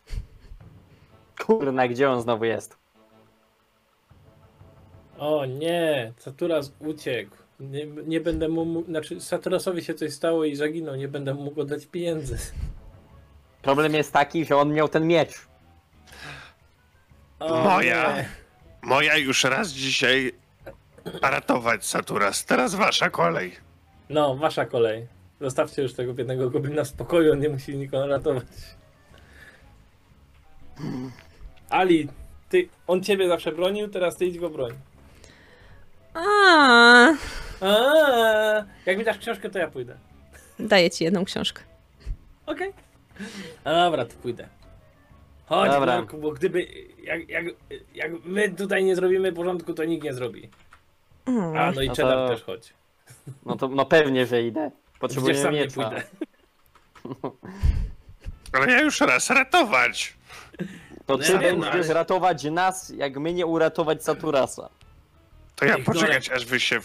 Kurna, 1.46 1.88
gdzie 1.88 2.10
on 2.10 2.22
znowu 2.22 2.46
jest? 2.46 2.78
O 5.18 5.46
nie, 5.46 6.14
Saturas 6.18 6.72
uciekł. 6.80 7.36
Nie, 7.60 7.86
nie 7.86 8.22
będę 8.22 8.48
mu, 8.50 8.66
mógł- 8.66 8.86
znaczy 8.90 9.22
Saturasowi 9.22 9.84
się 9.84 9.94
coś 9.94 10.14
stało 10.14 10.46
i 10.46 10.56
zaginął, 10.56 10.96
nie 10.96 11.08
będę 11.08 11.34
mu 11.34 11.42
mógł 11.44 11.62
oddać 11.62 11.86
pieniędzy. 11.86 12.38
Problem 13.62 13.94
jest 13.94 14.14
taki, 14.14 14.46
że 14.46 14.58
on 14.58 14.74
miał 14.74 14.88
ten 14.88 15.08
miecz. 15.08 15.48
O, 17.40 17.64
Moja. 17.64 18.16
nie. 18.16 18.30
Moja 18.82 19.18
już 19.18 19.44
raz 19.44 19.70
dzisiaj 19.72 20.32
ratować 21.22 21.86
Saturas. 21.86 22.46
Teraz 22.46 22.76
wasza 22.76 23.10
kolej. 23.10 23.56
No, 24.10 24.36
wasza 24.36 24.66
kolej. 24.66 25.08
Zostawcie 25.42 25.82
już 25.82 25.94
tego 25.94 26.14
biednego 26.14 26.50
goblina 26.50 26.84
w 26.84 26.88
spokoju, 26.88 27.32
on 27.32 27.40
nie 27.40 27.50
musi 27.50 27.78
nikogo 27.78 28.08
ratować. 28.08 28.46
Ali, 31.70 32.10
ty, 32.50 32.70
on 32.88 33.04
ciebie 33.04 33.28
zawsze 33.28 33.52
bronił, 33.52 33.88
teraz 33.88 34.18
ty 34.18 34.26
idź 34.26 34.40
go 34.40 34.50
broń. 34.50 34.74
A, 36.14 36.22
Jak 38.86 38.98
mi 38.98 39.04
dasz 39.04 39.18
książkę, 39.18 39.50
to 39.50 39.60
ja 39.60 39.68
pójdę. 39.68 39.98
daję 40.60 40.90
ci 40.90 41.04
jedną 41.04 41.26
książkę. 41.26 41.64
Okej. 42.46 42.74
A 43.64 43.74
Dobra, 43.74 44.06
to 44.06 44.16
pójdę. 44.16 44.48
Chodź, 45.46 45.72
Dobra. 45.72 45.98
Marku, 45.98 46.18
bo 46.18 46.32
gdyby. 46.32 46.68
Jak, 47.04 47.30
jak, 47.30 47.46
jak 47.96 48.12
my 48.24 48.50
tutaj 48.50 48.84
nie 48.84 48.96
zrobimy 48.96 49.34
porządku, 49.34 49.74
to 49.74 49.86
nikt 49.86 50.04
nie 50.04 50.14
zrobi. 50.14 50.50
Mm. 51.26 51.58
A, 51.58 51.72
no 51.72 51.82
i 51.82 51.88
No 51.88 51.96
Cheddar 51.96 52.16
to- 52.18 52.28
też 52.36 52.44
chodź. 52.44 52.74
No 53.46 53.56
to 53.56 53.68
no 53.68 53.86
pewnie, 53.86 54.26
że 54.26 54.42
idę. 54.44 54.72
Potrzebuję 55.00 55.42
sam 55.42 55.54
nie 55.54 55.68
pójdę. 55.68 56.04
Ale 58.54 58.72
ja 58.72 58.82
już 58.82 59.02
raz 59.02 59.30
ratować. 59.30 60.14
To 61.06 61.18
No 61.18 61.24
ty 61.24 61.32
ja 61.34 61.38
wiem, 61.40 61.60
będziesz 61.62 61.86
ale- 61.86 61.94
ratować 61.94 62.44
nas, 62.44 62.90
jak 62.98 63.18
my 63.18 63.34
nie 63.34 63.46
uratować 63.46 64.04
Saturasa. 64.04 64.70
To 65.56 65.66
ja 65.66 65.76
Ej, 65.76 65.84
poczekać, 65.84 66.30
aż 66.30 66.46
wy 66.46 66.60
się 66.60 66.80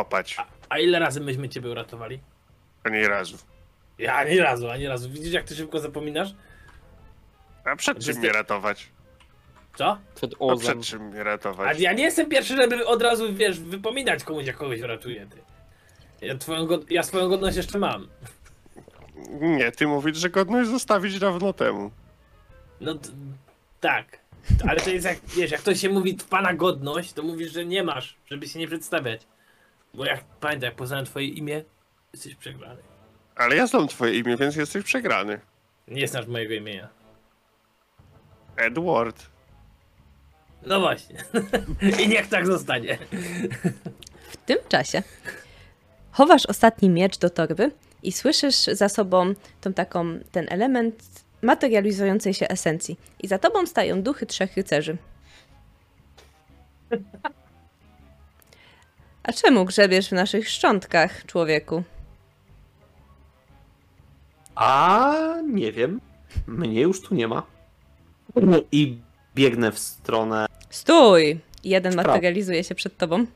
wkopać. 0.00 0.36
A 0.68 0.78
ile 0.78 0.98
razy 0.98 1.20
myśmy 1.20 1.48
ciebie 1.48 1.70
uratowali? 1.70 2.20
Ani 2.84 3.06
razu. 3.06 3.36
Ja 3.98 4.14
ani 4.14 4.38
razu, 4.38 4.70
ani 4.70 4.86
razu. 4.86 5.10
Widzisz, 5.10 5.32
jak 5.32 5.44
ty 5.44 5.54
szybko 5.54 5.80
zapominasz? 5.80 6.28
A 7.64 7.76
przed 7.76 8.04
czym 8.04 8.16
mnie 8.18 8.32
ratować? 8.32 8.88
Co? 9.76 9.98
Przed 10.14 10.34
A 10.52 10.56
przed 10.56 10.80
czym 10.80 11.02
mnie 11.08 11.20
A 11.20 11.24
ratować? 11.24 11.80
ja 11.80 11.92
nie 11.92 12.04
jestem 12.04 12.28
pierwszy, 12.28 12.56
żeby 12.56 12.86
od 12.86 13.02
razu, 13.02 13.34
wiesz, 13.34 13.60
wypominać 13.60 14.24
komuś, 14.24 14.46
jak 14.46 14.56
kogoś 14.56 14.80
ratuje, 14.80 15.26
ty. 15.26 15.36
Ja, 16.26 16.38
twoją 16.38 16.66
god- 16.66 16.90
ja 16.90 17.02
swoją 17.02 17.28
godność 17.28 17.56
jeszcze 17.56 17.78
mam. 17.78 18.08
Nie, 19.40 19.72
ty 19.72 19.86
mówisz, 19.86 20.16
że 20.16 20.30
godność 20.30 20.70
zostawić 20.70 21.18
dawno 21.18 21.52
temu. 21.52 21.90
No 22.80 22.94
tak. 23.80 24.18
Ale 24.68 24.80
to 24.80 24.90
jest 24.90 25.06
jak, 25.06 25.18
wiesz, 25.36 25.50
jak 25.50 25.60
ktoś 25.60 25.80
się 25.80 25.88
mówi 25.88 26.16
pana 26.30 26.54
godność, 26.54 27.12
to 27.12 27.22
mówisz, 27.22 27.52
że 27.52 27.64
nie 27.64 27.82
masz, 27.82 28.16
żeby 28.30 28.48
się 28.48 28.58
nie 28.58 28.66
przedstawiać. 28.66 29.26
Bo 29.96 30.04
jak, 30.04 30.24
pamiętaj, 30.24 30.68
jak 30.68 30.76
poznałem 30.76 31.06
twoje 31.06 31.26
imię, 31.26 31.64
jesteś 32.12 32.34
przegrany. 32.34 32.82
Ale 33.36 33.56
ja 33.56 33.66
znam 33.66 33.88
twoje 33.88 34.18
imię, 34.18 34.36
więc 34.36 34.56
jesteś 34.56 34.84
przegrany. 34.84 35.40
Nie 35.88 36.08
znasz 36.08 36.26
mojego 36.26 36.54
imienia. 36.54 36.88
Edward. 38.56 39.26
No 40.66 40.80
właśnie. 40.80 41.24
I 42.04 42.08
niech 42.08 42.28
tak 42.28 42.46
zostanie. 42.46 42.98
W 44.28 44.36
tym 44.36 44.58
czasie 44.68 45.02
chowasz 46.10 46.46
ostatni 46.46 46.88
miecz 46.90 47.18
do 47.18 47.30
torby 47.30 47.70
i 48.02 48.12
słyszysz 48.12 48.56
za 48.56 48.88
sobą 48.88 49.34
tą 49.60 49.72
taką, 49.72 50.18
ten 50.32 50.46
element 50.48 51.24
materializującej 51.42 52.34
się 52.34 52.48
esencji. 52.48 52.98
I 53.22 53.28
za 53.28 53.38
tobą 53.38 53.66
stają 53.66 54.02
duchy 54.02 54.26
trzech 54.26 54.56
rycerzy. 54.56 54.96
A 59.26 59.32
czemu 59.32 59.64
grzebiesz 59.64 60.08
w 60.08 60.12
naszych 60.12 60.48
szczątkach, 60.48 61.26
człowieku? 61.26 61.82
A 64.54 65.14
nie 65.52 65.72
wiem. 65.72 66.00
Mnie 66.46 66.80
już 66.80 67.02
tu 67.02 67.14
nie 67.14 67.28
ma. 67.28 67.42
I 68.72 68.98
biegnę 69.34 69.72
w 69.72 69.78
stronę. 69.78 70.46
Stój! 70.70 71.40
Jeden 71.64 71.92
Sprawa. 71.92 72.08
materializuje 72.08 72.64
się 72.64 72.74
przed 72.74 72.96
tobą. 72.96 73.26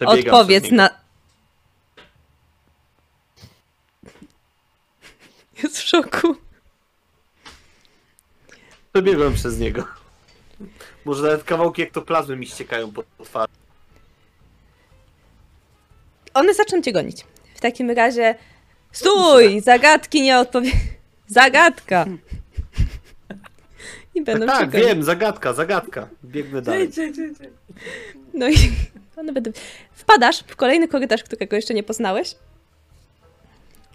Odpowiedz 0.00 0.70
na. 0.70 0.90
Jest 5.62 5.78
w 5.78 5.82
szoku. 5.82 6.36
Przebiegłem 8.92 9.34
przez 9.34 9.58
niego. 9.58 9.84
Może 11.04 11.22
nawet 11.22 11.44
kawałki 11.44 11.82
ektoplazmy 11.82 12.36
mi 12.36 12.46
ściekają 12.46 12.92
po 12.92 13.02
twarzy. 13.24 13.61
One 16.34 16.54
zaczną 16.54 16.82
cię 16.82 16.92
gonić. 16.92 17.24
W 17.54 17.60
takim 17.60 17.90
razie. 17.90 18.34
Stój! 18.92 19.60
Zagadki 19.60 20.22
nie 20.22 20.38
odpowie. 20.38 20.70
Zagadka! 21.26 22.06
I 24.14 24.22
będą 24.22 24.46
Tak, 24.46 24.54
cię 24.56 24.60
tak, 24.60 24.70
gonić. 24.70 24.86
wiem, 24.86 25.02
zagadka, 25.02 25.52
zagadka. 25.52 26.08
Biegnę 26.24 26.62
dalej. 26.62 26.90
No 28.34 28.48
i 28.48 28.54
one 29.16 29.32
będą. 29.32 29.50
Wpadasz 29.92 30.44
w 30.46 30.56
kolejny 30.56 30.88
korytarz, 30.88 31.22
którego 31.22 31.56
jeszcze 31.56 31.74
nie 31.74 31.82
poznałeś. 31.82 32.34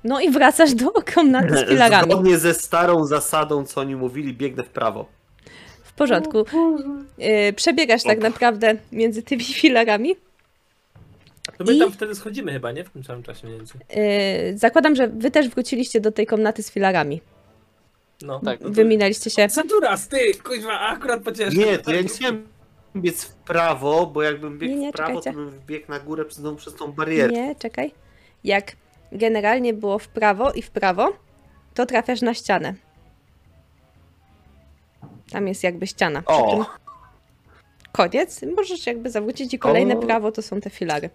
No 0.03 0.21
i 0.21 0.29
wracasz 0.29 0.73
do 0.73 0.91
komnaty 1.15 1.57
z 1.57 1.69
filarami. 1.69 2.11
Zgodnie 2.11 2.37
ze 2.37 2.53
starą 2.53 3.05
zasadą, 3.05 3.65
co 3.65 3.81
oni 3.81 3.95
mówili, 3.95 4.33
biegnę 4.33 4.63
w 4.63 4.69
prawo. 4.69 5.05
W 5.83 5.93
porządku. 5.93 6.45
Yy, 7.17 7.53
Przebiegasz 7.53 8.03
tak 8.03 8.19
naprawdę 8.19 8.75
między 8.91 9.23
tymi 9.23 9.43
filarami. 9.43 10.15
To 11.57 11.63
my 11.63 11.73
I- 11.75 11.79
tam 11.79 11.91
wtedy 11.91 12.15
schodzimy 12.15 12.51
chyba, 12.51 12.71
nie? 12.71 12.83
W 12.83 12.89
tym 12.89 13.03
samym 13.03 13.23
czasie 13.23 13.47
mniej 13.47 13.57
więcej. 13.59 13.81
Yy, 13.95 14.57
Zakładam, 14.57 14.95
że 14.95 15.07
wy 15.07 15.31
też 15.31 15.49
wróciliście 15.49 16.01
do 16.01 16.11
tej 16.11 16.25
komnaty 16.25 16.63
z 16.63 16.71
filarami. 16.71 17.21
No. 18.21 18.39
Tak. 18.39 18.59
No 18.61 18.67
to- 18.67 18.73
Wyminęliście 18.73 19.29
się. 19.29 19.49
Saturas, 19.49 20.07
ty! 20.07 20.33
Kuźwa, 20.43 20.79
akurat 20.79 21.23
pocieszysz. 21.23 21.55
Nie, 21.57 21.77
to 21.77 21.91
ja 21.93 22.01
nie 22.01 22.07
chciałem 22.07 22.47
biec 22.95 23.23
w 23.23 23.33
prawo, 23.33 24.05
bo 24.07 24.23
jakbym 24.23 24.59
biegł 24.59 24.73
Nie, 24.73 24.79
nie, 24.79 24.89
w 24.91 24.95
prawo, 24.95 25.09
czekajcie. 25.21 25.31
to 25.31 25.35
bym 25.45 25.49
wbiegł 25.49 25.85
na 25.91 25.99
górę 25.99 26.25
przez 26.25 26.43
tą, 26.43 26.55
przez 26.55 26.75
tą 26.75 26.91
barierę. 26.91 27.33
Nie, 27.33 27.55
czekaj. 27.55 27.91
Jak 28.43 28.71
generalnie 29.11 29.73
było 29.73 29.99
w 29.99 30.07
prawo 30.07 30.51
i 30.51 30.61
w 30.61 30.69
prawo, 30.69 31.13
to 31.73 31.85
trafiasz 31.85 32.21
na 32.21 32.33
ścianę. 32.33 32.73
Tam 35.31 35.47
jest 35.47 35.63
jakby 35.63 35.87
ściana. 35.87 36.23
O. 36.25 36.65
koniec. 37.91 38.41
Możesz 38.55 38.87
jakby 38.87 39.09
zawrócić 39.11 39.53
i 39.53 39.59
kolejne 39.59 39.97
O. 39.97 39.99
prawo 39.99 40.31
to 40.31 40.41
są 40.41 40.61
te 40.61 40.69
filary. 40.69 41.09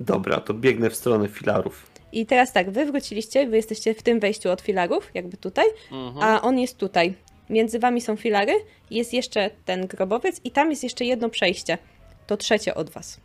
Dobra, 0.00 0.40
to 0.40 0.54
biegnę 0.54 0.90
w 0.90 0.96
stronę 0.96 1.28
filarów. 1.28 1.86
I 2.12 2.26
teraz 2.26 2.52
tak, 2.52 2.70
wy 2.70 2.84
wróciliście, 2.86 3.46
wy 3.46 3.56
jesteście 3.56 3.94
w 3.94 4.02
tym 4.02 4.20
wejściu 4.20 4.50
od 4.50 4.60
filarów, 4.60 5.10
jakby 5.14 5.36
tutaj, 5.36 5.66
Mhm. 5.92 6.24
a 6.24 6.42
on 6.42 6.58
jest 6.58 6.76
tutaj. 6.78 7.14
Między 7.50 7.78
wami 7.78 8.00
są 8.00 8.16
filary, 8.16 8.52
jest 8.90 9.12
jeszcze 9.12 9.50
ten 9.64 9.86
grobowiec 9.86 10.40
i 10.44 10.50
tam 10.50 10.70
jest 10.70 10.82
jeszcze 10.82 11.04
jedno 11.04 11.28
przejście. 11.28 11.78
To 12.26 12.36
trzecie 12.36 12.74
od 12.74 12.90
was. 12.90 13.20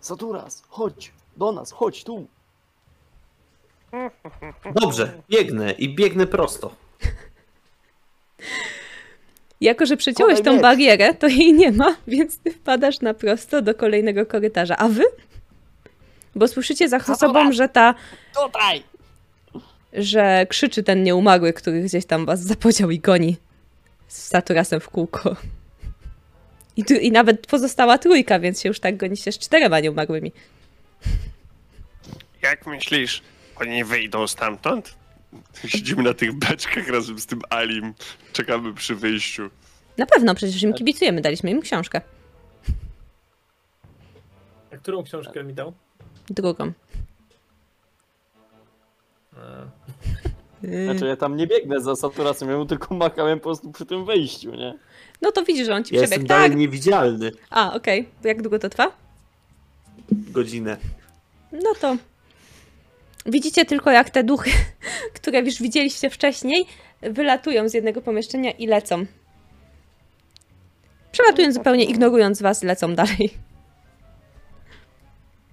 Saturas, 0.00 0.62
chodź 0.68 1.12
do 1.36 1.52
nas, 1.52 1.72
chodź 1.72 2.04
tu. 2.04 2.26
Dobrze, 4.74 5.22
biegnę 5.30 5.72
i 5.72 5.94
biegnę 5.94 6.26
prosto. 6.26 6.70
Jako, 9.60 9.86
że 9.86 9.96
przeciąłeś 9.96 10.42
tą 10.42 10.60
barierę, 10.60 11.14
to 11.14 11.26
jej 11.26 11.52
nie 11.52 11.72
ma, 11.72 11.96
więc 12.06 12.38
ty 12.38 12.50
wpadasz 12.50 13.00
na 13.00 13.14
prosto 13.14 13.62
do 13.62 13.74
kolejnego 13.74 14.26
korytarza. 14.26 14.76
A 14.76 14.88
wy? 14.88 15.04
Bo 16.34 16.48
słyszycie 16.48 16.88
za 16.88 17.00
sobą, 17.00 17.52
że 17.52 17.68
ta, 17.68 17.94
Tutaj! 18.34 18.82
że 19.92 20.46
krzyczy 20.48 20.82
ten 20.82 21.02
nieumarły, 21.02 21.52
który 21.52 21.82
gdzieś 21.82 22.06
tam 22.06 22.26
was 22.26 22.40
zapodział 22.40 22.90
i 22.90 22.98
goni 22.98 23.36
z 24.08 24.26
Saturasem 24.26 24.80
w 24.80 24.88
kółko. 24.88 25.36
I, 26.76 26.84
tu, 26.84 26.94
I 26.94 27.12
nawet 27.12 27.46
pozostała 27.46 27.98
trójka, 27.98 28.40
więc 28.40 28.62
się 28.62 28.68
już 28.68 28.80
tak 28.80 28.96
gonicie 28.96 29.32
z 29.32 29.38
czterema 29.38 29.80
nieumarłymi. 29.80 30.32
Jak 32.42 32.66
myślisz, 32.66 33.22
oni 33.60 33.84
wyjdą 33.84 34.26
stamtąd? 34.26 34.97
Siedzimy 35.66 36.02
na 36.02 36.14
tych 36.14 36.32
beczkach 36.38 36.88
razem 36.88 37.18
z 37.18 37.26
tym 37.26 37.40
Alim. 37.50 37.94
Czekamy 38.32 38.74
przy 38.74 38.94
wyjściu. 38.94 39.50
Na 39.96 40.06
pewno, 40.06 40.34
przecież 40.34 40.62
im 40.62 40.72
kibicujemy, 40.74 41.20
daliśmy 41.20 41.50
im 41.50 41.60
książkę. 41.60 42.00
A 44.72 44.76
którą 44.76 45.02
książkę 45.04 45.44
mi 45.44 45.54
dał? 45.54 45.72
Drugą. 46.30 46.72
E, 50.64 50.84
Znaczy 50.84 51.06
ja 51.06 51.16
tam 51.16 51.36
nie 51.36 51.46
biegnę 51.46 51.80
za 51.80 51.96
Saturasem, 51.96 52.50
ja 52.50 52.56
mu 52.56 52.66
tylko 52.66 52.94
machałem 52.94 53.38
po 53.38 53.42
prostu 53.44 53.72
przy 53.72 53.86
tym 53.86 54.04
wejściu, 54.04 54.50
nie? 54.54 54.78
No 55.22 55.32
to 55.32 55.44
widzisz, 55.44 55.66
że 55.66 55.74
on 55.74 55.84
ci 55.84 55.94
Ja 55.94 56.00
jestem 56.00 56.26
dalej 56.26 56.48
Tak. 56.50 56.58
niewidzialny. 56.58 57.30
A, 57.50 57.74
okej. 57.74 58.08
Jak 58.24 58.42
długo 58.42 58.58
to 58.58 58.68
trwa? 58.68 58.92
Godzinę. 60.12 60.76
No 61.52 61.74
to 61.80 61.96
widzicie 63.28 63.64
tylko 63.64 63.90
jak 63.90 64.10
te 64.10 64.24
duchy, 64.24 64.50
które 65.16 65.40
już 65.40 65.62
widzieliście 65.62 66.10
wcześniej, 66.10 66.66
wylatują 67.02 67.68
z 67.68 67.74
jednego 67.74 68.02
pomieszczenia 68.02 68.50
i 68.50 68.66
lecą. 68.66 69.06
Przelatują 71.12 71.52
zupełnie, 71.52 71.84
ignorując 71.84 72.42
was, 72.42 72.62
lecą 72.62 72.94
dalej. 72.94 73.30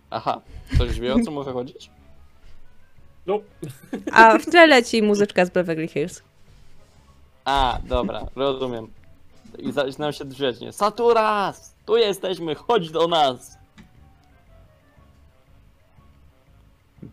Aha, 0.09 0.41
ktoś 0.73 0.99
wie 0.99 1.13
o 1.13 1.19
co 1.19 1.31
może 1.31 1.53
chodzić? 1.53 1.89
No, 3.27 3.39
A 4.11 4.37
w 4.37 4.45
tle 4.45 4.67
leci 4.67 5.01
muzyczka 5.01 5.45
z 5.45 5.49
Beverly 5.49 5.87
Hills. 5.87 6.21
A, 7.45 7.79
dobra, 7.83 8.21
rozumiem. 8.35 8.87
I 9.57 9.71
zaczynam 9.71 10.13
się 10.13 10.25
drzeć, 10.25 10.59
nie? 10.59 10.73
Saturas! 10.73 11.75
Tu 11.85 11.97
jesteśmy, 11.97 12.55
chodź 12.55 12.91
do 12.91 13.07
nas! 13.07 13.57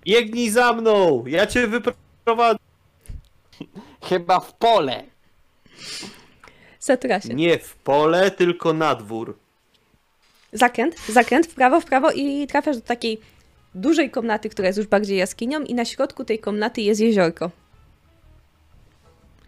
Biegnij 0.05 0.51
za 0.51 0.73
mną! 0.73 1.25
Ja 1.27 1.47
cię 1.47 1.67
wyprowadzę! 1.67 2.59
Chyba 4.03 4.41
w 4.41 4.53
pole! 4.53 5.05
Saturasie. 6.79 7.35
Nie 7.35 7.59
w 7.59 7.75
pole, 7.75 8.31
tylko 8.31 8.73
na 8.73 8.95
dwór. 8.95 9.39
Zakręt, 10.53 10.97
zakręt 11.09 11.47
w 11.47 11.55
prawo, 11.55 11.81
w 11.81 11.85
prawo 11.85 12.11
i 12.11 12.47
trafiasz 12.47 12.77
do 12.77 12.83
takiej 12.83 13.21
dużej 13.75 14.11
komnaty, 14.11 14.49
która 14.49 14.69
jest 14.69 14.79
już 14.79 14.87
bardziej 14.87 15.19
jaskinią 15.19 15.61
i 15.61 15.75
na 15.75 15.85
środku 15.85 16.25
tej 16.25 16.39
komnaty 16.39 16.81
jest 16.81 17.01
jeziorko, 17.01 17.51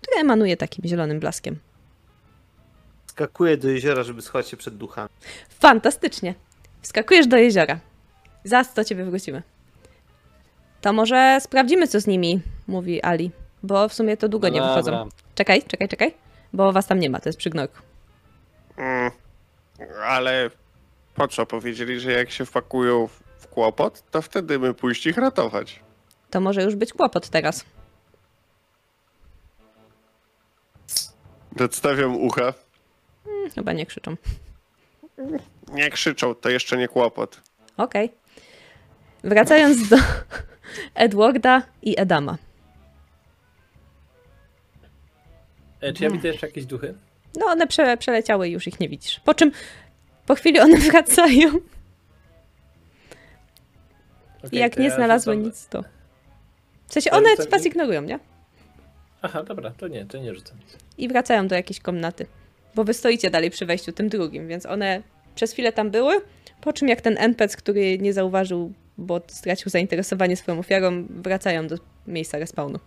które 0.03 0.21
emanuje 0.21 0.57
takim 0.57 0.85
zielonym 0.85 1.21
blaskiem. 1.21 1.59
Skakuję 3.07 3.57
do 3.57 3.69
jeziora, 3.69 4.03
żeby 4.03 4.23
schować 4.23 4.49
się 4.49 4.57
przed 4.57 4.77
duchami. 4.77 5.09
Fantastycznie. 5.49 6.35
Wskakujesz 6.83 7.27
do 7.27 7.37
jeziora. 7.37 7.79
Zaraz 8.45 8.75
do 8.75 8.85
ciebie 8.85 9.05
wrócimy. 9.05 9.43
To 10.85 10.93
może 10.93 11.39
sprawdzimy, 11.41 11.89
co 11.89 12.01
z 12.01 12.07
nimi, 12.07 12.41
mówi 12.67 13.03
Ali. 13.03 13.31
Bo 13.63 13.89
w 13.89 13.95
sumie 13.95 14.17
to 14.17 14.29
długo 14.29 14.49
nie 14.49 14.61
Dobra. 14.61 14.75
wychodzą. 14.75 15.09
Czekaj, 15.35 15.63
czekaj, 15.63 15.89
czekaj. 15.89 16.15
Bo 16.53 16.73
was 16.73 16.87
tam 16.87 16.99
nie 16.99 17.11
ma, 17.11 17.21
to 17.21 17.29
jest 17.29 17.39
przy 17.39 17.51
gnoju. 17.51 17.69
Mm, 18.77 19.11
ale 20.05 20.51
po 21.15 21.29
co? 21.29 21.47
Powiedzieli, 21.47 22.01
że 22.01 22.13
jak 22.13 22.31
się 22.31 22.47
wpakują 22.47 23.07
w- 23.07 23.47
kłopot, 23.49 24.03
to 24.11 24.23
wtedy 24.23 24.59
my 24.59 24.75
pójść 24.75 25.07
ich 25.07 25.17
ratować. 25.17 25.81
To 26.31 26.41
może 26.41 26.63
już 26.63 26.75
być 26.77 26.93
kłopot 26.93 27.29
teraz. 27.29 27.65
Nadstawiam 31.57 32.17
ucha. 32.17 32.53
Chyba 33.55 33.73
nie 33.73 33.87
krzyczą. 33.87 34.17
Nie 35.73 35.91
krzyczą, 35.91 36.35
to 36.35 36.49
jeszcze 36.51 36.77
nie 36.77 36.89
kłopot. 36.89 37.41
Okej. 37.77 38.13
Wracając 39.25 39.89
do 39.89 39.97
Edwarda 40.95 41.63
i 41.83 42.01
Edama. 42.01 42.39
E, 45.81 45.93
czy 45.93 46.05
ja 46.05 46.11
widzę 46.11 46.29
jeszcze 46.29 46.47
jakieś 46.47 46.67
duchy? 46.67 46.95
No 47.37 47.47
one 47.47 47.67
prze, 47.67 47.97
przeleciały 47.97 48.49
i 48.49 48.53
już 48.53 48.67
ich 48.67 48.81
nie 48.81 48.89
widzisz. 48.89 49.21
Po 49.25 49.35
czym 49.35 49.53
po 50.27 50.35
chwili 50.35 50.61
one 50.61 50.77
wracają 50.91 51.49
i 54.45 54.47
Okej, 54.47 54.59
jak 54.61 54.77
nie 54.77 54.85
ja 54.89 54.95
znalazły 54.95 55.35
rzucam- 55.35 55.45
nic, 55.47 55.67
to... 55.69 55.85
W 56.87 56.93
sensie 56.93 57.11
one 57.11 57.37
to- 57.37 57.51
was 57.51 57.67
ignorują, 57.67 58.03
nie? 58.03 58.19
Aha, 59.23 59.43
dobra, 59.43 59.71
to 59.71 59.89
nie, 59.89 60.07
to 60.07 60.19
nie 60.19 60.35
rzucam 60.35 60.59
nic. 60.59 60.77
I 60.99 61.09
wracają 61.09 61.49
do 61.49 61.55
jakiejś 61.55 61.81
komnaty. 61.81 62.27
Bo 62.75 62.85
wy 62.85 62.95
stoicie 62.95 63.31
dalej 63.31 63.51
przy 63.51 63.67
wejściu 63.67 63.93
tym 63.93 64.09
drugim, 64.09 64.49
więc 64.49 64.67
one 64.67 65.03
przez 65.35 65.53
chwilę 65.53 65.73
tam 65.73 65.91
były, 65.91 66.21
po 66.61 66.73
czym 66.73 66.89
jak 66.89 67.01
ten 67.01 67.17
NPC, 67.19 67.57
który 67.57 67.99
nie 67.99 68.13
zauważył, 68.13 68.73
bo 68.99 69.21
stracił 69.29 69.71
zainteresowanie 69.71 70.37
swoją 70.37 70.59
ofiarą, 70.59 71.07
wracają 71.11 71.67
do 71.67 71.77
miejsca 72.07 72.39
respawnu. 72.39 72.79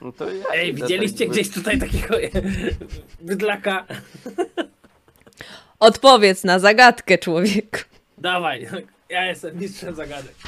No 0.00 0.12
to 0.12 0.32
ja 0.32 0.44
Ej, 0.54 0.74
widzieliście 0.74 1.24
tak, 1.24 1.34
gdzieś 1.34 1.50
tutaj 1.50 1.78
takiego 1.78 2.16
bydlaka? 3.20 3.86
Odpowiedz 5.78 6.44
na 6.44 6.58
zagadkę, 6.58 7.18
człowieku. 7.18 7.78
Dawaj, 8.18 8.68
ja 9.08 9.24
jestem 9.24 9.58
mistrzem 9.58 9.94
zagadek. 9.94 10.34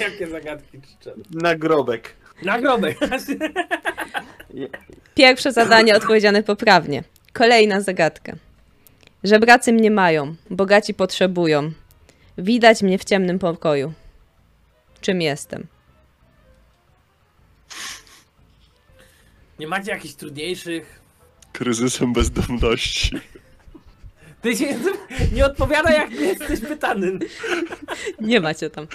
Jakie 0.00 0.26
zagadki 0.26 0.80
krzyczę? 0.80 1.14
Nagrobek. 1.30 2.14
Nagrobek! 2.42 2.98
Pierwsze 5.14 5.52
zadanie 5.52 5.96
odpowiedziane 5.96 6.42
poprawnie. 6.42 7.04
Kolejna 7.32 7.80
zagadka. 7.80 8.32
Żebracy 9.24 9.72
mnie 9.72 9.90
mają, 9.90 10.34
bogaci 10.50 10.94
potrzebują. 10.94 11.72
Widać 12.38 12.82
mnie 12.82 12.98
w 12.98 13.04
ciemnym 13.04 13.38
pokoju. 13.38 13.92
Czym 15.00 15.20
jestem? 15.20 15.66
Nie 19.58 19.66
macie 19.66 19.90
jakichś 19.90 20.14
trudniejszych? 20.14 21.00
Kryzysem 21.52 22.12
bezdomności. 22.12 23.16
Ty 24.42 24.56
się 24.56 24.78
nie 25.32 25.46
odpowiada 25.46 25.90
jak 25.92 26.10
jesteś 26.10 26.60
pytany. 26.60 27.18
Nie 28.20 28.40
macie 28.40 28.70
tam. 28.70 28.86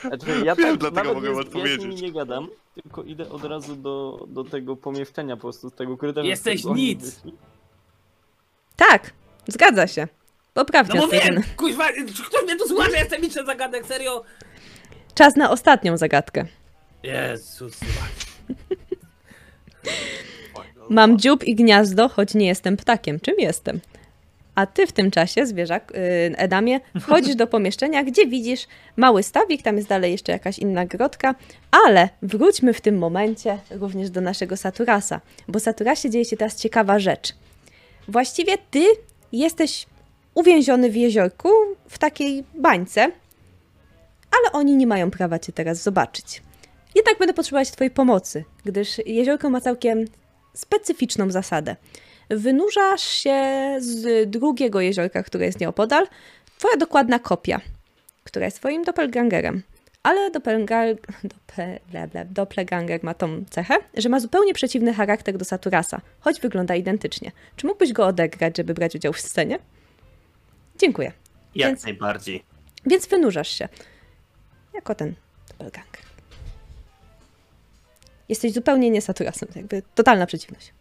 Znaczy, 0.00 0.26
ja 0.44 0.54
Wiem, 0.54 0.68
tak 0.68 0.78
dlatego 0.78 1.14
mogę 1.14 1.28
nie, 1.28 1.36
Ja 1.36 1.42
z 1.42 1.46
odpowiedzieć. 1.46 1.80
nimi 1.80 2.02
nie 2.02 2.12
gadam, 2.12 2.48
tylko 2.82 3.02
idę 3.02 3.28
od 3.30 3.44
razu 3.44 3.76
do, 3.76 4.26
do 4.28 4.44
tego 4.44 4.76
pomieszczenia 4.76 5.36
po 5.36 5.42
prostu, 5.42 5.70
z 5.70 5.74
tego 5.74 5.96
korytarza. 5.96 6.26
Jesteś 6.28 6.64
nic. 6.64 7.04
wyszli. 7.04 7.32
Tak, 8.76 9.12
zgadza 9.48 9.86
się. 9.86 10.08
Poprawnie. 10.54 11.00
No 11.00 11.06
bo 11.06 11.12
wiem, 11.12 11.42
kuźwa, 11.56 11.88
ktoś 12.28 12.42
mnie 12.44 12.56
tu 12.56 12.68
słucha, 12.68 12.90
że 12.90 12.96
jestem 12.96 13.20
mistrzem 13.20 13.46
zagadek, 13.46 13.86
serio? 13.86 14.24
Czas 15.14 15.36
na 15.36 15.50
ostatnią 15.50 15.96
zagadkę. 15.96 16.44
Jezus. 17.02 17.80
Mam 20.90 21.18
dziób 21.18 21.44
i 21.44 21.54
gniazdo, 21.54 22.08
choć 22.08 22.34
nie 22.34 22.46
jestem 22.46 22.76
ptakiem. 22.76 23.20
Czym 23.20 23.34
jestem? 23.38 23.80
A 24.54 24.66
ty 24.66 24.86
w 24.86 24.92
tym 24.92 25.10
czasie, 25.10 25.46
zwierzak, 25.46 25.92
yy, 25.94 26.36
Edamie, 26.36 26.80
wchodzisz 27.00 27.36
do 27.36 27.46
pomieszczenia, 27.46 28.04
gdzie 28.04 28.26
widzisz 28.26 28.66
mały 28.96 29.22
stawik, 29.22 29.62
tam 29.62 29.76
jest 29.76 29.88
dalej 29.88 30.12
jeszcze 30.12 30.32
jakaś 30.32 30.58
inna 30.58 30.86
grotka, 30.86 31.34
ale 31.86 32.08
wróćmy 32.22 32.74
w 32.74 32.80
tym 32.80 32.98
momencie 32.98 33.58
również 33.70 34.10
do 34.10 34.20
naszego 34.20 34.56
Saturasa, 34.56 35.20
bo 35.48 35.58
w 35.58 35.62
Saturasie 35.62 36.10
dzieje 36.10 36.24
się 36.24 36.36
teraz 36.36 36.56
ciekawa 36.56 36.98
rzecz. 36.98 37.34
Właściwie 38.08 38.58
ty 38.70 38.84
jesteś 39.32 39.86
uwięziony 40.34 40.90
w 40.90 40.96
jeziorku, 40.96 41.48
w 41.88 41.98
takiej 41.98 42.44
bańce, 42.54 43.02
ale 44.30 44.52
oni 44.52 44.76
nie 44.76 44.86
mają 44.86 45.10
prawa 45.10 45.38
cię 45.38 45.52
teraz 45.52 45.82
zobaczyć. 45.82 46.42
Jednak 46.94 47.18
będę 47.18 47.34
potrzebować 47.34 47.70
twojej 47.70 47.90
pomocy, 47.90 48.44
gdyż 48.64 48.98
jeziorko 49.06 49.50
ma 49.50 49.60
całkiem 49.60 50.04
specyficzną 50.54 51.30
zasadę. 51.30 51.76
Wynurzasz 52.30 53.02
się 53.02 53.42
z 53.78 54.30
drugiego 54.30 54.80
jeziorka, 54.80 55.22
które 55.22 55.46
jest 55.46 55.60
nieopodal, 55.60 56.06
twoja 56.58 56.76
dokładna 56.76 57.18
kopia, 57.18 57.60
która 58.24 58.44
jest 58.44 58.56
twoim 58.56 58.84
doppelgangerem. 58.84 59.62
Ale 60.04 60.30
doppelganger, 60.30 60.96
doppelganger 62.30 63.04
ma 63.04 63.14
tą 63.14 63.44
cechę, 63.50 63.74
że 63.96 64.08
ma 64.08 64.20
zupełnie 64.20 64.54
przeciwny 64.54 64.94
charakter 64.94 65.38
do 65.38 65.44
Saturasa, 65.44 66.00
choć 66.20 66.40
wygląda 66.40 66.74
identycznie. 66.74 67.32
Czy 67.56 67.66
mógłbyś 67.66 67.92
go 67.92 68.06
odegrać, 68.06 68.56
żeby 68.56 68.74
brać 68.74 68.94
udział 68.94 69.12
w 69.12 69.20
scenie? 69.20 69.58
Dziękuję. 70.78 71.12
Jak 71.54 71.68
Więc- 71.68 71.84
najbardziej. 71.84 72.42
Więc 72.86 73.06
wynurzasz 73.06 73.48
się. 73.48 73.68
Jako 74.74 74.94
ten 74.94 75.14
doppelganger. 75.48 76.02
Jesteś 78.28 78.52
zupełnie 78.52 78.90
nie 78.90 79.02
Saturasem, 79.02 79.48
jakby 79.56 79.82
totalna 79.94 80.26
przeciwność. 80.26 80.72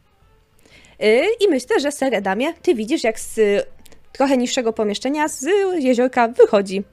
Yy, 1.00 1.26
I 1.42 1.50
myślę, 1.50 1.80
że 1.80 1.92
Ser 1.92 2.16
Edamie, 2.16 2.54
ty 2.54 2.76
widzisz, 2.76 3.04
jak 3.04 3.20
z 3.20 3.38
y, 3.38 3.64
trochę 4.12 4.38
niższego 4.38 4.74
pomieszczenia 4.74 5.28
z 5.28 5.46
jeziorka 5.80 6.28
wychodzi 6.28 6.84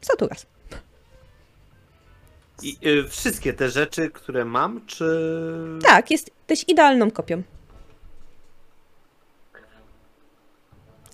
Saturas. 0.00 0.46
I 2.62 2.78
y, 2.86 3.08
wszystkie 3.08 3.52
te 3.52 3.70
rzeczy, 3.70 4.10
które 4.10 4.44
mam, 4.44 4.86
czy. 4.86 5.78
Tak, 5.82 6.10
jesteś 6.10 6.64
idealną 6.68 7.10
kopią. 7.10 7.42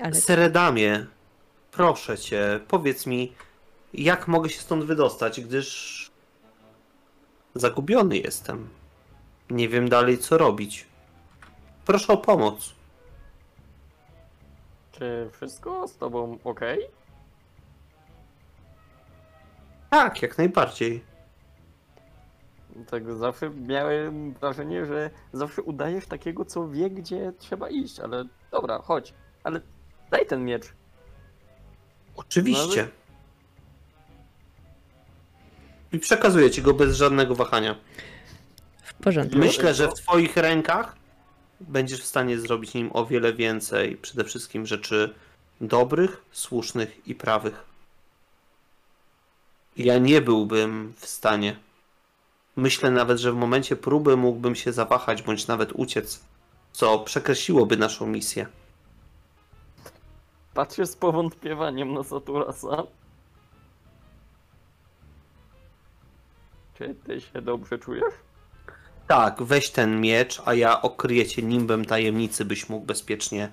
Ale 0.01 0.15
Seredamie, 0.15 1.07
proszę 1.71 2.19
cię, 2.19 2.61
powiedz 2.69 3.07
mi, 3.07 3.33
jak 3.95 4.29
mogę 4.29 4.49
się 4.51 4.61
stąd 4.61 4.85
wydostać, 4.85 5.41
gdyż 5.41 6.11
zagubiony 7.55 8.19
jestem. 8.19 8.69
Nie 9.51 9.69
wiem 9.69 9.89
dalej, 9.89 10.19
co 10.19 10.39
robić. 10.39 10.87
Proszę 11.85 12.13
o 12.13 12.17
pomoc. 12.17 12.75
Czy 14.93 15.31
wszystko 15.33 15.89
z 15.89 15.97
tobą 15.97 16.39
ok? 16.45 16.61
Tak, 19.91 20.23
jak 20.23 20.39
najbardziej. 20.39 21.10
Tak 22.85 23.15
zawsze 23.15 23.51
miałem 23.51 24.33
wrażenie, 24.33 24.87
że 24.87 25.11
zawsze 25.33 25.63
udajesz 25.63 26.07
takiego, 26.07 26.45
co 26.45 26.69
wie, 26.69 26.91
gdzie 26.91 27.33
trzeba 27.39 27.69
iść, 27.69 28.01
ale 28.01 28.25
dobra, 28.51 28.79
chodź. 28.79 29.15
Ale 29.45 29.61
daj 30.11 30.27
ten 30.27 30.45
miecz. 30.45 30.65
Oczywiście. 32.17 32.77
Nawet- 32.83 33.01
I 35.93 35.99
przekazuję 35.99 36.51
ci 36.51 36.63
go 36.63 36.75
bez 36.75 36.97
żadnego 36.97 37.35
wahania. 37.35 37.75
w 38.83 38.95
porządku. 38.95 39.39
Myślę, 39.39 39.75
że 39.75 39.89
w 39.89 39.95
twoich 39.95 40.37
rękach 40.37 40.97
będziesz 41.61 42.03
w 42.03 42.07
stanie 42.07 42.39
zrobić 42.39 42.75
nim 42.75 42.91
o 42.93 43.07
wiele 43.07 43.33
więcej. 43.33 43.97
Przede 43.97 44.25
wszystkim 44.25 44.67
rzeczy 44.67 45.15
dobrych, 45.61 46.23
słusznych 46.33 47.09
i 47.09 47.15
prawych. 47.15 47.65
Ja 49.77 49.99
nie 49.99 50.21
byłbym 50.21 50.93
w 50.97 51.07
stanie. 51.07 51.57
Myślę 52.61 52.91
nawet, 52.91 53.19
że 53.19 53.33
w 53.33 53.37
momencie 53.37 53.77
próby 53.77 54.17
mógłbym 54.17 54.55
się 54.55 54.73
zawahać 54.73 55.23
bądź 55.23 55.47
nawet 55.47 55.73
uciec, 55.73 56.21
co 56.73 56.99
przekreśliłoby 56.99 57.77
naszą 57.77 58.07
misję. 58.07 58.47
Patrzę 60.55 60.87
z 60.87 60.97
powątpiewaniem 60.97 61.95
na 61.95 62.03
Saturasa. 62.03 62.83
Czy 66.75 66.95
ty 67.05 67.21
się 67.21 67.43
dobrze 67.43 67.79
czujesz? 67.79 68.15
Tak, 69.07 69.43
weź 69.43 69.71
ten 69.71 70.01
miecz, 70.01 70.43
a 70.45 70.55
ja 70.55 70.83
okryję 70.83 71.27
cię 71.27 71.43
nimbem 71.43 71.85
tajemnicy, 71.85 72.45
byś 72.45 72.69
mógł 72.69 72.87
bezpiecznie 72.87 73.49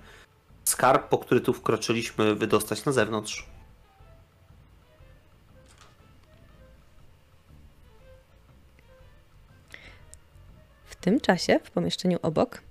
skarb, 0.63 1.09
po 1.09 1.17
który 1.17 1.41
tu 1.41 1.53
wkroczyliśmy, 1.53 2.35
wydostać 2.35 2.85
na 2.85 2.91
zewnątrz. 2.91 3.47
Tym 11.07 11.19
czasie, 11.19 11.59
w 11.63 11.71
pomieszczeniu 11.71 12.17
obok, 12.21 12.61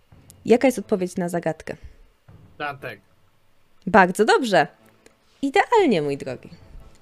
jaka 0.45 0.69
jest 0.69 0.79
odpowiedź 0.79 1.17
na 1.17 1.29
zagadkę? 1.29 1.77
Tatek. 2.59 3.01
Bardzo 3.87 4.25
dobrze. 4.25 4.67
Idealnie, 5.43 6.03
mój 6.03 6.17
drogi. 6.17 6.51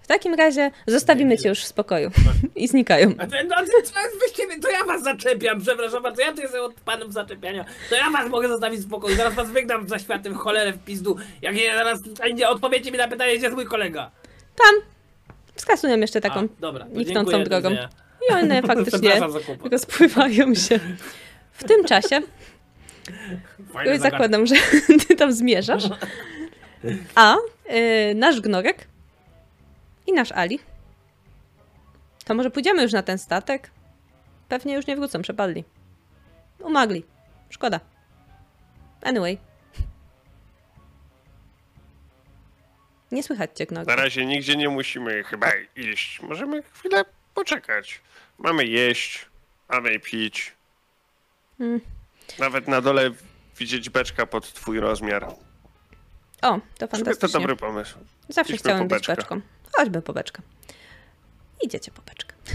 W 0.03 0.07
takim 0.07 0.35
razie 0.35 0.71
zostawimy 0.87 1.39
cię 1.39 1.49
już 1.49 1.59
w 1.59 1.67
spokoju 1.67 2.11
i 2.57 2.69
znikają. 2.69 3.15
A 3.19 3.27
no, 3.27 3.57
to, 3.57 3.93
to, 3.93 4.19
wyście, 4.21 4.61
to 4.63 4.71
ja 4.71 4.85
was 4.85 5.03
zaczepiam, 5.03 5.61
przepraszam 5.61 6.03
bardzo, 6.03 6.23
ja 6.23 6.33
tu 6.33 6.41
jestem 6.41 6.65
od 6.65 6.75
panem 6.75 7.13
zaczepiania. 7.13 7.65
To 7.91 7.97
ja 7.97 8.11
was 8.11 8.31
mogę 8.31 8.49
zostawić 8.49 8.81
w 8.81 8.85
spokoju, 8.85 9.17
zaraz 9.17 9.35
was 9.35 9.51
wygnam 9.51 9.89
za 9.89 9.99
światem 9.99 10.35
cholerę 10.35 10.73
w 10.73 10.85
pizdu. 10.85 11.17
Jak 11.43 11.55
nie, 11.55 11.75
zaraz 11.75 12.01
nie 12.35 12.49
odpowiecie 12.49 12.93
mi 12.93 12.99
na 12.99 13.09
pytanie, 13.09 13.33
gdzie 13.37 13.45
jest 13.45 13.57
mój 13.57 13.67
kolega. 13.67 14.11
Tam 14.57 14.75
wskazują 15.55 15.97
jeszcze 15.97 16.21
taką 16.21 16.41
A, 16.41 16.61
dobra, 16.61 16.87
niknącą 16.93 17.45
drogą. 17.45 17.77
I 18.31 18.33
one 18.33 18.63
faktycznie 18.73 19.21
rozpływają 19.71 20.55
się. 20.55 20.81
W 21.55 21.65
tym 21.65 21.85
czasie 21.85 22.21
Fajne 23.73 23.99
zakładam, 23.99 24.47
że 24.47 24.55
ty 25.09 25.17
tam 25.17 25.33
zmierzasz. 25.33 25.85
A 27.15 27.37
y, 27.71 28.15
nasz 28.15 28.41
gnorek 28.41 28.89
i 30.07 30.13
nasz 30.13 30.33
Ali. 30.33 30.61
To 32.25 32.35
może 32.35 32.51
pójdziemy 32.51 32.83
już 32.83 32.93
na 32.93 33.03
ten 33.03 33.19
statek? 33.19 33.71
Pewnie 34.49 34.75
już 34.75 34.87
nie 34.87 34.97
wrócą, 34.97 35.23
przepadli. 35.23 35.65
Umagli. 36.59 37.05
Szkoda. 37.51 37.81
Anyway. 39.03 39.39
Nie 43.13 43.23
słychać 43.23 43.51
cię, 43.55 43.67
Na 43.71 43.83
gnorek. 43.85 44.01
razie 44.01 44.27
nigdzie 44.27 44.57
nie 44.57 44.69
musimy 44.69 45.25
chyba 45.25 45.51
iść. 45.77 46.21
Możemy 46.23 46.63
chwilę 46.63 47.05
poczekać. 47.35 48.01
Mamy 48.39 48.65
jeść, 48.67 49.27
mamy 49.69 49.99
pić. 50.01 50.54
Mm. 51.61 51.81
Nawet 52.39 52.69
na 52.69 52.81
dole 52.81 53.11
widzieć 53.59 53.91
beczka 53.91 54.27
pod 54.27 54.53
twój 54.53 54.81
rozmiar. 54.81 55.25
O, 55.25 55.35
to 56.43 56.61
To 56.79 56.89
fantastycznie. 56.89 57.41
dobry 57.41 57.57
pomysł. 57.57 57.99
Zawsze 58.29 58.55
Idźmy 58.55 58.71
chciałem 58.71 58.89
być 58.89 59.07
beczką. 59.07 59.41
Chodźmy 59.73 60.03
po 60.03 60.13
beczkę. 60.13 60.43
Idziecie 61.63 61.91
po 61.91 62.03
beczkę. 62.03 62.35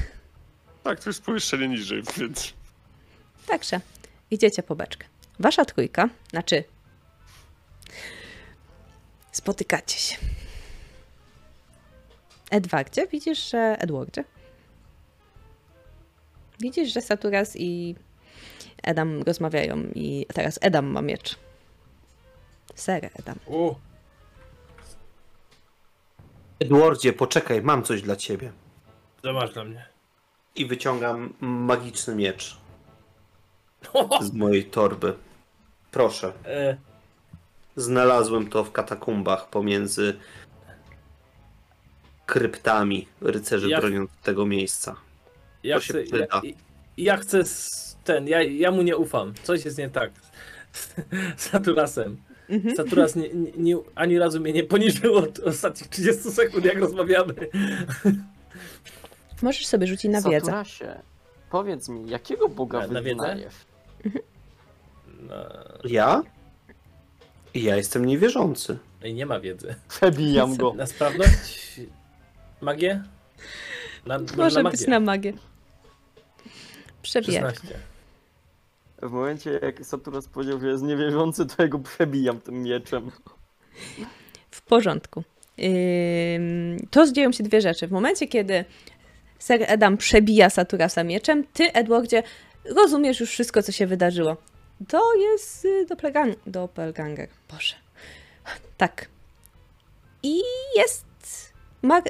Tak, 0.84 1.00
to 1.03 1.10
jest 1.10 1.24
pomieszczenie 1.24 1.68
niżej, 1.68 2.03
więc... 2.18 2.53
Także 3.48 3.80
idziecie 4.32 4.64
po 4.64 4.76
beczkę. 4.76 5.08
Wasza 5.40 5.66
trójka, 5.66 6.10
znaczy 6.30 6.64
spotykacie 9.32 9.98
się. 10.00 10.16
Edwardzie, 12.52 13.08
widzisz, 13.08 13.50
że 13.52 13.58
Edwardzie? 13.80 14.24
Widzisz, 16.60 16.94
że 16.94 17.02
Saturas 17.02 17.56
i 17.56 17.95
Edam 18.83 19.22
rozmawiają 19.24 19.77
i 19.95 20.25
teraz 20.33 20.59
Edam 20.61 20.85
ma 20.85 21.01
miecz. 21.01 21.35
Ser 22.75 23.09
Edam. 23.19 23.35
U, 23.45 23.75
Edwardzie, 26.59 27.14
poczekaj, 27.14 27.61
mam 27.61 27.83
coś 27.83 28.01
dla 28.01 28.16
ciebie. 28.16 28.51
co 29.24 29.33
masz 29.33 29.53
dla 29.53 29.64
mnie? 29.64 29.85
I 30.56 30.66
wyciągam 30.66 31.33
magiczny 31.41 32.16
miecz 32.16 32.58
z 34.22 34.33
mojej 34.33 34.66
torby. 34.66 35.14
Proszę. 35.91 36.33
E, 36.45 36.77
Znalazłem 37.75 38.49
to 38.49 38.64
w 38.64 38.72
katakumbach 38.72 39.49
pomiędzy 39.49 40.19
kryptami 42.25 43.08
rycerzy 43.22 43.67
broniąc 43.80 44.09
tego 44.24 44.45
miejsca. 44.45 44.95
ja 45.64 45.75
To 45.75 45.82
się 45.82 45.93
chcę, 45.93 46.03
przyda. 46.03 46.41
ja, 46.43 46.51
ja 46.98 47.17
chcę 47.17 47.43
ten, 48.03 48.28
ja, 48.28 48.44
ja 48.44 48.72
mu 48.72 48.82
nie 48.82 48.98
ufam. 48.98 49.34
Coś 49.44 49.66
jest 49.66 49.78
nie 49.78 49.90
tak 49.90 50.11
z 50.74 50.95
Saturasem. 51.50 52.18
Saturas 52.76 53.16
nie, 53.16 53.30
nie, 53.30 53.52
nie, 53.58 53.78
ani 53.95 54.19
razu 54.19 54.40
mnie 54.42 54.53
nie 54.53 54.64
poniżył 54.64 55.16
od 55.16 55.40
ostatnich 55.40 55.90
30 55.90 56.32
sekund, 56.32 56.66
jak 56.66 56.78
rozmawiamy. 56.80 57.34
Możesz 59.42 59.68
sobie 59.68 59.88
rzucić 59.88 60.11
na 60.11 60.22
wiedzę. 60.22 60.40
Saturasie, 60.45 61.00
powiedz 61.52 61.90
mi, 61.90 62.10
jakiego 62.10 62.50
boga 62.50 62.80
Na- 62.80 62.88
na 62.88 63.02
wiedzę? 63.02 63.16
wyznajesz? 63.16 63.53
No, 65.19 65.36
Ja? 65.84 66.24
Ja 67.53 67.76
jestem 67.76 68.06
niewierzący. 68.06 68.78
i 69.03 69.14
nie 69.14 69.26
ma 69.26 69.40
wiedzy. 69.40 69.76
Przebijam 69.90 70.56
go. 70.56 70.74
Na 70.74 70.86
sprawność? 70.86 71.82
Magię? 72.61 73.03
Na, 74.06 74.19
może 74.19 74.36
Może 74.38 74.64
na 74.64 74.69
być 74.69 74.80
magię. 74.82 74.92
na 74.92 75.00
magię. 75.00 75.34
Przebijaj. 77.02 77.44
16. 77.44 77.80
W 79.02 79.11
momencie 79.11 79.60
jak 79.61 79.86
Saturas 79.86 80.28
powiedział, 80.28 80.60
że 80.60 80.68
jest 80.68 80.84
niewierzący, 80.84 81.45
to 81.45 81.64
ja 81.64 81.68
go 81.68 81.80
przebijam 81.80 82.42
tym 82.42 82.64
mieczem. 82.64 83.11
W 84.52 84.61
porządku. 84.61 85.24
To 86.92 87.11
dzieją 87.11 87.32
się 87.32 87.44
dwie 87.44 87.61
rzeczy. 87.61 87.88
W 87.88 87.92
momencie, 87.92 88.28
kiedy 88.28 88.66
Ser 89.40 89.64
Edam 89.68 89.98
przebija 89.98 90.50
Saturasa 90.50 91.03
mieczem, 91.03 91.44
ty, 91.53 91.74
Edwardzie, 91.74 92.24
rozumiesz 92.66 93.19
już 93.19 93.30
wszystko, 93.30 93.64
co 93.64 93.72
się 93.72 93.88
wydarzyło. 93.88 94.38
To 94.88 95.16
jest 95.16 95.66
y, 95.66 95.86
doppelgang- 95.86 96.36
doppelganger. 96.48 97.30
Boże. 97.52 97.76
Tak. 98.78 99.10
I 100.24 100.42
jest, 100.76 101.06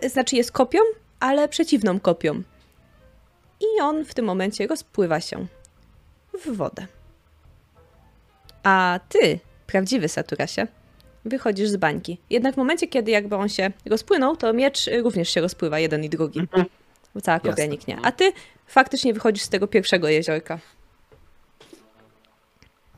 znaczy 0.07 0.35
jest 0.35 0.51
kopią, 0.51 0.79
ale 1.19 1.47
przeciwną 1.47 1.99
kopią. 1.99 2.43
I 3.61 3.81
on 3.81 4.05
w 4.05 4.13
tym 4.13 4.25
momencie 4.25 4.67
rozpływa 4.67 5.21
się 5.21 5.47
w 6.45 6.55
wodę. 6.55 6.87
A 8.63 8.99
ty, 9.09 9.39
prawdziwy 9.67 10.07
Saturasie, 10.07 10.67
wychodzisz 11.25 11.69
z 11.69 11.77
bańki. 11.77 12.17
Jednak 12.29 12.53
w 12.53 12.57
momencie, 12.57 12.87
kiedy 12.87 13.11
jakby 13.11 13.35
on 13.35 13.49
się 13.49 13.71
rozpłynął, 13.85 14.35
to 14.35 14.53
miecz 14.53 14.89
również 15.03 15.29
się 15.29 15.41
rozpływa, 15.41 15.79
jeden 15.79 16.03
i 16.03 16.09
drugi. 16.09 16.47
Bo 17.15 17.21
cała 17.21 17.39
kopia 17.39 17.49
Jasne. 17.49 17.67
niknie. 17.67 17.97
A 18.03 18.11
ty 18.11 18.31
faktycznie 18.67 19.13
wychodzisz 19.13 19.43
z 19.43 19.49
tego 19.49 19.67
pierwszego 19.67 20.07
jeziorka. 20.07 20.59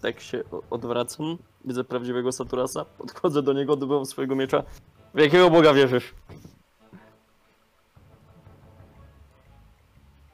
Tak 0.02 0.20
się 0.20 0.44
odwracam, 0.70 1.38
widzę 1.66 1.84
prawdziwego 1.84 2.32
Saturasa, 2.32 2.86
podchodzę 2.86 3.42
do 3.44 3.54
niego, 3.54 3.76
dobywam 3.76 4.06
swojego 4.06 4.36
miecza. 4.36 4.64
W 5.14 5.20
jakiego 5.20 5.50
boga 5.50 5.74
wierzysz? 5.74 6.14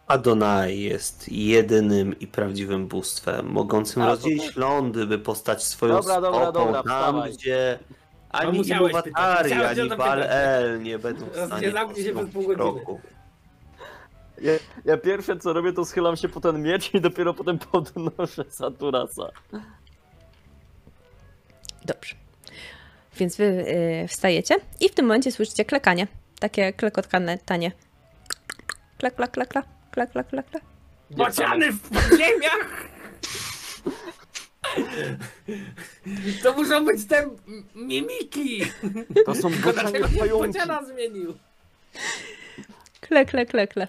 Adonai 0.08 0.80
jest 0.80 1.30
jedynym 1.30 2.20
i 2.20 2.28
prawdziwym 2.28 2.88
bóstwem, 2.88 3.46
mogącym 3.46 4.02
A, 4.02 4.06
to 4.06 4.12
rozdzielić 4.12 4.46
tak. 4.46 4.56
lądy, 4.56 5.06
by 5.06 5.20
postać 5.20 5.64
swoją 5.64 5.94
Dobra, 5.94 6.22
dobra, 6.22 6.42
stopą 6.42 6.66
dobra, 6.66 6.84
tam, 6.84 6.84
wstawaj. 6.84 7.34
gdzie 7.34 7.80
ani 8.30 8.58
musiałeś 8.58 8.94
pytać, 8.94 9.06
Iluwatari, 9.06 9.50
musiałeś 9.50 9.78
o 9.78 9.82
ani 9.82 9.90
to 9.90 9.98
Baal-El 9.98 10.82
nie 10.84 11.00
będą 11.00 11.26
w 11.26 11.46
stanie 11.48 11.72
się 12.04 12.14
przez 12.14 12.14
pół 12.14 12.44
godziny. 12.44 12.56
kroku. 12.56 13.00
Ja, 14.42 14.52
ja 14.86 14.98
pierwsze 14.98 15.38
co 15.38 15.54
robię, 15.54 15.74
to 15.74 15.86
schylam 15.86 16.18
się 16.18 16.30
po 16.30 16.42
ten 16.42 16.62
miecz 16.62 16.94
i 16.94 17.02
dopiero 17.02 17.34
potem 17.34 17.60
podnoszę 17.60 18.44
Saturasa. 18.50 19.30
Dobrze. 21.86 22.16
Więc 23.18 23.38
wy 23.38 23.44
y, 24.04 24.08
wstajecie 24.08 24.56
i 24.80 24.90
w 24.90 24.94
tym 24.96 25.06
momencie 25.06 25.32
słyszycie 25.32 25.66
klekanie. 25.66 26.08
Takie 26.40 26.74
klekotkane 26.74 27.38
tanie. 27.38 27.72
Klak, 28.98 29.16
klak, 29.16 29.32
klak, 29.32 29.48
klak, 29.48 29.66
klak, 29.98 30.12
klak, 30.12 30.30
klak, 30.30 30.50
klak. 30.50 30.64
Bociany 31.10 31.72
w 31.72 31.82
podziemiach! 31.82 32.70
To 36.44 36.54
muszą 36.54 36.86
być 36.86 37.06
te 37.06 37.30
mimiki! 37.76 38.62
To 39.26 39.36
są 39.36 39.50
nie 39.50 39.58
pająki. 40.20 40.48
bociana 40.48 40.86
zmienił? 40.86 41.38
Kle, 43.02 43.26
kle, 43.26 43.46
kle, 43.46 43.68
kle. 43.68 43.88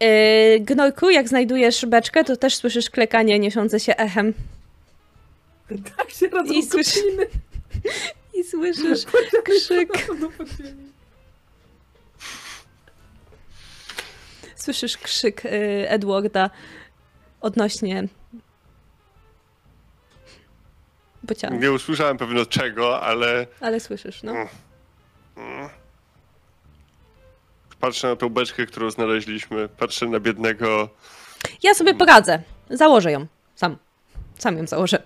Yy, 0.00 0.60
Gnojku, 0.60 1.10
jak 1.10 1.28
znajdujesz 1.28 1.86
beczkę, 1.86 2.24
to 2.24 2.36
też 2.36 2.56
słyszysz 2.56 2.90
klekanie 2.90 3.38
niesiące 3.38 3.80
się 3.80 3.96
echem. 3.96 4.34
Tak 5.96 6.10
się 6.10 6.28
rodzą 6.28 6.52
I 6.52 6.62
słyszy-. 6.62 7.00
I 8.38 8.44
słyszysz 8.44 9.04
krzyk. 9.44 9.88
Słyszysz 14.60 14.96
krzyk 14.96 15.44
y, 15.44 15.48
Edwarda 15.88 16.50
odnośnie 17.40 18.08
bociana. 21.22 21.56
Nie 21.56 21.72
usłyszałem 21.72 22.16
pewno 22.18 22.46
czego, 22.46 23.00
ale 23.00 23.46
Ale 23.60 23.80
słyszysz, 23.80 24.22
no. 24.22 24.34
patrzę 27.80 28.08
na 28.08 28.16
tą 28.16 28.28
beczkę, 28.28 28.66
którą 28.66 28.90
znaleźliśmy. 28.90 29.68
Patrzę 29.68 30.06
na 30.06 30.20
biednego... 30.20 30.88
Ja 31.62 31.74
sobie 31.74 31.94
poradzę. 31.94 32.42
Założę 32.70 33.12
ją. 33.12 33.26
Sam. 33.54 33.76
Sam 34.38 34.58
ją 34.58 34.66
założę. 34.66 35.02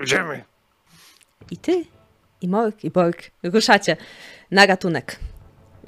Idziemy! 0.00 0.44
I 1.50 1.56
ty, 1.56 1.84
i 2.40 2.48
Mork, 2.48 2.84
i 2.84 2.90
Bork 2.90 3.30
ruszacie 3.42 3.96
na 4.50 4.66
ratunek. 4.66 5.16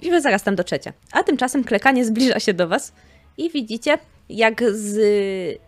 I 0.01 0.10
wy 0.10 0.20
zaraz 0.20 0.43
tam 0.43 0.57
dotrzecie. 0.57 0.93
A 1.12 1.23
tymczasem 1.23 1.65
klekanie 1.65 2.05
zbliża 2.05 2.41
się 2.41 2.55
do 2.55 2.68
was 2.68 2.93
i 3.36 3.51
widzicie, 3.51 3.99
jak 4.28 4.62
z, 4.73 4.99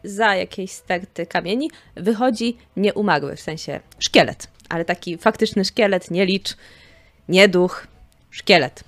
za 0.05 0.35
jakiejś 0.35 0.71
sterty 0.71 1.27
kamieni 1.27 1.71
wychodzi 1.95 2.57
nieumarły, 2.77 3.37
w 3.37 3.41
sensie 3.41 3.81
szkielet. 3.99 4.49
Ale 4.69 4.85
taki 4.85 5.19
faktyczny 5.19 5.65
szkielet, 5.65 6.11
nie 6.11 6.27
licz, 6.27 6.57
nie 7.29 7.49
duch, 7.49 7.87
szkielet. 8.31 8.85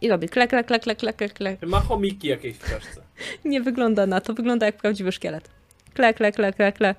I 0.00 0.08
robi 0.08 0.28
klek, 0.28 0.50
klek, 0.50 0.66
klek, 0.66 0.82
klek, 0.82 0.98
klek, 0.98 1.16
klek, 1.16 1.32
klek. 1.32 1.62
Ma 1.62 1.80
chomiki 1.80 2.28
jakieś 2.28 2.56
w 2.56 2.70
czaszce. 2.70 3.02
Nie 3.44 3.60
wygląda 3.60 4.06
na 4.06 4.20
to, 4.20 4.34
wygląda 4.34 4.66
jak 4.66 4.76
prawdziwy 4.76 5.12
szkielet. 5.12 5.50
Kle, 5.94 6.14
kle, 6.14 6.32
kle, 6.32 6.52
kle, 6.52 6.72
kle. 6.72 6.94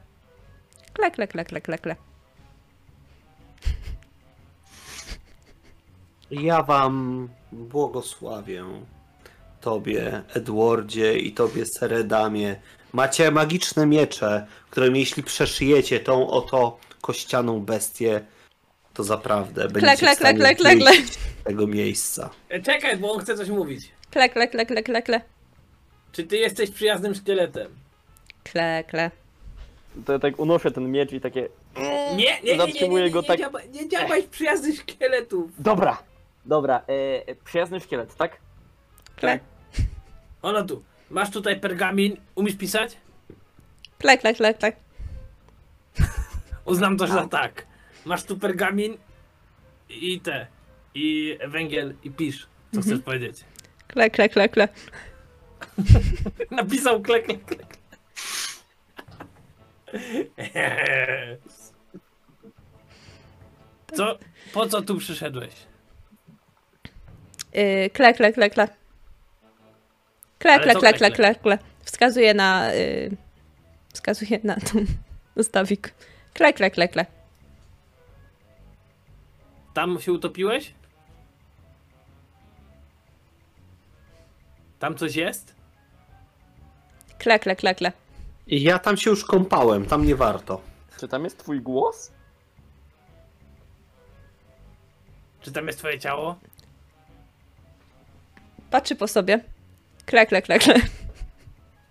Kle, 0.94 1.12
kle, 1.12 1.28
kle, 1.28 1.46
kle, 1.46 1.62
kle, 1.62 1.78
kle. 1.78 1.96
Ja 6.32 6.64
wam 6.64 7.30
błogosławię. 7.52 8.66
Tobie, 9.62 10.22
Edwardzie 10.34 11.18
i 11.18 11.32
tobie, 11.32 11.66
Seredamie. 11.66 12.56
Macie 12.94 13.32
magiczne 13.32 13.86
miecze, 13.86 14.46
którymi 14.70 15.00
jeśli 15.00 15.24
przeszyjecie 15.24 16.00
tą 16.00 16.30
oto 16.30 16.78
kościaną 17.02 17.60
bestię, 17.60 18.22
to 18.94 19.04
zaprawdę 19.04 19.68
będziecie 19.68 20.16
kle, 20.16 20.34
kle, 20.34 20.56
kle, 20.56 20.92
tego 21.44 21.68
miejsca. 21.68 22.30
E, 22.50 22.62
Czekaj, 22.62 22.98
bo 22.98 23.12
on 23.12 23.20
chce 23.20 23.38
coś 23.38 23.50
mówić. 23.50 23.92
Kle, 24.12 24.30
kle, 24.30 24.48
kle, 24.48 24.66
kle, 24.66 24.84
kle, 24.84 25.02
kle. 25.02 25.22
Czy 26.12 26.24
ty 26.24 26.38
jesteś 26.38 26.72
przyjaznym 26.72 27.16
szkieletem? 27.16 27.72
Kle, 28.44 28.84
kle. 28.88 29.12
To 30.06 30.14
ja 30.14 30.20
tak 30.20 30.40
unoszę 30.40 30.72
ten 30.72 30.92
miecz 30.92 31.12
i 31.14 31.22
takie... 31.22 31.48
Nie, 31.78 32.16
nie, 32.16 32.16
nie, 32.16 32.42
nie, 32.44 32.52
nie, 32.52 32.58
Zatrzymuję 32.58 33.04
nie, 33.04 33.12
go 33.12 33.22
nie, 33.22 33.28
tak- 33.28 33.40
działaj, 33.40 33.70
nie 33.70 33.90
działaj 33.90 34.24
w 34.24 34.28
przyjaznych 34.30 34.76
szkieletów. 34.80 35.52
Dobra, 35.60 35.98
dobra, 36.46 36.82
e, 36.88 37.28
e, 37.28 37.36
przyjazny 37.36 37.80
szkielet, 37.80 38.16
tak? 38.16 38.38
Kle, 39.16 39.40
Ono 40.42 40.64
tu. 40.64 40.84
Masz 41.10 41.32
tutaj 41.32 41.60
pergamin. 41.60 42.18
Umiesz 42.36 42.56
pisać? 42.56 42.98
kle, 43.98 44.18
kle, 44.18 44.34
kle, 44.34 44.54
kle. 44.54 44.74
Uznam 46.66 46.98
to 46.98 47.08
za 47.08 47.28
tak. 47.28 47.66
Masz 48.06 48.24
tu 48.24 48.38
pergamin 48.38 48.98
i 49.90 50.20
te. 50.20 50.48
I 50.96 51.38
węgiel 51.48 51.94
i 52.04 52.12
pisz. 52.12 52.48
Co 52.76 52.82
chcesz 52.82 53.00
powiedzieć? 53.00 53.44
Kle, 53.88 54.10
kle, 54.10 54.30
kle, 54.30 54.50
kle. 54.50 54.68
Napisał 56.52 57.02
klek, 57.02 57.26
klek, 57.26 57.46
klek. 57.46 57.78
Co? 63.98 64.18
Po 64.54 64.68
co 64.68 64.82
tu 64.82 64.98
przyszedłeś? 64.98 65.54
Yy, 67.54 67.90
kle, 67.90 68.14
kle, 68.14 68.34
kle, 68.34 68.50
kle. 68.50 68.68
Kle, 70.40 70.60
kle, 70.60 70.76
kle, 70.76 70.94
kle, 70.94 71.12
kle, 71.12 71.36
kle? 71.36 71.58
Wskazuje 71.84 72.34
na... 72.34 72.74
Yy, 72.74 73.18
wskazuje 73.94 74.40
na 74.44 74.56
tą 74.56 74.86
ustawik. 75.42 75.94
Kle, 76.34 76.54
kle, 76.54 76.72
kle, 76.72 76.88
kle. 76.88 77.06
Tam 79.74 80.02
się 80.02 80.12
utopiłeś? 80.14 80.74
Tam 84.80 84.98
coś 84.98 85.16
jest? 85.16 85.56
Kle, 87.18 87.40
kle, 87.40 87.56
kle, 87.56 87.76
kle. 87.76 87.92
Ja 88.48 88.80
tam 88.80 88.98
się 88.98 89.10
już 89.10 89.26
kąpałem, 89.26 89.86
tam 89.86 90.06
nie 90.06 90.16
warto. 90.16 90.62
Czy 91.00 91.08
tam 91.08 91.24
jest 91.24 91.38
twój 91.38 91.62
głos? 91.62 92.12
Czy 95.42 95.52
tam 95.52 95.68
jest 95.68 95.80
twoje 95.80 96.00
ciało? 96.00 96.36
Patrzy 98.74 98.96
po 98.96 99.08
sobie. 99.08 99.40
Kle, 100.06 100.26
kle, 100.26 100.42
kle, 100.42 100.60
kle. 100.60 100.76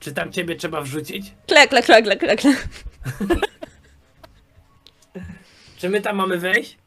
Czy 0.01 0.13
tam 0.13 0.33
ciebie 0.33 0.57
trzeba 0.57 0.81
wrzucić? 0.81 1.33
Kle, 1.47 1.69
kle, 1.69 1.83
kle, 1.83 2.03
kle, 2.03 2.17
kle, 2.17 2.37
kle. 2.37 2.55
Czy 5.79 5.89
my 5.89 6.01
tam 6.01 6.17
mamy 6.17 6.39
wejść? 6.39 6.79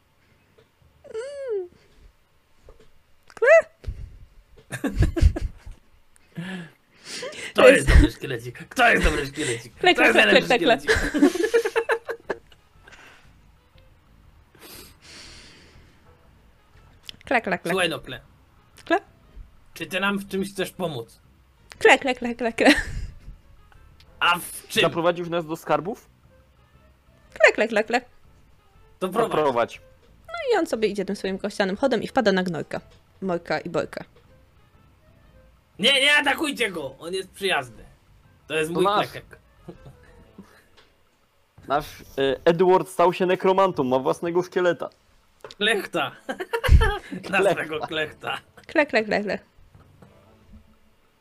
Kto 7.52 7.68
jest 7.68 7.88
dobry 7.88 8.10
szkielecik? 8.10 8.68
Kto 8.68 8.88
jest 8.88 9.04
dobry 9.04 9.26
szkielecik? 9.26 9.74
Kle, 9.74 9.94
Kto 9.94 10.02
kle, 10.02 10.06
jest 10.06 10.18
kle, 10.18 10.26
najlepszy 10.26 10.48
kle, 10.48 10.58
kle. 10.58 10.80
szkielecik? 10.80 11.30
Kle, 17.24 17.40
kle, 17.40 17.58
kle. 17.58 17.70
Słuchaj 17.70 17.88
no, 17.88 18.00
Kle. 18.00 18.18
Kle, 18.18 18.35
Czy 19.76 19.86
ty 19.86 20.00
nam 20.00 20.18
w 20.18 20.28
czymś 20.28 20.52
chcesz 20.52 20.70
pomóc? 20.70 21.20
kle, 21.78 21.98
kle, 21.98 22.14
kle, 22.14 22.34
kle, 22.34 22.52
kle. 22.52 22.74
A 24.20 24.38
w 24.38 24.68
czym? 24.68 24.82
Zaprowadzisz 24.82 25.28
nas 25.28 25.46
do 25.46 25.56
skarbów? 25.56 26.08
Kle, 27.34 27.52
kle, 27.52 27.68
kle, 27.68 27.84
kle. 27.84 28.00
To 28.98 29.08
prowadź. 29.08 29.30
Zaprowadź. 29.36 29.80
I 30.54 30.58
on 30.58 30.66
sobie 30.66 30.88
idzie 30.88 31.04
tym 31.04 31.16
swoim 31.16 31.38
kościanym 31.38 31.76
chodem 31.76 32.02
i 32.02 32.06
wpada 32.08 32.32
na 32.32 32.42
gnojka. 32.42 32.80
Morka 33.22 33.58
i 33.58 33.70
Borka. 33.70 34.04
Nie, 35.78 35.92
nie 36.00 36.16
atakujcie 36.16 36.70
go! 36.70 36.94
On 36.98 37.14
jest 37.14 37.30
przyjazny. 37.30 37.84
To 38.46 38.54
jest 38.54 38.70
To 38.70 38.74
mój 38.74 38.84
nasz. 38.84 39.10
klekek. 39.10 39.38
Nasz 41.68 42.00
e, 42.00 42.04
Edward 42.44 42.88
stał 42.88 43.12
się 43.12 43.26
nekromantą, 43.26 43.84
ma 43.84 43.98
własnego 43.98 44.42
szkieleta. 44.42 44.90
Klechta. 45.56 46.12
Naszego 47.30 47.80
klechta. 47.80 48.38
Kle, 48.66 48.86
kle, 48.86 49.04
kle, 49.04 49.22
kle. 49.22 49.38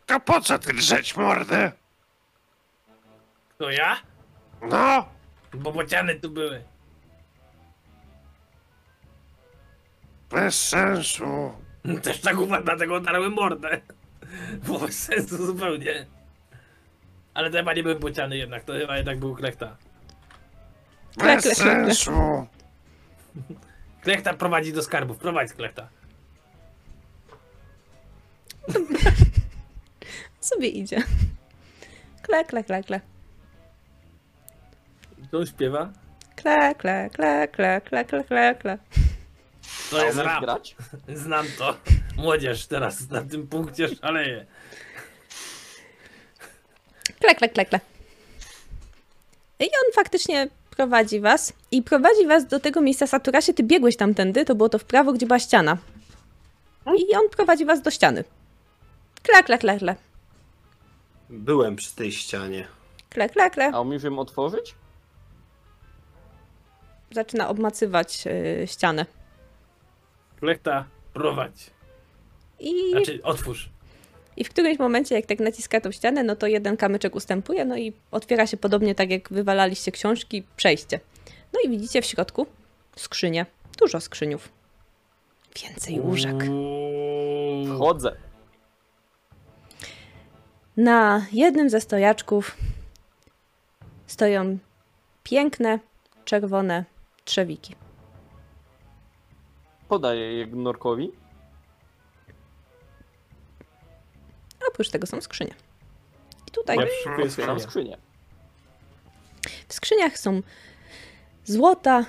To 0.06 0.19
po 0.19 0.42
co 0.42 0.59
ty 0.59 0.74
drzeć 0.74 1.17
mordę? 1.17 1.72
To 3.58 3.69
ja? 3.72 3.98
No! 4.61 5.06
Bo 5.53 5.72
bociany 5.72 6.16
tu 6.16 6.30
były. 6.30 6.64
Bez 10.30 10.67
sensu. 10.67 11.53
Też 12.03 12.22
tak 12.22 12.38
uważam, 12.38 12.64
dlatego 12.66 13.00
darłem 13.00 13.34
mordę. 13.34 13.82
Bo 14.67 14.80
bez 14.80 15.03
sensu 15.03 15.45
zupełnie. 15.45 16.06
Ale 17.34 17.51
to 17.51 17.58
chyba 17.58 17.74
nie 17.74 17.84
był 17.84 18.00
bociany 18.00 18.38
jednak, 18.38 18.64
to 18.64 18.74
chyba 18.74 18.98
jednak 18.98 19.19
był 19.19 19.35
klechta. 19.35 19.77
Kle, 21.17 21.35
Bez 21.35 21.58
sensu. 21.58 22.48
Klechta 24.01 24.34
prowadzi 24.34 24.74
do 24.74 24.84
skarbów, 24.84 25.17
prowadź 25.17 25.53
klechta. 25.53 25.90
Sobie 30.45 30.67
idzie. 30.67 31.03
Kle, 32.22 32.45
kle, 32.45 32.64
kle, 32.64 32.83
kle. 32.83 33.01
To 35.32 35.38
on 35.38 35.45
śpiewa? 35.45 35.90
Kle, 36.35 36.75
kle, 36.75 37.09
kle, 37.09 37.48
kle, 37.48 37.82
kle, 37.82 38.06
kle, 38.06 38.24
kle, 38.24 38.56
kle. 38.56 38.77
To 39.90 40.06
jest 40.06 40.17
rap. 40.17 40.43
grać? 40.43 40.75
Znam 41.14 41.45
to. 41.57 41.77
Młodzież 42.17 42.67
teraz 42.67 43.09
na 43.09 43.22
tym 43.22 43.48
punkcie 43.48 43.88
szaleje. 43.95 44.45
Kle, 47.19 47.35
kle, 47.35 47.49
kle, 47.49 47.65
kle. 47.65 47.80
I 49.59 49.64
on 49.64 49.93
faktycznie 49.93 50.48
prowadzi 50.75 51.19
was 51.19 51.53
i 51.72 51.82
prowadzi 51.82 52.27
was 52.27 52.45
do 52.45 52.59
tego 52.59 52.82
miejsca 52.82 53.07
Saturasie. 53.07 53.53
Ty 53.53 53.64
biegłeś 53.64 53.98
tamtędy, 53.98 54.45
to 54.45 54.56
było 54.56 54.69
to 54.69 54.80
w 54.80 54.83
prawo, 54.83 55.14
gdzie 55.14 55.25
była 55.25 55.40
ściana. 55.40 55.77
I 56.98 57.15
on 57.15 57.30
prowadzi 57.30 57.65
was 57.65 57.82
do 57.82 57.91
ściany. 57.91 58.24
Kle, 59.24 59.43
kle, 59.43 59.57
kle, 59.57 59.77
kle. 59.80 59.95
Byłem 61.30 61.76
przy 61.76 61.95
tej 61.95 62.12
ścianie. 62.12 62.68
Kle, 63.10 63.30
kle, 63.30 63.50
kle. 63.50 63.72
A 63.74 63.82
umiesz 63.82 64.04
ją 64.04 64.20
otworzyć? 64.20 64.76
Zaczyna 67.12 67.50
obmacywać 67.50 68.24
y, 68.28 68.68
ścianę. 68.68 69.06
Klechta, 70.40 70.86
prowadź. 71.14 71.72
I, 72.60 72.92
Znaczy, 72.92 73.20
otwórz. 73.24 73.70
I 74.38 74.44
w 74.44 74.50
którymś 74.50 74.80
momencie, 74.80 75.16
jak 75.16 75.26
tak 75.26 75.40
naciska 75.40 75.82
tą 75.82 75.92
ścianę, 75.92 76.24
no 76.24 76.36
to 76.36 76.48
jeden 76.48 76.78
kamyczek 76.78 77.16
ustępuje, 77.16 77.66
no 77.66 77.78
i 77.78 77.94
otwiera 78.12 78.48
się 78.48 78.58
podobnie 78.58 78.95
tak, 78.95 79.12
jak 79.12 79.30
wywalaliście 79.30 79.92
książki, 79.92 80.44
przejście. 80.58 81.00
No 81.54 81.60
i 81.64 81.70
widzicie 81.70 82.02
w 82.02 82.06
środku 82.06 82.48
skrzynię. 82.95 83.45
Dużo 83.80 84.02
skrzyniów. 84.02 84.50
Więcej 85.64 86.00
łóżek. 86.00 86.36
Uuu. 86.50 87.95
Na 90.78 91.26
jednym 91.32 91.70
ze 91.70 91.82
stojaczków 91.82 92.58
stoją 94.08 94.58
piękne, 95.24 95.80
czerwone 96.26 96.86
trzewiki. 97.26 97.76
Podaję 99.88 100.34
je 100.34 100.48
Gnorkowi. 100.48 101.12
A 104.62 104.68
oprócz 104.70 104.90
tego 104.90 105.08
są 105.08 105.22
skrzynie. 105.22 105.54
I 106.48 106.52
tutaj 106.52 106.78
Otwieram 107.26 107.60
skrzynię. 107.60 107.98
w 109.68 109.74
skrzyniach 109.74 110.18
są 110.18 110.42
złota, 111.45 112.06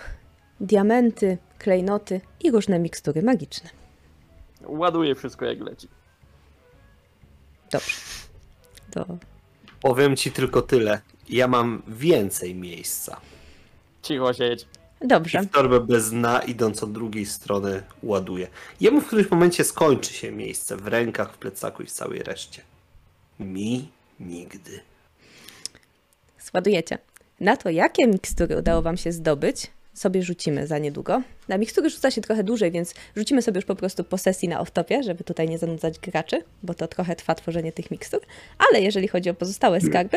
diamenty, 0.61 1.39
klejnoty 1.59 2.21
i 2.41 2.51
różne 2.51 2.79
mikstury 2.79 3.23
magiczne. 3.23 3.71
Ładuję 4.67 5.15
wszystko 5.15 5.45
jak 5.45 5.61
leci. 5.61 5.89
Dobrze. 7.73 7.97
To 8.97 9.19
Powiem 9.81 10.17
ci 10.17 10.33
tylko 10.33 10.63
tyle. 10.63 11.01
Ja 11.29 11.49
mam 11.49 11.83
więcej 11.89 12.55
miejsca. 12.55 13.21
Cicho 14.03 14.33
siedź. 14.33 14.67
I 15.05 15.07
dobrze. 15.07 15.43
w 15.43 15.51
torbę 15.51 15.81
bez 15.81 16.11
dna, 16.11 16.41
idąc 16.41 16.83
od 16.83 16.93
drugiej 16.93 17.27
strony, 17.27 17.83
ładuję. 18.03 18.49
Jemu 18.81 19.01
w 19.01 19.07
którymś 19.07 19.31
momencie 19.31 19.65
skończy 19.65 20.13
się 20.13 20.33
miejsce 20.33 20.77
w 20.77 20.87
rękach, 20.87 21.35
w 21.35 21.39
plecaku 21.39 21.83
i 21.83 21.87
w 21.87 21.93
całej 21.93 22.23
reszcie. 22.23 22.63
Mi 23.41 23.89
nigdy. 24.21 24.81
Składujecie. 26.39 26.99
Na 27.41 27.57
to, 27.57 27.71
jakie 27.71 28.07
mikstury 28.07 28.59
udało 28.59 28.83
wam 28.83 28.97
się 28.97 29.13
zdobyć, 29.13 29.71
sobie 29.97 30.23
rzucimy 30.23 30.67
za 30.67 30.79
niedługo. 30.79 31.23
Na 31.49 31.59
mikstury 31.59 31.91
rzuca 31.91 32.11
się 32.11 32.21
trochę 32.21 32.45
dłużej, 32.45 32.71
więc 32.71 32.95
rzucimy 33.17 33.43
sobie 33.43 33.59
już 33.59 33.65
po 33.65 33.77
prostu 33.77 34.05
po 34.05 34.19
sesji 34.19 34.49
na 34.49 34.63
off-topie, 34.63 35.03
żeby 35.03 35.25
tutaj 35.25 35.49
nie 35.49 35.59
zanudzać 35.59 35.99
graczy, 35.99 36.43
bo 36.63 36.75
to 36.75 36.89
trochę 36.89 37.17
trwa 37.17 37.35
tworzenie 37.35 37.73
tych 37.73 37.91
mikstur. 37.91 38.21
Ale 38.71 38.81
jeżeli 38.83 39.09
chodzi 39.09 39.31
o 39.31 39.35
pozostałe 39.35 39.81
skarby, 39.81 40.17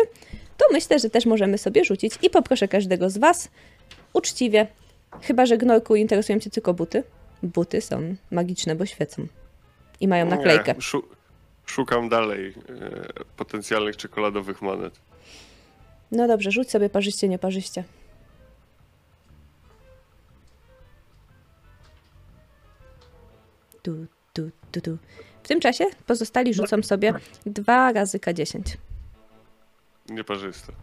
to 0.58 0.66
myślę, 0.72 1.00
że 1.00 1.10
też 1.10 1.26
możemy 1.26 1.58
sobie 1.58 1.86
rzucić 1.86 2.14
i 2.22 2.30
poproszę 2.30 2.68
każdego 2.68 3.10
z 3.10 3.18
Was 3.18 3.50
uczciwie, 4.14 4.68
chyba 5.22 5.46
że 5.46 5.58
Gnorku 5.58 5.96
interesują 5.96 6.40
Cię 6.40 6.50
tylko 6.50 6.74
buty. 6.74 7.04
Buty 7.44 7.82
są 7.82 8.16
magiczne, 8.32 8.76
bo 8.76 8.86
świecą. 8.86 9.28
I 10.00 10.08
mają 10.08 10.26
naklejkę. 10.26 10.74
Nie, 10.74 10.82
szu- 10.82 11.04
szukam 11.66 12.10
dalej 12.10 12.48
e, 12.48 12.54
potencjalnych 13.38 13.98
czekoladowych 13.98 14.62
monet. 14.62 14.94
No 16.12 16.28
dobrze, 16.28 16.52
rzuć 16.52 16.72
sobie 16.72 16.90
parzyście, 16.90 17.28
nieparzyście. 17.30 17.84
Tu, 23.84 24.06
tu, 24.34 24.50
tu, 24.72 24.82
tu. 24.82 24.98
W 25.44 25.48
tym 25.48 25.60
czasie 25.60 25.86
pozostali 26.06 26.54
rzucą 26.54 26.84
sobie 26.84 27.14
dwa 27.46 27.92
razy 27.92 28.18
K10. 28.20 28.62
Nieparzyste. 30.10 30.74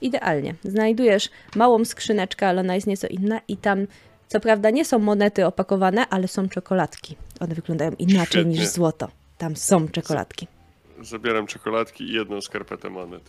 Idealnie. 0.00 0.54
Znajdujesz 0.64 1.30
małą 1.56 1.84
skrzyneczkę, 1.84 2.48
ale 2.48 2.60
ona 2.60 2.74
jest 2.74 2.86
nieco 2.86 3.06
inna 3.06 3.40
i 3.48 3.56
tam 3.56 3.86
co 4.28 4.40
prawda 4.40 4.70
nie 4.70 4.84
są 4.84 4.98
monety 4.98 5.46
opakowane, 5.46 6.06
ale 6.08 6.28
są 6.28 6.48
czekoladki. 6.48 7.16
One 7.40 7.54
wyglądają 7.54 7.92
inaczej 7.98 8.46
niż 8.46 8.56
Świetnie. 8.58 8.72
złoto. 8.74 9.08
Tam 9.38 9.56
są 9.56 9.88
czekoladki. 9.88 10.46
Zabieram 11.02 11.46
czekoladki 11.46 12.04
i 12.04 12.12
jedną 12.12 12.40
skarpetę 12.40 12.90
monet. 12.90 13.22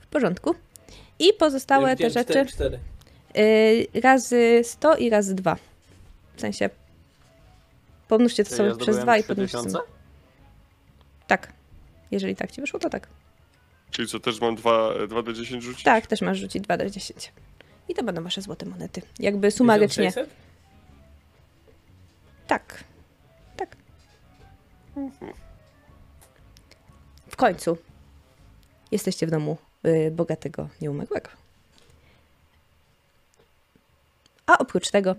W 0.00 0.06
porządku. 0.06 0.54
I 1.18 1.32
pozostałe 1.32 1.96
te 1.96 2.10
rzeczy 2.10 2.30
cztery, 2.30 2.48
cztery. 2.50 2.78
y, 3.38 4.00
razy 4.00 4.60
100 4.64 4.96
i 4.96 5.10
razy 5.10 5.34
2. 5.34 5.56
W 6.36 6.40
sensie 6.40 6.70
pomnóżcie 8.08 8.44
to 8.44 8.48
Czyli 8.48 8.56
sobie 8.56 8.68
ja 8.68 8.76
przez 8.76 8.98
2 8.98 9.16
i 9.16 9.22
3000? 9.22 9.58
podnieście. 9.58 9.92
Tak. 11.26 11.52
Jeżeli 12.10 12.36
tak 12.36 12.50
ci 12.50 12.60
wyszło, 12.60 12.80
to 12.80 12.90
tak. 12.90 13.08
Czyli 13.90 14.08
co, 14.08 14.20
też 14.20 14.40
mam 14.40 14.56
2, 14.56 15.06
2 15.08 15.22
do 15.22 15.32
10 15.32 15.64
rzucić? 15.64 15.82
Tak, 15.84 16.06
też 16.06 16.20
masz 16.20 16.38
rzucić 16.38 16.62
2 16.62 16.76
do 16.76 16.90
10. 16.90 17.32
I 17.88 17.94
to 17.94 18.02
będą 18.02 18.22
wasze 18.22 18.42
złote 18.42 18.66
monety. 18.66 19.02
Jakby 19.18 19.50
sumarycznie. 19.50 20.06
1600? 20.06 20.36
Tak. 22.46 22.84
Tak. 23.56 23.76
W 27.28 27.36
końcu 27.36 27.78
jesteście 28.90 29.26
w 29.26 29.30
domu 29.30 29.56
y, 29.86 30.10
bogatego 30.10 30.68
nieumarłego. 30.80 31.30
A 34.46 34.58
oprócz 34.58 34.90
tego 34.90 35.14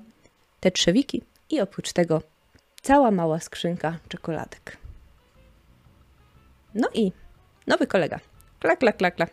te 0.59 0.71
trzewiki 0.71 1.23
i 1.49 1.61
oprócz 1.61 1.93
tego 1.93 2.21
cała 2.81 3.11
mała 3.11 3.39
skrzynka 3.39 3.97
czekoladek. 4.09 4.77
No 6.75 6.89
i 6.93 7.11
nowy 7.67 7.87
kolega. 7.87 8.19
Klak, 8.59 8.79
klak, 8.79 8.97
klak, 8.97 9.15
klak. 9.15 9.29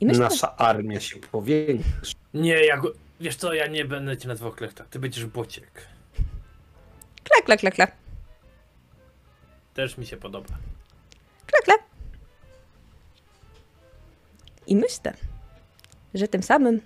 I 0.00 0.06
myślę, 0.06 0.24
Nasza 0.24 0.56
armia 0.56 1.00
się 1.00 1.16
powiększa. 1.16 2.14
Nie, 2.34 2.66
ja 2.66 2.76
go... 2.76 2.92
Wiesz 3.20 3.36
co, 3.36 3.54
ja 3.54 3.66
nie 3.66 3.84
będę 3.84 4.16
cię 4.16 4.28
nazywał 4.28 4.52
klechta. 4.52 4.84
Ty 4.90 4.98
będziesz 4.98 5.26
bociek. 5.26 5.86
klak, 7.24 7.44
klak, 7.44 7.60
klak, 7.60 7.74
klak. 7.74 7.92
Też 9.74 9.98
mi 9.98 10.06
się 10.06 10.16
podoba. 10.16 10.54
Kla, 11.46 11.58
kla. 11.64 11.74
I 14.66 14.76
myślę, 14.76 15.14
że 16.14 16.28
tym 16.28 16.42
samym 16.42 16.80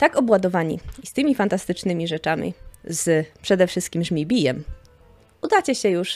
tak 0.00 0.16
obładowani 0.16 0.80
i 1.02 1.06
z 1.06 1.12
tymi 1.12 1.34
fantastycznymi 1.34 2.08
rzeczami, 2.08 2.54
z 2.84 3.26
przede 3.42 3.66
wszystkim 3.66 4.04
żmibijem, 4.04 4.64
udacie 5.42 5.74
się 5.74 5.88
już 5.88 6.14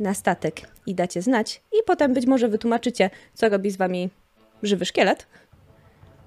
na 0.00 0.14
statek 0.14 0.60
i 0.86 0.94
dacie 0.94 1.22
znać 1.22 1.60
i 1.72 1.76
potem 1.86 2.14
być 2.14 2.26
może 2.26 2.48
wytłumaczycie, 2.48 3.10
co 3.34 3.48
robi 3.48 3.70
z 3.70 3.76
wami 3.76 4.10
żywy 4.62 4.84
szkielet. 4.84 5.26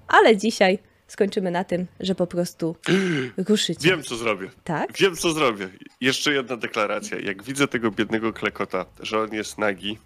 Ale 0.08 0.36
dzisiaj 0.36 0.78
skończymy 1.06 1.50
na 1.50 1.64
tym, 1.64 1.86
że 2.00 2.14
po 2.14 2.26
prostu 2.26 2.76
ruszycie. 3.48 3.88
Wiem, 3.88 4.02
co 4.02 4.16
zrobię. 4.16 4.50
Tak? 4.64 4.92
Wiem, 4.98 5.16
co 5.16 5.32
zrobię. 5.32 5.68
Jeszcze 6.00 6.32
jedna 6.32 6.56
deklaracja. 6.56 7.18
Jak 7.18 7.42
widzę 7.42 7.68
tego 7.68 7.90
biednego 7.90 8.32
klekota, 8.32 8.86
że 9.00 9.20
on 9.20 9.34
jest 9.34 9.58
nagi, 9.58 9.98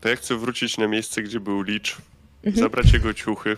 to 0.00 0.08
ja 0.08 0.16
chcę 0.16 0.36
wrócić 0.36 0.78
na 0.78 0.88
miejsce, 0.88 1.22
gdzie 1.22 1.40
był 1.40 1.62
licz, 1.62 1.96
Mhm. 2.44 2.64
zabrać 2.64 2.92
jego 2.92 3.14
ciuchy 3.14 3.56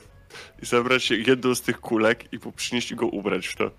i 0.63 0.67
zabrać 0.67 1.11
jedną 1.11 1.55
z 1.55 1.63
tych 1.63 1.81
kulek 1.81 2.33
i 2.33 2.39
przynieść 2.57 2.95
go 2.95 3.07
ubrać 3.07 3.47
w 3.47 3.57
to. 3.57 3.71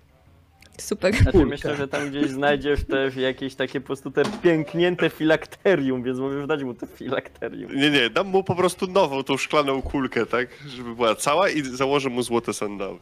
Super. 0.78 1.14
Znaczy 1.14 1.46
myślę, 1.46 1.76
że 1.76 1.88
tam 1.88 2.10
gdzieś 2.10 2.30
znajdziesz 2.30 2.80
te 2.84 3.20
jakieś 3.20 3.54
takie 3.54 3.80
po 3.80 3.86
prostu 3.86 4.10
te 4.10 4.22
pięknięte 4.42 5.10
filakterium, 5.10 6.02
więc 6.02 6.18
możesz 6.18 6.46
dać 6.46 6.62
mu 6.62 6.74
to 6.74 6.86
filakterium. 6.86 7.76
Nie, 7.76 7.90
nie, 7.90 8.10
dam 8.10 8.26
mu 8.26 8.44
po 8.44 8.54
prostu 8.54 8.86
nową, 8.86 9.24
tą 9.24 9.36
szklaną 9.36 9.82
kulkę, 9.82 10.26
tak? 10.26 10.48
Żeby 10.66 10.94
była 10.94 11.14
cała 11.14 11.48
i 11.48 11.62
założę 11.62 12.08
mu 12.08 12.22
złote 12.22 12.54
sandały. 12.54 12.98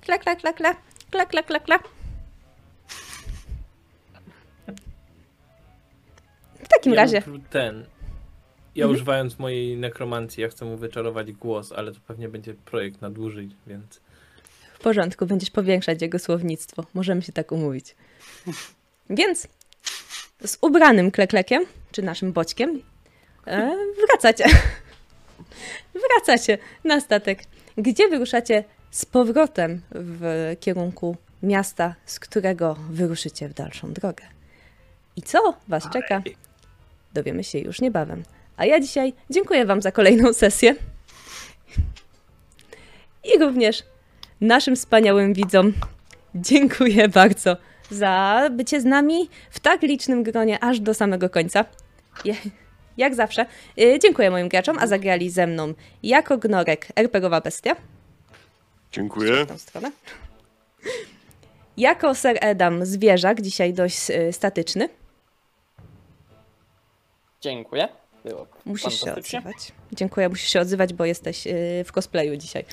Kla, 0.00 0.18
kla, 0.18 0.36
kla, 0.36 0.52
kla. 0.52 0.76
Kla, 1.10 1.26
kla, 1.26 1.42
kla, 1.42 1.60
kla. 1.60 1.78
W 6.64 6.68
takim 6.68 6.92
ja 6.92 7.00
razie. 7.00 7.22
Ten. 7.50 7.84
Ja 8.74 8.84
Mhm. 8.84 8.94
używając 8.94 9.38
mojej 9.38 9.76
nekromancji, 9.76 10.42
ja 10.42 10.48
chcę 10.48 10.64
mu 10.64 10.76
wyczarować 10.76 11.32
głos, 11.32 11.72
ale 11.72 11.92
to 11.92 11.98
pewnie 12.06 12.28
będzie 12.28 12.54
projekt 12.54 13.00
na 13.00 13.10
dłużej, 13.10 13.50
więc... 13.66 14.00
W 14.74 14.78
porządku, 14.78 15.26
będziesz 15.26 15.50
powiększać 15.50 16.02
jego 16.02 16.18
słownictwo. 16.18 16.84
Możemy 16.94 17.22
się 17.22 17.32
tak 17.32 17.52
umówić. 17.52 17.94
Więc 19.10 19.48
z 20.46 20.58
ubranym 20.60 21.10
kleklekiem, 21.10 21.64
czy 21.92 22.02
naszym 22.02 22.32
boćkiem, 22.32 22.82
e, 23.46 23.76
wracacie. 24.08 24.44
wracacie 26.08 26.58
na 26.84 27.00
statek, 27.00 27.42
gdzie 27.76 28.08
wyruszacie 28.08 28.64
z 28.90 29.04
powrotem 29.04 29.82
w 29.90 30.56
kierunku 30.60 31.16
miasta, 31.42 31.94
z 32.06 32.20
którego 32.20 32.76
wyruszycie 32.90 33.48
w 33.48 33.54
dalszą 33.54 33.92
drogę. 33.92 34.24
I 35.16 35.22
co 35.22 35.54
was 35.68 35.90
czeka, 35.92 36.22
dowiemy 37.14 37.44
się 37.44 37.58
już 37.58 37.80
niebawem. 37.80 38.22
A 38.56 38.66
ja 38.66 38.80
dzisiaj 38.80 39.12
dziękuję 39.30 39.66
Wam 39.66 39.82
za 39.82 39.92
kolejną 39.92 40.32
sesję. 40.32 40.74
I 43.34 43.38
również 43.38 43.82
naszym 44.40 44.76
wspaniałym 44.76 45.34
widzom 45.34 45.72
dziękuję 46.34 47.08
bardzo 47.08 47.56
za 47.90 48.48
bycie 48.50 48.80
z 48.80 48.84
nami 48.84 49.28
w 49.50 49.60
tak 49.60 49.82
licznym 49.82 50.22
gronie 50.22 50.64
aż 50.64 50.80
do 50.80 50.94
samego 50.94 51.30
końca. 51.30 51.64
Jak 52.96 53.14
zawsze, 53.14 53.46
y, 53.78 53.98
dziękuję 54.02 54.30
moim 54.30 54.48
graczom, 54.48 54.78
a 54.78 54.86
zagrali 54.86 55.30
ze 55.30 55.46
mną 55.46 55.74
jako 56.02 56.38
Gnorek 56.38 56.88
RPGowa 56.96 57.40
Bestia. 57.40 57.76
Dziękuję. 58.92 59.44
W 59.44 59.48
tą 59.48 59.58
stronę. 59.58 59.90
Jako 61.76 62.14
Sir 62.14 62.38
Edam 62.40 62.86
Zwierzak, 62.86 63.40
dzisiaj 63.40 63.74
dość 63.74 64.10
y, 64.10 64.32
statyczny. 64.32 64.88
Dziękuję. 67.40 68.01
Było 68.24 68.46
Musisz 68.64 69.00
się 69.00 69.14
odzywać. 69.14 69.72
Dziękuję, 69.92 70.28
musisz 70.28 70.48
się 70.50 70.60
odzywać, 70.60 70.94
bo 70.94 71.04
jesteś 71.04 71.46
y, 71.46 71.84
w 71.86 71.92
cosplayu 71.92 72.36
dzisiaj. 72.36 72.64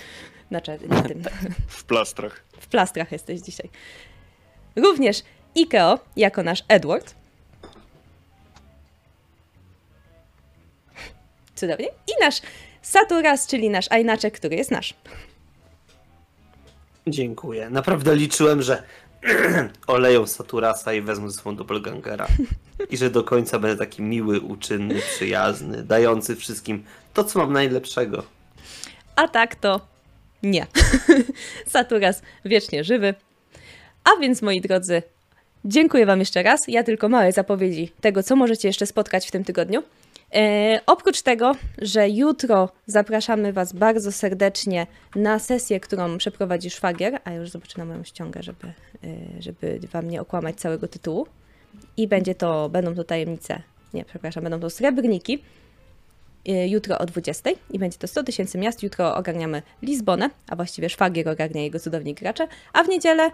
Znaczy, 0.50 0.80
nie 0.90 1.04
tym. 1.10 1.24
W 1.68 1.84
plastrach. 1.84 2.44
W 2.60 2.68
plastrach 2.68 3.12
jesteś 3.12 3.40
dzisiaj. 3.40 3.70
Również 4.76 5.24
Ikeo 5.56 6.00
jako 6.16 6.44
nasz 6.44 6.64
Edward. 6.68 7.16
Cudownie. 11.56 11.88
I 11.88 12.12
nasz 12.22 12.42
Saturas, 12.82 13.48
czyli 13.48 13.70
nasz 13.70 13.92
Ajnaczek, 13.92 14.34
który 14.34 14.56
jest 14.56 14.72
nasz. 14.72 14.94
Dziękuję. 17.08 17.70
Naprawdę 17.70 18.16
liczyłem, 18.16 18.62
że 18.62 18.84
oleją 19.88 20.28
Saturasa 20.28 20.94
i 20.94 21.02
wezmę 21.02 21.32
swą 21.32 21.56
doppelgangera. 21.56 22.28
I 22.90 22.98
że 22.98 23.10
do 23.10 23.24
końca 23.24 23.60
będę 23.60 23.78
taki 23.78 24.02
miły, 24.02 24.40
uczynny, 24.40 24.96
przyjazny, 25.16 25.84
dający 25.84 26.36
wszystkim 26.36 26.84
to, 27.14 27.24
co 27.24 27.40
mam 27.40 27.54
najlepszego. 27.54 28.24
A 29.16 29.28
tak 29.28 29.56
to 29.56 29.82
nie. 30.44 30.68
Saturas 31.68 32.22
wiecznie 32.46 32.84
żywy. 32.84 33.14
A 34.04 34.20
więc, 34.20 34.42
moi 34.42 34.62
drodzy, 34.62 35.04
dziękuję 35.66 36.06
Wam 36.06 36.20
jeszcze 36.20 36.44
raz. 36.44 36.62
Ja 36.68 36.84
tylko 36.84 37.10
małe 37.10 37.32
zapowiedzi 37.32 37.92
tego, 38.02 38.24
co 38.24 38.36
możecie 38.36 38.68
jeszcze 38.68 38.86
spotkać 38.86 39.28
w 39.28 39.32
tym 39.32 39.44
tygodniu. 39.44 39.84
E, 40.36 40.82
oprócz 40.86 41.22
tego, 41.22 41.56
że 41.78 42.10
jutro 42.10 42.70
zapraszamy 42.86 43.54
Was 43.54 43.74
bardzo 43.74 44.12
serdecznie 44.12 44.88
na 45.16 45.40
sesję, 45.40 45.80
którą 45.80 46.18
przeprowadzi 46.18 46.70
szwagier, 46.70 47.20
a 47.24 47.32
już 47.32 47.50
zobaczę 47.50 47.78
na 47.78 47.86
moją 47.86 48.04
ściągę, 48.04 48.44
żeby, 48.44 48.68
e, 48.68 49.42
żeby 49.42 49.80
Wam 49.92 50.10
nie 50.10 50.22
okłamać 50.22 50.56
całego 50.56 50.88
tytułu. 50.88 51.28
I 51.98 52.08
będzie 52.08 52.36
to, 52.36 52.70
będą 52.70 52.96
to 52.96 53.04
tajemnice, 53.04 53.62
nie, 53.94 54.06
przepraszam, 54.06 54.44
będą 54.44 54.60
to 54.60 54.70
srebrniki. 54.70 55.44
y, 56.50 56.68
jutro 56.68 56.98
o 56.98 57.06
20 57.06 57.50
i 57.72 57.80
będzie 57.80 57.98
to 57.98 58.08
100 58.08 58.24
tysięcy 58.24 58.58
miast. 58.58 58.84
Jutro 58.84 59.16
ogarniamy 59.16 59.62
Lizbonę, 59.82 60.30
a 60.50 60.56
właściwie 60.56 60.90
Szwagier 60.90 61.30
ogarnia 61.30 61.62
jego 61.62 61.80
cudowni 61.80 62.14
gracze, 62.14 62.48
a 62.74 62.84
w 62.84 62.90
niedzielę 62.90 63.32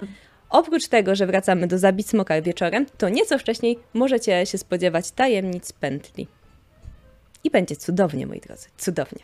Oprócz 0.49 0.87
tego, 0.87 1.15
że 1.15 1.27
wracamy 1.27 1.67
do 1.67 1.77
Zabić 1.77 2.09
Smoka 2.09 2.41
wieczorem, 2.41 2.85
to 2.97 3.09
nieco 3.09 3.39
wcześniej 3.39 3.79
możecie 3.93 4.45
się 4.45 4.57
spodziewać 4.57 5.11
tajemnic 5.11 5.71
pętli. 5.71 6.27
I 7.45 7.49
będzie 7.49 7.75
cudownie, 7.75 8.27
moi 8.27 8.39
drodzy, 8.39 8.67
cudownie. 8.77 9.19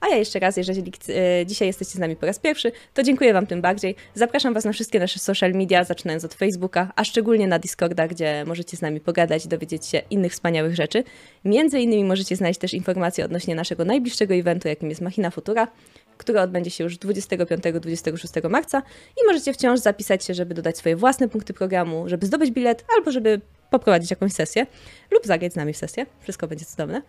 A 0.00 0.08
ja 0.08 0.16
jeszcze 0.16 0.38
raz, 0.38 0.56
jeżeli 0.56 0.92
e, 1.08 1.46
dzisiaj 1.46 1.68
jesteście 1.68 1.94
z 1.94 1.98
nami 1.98 2.16
po 2.16 2.26
raz 2.26 2.38
pierwszy, 2.38 2.72
to 2.94 3.02
dziękuję 3.02 3.32
Wam 3.32 3.46
tym 3.46 3.60
bardziej. 3.60 3.96
Zapraszam 4.14 4.54
Was 4.54 4.64
na 4.64 4.72
wszystkie 4.72 4.98
nasze 4.98 5.18
social 5.18 5.52
media, 5.52 5.84
zaczynając 5.84 6.24
od 6.24 6.34
Facebooka, 6.34 6.92
a 6.96 7.04
szczególnie 7.04 7.46
na 7.48 7.58
Discorda, 7.58 8.08
gdzie 8.08 8.44
możecie 8.46 8.76
z 8.76 8.82
nami 8.82 9.00
pogadać 9.00 9.44
i 9.44 9.48
dowiedzieć 9.48 9.86
się 9.86 10.02
innych 10.10 10.32
wspaniałych 10.32 10.74
rzeczy. 10.74 11.04
Między 11.44 11.80
innymi 11.80 12.04
możecie 12.04 12.36
znaleźć 12.36 12.60
też 12.60 12.74
informacje 12.74 13.24
odnośnie 13.24 13.54
naszego 13.54 13.84
najbliższego 13.84 14.34
eventu, 14.34 14.68
jakim 14.68 14.88
jest 14.88 15.00
Machina 15.00 15.30
Futura, 15.30 15.68
który 16.18 16.40
odbędzie 16.40 16.70
się 16.70 16.84
już 16.84 16.98
25-26 16.98 18.50
marca 18.50 18.82
i 19.22 19.26
możecie 19.26 19.52
wciąż 19.52 19.80
zapisać 19.80 20.24
się, 20.24 20.34
żeby 20.34 20.54
dodać 20.54 20.78
swoje 20.78 20.96
własne 20.96 21.28
punkty 21.28 21.54
programu, 21.54 22.08
żeby 22.08 22.26
zdobyć 22.26 22.50
bilet 22.50 22.84
albo 22.96 23.12
żeby 23.12 23.40
poprowadzić 23.70 24.10
jakąś 24.10 24.32
sesję 24.32 24.66
lub 25.10 25.26
zagrać 25.26 25.52
z 25.52 25.56
nami 25.56 25.72
w 25.72 25.76
sesję. 25.76 26.06
Wszystko 26.20 26.48
będzie 26.48 26.64
cudowne. 26.64 27.02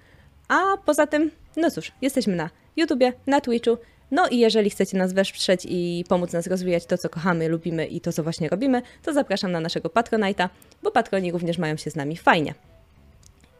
A 0.48 0.78
poza 0.86 1.08
tym, 1.08 1.32
no 1.58 1.72
cóż, 1.72 1.92
jesteśmy 2.02 2.36
na 2.36 2.50
YouTubie, 2.78 3.14
na 3.28 3.42
Twitchu. 3.42 3.78
No 4.12 4.28
i 4.28 4.40
jeżeli 4.40 4.70
chcecie 4.70 4.98
nas 4.98 5.14
wesprzeć 5.14 5.62
i 5.70 6.04
pomóc 6.10 6.34
nas 6.34 6.48
rozwijać 6.48 6.86
to, 6.86 6.98
co 6.98 7.10
kochamy, 7.10 7.50
lubimy 7.50 7.86
i 7.88 8.02
to, 8.02 8.14
co 8.14 8.24
właśnie 8.24 8.50
robimy, 8.50 8.82
to 9.04 9.14
zapraszam 9.14 9.52
na 9.52 9.60
naszego 9.60 9.90
Patronite'a, 9.90 10.50
bo 10.84 10.92
patroni 10.92 11.32
również 11.32 11.58
mają 11.58 11.78
się 11.78 11.92
z 11.92 11.96
nami 11.96 12.18
fajnie. 12.18 12.54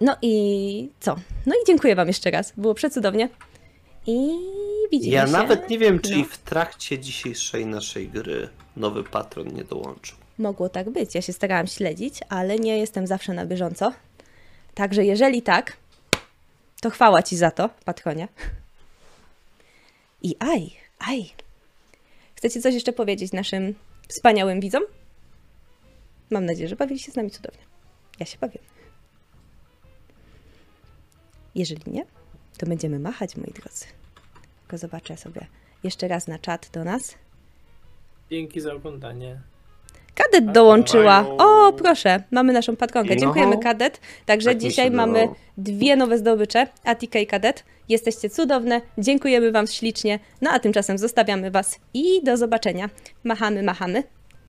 No 0.02 0.16
i 0.22 0.90
co? 1.00 1.16
No 1.46 1.56
i 1.56 1.66
dziękuję 1.68 1.96
Wam 1.96 2.08
jeszcze 2.08 2.32
raz. 2.32 2.54
Było 2.58 2.74
przecudownie. 2.74 3.30
I 4.08 4.30
widzimy 4.92 5.16
Ja 5.16 5.26
się. 5.26 5.32
nawet 5.32 5.70
nie 5.70 5.80
wiem, 5.80 6.00
czy 6.00 6.18
No. 6.18 6.24
w 6.24 6.38
trakcie 6.38 7.00
dzisiejszej 7.00 7.66
naszej 7.66 8.08
gry 8.10 8.50
nowy 8.78 9.04
patron 9.04 9.48
nie 9.48 9.64
dołączył. 9.64 10.18
Mogło 10.38 10.70
tak 10.70 10.90
być. 10.90 11.16
Ja 11.16 11.22
się 11.22 11.34
starałam 11.34 11.68
śledzić, 11.68 12.20
ale 12.30 12.60
nie 12.60 12.78
jestem 12.78 13.08
zawsze 13.08 13.34
na 13.34 13.46
bieżąco. 13.46 13.94
Także 14.74 15.06
jeżeli 15.06 15.42
tak, 15.42 15.78
to 16.82 16.90
chwała 16.90 17.24
Ci 17.24 17.38
za 17.38 17.52
to, 17.52 17.70
patronie. 17.86 18.28
I 20.22 20.36
aj, 20.40 20.72
aj. 21.00 21.30
Chcecie 22.36 22.62
coś 22.62 22.74
jeszcze 22.74 22.94
powiedzieć 22.94 23.32
naszym 23.32 23.76
wspaniałym 24.08 24.60
widzom? 24.60 24.84
Mam 26.30 26.46
nadzieję, 26.46 26.70
że 26.70 26.76
bawili 26.76 27.00
się 27.00 27.12
z 27.12 27.16
nami 27.16 27.32
cudownie. 27.32 27.64
Ja 28.20 28.26
się 28.26 28.38
bawię. 28.38 28.60
Jeżeli 31.56 31.92
nie, 31.92 32.06
to 32.58 32.66
będziemy 32.66 33.00
machać, 33.00 33.36
moi 33.36 33.52
drodzy. 33.52 33.86
Tylko 34.62 34.78
zobaczę 34.78 35.18
sobie 35.18 35.48
jeszcze 35.84 36.08
raz 36.08 36.28
na 36.28 36.40
czat 36.40 36.70
do 36.74 36.84
nas. 36.84 37.16
Dzięki 38.30 38.62
za 38.62 38.74
oglądanie. 38.74 39.42
Kadet 40.16 40.52
dołączyła. 40.52 41.22
Mają- 41.24 41.38
O, 41.38 41.74
proszę, 41.74 42.24
mamy 42.32 42.54
naszą 42.54 42.76
patronkę. 42.76 43.16
No. 43.16 43.22
Dziękujemy, 43.22 43.58
Kadet. 43.58 44.00
Także 44.26 44.50
Tak 44.50 44.58
dzisiaj 44.58 44.92
mamy 44.92 45.28
dwie 45.58 45.96
nowe 45.96 46.18
zdobycze, 46.18 46.68
Atika 46.84 47.20
i 47.20 47.28
Kadet. 47.28 47.64
Jesteście 47.90 48.30
cudowne, 48.30 48.82
dziękujemy 48.98 49.52
Wam 49.52 49.68
ślicznie. 49.68 50.20
No 50.42 50.52
a 50.52 50.60
tymczasem 50.60 50.98
zostawiamy 50.98 51.52
Was 51.52 51.80
i 51.94 52.24
do 52.24 52.38
zobaczenia. 52.38 52.90
Machamy, 53.24 53.64
machamy. 53.64 54.04